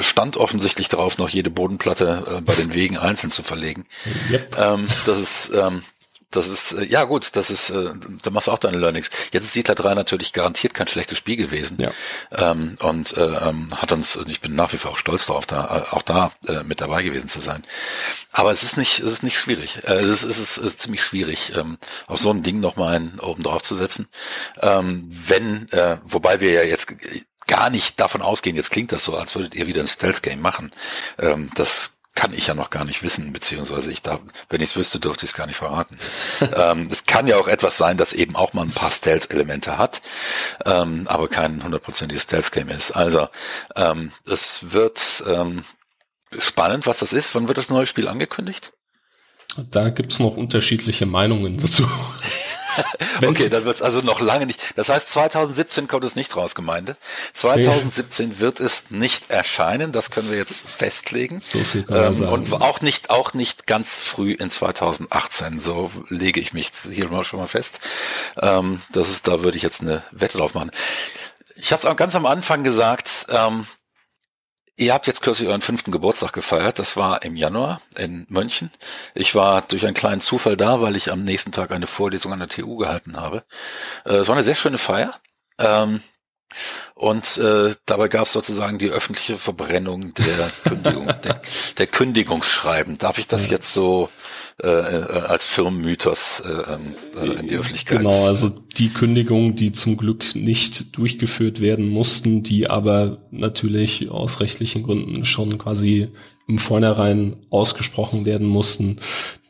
stand 0.00 0.36
offensichtlich 0.36 0.88
darauf, 0.88 1.18
noch 1.18 1.28
jede 1.28 1.50
Bodenplatte 1.50 2.38
äh, 2.38 2.40
bei 2.42 2.54
den 2.54 2.74
Wegen 2.74 2.96
einzeln 2.96 3.30
zu 3.30 3.42
verlegen. 3.42 3.86
Yep. 4.30 4.56
Ähm, 4.58 4.88
das 5.04 5.20
ist 5.20 5.50
ähm, 5.54 5.82
das 6.30 6.48
ist, 6.48 6.72
äh, 6.72 6.84
ja 6.84 7.04
gut, 7.04 7.30
das 7.34 7.50
ist, 7.50 7.70
äh, 7.70 7.94
da 8.22 8.30
machst 8.30 8.48
du 8.48 8.52
auch 8.52 8.58
deine 8.58 8.78
Learnings. 8.78 9.10
Jetzt 9.32 9.44
ist 9.44 9.54
Siedler 9.54 9.74
3 9.74 9.94
natürlich 9.94 10.32
garantiert 10.32 10.74
kein 10.74 10.88
schlechtes 10.88 11.18
Spiel 11.18 11.36
gewesen. 11.36 11.78
Ja. 11.80 11.90
Ähm, 12.32 12.76
und 12.80 13.16
äh, 13.16 13.48
ähm, 13.48 13.68
hat 13.80 13.92
uns, 13.92 14.16
ich 14.26 14.40
bin 14.40 14.54
nach 14.54 14.72
wie 14.72 14.76
vor 14.76 14.92
auch 14.92 14.96
stolz 14.96 15.26
darauf, 15.26 15.46
da, 15.46 15.86
auch 15.90 16.02
da 16.02 16.32
äh, 16.48 16.62
mit 16.64 16.80
dabei 16.80 17.02
gewesen 17.02 17.28
zu 17.28 17.40
sein. 17.40 17.64
Aber 18.32 18.52
es 18.52 18.62
ist 18.62 18.76
nicht, 18.76 18.98
es 18.98 19.12
ist 19.12 19.22
nicht 19.22 19.38
schwierig. 19.38 19.84
Äh, 19.84 19.94
es, 19.94 20.08
ist, 20.08 20.24
es, 20.24 20.38
ist, 20.38 20.58
es 20.58 20.64
ist 20.64 20.82
ziemlich 20.82 21.02
schwierig, 21.02 21.52
ähm, 21.56 21.78
auf 22.06 22.18
so 22.18 22.30
ein 22.30 22.42
Ding 22.42 22.60
nochmal 22.60 22.96
einen 22.96 23.20
oben 23.20 23.42
drauf 23.42 23.62
zu 23.62 23.74
setzen. 23.74 24.08
Ähm, 24.60 25.04
wenn, 25.08 25.70
äh, 25.70 25.98
wobei 26.02 26.40
wir 26.40 26.50
ja 26.50 26.62
jetzt 26.62 26.88
gar 27.46 27.70
nicht 27.70 28.00
davon 28.00 28.22
ausgehen, 28.22 28.56
jetzt 28.56 28.70
klingt 28.70 28.92
das 28.92 29.04
so, 29.04 29.16
als 29.16 29.34
würdet 29.34 29.54
ihr 29.54 29.66
wieder 29.66 29.80
ein 29.80 29.88
Stealth-Game 29.88 30.40
machen. 30.40 30.72
Ähm, 31.18 31.50
das 31.54 31.95
kann 32.16 32.34
ich 32.34 32.48
ja 32.48 32.54
noch 32.54 32.70
gar 32.70 32.84
nicht 32.84 33.04
wissen, 33.04 33.32
beziehungsweise 33.32 33.92
ich 33.92 34.02
darf, 34.02 34.20
wenn 34.48 34.60
ich 34.60 34.70
es 34.70 34.76
wüsste, 34.76 34.98
dürfte 34.98 35.24
ich 35.24 35.30
es 35.30 35.36
gar 35.36 35.46
nicht 35.46 35.56
verraten. 35.56 35.98
ähm, 36.56 36.88
es 36.90 37.06
kann 37.06 37.28
ja 37.28 37.36
auch 37.36 37.46
etwas 37.46 37.76
sein, 37.76 37.96
das 37.96 38.12
eben 38.12 38.34
auch 38.34 38.52
mal 38.52 38.62
ein 38.62 38.72
paar 38.72 38.90
Stealth-Elemente 38.90 39.78
hat, 39.78 40.02
ähm, 40.64 41.06
aber 41.06 41.28
kein 41.28 41.62
hundertprozentiges 41.62 42.24
Stealth-Game 42.24 42.70
ist. 42.70 42.90
Also 42.90 43.28
ähm, 43.76 44.10
es 44.26 44.72
wird 44.72 45.22
ähm, 45.28 45.64
spannend, 46.36 46.86
was 46.86 46.98
das 46.98 47.12
ist. 47.12 47.34
Wann 47.36 47.46
wird 47.46 47.58
das 47.58 47.70
neue 47.70 47.86
Spiel 47.86 48.08
angekündigt? 48.08 48.72
Da 49.70 49.90
gibt's 49.90 50.18
noch 50.18 50.36
unterschiedliche 50.36 51.06
Meinungen 51.06 51.58
dazu. 51.58 51.88
okay, 53.26 53.48
dann 53.48 53.64
wird's 53.64 53.82
also 53.82 54.00
noch 54.00 54.20
lange 54.20 54.46
nicht. 54.46 54.76
Das 54.76 54.88
heißt, 54.88 55.08
2017 55.10 55.88
kommt 55.88 56.04
es 56.04 56.16
nicht 56.16 56.34
raus, 56.36 56.54
Gemeinde. 56.54 56.96
2017 57.34 58.32
ja. 58.32 58.38
wird 58.40 58.60
es 58.60 58.90
nicht 58.90 59.30
erscheinen. 59.30 59.92
Das 59.92 60.10
können 60.10 60.30
wir 60.30 60.36
jetzt 60.36 60.68
festlegen. 60.68 61.40
So 61.40 61.58
ähm, 61.88 62.22
und 62.22 62.52
auch 62.52 62.80
nicht, 62.80 63.10
auch 63.10 63.34
nicht 63.34 63.66
ganz 63.66 63.98
früh 63.98 64.32
in 64.32 64.50
2018. 64.50 65.58
So 65.58 65.90
lege 66.08 66.40
ich 66.40 66.52
mich 66.52 66.70
hier 66.90 67.08
mal 67.08 67.24
schon 67.24 67.40
mal 67.40 67.46
fest. 67.46 67.80
Ähm, 68.40 68.82
das 68.92 69.10
ist, 69.10 69.28
da 69.28 69.42
würde 69.42 69.56
ich 69.56 69.62
jetzt 69.62 69.82
eine 69.82 70.02
Wette 70.10 70.38
drauf 70.38 70.54
machen. 70.54 70.70
Ich 71.56 71.72
habe 71.72 71.80
es 71.80 71.86
auch 71.86 71.96
ganz 71.96 72.14
am 72.14 72.26
Anfang 72.26 72.64
gesagt. 72.64 73.26
Ähm, 73.30 73.66
Ihr 74.78 74.92
habt 74.92 75.06
jetzt 75.06 75.22
kürzlich 75.22 75.48
euren 75.48 75.62
fünften 75.62 75.90
Geburtstag 75.90 76.34
gefeiert. 76.34 76.78
Das 76.78 76.98
war 76.98 77.22
im 77.22 77.34
Januar 77.34 77.80
in 77.96 78.26
München. 78.28 78.70
Ich 79.14 79.34
war 79.34 79.62
durch 79.62 79.86
einen 79.86 79.94
kleinen 79.94 80.20
Zufall 80.20 80.56
da, 80.58 80.82
weil 80.82 80.96
ich 80.96 81.10
am 81.10 81.22
nächsten 81.22 81.50
Tag 81.50 81.70
eine 81.70 81.86
Vorlesung 81.86 82.34
an 82.34 82.40
der 82.40 82.48
TU 82.48 82.76
gehalten 82.76 83.16
habe. 83.16 83.44
Äh, 84.04 84.16
es 84.16 84.28
war 84.28 84.34
eine 84.34 84.42
sehr 84.44 84.54
schöne 84.54 84.76
Feier. 84.76 85.14
Ähm, 85.58 86.02
und 86.94 87.38
äh, 87.38 87.74
dabei 87.84 88.08
gab 88.08 88.24
es 88.24 88.32
sozusagen 88.32 88.78
die 88.78 88.88
öffentliche 88.88 89.36
Verbrennung 89.36 90.14
der, 90.14 90.50
Kündigung, 90.64 91.06
der, 91.24 91.42
der 91.76 91.86
Kündigungsschreiben. 91.86 92.96
Darf 92.98 93.18
ich 93.18 93.26
das 93.26 93.50
jetzt 93.50 93.72
so 93.72 94.08
äh, 94.62 94.68
äh, 94.68 95.20
als 95.26 95.44
Firmenmythos 95.44 96.40
äh, 96.40 96.72
ähm, 96.72 96.94
äh, 97.20 97.40
in 97.40 97.48
die 97.48 97.56
Öffentlichkeit. 97.56 97.98
Genau, 97.98 98.26
also 98.26 98.48
die 98.48 98.88
Kündigungen, 98.88 99.56
die 99.56 99.72
zum 99.72 99.98
Glück 99.98 100.34
nicht 100.34 100.96
durchgeführt 100.96 101.60
werden 101.60 101.90
mussten, 101.90 102.42
die 102.42 102.70
aber 102.70 103.18
natürlich 103.30 104.08
aus 104.10 104.40
rechtlichen 104.40 104.82
Gründen 104.82 105.26
schon 105.26 105.58
quasi 105.58 106.08
im 106.48 106.58
Vornherein 106.58 107.36
ausgesprochen 107.50 108.24
werden 108.24 108.46
mussten, 108.46 109.00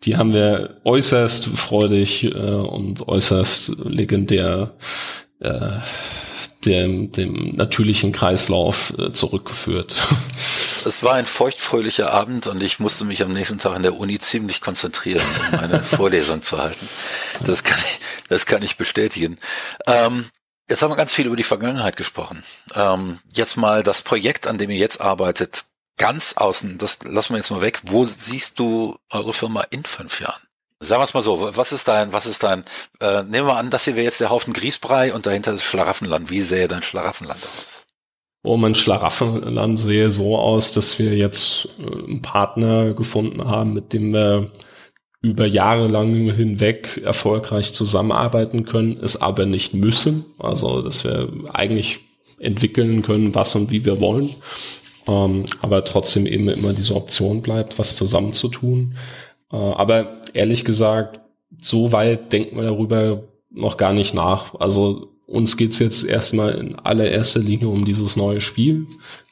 die 0.02 0.16
haben 0.16 0.32
wir 0.32 0.80
äußerst 0.84 1.46
freudig 1.54 2.24
äh, 2.24 2.28
und 2.30 3.06
äußerst 3.06 3.76
legendär 3.84 4.74
äh, 5.38 5.78
dem, 6.64 7.12
dem 7.12 7.54
natürlichen 7.56 8.12
Kreislauf 8.12 8.92
äh, 8.98 9.12
zurückgeführt. 9.12 10.06
Es 10.84 11.02
war 11.02 11.14
ein 11.14 11.26
feuchtfröhlicher 11.26 12.12
Abend 12.12 12.46
und 12.46 12.62
ich 12.62 12.80
musste 12.80 13.04
mich 13.04 13.22
am 13.22 13.32
nächsten 13.32 13.58
Tag 13.58 13.76
in 13.76 13.82
der 13.82 13.96
Uni 13.96 14.18
ziemlich 14.18 14.60
konzentrieren, 14.60 15.24
um 15.50 15.60
meine 15.60 15.82
Vorlesung 15.84 16.42
zu 16.42 16.58
halten. 16.58 16.88
Das 17.44 17.62
kann 17.62 17.78
ich, 17.78 18.00
das 18.28 18.46
kann 18.46 18.62
ich 18.62 18.76
bestätigen. 18.76 19.38
Ähm, 19.86 20.26
jetzt 20.68 20.82
haben 20.82 20.90
wir 20.90 20.96
ganz 20.96 21.14
viel 21.14 21.26
über 21.26 21.36
die 21.36 21.42
Vergangenheit 21.42 21.96
gesprochen. 21.96 22.42
Ähm, 22.74 23.20
jetzt 23.32 23.56
mal 23.56 23.82
das 23.82 24.02
Projekt, 24.02 24.46
an 24.46 24.58
dem 24.58 24.70
ihr 24.70 24.78
jetzt 24.78 25.00
arbeitet, 25.00 25.64
ganz 25.98 26.34
außen, 26.34 26.78
das 26.78 27.02
lassen 27.04 27.34
wir 27.34 27.38
jetzt 27.38 27.50
mal 27.50 27.60
weg. 27.60 27.80
Wo 27.84 28.04
siehst 28.04 28.58
du 28.58 28.98
eure 29.10 29.32
Firma 29.32 29.62
in 29.70 29.84
fünf 29.84 30.20
Jahren? 30.20 30.45
Sagen 30.80 31.00
wir 31.00 31.04
es 31.04 31.14
mal 31.14 31.22
so, 31.22 31.48
was 31.56 31.72
ist 31.72 31.88
dein, 31.88 32.12
was 32.12 32.26
ist 32.26 32.42
dein, 32.42 32.64
äh, 33.00 33.22
nehmen 33.22 33.46
wir 33.46 33.56
an, 33.56 33.70
das 33.70 33.84
hier 33.84 33.96
wäre 33.96 34.04
jetzt 34.04 34.20
der 34.20 34.28
Haufen 34.28 34.52
Grießbrei 34.52 35.14
und 35.14 35.24
dahinter 35.24 35.54
ist 35.54 35.64
Schlaraffenland. 35.64 36.30
Wie 36.30 36.42
sähe 36.42 36.68
dein 36.68 36.82
Schlaraffenland 36.82 37.48
aus? 37.58 37.86
Oh, 38.42 38.58
mein 38.58 38.74
Schlaraffenland 38.74 39.78
sehe 39.78 40.10
so 40.10 40.36
aus, 40.36 40.72
dass 40.72 40.98
wir 40.98 41.16
jetzt 41.16 41.68
äh, 41.78 41.82
einen 41.82 42.22
Partner 42.22 42.92
gefunden 42.92 43.46
haben, 43.46 43.72
mit 43.72 43.92
dem 43.94 44.12
wir 44.12 44.52
über 45.22 45.46
Jahre 45.46 45.88
lang 45.88 46.30
hinweg 46.30 47.00
erfolgreich 47.02 47.72
zusammenarbeiten 47.72 48.64
können, 48.64 49.00
es 49.02 49.20
aber 49.20 49.46
nicht 49.46 49.72
müssen. 49.72 50.26
Also, 50.38 50.82
dass 50.82 51.04
wir 51.04 51.32
eigentlich 51.54 52.00
entwickeln 52.38 53.02
können, 53.02 53.34
was 53.34 53.54
und 53.54 53.70
wie 53.70 53.84
wir 53.86 53.98
wollen. 53.98 54.36
Ähm, 55.08 55.46
aber 55.62 55.84
trotzdem 55.84 56.26
eben 56.26 56.48
immer 56.48 56.74
diese 56.74 56.94
Option 56.94 57.40
bleibt, 57.40 57.78
was 57.78 57.96
zusammen 57.96 58.34
zu 58.34 58.48
tun. 58.48 58.94
Äh, 58.94 59.25
aber 59.50 60.22
ehrlich 60.32 60.64
gesagt, 60.64 61.20
so 61.60 61.92
weit 61.92 62.32
denken 62.32 62.56
wir 62.56 62.64
darüber 62.64 63.24
noch 63.50 63.76
gar 63.76 63.92
nicht 63.92 64.14
nach. 64.14 64.54
Also 64.58 65.08
uns 65.26 65.56
geht's 65.56 65.78
jetzt 65.78 66.04
erstmal 66.04 66.52
in 66.52 66.76
allererster 66.76 67.40
Linie 67.40 67.68
um 67.68 67.84
dieses 67.84 68.16
neue 68.16 68.40
Spiel, 68.40 68.86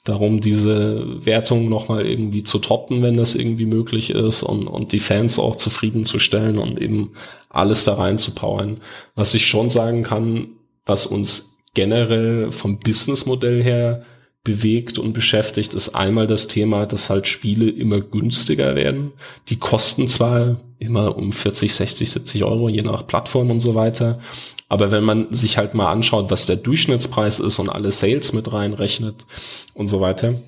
darum 0.05 0.41
diese 0.41 1.25
Wertung 1.25 1.69
nochmal 1.69 2.07
irgendwie 2.07 2.43
zu 2.43 2.59
toppen, 2.59 3.03
wenn 3.03 3.17
das 3.17 3.35
irgendwie 3.35 3.67
möglich 3.67 4.11
ist 4.11 4.43
und, 4.43 4.67
und 4.67 4.93
die 4.93 5.01
Fans 5.01 5.39
auch 5.39 5.57
zufriedenzustellen 5.57 6.59
und 6.59 6.81
eben 6.81 7.13
alles 7.49 7.85
da 7.85 7.95
rein 7.95 8.19
zu 8.19 8.35
powern. 8.35 8.81
Was 9.15 9.35
ich 9.35 9.47
schon 9.47 9.71
sagen 9.71 10.03
kann, 10.03 10.49
was 10.85 11.07
uns 11.07 11.57
generell 11.75 12.51
vom 12.53 12.79
Businessmodell 12.79 13.63
her 13.63 14.05
bewegt 14.45 14.99
und 14.99 15.15
beschäftigt, 15.15 15.73
ist 15.73 15.95
einmal 15.95 16.27
das 16.27 16.47
Thema, 16.49 16.85
dass 16.85 17.09
halt 17.09 17.27
Spiele 17.27 17.71
immer 17.71 18.01
günstiger 18.01 18.77
werden. 18.77 19.13
Die 19.49 19.57
kosten 19.57 20.07
zwar 20.07 20.61
immer 20.79 21.17
um 21.17 21.33
40, 21.33 21.75
60, 21.75 22.11
70 22.11 22.45
Euro, 22.45 22.69
je 22.69 22.83
nach 22.83 23.07
Plattform 23.07 23.51
und 23.51 23.61
so 23.61 23.75
weiter. 23.75 24.21
Aber 24.69 24.91
wenn 24.91 25.03
man 25.03 25.33
sich 25.33 25.57
halt 25.57 25.75
mal 25.75 25.91
anschaut, 25.91 26.31
was 26.31 26.45
der 26.45 26.57
Durchschnittspreis 26.57 27.41
ist 27.41 27.59
und 27.59 27.71
alle 27.71 27.91
Sales 27.91 28.35
mit 28.35 28.53
reinrechnet 28.53 29.25
und 29.73 29.89
so 29.89 30.03
weiter, 30.03 30.43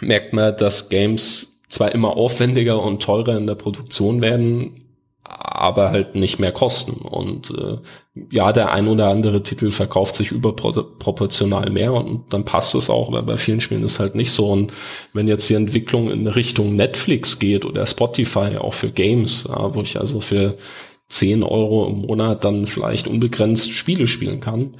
merkt 0.00 0.32
man, 0.32 0.56
dass 0.56 0.88
Games 0.88 1.60
zwar 1.68 1.92
immer 1.92 2.16
aufwendiger 2.16 2.82
und 2.82 3.00
teurer 3.00 3.36
in 3.36 3.46
der 3.46 3.54
Produktion 3.54 4.22
werden, 4.22 4.86
aber 5.22 5.90
halt 5.90 6.16
nicht 6.16 6.40
mehr 6.40 6.52
kosten. 6.52 7.02
Und 7.02 7.50
äh, 7.50 7.78
ja, 8.30 8.52
der 8.52 8.72
ein 8.72 8.88
oder 8.88 9.08
andere 9.08 9.42
Titel 9.42 9.70
verkauft 9.70 10.16
sich 10.16 10.30
überproportional 10.30 11.70
mehr 11.70 11.92
und 11.92 12.32
dann 12.32 12.44
passt 12.44 12.74
es 12.74 12.90
auch, 12.90 13.08
aber 13.08 13.22
bei 13.22 13.36
vielen 13.36 13.60
Spielen 13.60 13.84
ist 13.84 14.00
halt 14.00 14.14
nicht 14.14 14.32
so. 14.32 14.50
Und 14.50 14.72
wenn 15.12 15.28
jetzt 15.28 15.48
die 15.48 15.54
Entwicklung 15.54 16.10
in 16.10 16.26
Richtung 16.26 16.76
Netflix 16.76 17.38
geht 17.38 17.64
oder 17.64 17.86
Spotify, 17.86 18.56
auch 18.58 18.74
für 18.74 18.90
Games, 18.90 19.46
ja, 19.48 19.74
wo 19.74 19.82
ich 19.82 19.98
also 19.98 20.20
für 20.20 20.58
10 21.08 21.42
Euro 21.42 21.86
im 21.88 22.02
Monat 22.02 22.44
dann 22.44 22.66
vielleicht 22.66 23.06
unbegrenzt 23.06 23.72
Spiele 23.72 24.06
spielen 24.06 24.40
kann, 24.40 24.74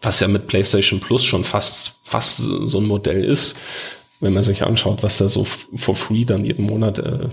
was 0.00 0.20
ja 0.20 0.28
mit 0.28 0.46
PlayStation 0.46 1.00
Plus 1.00 1.24
schon 1.24 1.44
fast, 1.44 2.00
fast 2.04 2.38
so 2.38 2.78
ein 2.78 2.86
Modell 2.86 3.24
ist, 3.24 3.56
wenn 4.20 4.32
man 4.34 4.42
sich 4.42 4.62
anschaut, 4.62 5.02
was 5.02 5.18
da 5.18 5.28
so 5.28 5.44
for 5.44 5.96
free 5.96 6.24
dann 6.24 6.44
jeden 6.44 6.66
Monat 6.66 6.98
äh, 6.98 7.28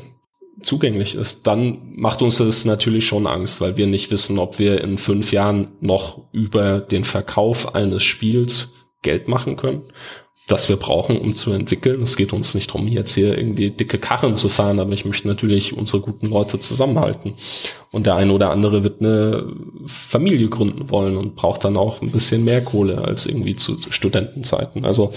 zugänglich 0.62 1.16
ist, 1.16 1.48
dann 1.48 1.94
macht 1.96 2.22
uns 2.22 2.38
das 2.38 2.66
natürlich 2.66 3.06
schon 3.06 3.28
Angst, 3.28 3.62
weil 3.62 3.78
wir 3.78 3.88
nicht 3.88 4.12
wissen, 4.12 4.40
ob 4.40 4.60
wir 4.60 4.82
in 4.82 4.98
fünf 4.98 5.32
Jahren 5.32 5.72
noch 5.80 6.24
über 6.32 6.80
den 6.80 7.04
Verkauf 7.04 7.76
eines 7.76 8.04
Spiels 8.04 8.74
Geld 9.02 9.28
machen 9.28 9.56
können, 9.56 9.84
das 10.48 10.68
wir 10.68 10.76
brauchen, 10.76 11.18
um 11.18 11.36
zu 11.36 11.52
entwickeln. 11.52 12.02
Es 12.02 12.18
geht 12.18 12.34
uns 12.34 12.56
nicht 12.56 12.70
darum, 12.70 12.88
jetzt 12.88 13.14
hier 13.14 13.38
irgendwie 13.38 13.72
dicke 13.72 14.00
Karren 14.00 14.36
zu 14.36 14.50
fahren, 14.50 14.80
aber 14.80 14.94
ich 14.94 15.06
möchte 15.06 15.28
natürlich 15.28 15.78
unsere 15.78 16.02
guten 16.02 16.28
Leute 16.28 16.60
zusammenhalten. 16.60 17.36
Und 17.92 18.06
der 18.06 18.16
eine 18.16 18.34
oder 18.34 18.50
andere 18.50 18.84
wird 18.84 19.02
eine 19.02 19.54
Familie 19.86 20.50
gründen 20.50 20.90
wollen 20.90 21.18
und 21.18 21.36
braucht 21.36 21.64
dann 21.64 21.78
auch 21.78 22.02
ein 22.02 22.12
bisschen 22.12 22.44
mehr 22.44 22.64
Kohle 22.64 23.00
als 23.00 23.26
irgendwie 23.26 23.56
zu 23.56 23.78
Studentenzeiten. 23.90 24.86
Also 24.86 25.14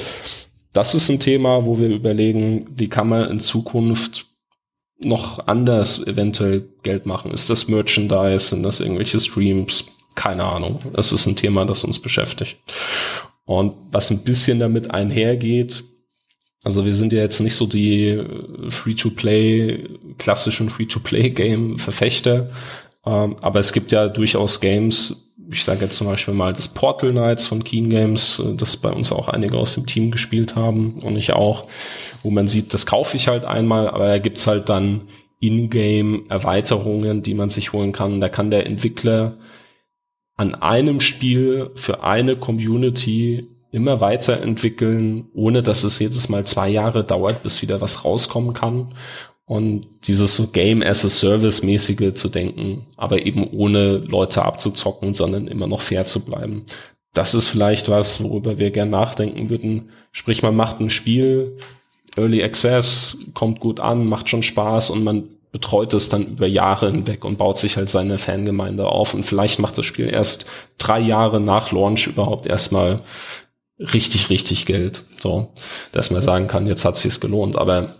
das 0.72 0.94
ist 0.94 1.08
ein 1.08 1.20
Thema, 1.20 1.66
wo 1.66 1.78
wir 1.78 1.88
überlegen, 1.88 2.66
wie 2.76 2.88
kann 2.88 3.08
man 3.08 3.30
in 3.30 3.40
Zukunft 3.40 4.31
noch 5.04 5.46
anders 5.46 6.04
eventuell 6.06 6.68
Geld 6.82 7.06
machen? 7.06 7.32
Ist 7.32 7.50
das 7.50 7.68
Merchandise? 7.68 8.48
Sind 8.48 8.62
das 8.62 8.80
irgendwelche 8.80 9.20
Streams? 9.20 9.84
Keine 10.14 10.44
Ahnung. 10.44 10.80
Das 10.92 11.12
ist 11.12 11.26
ein 11.26 11.36
Thema, 11.36 11.64
das 11.64 11.84
uns 11.84 11.98
beschäftigt. 11.98 12.56
Und 13.44 13.74
was 13.90 14.10
ein 14.10 14.24
bisschen 14.24 14.58
damit 14.60 14.90
einhergeht, 14.90 15.84
also 16.64 16.84
wir 16.84 16.94
sind 16.94 17.12
ja 17.12 17.20
jetzt 17.20 17.40
nicht 17.40 17.54
so 17.54 17.66
die 17.66 18.22
Free-to-Play, 18.68 19.88
klassischen 20.18 20.70
Free-to-Play-Game-Verfechter, 20.70 22.50
ähm, 23.04 23.36
aber 23.40 23.58
es 23.58 23.72
gibt 23.72 23.90
ja 23.90 24.08
durchaus 24.08 24.60
Games, 24.60 25.31
ich 25.52 25.64
sage 25.64 25.84
jetzt 25.84 25.96
zum 25.96 26.06
Beispiel 26.06 26.34
mal 26.34 26.52
das 26.52 26.68
Portal 26.68 27.12
Knights 27.12 27.46
von 27.46 27.62
Keen 27.62 27.90
Games, 27.90 28.40
äh, 28.44 28.54
das 28.54 28.76
bei 28.76 28.90
uns 28.90 29.12
auch 29.12 29.28
einige 29.28 29.56
aus 29.56 29.74
dem 29.74 29.86
Team 29.86 30.10
gespielt 30.10 30.56
haben 30.56 31.00
und 31.02 31.16
ich 31.16 31.32
auch, 31.32 31.66
wo 32.22 32.30
man 32.30 32.48
sieht, 32.48 32.74
das 32.74 32.86
kaufe 32.86 33.16
ich 33.16 33.28
halt 33.28 33.44
einmal, 33.44 33.88
aber 33.88 34.06
da 34.06 34.18
gibt's 34.18 34.46
halt 34.46 34.68
dann 34.68 35.02
in-game 35.40 36.26
Erweiterungen, 36.28 37.22
die 37.22 37.34
man 37.34 37.50
sich 37.50 37.72
holen 37.72 37.92
kann. 37.92 38.20
Da 38.20 38.28
kann 38.28 38.50
der 38.50 38.64
Entwickler 38.64 39.38
an 40.36 40.54
einem 40.54 41.00
Spiel 41.00 41.70
für 41.74 42.04
eine 42.04 42.36
Community 42.36 43.48
immer 43.72 44.00
weiterentwickeln, 44.00 45.28
ohne 45.34 45.62
dass 45.62 45.82
es 45.82 45.98
jedes 45.98 46.28
Mal 46.28 46.46
zwei 46.46 46.68
Jahre 46.68 47.04
dauert, 47.04 47.42
bis 47.42 47.60
wieder 47.62 47.80
was 47.80 48.04
rauskommen 48.04 48.54
kann. 48.54 48.94
Und 49.52 49.86
dieses 50.04 50.34
so 50.34 50.46
Game 50.46 50.80
as 50.80 51.04
a 51.04 51.10
Service 51.10 51.62
mäßige 51.62 52.14
zu 52.14 52.30
denken, 52.30 52.86
aber 52.96 53.26
eben 53.26 53.46
ohne 53.50 53.98
Leute 53.98 54.46
abzuzocken, 54.46 55.12
sondern 55.12 55.46
immer 55.46 55.66
noch 55.66 55.82
fair 55.82 56.06
zu 56.06 56.24
bleiben. 56.24 56.64
Das 57.12 57.34
ist 57.34 57.48
vielleicht 57.48 57.90
was, 57.90 58.24
worüber 58.24 58.56
wir 58.56 58.70
gern 58.70 58.88
nachdenken 58.88 59.50
würden. 59.50 59.90
Sprich, 60.10 60.42
man 60.42 60.56
macht 60.56 60.80
ein 60.80 60.88
Spiel, 60.88 61.58
Early 62.16 62.42
Access, 62.42 63.18
kommt 63.34 63.60
gut 63.60 63.78
an, 63.78 64.06
macht 64.06 64.30
schon 64.30 64.42
Spaß 64.42 64.88
und 64.88 65.04
man 65.04 65.28
betreut 65.50 65.92
es 65.92 66.08
dann 66.08 66.28
über 66.28 66.46
Jahre 66.46 66.90
hinweg 66.90 67.22
und 67.22 67.36
baut 67.36 67.58
sich 67.58 67.76
halt 67.76 67.90
seine 67.90 68.16
Fangemeinde 68.16 68.86
auf 68.86 69.12
und 69.12 69.22
vielleicht 69.22 69.58
macht 69.58 69.76
das 69.76 69.84
Spiel 69.84 70.08
erst 70.08 70.46
drei 70.78 70.98
Jahre 70.98 71.42
nach 71.42 71.72
Launch 71.72 72.06
überhaupt 72.06 72.46
erstmal 72.46 73.02
richtig, 73.78 74.30
richtig 74.30 74.64
Geld. 74.64 75.04
So, 75.20 75.52
dass 75.92 76.10
man 76.10 76.22
sagen 76.22 76.46
kann, 76.46 76.66
jetzt 76.66 76.86
hat 76.86 76.96
sich's 76.96 77.20
gelohnt. 77.20 77.56
Aber 77.56 77.96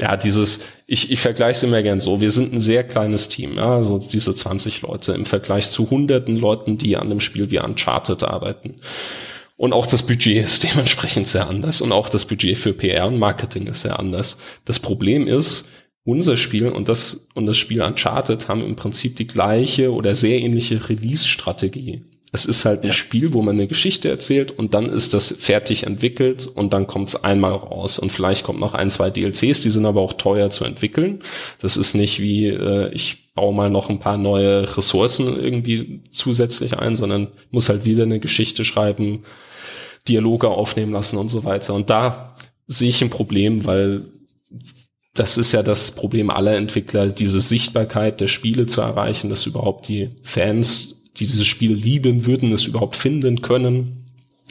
ja, 0.00 0.16
dieses, 0.16 0.60
ich, 0.86 1.10
ich 1.10 1.20
vergleiche 1.20 1.58
es 1.58 1.62
immer 1.62 1.82
gern 1.82 2.00
so, 2.00 2.20
wir 2.20 2.30
sind 2.30 2.52
ein 2.52 2.60
sehr 2.60 2.84
kleines 2.84 3.28
Team, 3.28 3.56
ja, 3.56 3.76
also 3.76 3.98
diese 3.98 4.34
20 4.34 4.82
Leute 4.82 5.12
im 5.12 5.26
Vergleich 5.26 5.70
zu 5.70 5.90
hunderten 5.90 6.36
Leuten, 6.36 6.78
die 6.78 6.96
an 6.96 7.06
einem 7.06 7.20
Spiel 7.20 7.50
wie 7.50 7.60
Uncharted 7.60 8.24
arbeiten. 8.24 8.76
Und 9.56 9.74
auch 9.74 9.86
das 9.86 10.02
Budget 10.02 10.42
ist 10.42 10.62
dementsprechend 10.70 11.28
sehr 11.28 11.48
anders 11.48 11.80
und 11.80 11.92
auch 11.92 12.08
das 12.08 12.24
Budget 12.24 12.56
für 12.56 12.72
PR 12.72 13.06
und 13.06 13.18
Marketing 13.18 13.66
ist 13.66 13.82
sehr 13.82 13.98
anders. 13.98 14.38
Das 14.64 14.78
Problem 14.78 15.26
ist, 15.26 15.68
unser 16.04 16.36
Spiel 16.36 16.68
und 16.68 16.88
das, 16.88 17.28
und 17.34 17.46
das 17.46 17.58
Spiel 17.58 17.82
Uncharted 17.82 18.48
haben 18.48 18.64
im 18.64 18.76
Prinzip 18.76 19.16
die 19.16 19.26
gleiche 19.26 19.92
oder 19.92 20.14
sehr 20.14 20.38
ähnliche 20.38 20.88
Release-Strategie. 20.88 22.02
Es 22.32 22.44
ist 22.44 22.64
halt 22.64 22.82
ein 22.82 22.88
ja. 22.88 22.92
Spiel, 22.92 23.32
wo 23.32 23.42
man 23.42 23.56
eine 23.56 23.66
Geschichte 23.66 24.08
erzählt 24.08 24.52
und 24.52 24.74
dann 24.74 24.86
ist 24.86 25.14
das 25.14 25.34
fertig 25.38 25.84
entwickelt 25.84 26.46
und 26.46 26.72
dann 26.72 26.86
kommt 26.86 27.08
es 27.08 27.24
einmal 27.24 27.52
raus. 27.52 27.98
Und 27.98 28.12
vielleicht 28.12 28.44
kommt 28.44 28.60
noch 28.60 28.74
ein, 28.74 28.90
zwei 28.90 29.10
DLCs, 29.10 29.62
die 29.62 29.70
sind 29.70 29.84
aber 29.84 30.00
auch 30.00 30.12
teuer 30.12 30.50
zu 30.50 30.64
entwickeln. 30.64 31.22
Das 31.60 31.76
ist 31.76 31.94
nicht 31.94 32.20
wie, 32.20 32.46
äh, 32.46 32.92
ich 32.92 33.32
baue 33.34 33.54
mal 33.54 33.70
noch 33.70 33.90
ein 33.90 33.98
paar 33.98 34.16
neue 34.16 34.76
Ressourcen 34.76 35.40
irgendwie 35.40 36.02
zusätzlich 36.10 36.78
ein, 36.78 36.94
sondern 36.94 37.28
muss 37.50 37.68
halt 37.68 37.84
wieder 37.84 38.04
eine 38.04 38.20
Geschichte 38.20 38.64
schreiben, 38.64 39.24
Dialoge 40.08 40.48
aufnehmen 40.48 40.92
lassen 40.92 41.18
und 41.18 41.28
so 41.28 41.44
weiter. 41.44 41.74
Und 41.74 41.90
da 41.90 42.36
sehe 42.66 42.88
ich 42.88 43.02
ein 43.02 43.10
Problem, 43.10 43.66
weil 43.66 44.06
das 45.14 45.36
ist 45.36 45.52
ja 45.52 45.62
das 45.62 45.90
Problem 45.90 46.30
aller 46.30 46.56
Entwickler, 46.56 47.08
diese 47.08 47.40
Sichtbarkeit 47.40 48.20
der 48.20 48.28
Spiele 48.28 48.66
zu 48.66 48.80
erreichen, 48.80 49.28
dass 49.28 49.46
überhaupt 49.46 49.88
die 49.88 50.10
Fans, 50.22 50.99
dieses 51.16 51.46
Spiel 51.46 51.74
lieben 51.74 52.26
würden, 52.26 52.52
es 52.52 52.66
überhaupt 52.66 52.96
finden 52.96 53.42
können. 53.42 54.06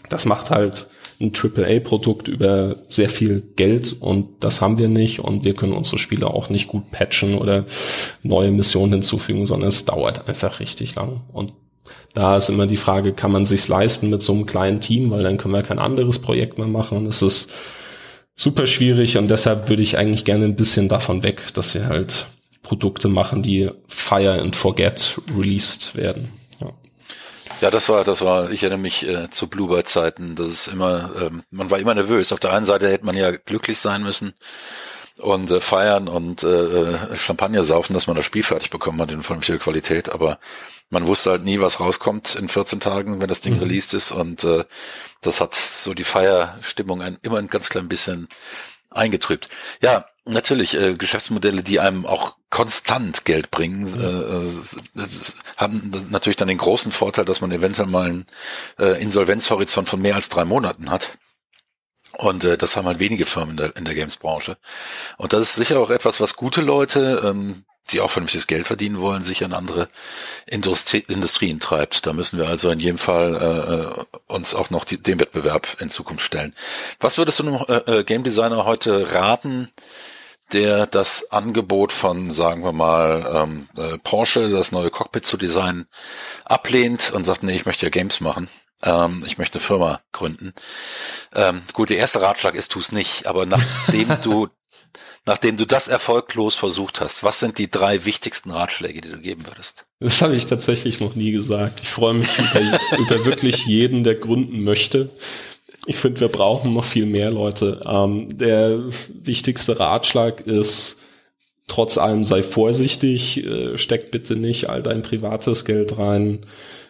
Das 0.10 0.26
macht 0.26 0.49
halt 0.49 0.88
ein 1.20 1.34
AAA-Produkt 1.34 2.28
über 2.28 2.78
sehr 2.88 3.10
viel 3.10 3.43
Geld 3.55 3.95
und 3.99 4.28
das 4.39 4.62
haben 4.62 4.78
wir 4.78 4.88
nicht 4.88 5.20
und 5.20 5.43
wir 5.43 5.53
können 5.53 5.74
unsere 5.74 5.99
Spiele 5.99 6.28
auch 6.28 6.49
nicht 6.49 6.68
gut 6.68 6.91
patchen 6.91 7.36
oder 7.36 7.66
neue 8.24 8.51
Missionen 8.51 8.93
hinzufügen, 8.93 9.45
sondern 9.45 9.68
es 9.68 9.84
dauert 9.86 10.30
einfach 10.30 10.60
richtig 10.60 10.95
lang. 10.95 11.22
Und 11.34 11.53
da 12.14 12.38
ist 12.38 12.49
immer 12.49 12.68
die 12.68 12.78
Frage, 12.78 13.14
kann 13.14 13.32
man 13.32 13.45
sich's 13.45 13.68
leisten 13.68 14.10
mit 14.10 14.24
so 14.24 14.34
einem 14.34 14.45
kleinen 14.45 14.80
Team, 14.80 15.12
weil 15.12 15.24
dann 15.24 15.38
können 15.38 15.53
wir 15.53 15.62
kein 15.62 15.80
anderes 15.80 16.20
Projekt 16.20 16.57
mehr 16.57 16.68
machen. 16.68 17.05
Es 17.05 17.22
ist 17.22 17.51
super 18.36 18.66
schwierig 18.66 19.18
und 19.18 19.30
deshalb 19.30 19.68
würde 19.70 19.84
ich 19.84 19.97
eigentlich 19.97 20.24
gerne 20.24 20.45
ein 20.45 20.55
bisschen 20.55 20.88
davon 20.88 21.24
weg, 21.24 21.53
dass 21.53 21.74
wir 21.74 21.88
halt 21.88 22.28
Produkte 22.64 23.10
machen, 23.10 23.43
die 23.43 23.70
Fire 23.88 24.39
and 24.39 24.55
Forget 24.55 25.20
released 25.38 25.95
werden. 25.95 26.39
Ja. 27.62 27.72
Das 27.72 27.89
war, 27.89 28.03
das 28.03 28.22
war, 28.22 28.51
ich 28.51 28.64
erinnere 28.64 28.80
mich 28.80 29.07
äh, 29.07 29.30
zu 29.30 29.47
Bluebird-Zeiten, 29.47 30.36
das 30.36 30.47
ist 30.47 30.68
immer, 30.68 31.12
ähm, 31.22 31.43
man 31.51 31.70
war 31.72 31.80
immer 31.80 31.93
nervös. 31.93 32.32
Auf 32.32 32.39
der 32.39 32.53
einen 32.53 32.66
Seite 32.66 32.89
hätte 32.89 33.05
man 33.05 33.16
ja 33.16 33.32
glücklich 33.32 33.80
sein 33.80 34.03
müssen 34.03 34.34
und 35.18 35.51
äh, 35.51 35.60
feiern 35.60 36.07
und 36.07 36.43
äh, 36.43 37.18
Champagner 37.18 37.64
saufen, 37.64 37.93
dass 37.93 38.07
man 38.07 38.16
das 38.16 38.26
Spiel 38.26 38.43
fertig 38.43 38.70
bekommen 38.70 39.01
hat 39.01 39.12
in 39.12 39.24
vernünftiger 39.24 39.60
Qualität, 39.60 40.10
aber 40.10 40.39
man 40.89 41.05
wusste 41.05 41.32
halt 41.32 41.43
nie, 41.43 41.60
was 41.60 41.80
rauskommt 41.80 42.36
in 42.36 42.47
14 42.47 42.80
Tagen, 42.80 43.22
wenn 43.22 43.28
das 43.28 43.41
Ding 43.41 43.55
mhm. 43.55 43.62
released 43.62 43.93
ist 43.93 44.12
und 44.12 44.43
äh, 44.43 44.64
das 45.22 45.41
hat 45.41 45.53
so 45.53 45.93
die 45.93 46.03
Feierstimmung 46.03 47.01
ein, 47.01 47.20
immer 47.22 47.38
ein 47.38 47.47
ganz 47.47 47.70
klein 47.70 47.89
bisschen 47.89 48.28
eingetrübt. 48.89 49.49
Ja, 49.82 50.05
natürlich, 50.30 50.76
äh, 50.76 50.96
Geschäftsmodelle, 50.96 51.64
die 51.64 51.80
einem 51.80 52.06
auch 52.06 52.38
konstant 52.50 53.26
Geld 53.26 53.52
bringen, 53.52 53.82
mhm. 53.82 55.02
äh, 55.02 55.04
haben 55.58 56.08
natürlich 56.10 56.38
dann 56.38 56.48
den 56.48 56.58
großen 56.58 56.92
Vorteil, 56.92 57.26
dass 57.26 57.42
man 57.42 57.52
eventuell 57.52 57.88
mal 57.88 58.06
einen 58.06 58.26
äh, 58.78 59.02
Insolvenzhorizont 59.02 59.90
von 59.90 60.02
mehr 60.02 60.16
als 60.16 60.30
drei 60.30 60.46
Monaten 60.46 60.90
hat. 60.90 61.18
Und 62.18 62.44
äh, 62.44 62.58
das 62.58 62.76
haben 62.76 62.88
halt 62.88 63.00
wenige 63.00 63.26
Firmen 63.26 63.52
in 63.52 63.58
der, 63.58 63.76
in 63.76 63.86
der 63.86 63.96
Games-Branche. 63.96 64.58
Und 65.18 65.34
das 65.34 65.42
ist 65.42 65.56
sicher 65.56 65.80
auch 65.80 65.90
etwas, 65.90 66.20
was 66.20 66.36
gute 66.36 66.62
Leute, 66.62 67.22
ähm, 67.24 67.64
die 67.92 68.02
auch 68.02 68.12
vernünftiges 68.12 68.48
Geld 68.48 68.68
verdienen 68.68 69.00
wollen, 69.00 69.24
sich 69.24 69.42
in 69.42 69.54
andere 69.54 69.88
Industrie, 70.46 71.06
Industrien 71.08 71.60
treibt. 71.60 72.06
Da 72.06 72.14
müssen 72.14 72.38
wir 72.38 72.48
also 72.48 72.70
in 72.70 72.80
jedem 72.80 72.98
Fall 72.98 73.36
äh, 73.36 74.02
äh, 74.02 74.06
uns 74.28 74.54
auch 74.54 74.70
noch 74.70 74.86
die, 74.86 75.02
den 75.02 75.20
Wettbewerb 75.20 75.78
in 75.80 75.90
Zukunft 75.90 76.24
stellen. 76.26 76.54
Was 77.00 77.18
würdest 77.18 77.40
du 77.40 77.44
einem 77.44 77.66
äh, 77.68 78.00
äh, 78.00 78.04
Game 78.04 78.24
Designer 78.24 78.66
heute 78.66 79.14
raten, 79.14 79.70
der 80.54 80.88
das 80.88 81.32
Angebot 81.32 81.91
von, 81.91 82.32
sagen 82.32 82.64
wir 82.64 82.72
mal, 82.72 83.30
ähm, 83.34 83.70
äh, 83.78 83.97
Porsche, 84.00 84.50
das 84.50 84.72
neue 84.72 84.89
Cockpit 84.89 85.26
zu 85.26 85.38
designen, 85.38 85.88
ablehnt 86.45 87.12
und 87.12 87.24
sagt, 87.24 87.43
nee, 87.43 87.56
ich 87.56 87.66
möchte 87.66 87.86
ja 87.86 87.89
Games 87.89 88.22
machen. 88.22 88.50
Ähm, 88.84 89.24
ich 89.26 89.38
möchte 89.38 89.56
eine 89.60 89.66
Firma 89.66 90.02
gründen. 90.12 90.54
Ähm, 91.34 91.62
gut, 91.74 91.89
der 91.89 91.97
erste 91.97 92.22
Ratschlag 92.22 92.56
ist, 92.56 92.72
tu 92.72 92.80
es 92.80 92.91
nicht, 92.91 93.28
aber 93.28 93.45
nachdem 93.45 94.20
du 94.22 94.47
nachdem 95.26 95.58
du 95.58 95.66
das 95.66 95.88
erfolglos 95.88 96.56
versucht 96.56 97.02
hast, 97.02 97.24
was 97.24 97.39
sind 97.39 97.58
die 97.58 97.70
drei 97.70 98.06
wichtigsten 98.06 98.52
Ratschläge, 98.52 99.02
die 99.02 99.10
du 99.10 99.20
geben 99.20 99.45
würdest? 99.45 99.86
Das 100.00 100.22
habe 100.22 100.36
ich 100.36 100.47
tatsächlich 100.47 101.00
noch 101.00 101.16
nie 101.16 101.32
gesagt. 101.32 101.82
Ich 101.84 101.89
freue 101.89 102.16
mich 102.16 102.39
über, 102.39 102.80
über 102.97 103.26
wirklich 103.26 103.66
jeden, 103.66 104.04
der 104.04 104.16
gründen 104.16 104.64
möchte. 104.64 105.12
Ich 105.86 105.96
finde, 105.98 106.22
wir 106.22 106.28
brauchen 106.28 106.74
noch 106.74 106.84
viel 106.84 107.06
mehr 107.06 107.32
Leute. 107.32 107.82
Ähm, 107.86 108.38
der 108.38 108.84
wichtigste 109.24 109.80
Ratschlag 109.80 110.42
ist, 110.46 111.02
trotz 111.68 111.98
allem 111.98 112.24
sei 112.24 112.44
vorsichtig, 112.44 113.44
äh, 113.46 113.78
steck 113.78 114.12
bitte 114.12 114.36
nicht 114.36 114.70
all 114.70 114.84
dein 114.84 115.04
privates 115.04 115.66
Geld 115.66 115.97
rein. 115.97 116.46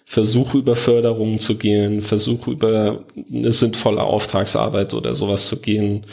Versuch 0.06 0.56
über 0.56 0.76
Förderungen 0.76 1.40
zu 1.40 1.58
gehen, 1.58 2.02
versuch 2.02 2.48
über 2.48 3.06
eine 3.32 3.52
sinnvolle 3.52 4.02
Auftragsarbeit 4.02 4.96
oder 4.96 5.14
sowas 5.14 5.46
zu 5.48 5.62
gehen, 5.62 6.08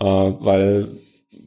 äh, 0.00 0.04
weil 0.04 0.88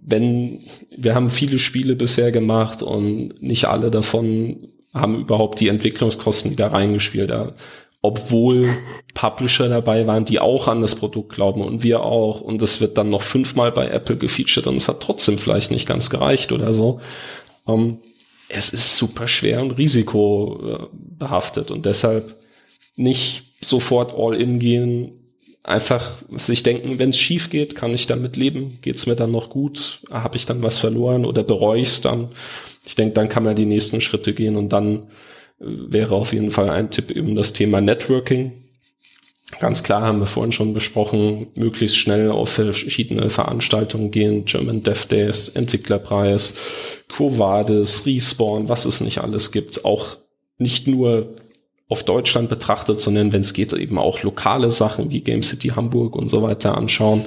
wenn 0.08 0.62
wir 0.96 1.16
haben 1.16 1.30
viele 1.30 1.60
Spiele 1.60 1.96
bisher 1.96 2.32
gemacht 2.32 2.82
und 2.82 3.42
nicht 3.42 3.66
alle 3.66 3.92
davon 3.92 4.70
haben 4.94 5.20
überhaupt 5.22 5.60
die 5.60 5.68
Entwicklungskosten 5.68 6.52
wieder 6.52 6.68
reingespielt. 6.68 7.30
Ja. 7.30 7.54
Obwohl 8.08 8.70
Publisher 9.14 9.68
dabei 9.68 10.08
waren, 10.08 10.24
die 10.24 10.40
auch 10.40 10.70
an 10.70 10.80
das 10.80 10.96
Produkt 10.96 11.34
glauben 11.34 11.62
und 11.62 11.84
wir 11.84 12.04
auch. 12.04 12.40
Und 12.40 12.62
es 12.62 12.80
wird 12.80 12.98
dann 12.98 13.10
noch 13.10 13.22
fünfmal 13.22 13.74
bei 13.74 13.90
Apple 13.90 14.16
gefeatured 14.16 14.66
und 14.66 14.78
es 14.78 14.88
hat 14.88 15.02
trotzdem 15.02 15.38
vielleicht 15.38 15.72
nicht 15.72 15.86
ganz 15.86 16.10
gereicht 16.10 16.54
oder 16.54 16.72
so. 16.72 17.02
Ähm, 17.68 17.98
es 18.48 18.70
ist 18.70 18.96
super 18.96 19.28
schwer 19.28 19.62
und 19.62 19.72
risikobehaftet 19.72 21.70
und 21.70 21.86
deshalb 21.86 22.36
nicht 22.96 23.44
sofort 23.60 24.14
all 24.18 24.34
in 24.36 24.60
gehen. 24.60 25.12
Einfach 25.64 26.24
sich 26.38 26.64
denken, 26.64 26.98
wenn 26.98 27.10
es 27.10 27.20
schief 27.20 27.50
geht, 27.50 27.76
kann 27.76 27.94
ich 27.94 28.08
damit 28.08 28.38
leben? 28.38 28.80
Geht 28.82 28.96
es 28.96 29.06
mir 29.06 29.18
dann 29.18 29.32
noch 29.32 29.50
gut? 29.50 30.00
Habe 30.10 30.38
ich 30.38 30.46
dann 30.46 30.64
was 30.64 30.78
verloren 30.78 31.26
oder 31.26 31.44
bereue 31.44 31.82
ich 31.82 31.90
es 31.90 32.00
dann? 32.00 32.30
Ich 32.86 32.96
denke, 32.96 33.16
dann 33.16 33.28
kann 33.28 33.44
man 33.44 33.58
die 33.58 33.66
nächsten 33.66 34.00
Schritte 34.00 34.34
gehen 34.34 34.56
und 34.56 34.70
dann 34.70 35.08
wäre 35.60 36.16
auf 36.16 36.34
jeden 36.34 36.52
Fall 36.52 36.70
ein 36.70 36.92
Tipp 36.92 37.12
eben 37.12 37.36
das 37.36 37.54
Thema 37.54 37.82
Networking. 37.82 38.64
Ganz 39.60 39.82
klar 39.82 40.02
haben 40.02 40.20
wir 40.20 40.28
vorhin 40.28 40.52
schon 40.52 40.74
besprochen, 40.74 41.48
möglichst 41.56 41.98
schnell 41.98 42.32
auf 42.32 42.50
verschiedene 42.50 43.30
Veranstaltungen 43.30 44.12
gehen, 44.12 44.44
German 44.44 44.84
Dev 44.84 45.06
Days, 45.08 45.48
Entwicklerpreis, 45.50 46.54
Quo 47.08 47.40
Vadis, 47.40 48.06
Respawn, 48.06 48.68
was 48.68 48.86
es 48.86 49.00
nicht 49.00 49.20
alles 49.20 49.52
gibt. 49.52 49.86
Auch 49.86 50.18
nicht 50.58 50.88
nur 50.88 51.36
auf 51.88 52.04
Deutschland 52.04 52.50
betrachtet, 52.50 53.00
sondern 53.00 53.32
wenn 53.32 53.40
es 53.40 53.54
geht, 53.54 53.72
eben 53.72 53.98
auch 53.98 54.22
lokale 54.22 54.70
Sachen 54.70 55.12
wie 55.12 55.22
Game 55.22 55.44
City 55.44 55.70
Hamburg 55.70 56.18
und 56.18 56.28
so 56.28 56.42
weiter 56.42 56.78
anschauen, 56.78 57.26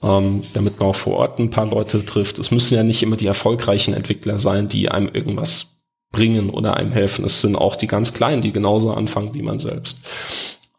ähm, 0.00 0.42
damit 0.52 0.78
man 0.78 0.90
auch 0.90 0.96
vor 0.96 1.14
Ort 1.14 1.40
ein 1.40 1.50
paar 1.50 1.66
Leute 1.66 2.04
trifft. 2.04 2.38
Es 2.38 2.52
müssen 2.52 2.76
ja 2.76 2.84
nicht 2.84 3.02
immer 3.02 3.16
die 3.16 3.26
erfolgreichen 3.26 3.94
Entwickler 3.94 4.38
sein, 4.38 4.68
die 4.68 4.88
einem 4.92 5.08
irgendwas 5.12 5.77
bringen 6.10 6.50
oder 6.50 6.76
einem 6.76 6.92
helfen. 6.92 7.24
Es 7.24 7.40
sind 7.40 7.56
auch 7.56 7.76
die 7.76 7.86
ganz 7.86 8.14
Kleinen, 8.14 8.42
die 8.42 8.52
genauso 8.52 8.92
anfangen 8.92 9.34
wie 9.34 9.42
man 9.42 9.58
selbst. 9.58 10.00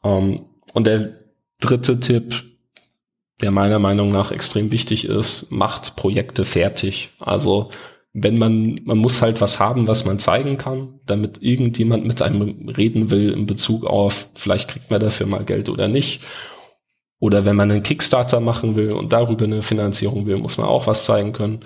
Ähm, 0.03 0.45
und 0.73 0.87
der 0.87 1.19
dritte 1.59 1.99
Tipp, 1.99 2.43
der 3.41 3.51
meiner 3.51 3.79
Meinung 3.79 4.11
nach 4.11 4.31
extrem 4.31 4.71
wichtig 4.71 5.05
ist, 5.05 5.51
macht 5.51 5.95
Projekte 5.95 6.45
fertig. 6.45 7.09
Also 7.19 7.69
wenn 8.13 8.37
man, 8.37 8.81
man 8.85 8.97
muss 8.97 9.21
halt 9.21 9.39
was 9.39 9.59
haben, 9.59 9.87
was 9.87 10.03
man 10.03 10.19
zeigen 10.19 10.57
kann, 10.57 10.99
damit 11.05 11.41
irgendjemand 11.41 12.05
mit 12.05 12.21
einem 12.21 12.69
reden 12.69 13.11
will 13.11 13.31
in 13.31 13.45
Bezug 13.45 13.85
auf, 13.85 14.29
vielleicht 14.33 14.69
kriegt 14.69 14.89
man 14.89 14.99
dafür 14.99 15.27
mal 15.27 15.45
Geld 15.45 15.69
oder 15.69 15.87
nicht. 15.87 16.21
Oder 17.19 17.45
wenn 17.45 17.55
man 17.55 17.69
einen 17.69 17.83
Kickstarter 17.83 18.39
machen 18.39 18.75
will 18.75 18.93
und 18.93 19.13
darüber 19.13 19.45
eine 19.45 19.61
Finanzierung 19.61 20.25
will, 20.25 20.37
muss 20.37 20.57
man 20.57 20.67
auch 20.67 20.87
was 20.87 21.05
zeigen 21.05 21.33
können. 21.33 21.65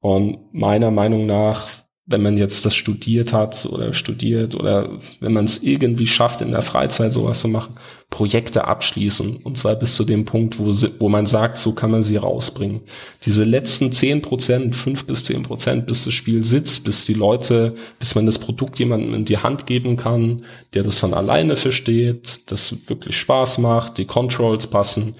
Und 0.00 0.52
meiner 0.52 0.90
Meinung 0.90 1.26
nach 1.26 1.68
wenn 2.04 2.22
man 2.22 2.36
jetzt 2.36 2.66
das 2.66 2.74
studiert 2.74 3.32
hat 3.32 3.64
oder 3.64 3.94
studiert 3.94 4.56
oder 4.56 4.98
wenn 5.20 5.32
man 5.32 5.44
es 5.44 5.62
irgendwie 5.62 6.08
schafft, 6.08 6.40
in 6.40 6.50
der 6.50 6.62
Freizeit 6.62 7.12
sowas 7.12 7.40
zu 7.40 7.46
machen, 7.46 7.76
Projekte 8.10 8.64
abschließen. 8.64 9.36
Und 9.36 9.56
zwar 9.56 9.76
bis 9.76 9.94
zu 9.94 10.04
dem 10.04 10.24
Punkt, 10.24 10.58
wo, 10.58 10.72
sie, 10.72 10.90
wo 10.98 11.08
man 11.08 11.26
sagt, 11.26 11.58
so 11.58 11.74
kann 11.74 11.92
man 11.92 12.02
sie 12.02 12.16
rausbringen. 12.16 12.80
Diese 13.24 13.44
letzten 13.44 13.92
zehn 13.92 14.20
Prozent, 14.20 14.74
fünf 14.74 15.06
bis 15.06 15.24
zehn 15.24 15.44
Prozent, 15.44 15.86
bis 15.86 16.04
das 16.04 16.12
Spiel 16.12 16.42
sitzt, 16.42 16.84
bis 16.84 17.06
die 17.06 17.14
Leute, 17.14 17.74
bis 18.00 18.16
man 18.16 18.26
das 18.26 18.38
Produkt 18.38 18.80
jemandem 18.80 19.14
in 19.14 19.24
die 19.24 19.38
Hand 19.38 19.66
geben 19.66 19.96
kann, 19.96 20.44
der 20.74 20.82
das 20.82 20.98
von 20.98 21.14
alleine 21.14 21.54
versteht, 21.54 22.40
das 22.50 22.76
wirklich 22.88 23.16
Spaß 23.16 23.58
macht, 23.58 23.98
die 23.98 24.06
Controls 24.06 24.66
passen, 24.66 25.14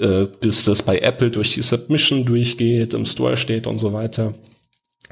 äh, 0.00 0.24
bis 0.40 0.64
das 0.64 0.82
bei 0.82 0.98
Apple 0.98 1.30
durch 1.30 1.54
die 1.54 1.62
Submission 1.62 2.24
durchgeht, 2.24 2.92
im 2.92 3.06
Store 3.06 3.36
steht 3.36 3.68
und 3.68 3.78
so 3.78 3.92
weiter 3.92 4.34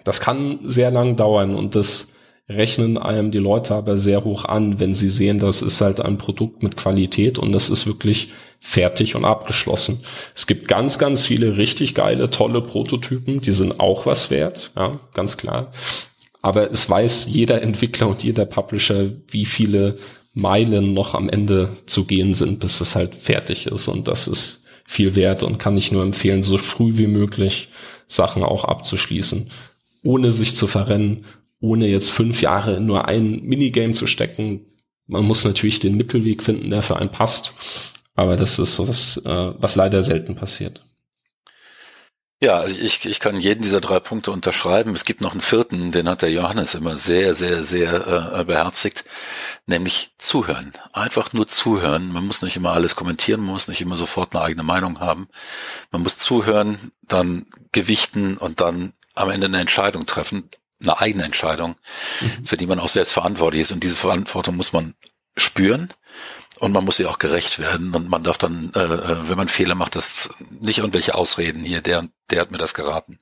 das 0.04 0.20
kann 0.20 0.60
sehr 0.64 0.90
lang 0.90 1.16
dauern 1.16 1.54
und 1.54 1.74
das 1.74 2.12
rechnen 2.48 2.98
einem 2.98 3.30
die 3.30 3.38
Leute 3.38 3.74
aber 3.74 3.96
sehr 3.96 4.24
hoch 4.24 4.44
an, 4.44 4.80
wenn 4.80 4.94
sie 4.94 5.08
sehen, 5.08 5.38
das 5.38 5.62
ist 5.62 5.80
halt 5.80 6.00
ein 6.00 6.18
Produkt 6.18 6.62
mit 6.62 6.76
Qualität 6.76 7.38
und 7.38 7.52
das 7.52 7.68
ist 7.68 7.86
wirklich 7.86 8.28
fertig 8.60 9.14
und 9.14 9.24
abgeschlossen. 9.24 10.04
Es 10.34 10.46
gibt 10.46 10.68
ganz, 10.68 10.98
ganz 10.98 11.24
viele 11.24 11.56
richtig 11.56 11.94
geile, 11.94 12.30
tolle 12.30 12.62
Prototypen, 12.62 13.40
die 13.40 13.52
sind 13.52 13.80
auch 13.80 14.06
was 14.06 14.30
wert, 14.30 14.70
ja, 14.76 15.00
ganz 15.14 15.36
klar. 15.36 15.72
Aber 16.42 16.70
es 16.70 16.88
weiß 16.88 17.26
jeder 17.28 17.62
Entwickler 17.62 18.08
und 18.08 18.24
jeder 18.24 18.44
Publisher, 18.44 19.10
wie 19.28 19.44
viele 19.44 19.98
Meilen 20.34 20.94
noch 20.94 21.14
am 21.14 21.28
Ende 21.28 21.76
zu 21.86 22.04
gehen 22.04 22.34
sind, 22.34 22.60
bis 22.60 22.80
es 22.80 22.94
halt 22.94 23.14
fertig 23.14 23.66
ist 23.66 23.88
und 23.88 24.08
das 24.08 24.26
ist 24.26 24.64
viel 24.84 25.14
wert 25.14 25.42
und 25.42 25.58
kann 25.58 25.76
ich 25.76 25.92
nur 25.92 26.02
empfehlen, 26.02 26.42
so 26.42 26.58
früh 26.58 26.96
wie 26.96 27.06
möglich 27.06 27.68
Sachen 28.08 28.42
auch 28.42 28.64
abzuschließen 28.64 29.50
ohne 30.02 30.32
sich 30.32 30.56
zu 30.56 30.66
verrennen, 30.66 31.24
ohne 31.60 31.86
jetzt 31.86 32.10
fünf 32.10 32.42
Jahre 32.42 32.76
in 32.76 32.86
nur 32.86 33.06
ein 33.06 33.42
Minigame 33.42 33.92
zu 33.92 34.06
stecken. 34.06 34.66
Man 35.06 35.24
muss 35.24 35.44
natürlich 35.44 35.80
den 35.80 35.96
Mittelweg 35.96 36.42
finden, 36.42 36.70
der 36.70 36.82
für 36.82 36.96
einen 36.96 37.12
passt. 37.12 37.54
Aber 38.14 38.36
das 38.36 38.58
ist 38.58 38.74
so 38.74 38.88
was, 38.88 39.16
äh, 39.18 39.52
was 39.58 39.76
leider 39.76 40.02
selten 40.02 40.36
passiert. 40.36 40.82
Ja, 42.42 42.58
also 42.58 42.76
ich, 42.76 43.06
ich 43.06 43.20
kann 43.20 43.38
jeden 43.38 43.62
dieser 43.62 43.80
drei 43.80 44.00
Punkte 44.00 44.32
unterschreiben. 44.32 44.94
Es 44.94 45.04
gibt 45.04 45.20
noch 45.20 45.30
einen 45.30 45.40
vierten, 45.40 45.92
den 45.92 46.08
hat 46.08 46.22
der 46.22 46.32
Johannes 46.32 46.74
immer 46.74 46.96
sehr, 46.98 47.34
sehr, 47.34 47.62
sehr 47.62 48.34
äh, 48.34 48.44
beherzigt, 48.44 49.04
nämlich 49.66 50.10
zuhören. 50.18 50.72
Einfach 50.92 51.32
nur 51.32 51.46
zuhören. 51.46 52.08
Man 52.08 52.26
muss 52.26 52.42
nicht 52.42 52.56
immer 52.56 52.72
alles 52.72 52.96
kommentieren, 52.96 53.42
man 53.42 53.52
muss 53.52 53.68
nicht 53.68 53.80
immer 53.80 53.94
sofort 53.94 54.34
eine 54.34 54.44
eigene 54.44 54.64
Meinung 54.64 54.98
haben. 54.98 55.28
Man 55.92 56.02
muss 56.02 56.18
zuhören, 56.18 56.90
dann 57.02 57.46
gewichten 57.70 58.36
und 58.38 58.60
dann 58.60 58.92
am 59.14 59.30
Ende 59.30 59.46
eine 59.46 59.60
Entscheidung 59.60 60.06
treffen, 60.06 60.48
eine 60.80 60.98
eigene 61.00 61.24
Entscheidung, 61.24 61.76
mhm. 62.20 62.44
für 62.44 62.56
die 62.56 62.66
man 62.66 62.80
auch 62.80 62.88
selbst 62.88 63.12
verantwortlich 63.12 63.62
ist. 63.62 63.72
Und 63.72 63.82
diese 63.82 63.96
Verantwortung 63.96 64.56
muss 64.56 64.72
man 64.72 64.94
spüren 65.36 65.92
und 66.58 66.72
man 66.72 66.84
muss 66.84 66.98
ihr 66.98 67.10
auch 67.10 67.18
gerecht 67.18 67.58
werden. 67.58 67.94
Und 67.94 68.08
man 68.08 68.22
darf 68.22 68.38
dann, 68.38 68.72
äh, 68.74 68.84
äh, 68.84 69.28
wenn 69.28 69.36
man 69.36 69.48
Fehler 69.48 69.74
macht, 69.74 69.96
das 69.96 70.30
nicht 70.60 70.78
irgendwelche 70.78 71.14
Ausreden 71.14 71.64
hier, 71.64 71.80
der 71.80 72.08
der 72.32 72.40
hat 72.40 72.50
mir 72.50 72.58
das 72.58 72.74
geraten. 72.74 73.18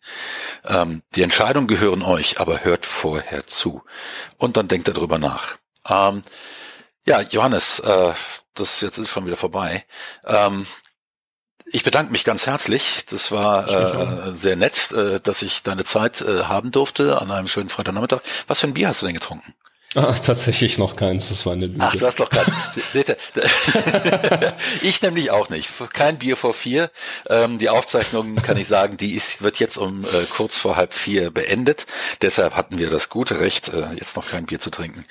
Ähm, 0.64 1.02
die 1.14 1.22
Entscheidungen 1.22 1.66
gehören 1.66 2.02
euch, 2.02 2.40
aber 2.40 2.64
hört 2.64 2.86
vorher 2.86 3.46
zu. 3.46 3.82
Und 4.38 4.56
dann 4.56 4.68
denkt 4.68 4.88
darüber 4.88 5.18
nach. 5.18 5.56
Ähm, 5.88 6.22
ja, 7.04 7.20
Johannes, 7.20 7.80
äh, 7.80 8.12
das 8.54 8.80
jetzt 8.80 8.98
ist 8.98 9.10
schon 9.10 9.26
wieder 9.26 9.36
vorbei. 9.36 9.84
Ähm, 10.24 10.66
ich 11.72 11.84
bedanke 11.84 12.12
mich 12.12 12.24
ganz 12.24 12.46
herzlich. 12.46 13.04
Das 13.08 13.30
war 13.30 13.68
äh, 13.68 14.32
sehr 14.32 14.56
nett, 14.56 14.92
äh, 14.92 15.20
dass 15.20 15.42
ich 15.42 15.62
deine 15.62 15.84
Zeit 15.84 16.20
äh, 16.20 16.44
haben 16.44 16.70
durfte 16.70 17.20
an 17.20 17.30
einem 17.30 17.46
schönen 17.46 17.68
Freitagnachmittag. 17.68 18.20
Was 18.46 18.60
für 18.60 18.66
ein 18.66 18.74
Bier 18.74 18.88
hast 18.88 19.02
du 19.02 19.06
denn 19.06 19.14
getrunken? 19.14 19.54
Ah, 19.96 20.12
tatsächlich 20.22 20.78
noch 20.78 20.94
keins, 20.94 21.30
das 21.30 21.44
war 21.46 21.54
eine 21.54 21.66
Lüge. 21.66 21.80
Ach, 21.80 21.96
du 21.96 22.06
hast 22.06 22.20
noch 22.20 22.30
keins. 22.30 22.52
Seht 22.90 23.08
ihr? 23.08 23.16
ich 24.82 25.02
nämlich 25.02 25.32
auch 25.32 25.48
nicht. 25.48 25.68
Kein 25.92 26.18
Bier 26.18 26.36
vor 26.36 26.54
vier. 26.54 26.92
Ähm, 27.28 27.58
die 27.58 27.68
Aufzeichnung 27.68 28.36
kann 28.36 28.56
ich 28.56 28.68
sagen, 28.68 28.96
die 28.96 29.14
ist, 29.14 29.42
wird 29.42 29.58
jetzt 29.58 29.78
um 29.78 30.04
äh, 30.04 30.26
kurz 30.30 30.56
vor 30.56 30.76
halb 30.76 30.94
vier 30.94 31.32
beendet. 31.32 31.86
Deshalb 32.22 32.54
hatten 32.54 32.78
wir 32.78 32.88
das 32.88 33.08
gute 33.08 33.40
Recht, 33.40 33.68
äh, 33.68 33.92
jetzt 33.94 34.14
noch 34.16 34.28
kein 34.28 34.46
Bier 34.46 34.60
zu 34.60 34.70
trinken. 34.70 35.04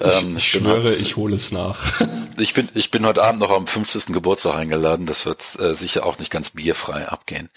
Ähm, 0.00 0.36
ich, 0.36 0.44
ich 0.44 0.50
schwöre, 0.50 0.76
heute, 0.78 0.94
ich 0.94 1.16
hole 1.16 1.34
es 1.34 1.50
nach. 1.50 1.78
ich 2.36 2.52
bin, 2.52 2.68
ich 2.74 2.90
bin 2.90 3.06
heute 3.06 3.24
Abend 3.24 3.40
noch 3.40 3.50
am 3.50 3.66
50. 3.66 4.12
Geburtstag 4.12 4.56
eingeladen. 4.56 5.06
Das 5.06 5.24
wird 5.24 5.42
äh, 5.58 5.74
sicher 5.74 6.04
auch 6.04 6.18
nicht 6.18 6.30
ganz 6.30 6.50
bierfrei 6.50 7.08
abgehen. 7.08 7.48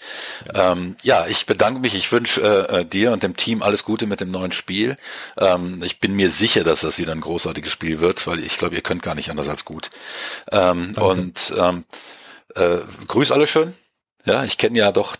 Ja, 0.54 0.72
ähm, 0.72 0.96
ja 1.02 1.26
ich 1.26 1.44
bedanke 1.44 1.80
mich. 1.80 1.94
Ich 1.94 2.10
wünsche 2.10 2.40
äh, 2.40 2.86
dir 2.86 3.12
und 3.12 3.22
dem 3.22 3.36
Team 3.36 3.62
alles 3.62 3.84
Gute 3.84 4.06
mit 4.06 4.22
dem 4.22 4.30
neuen 4.30 4.52
Spiel. 4.52 4.96
Ähm, 5.36 5.82
ich 5.84 6.00
bin 6.00 6.14
mir 6.14 6.30
sicher, 6.30 6.64
dass 6.70 6.80
das 6.80 6.98
wieder 6.98 7.12
ein 7.12 7.20
großartiges 7.20 7.70
Spiel 7.72 8.00
wird, 8.00 8.26
weil 8.26 8.40
ich 8.40 8.56
glaube, 8.58 8.74
ihr 8.74 8.82
könnt 8.82 9.02
gar 9.02 9.14
nicht 9.14 9.30
anders 9.30 9.48
als 9.48 9.64
gut. 9.64 9.90
Ähm, 10.50 10.94
und 10.96 11.52
ähm, 11.58 11.84
äh, 12.54 12.78
grüß 13.08 13.32
alle 13.32 13.46
schön. 13.46 13.74
Ja, 14.24 14.44
ich 14.44 14.58
kenne 14.58 14.78
ja 14.78 14.92
doch 14.92 15.16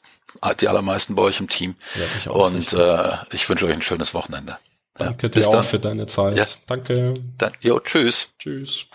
die 0.60 0.68
allermeisten 0.68 1.14
bei 1.14 1.22
euch 1.22 1.40
im 1.40 1.48
Team. 1.48 1.74
Ja, 1.96 2.04
ich 2.18 2.28
auch 2.28 2.46
und 2.46 2.72
äh, 2.72 3.12
ich 3.32 3.48
wünsche 3.48 3.66
euch 3.66 3.72
ein 3.72 3.82
schönes 3.82 4.14
Wochenende. 4.14 4.58
Danke 4.94 5.26
ja, 5.26 5.28
dir 5.30 5.48
auch 5.48 5.52
dann. 5.52 5.66
für 5.66 5.80
deine 5.80 6.06
Zeit. 6.06 6.38
Ja. 6.38 6.46
Danke. 6.66 7.14
Dann, 7.38 7.52
jo, 7.60 7.80
tschüss. 7.80 8.34
Tschüss. 8.38 8.86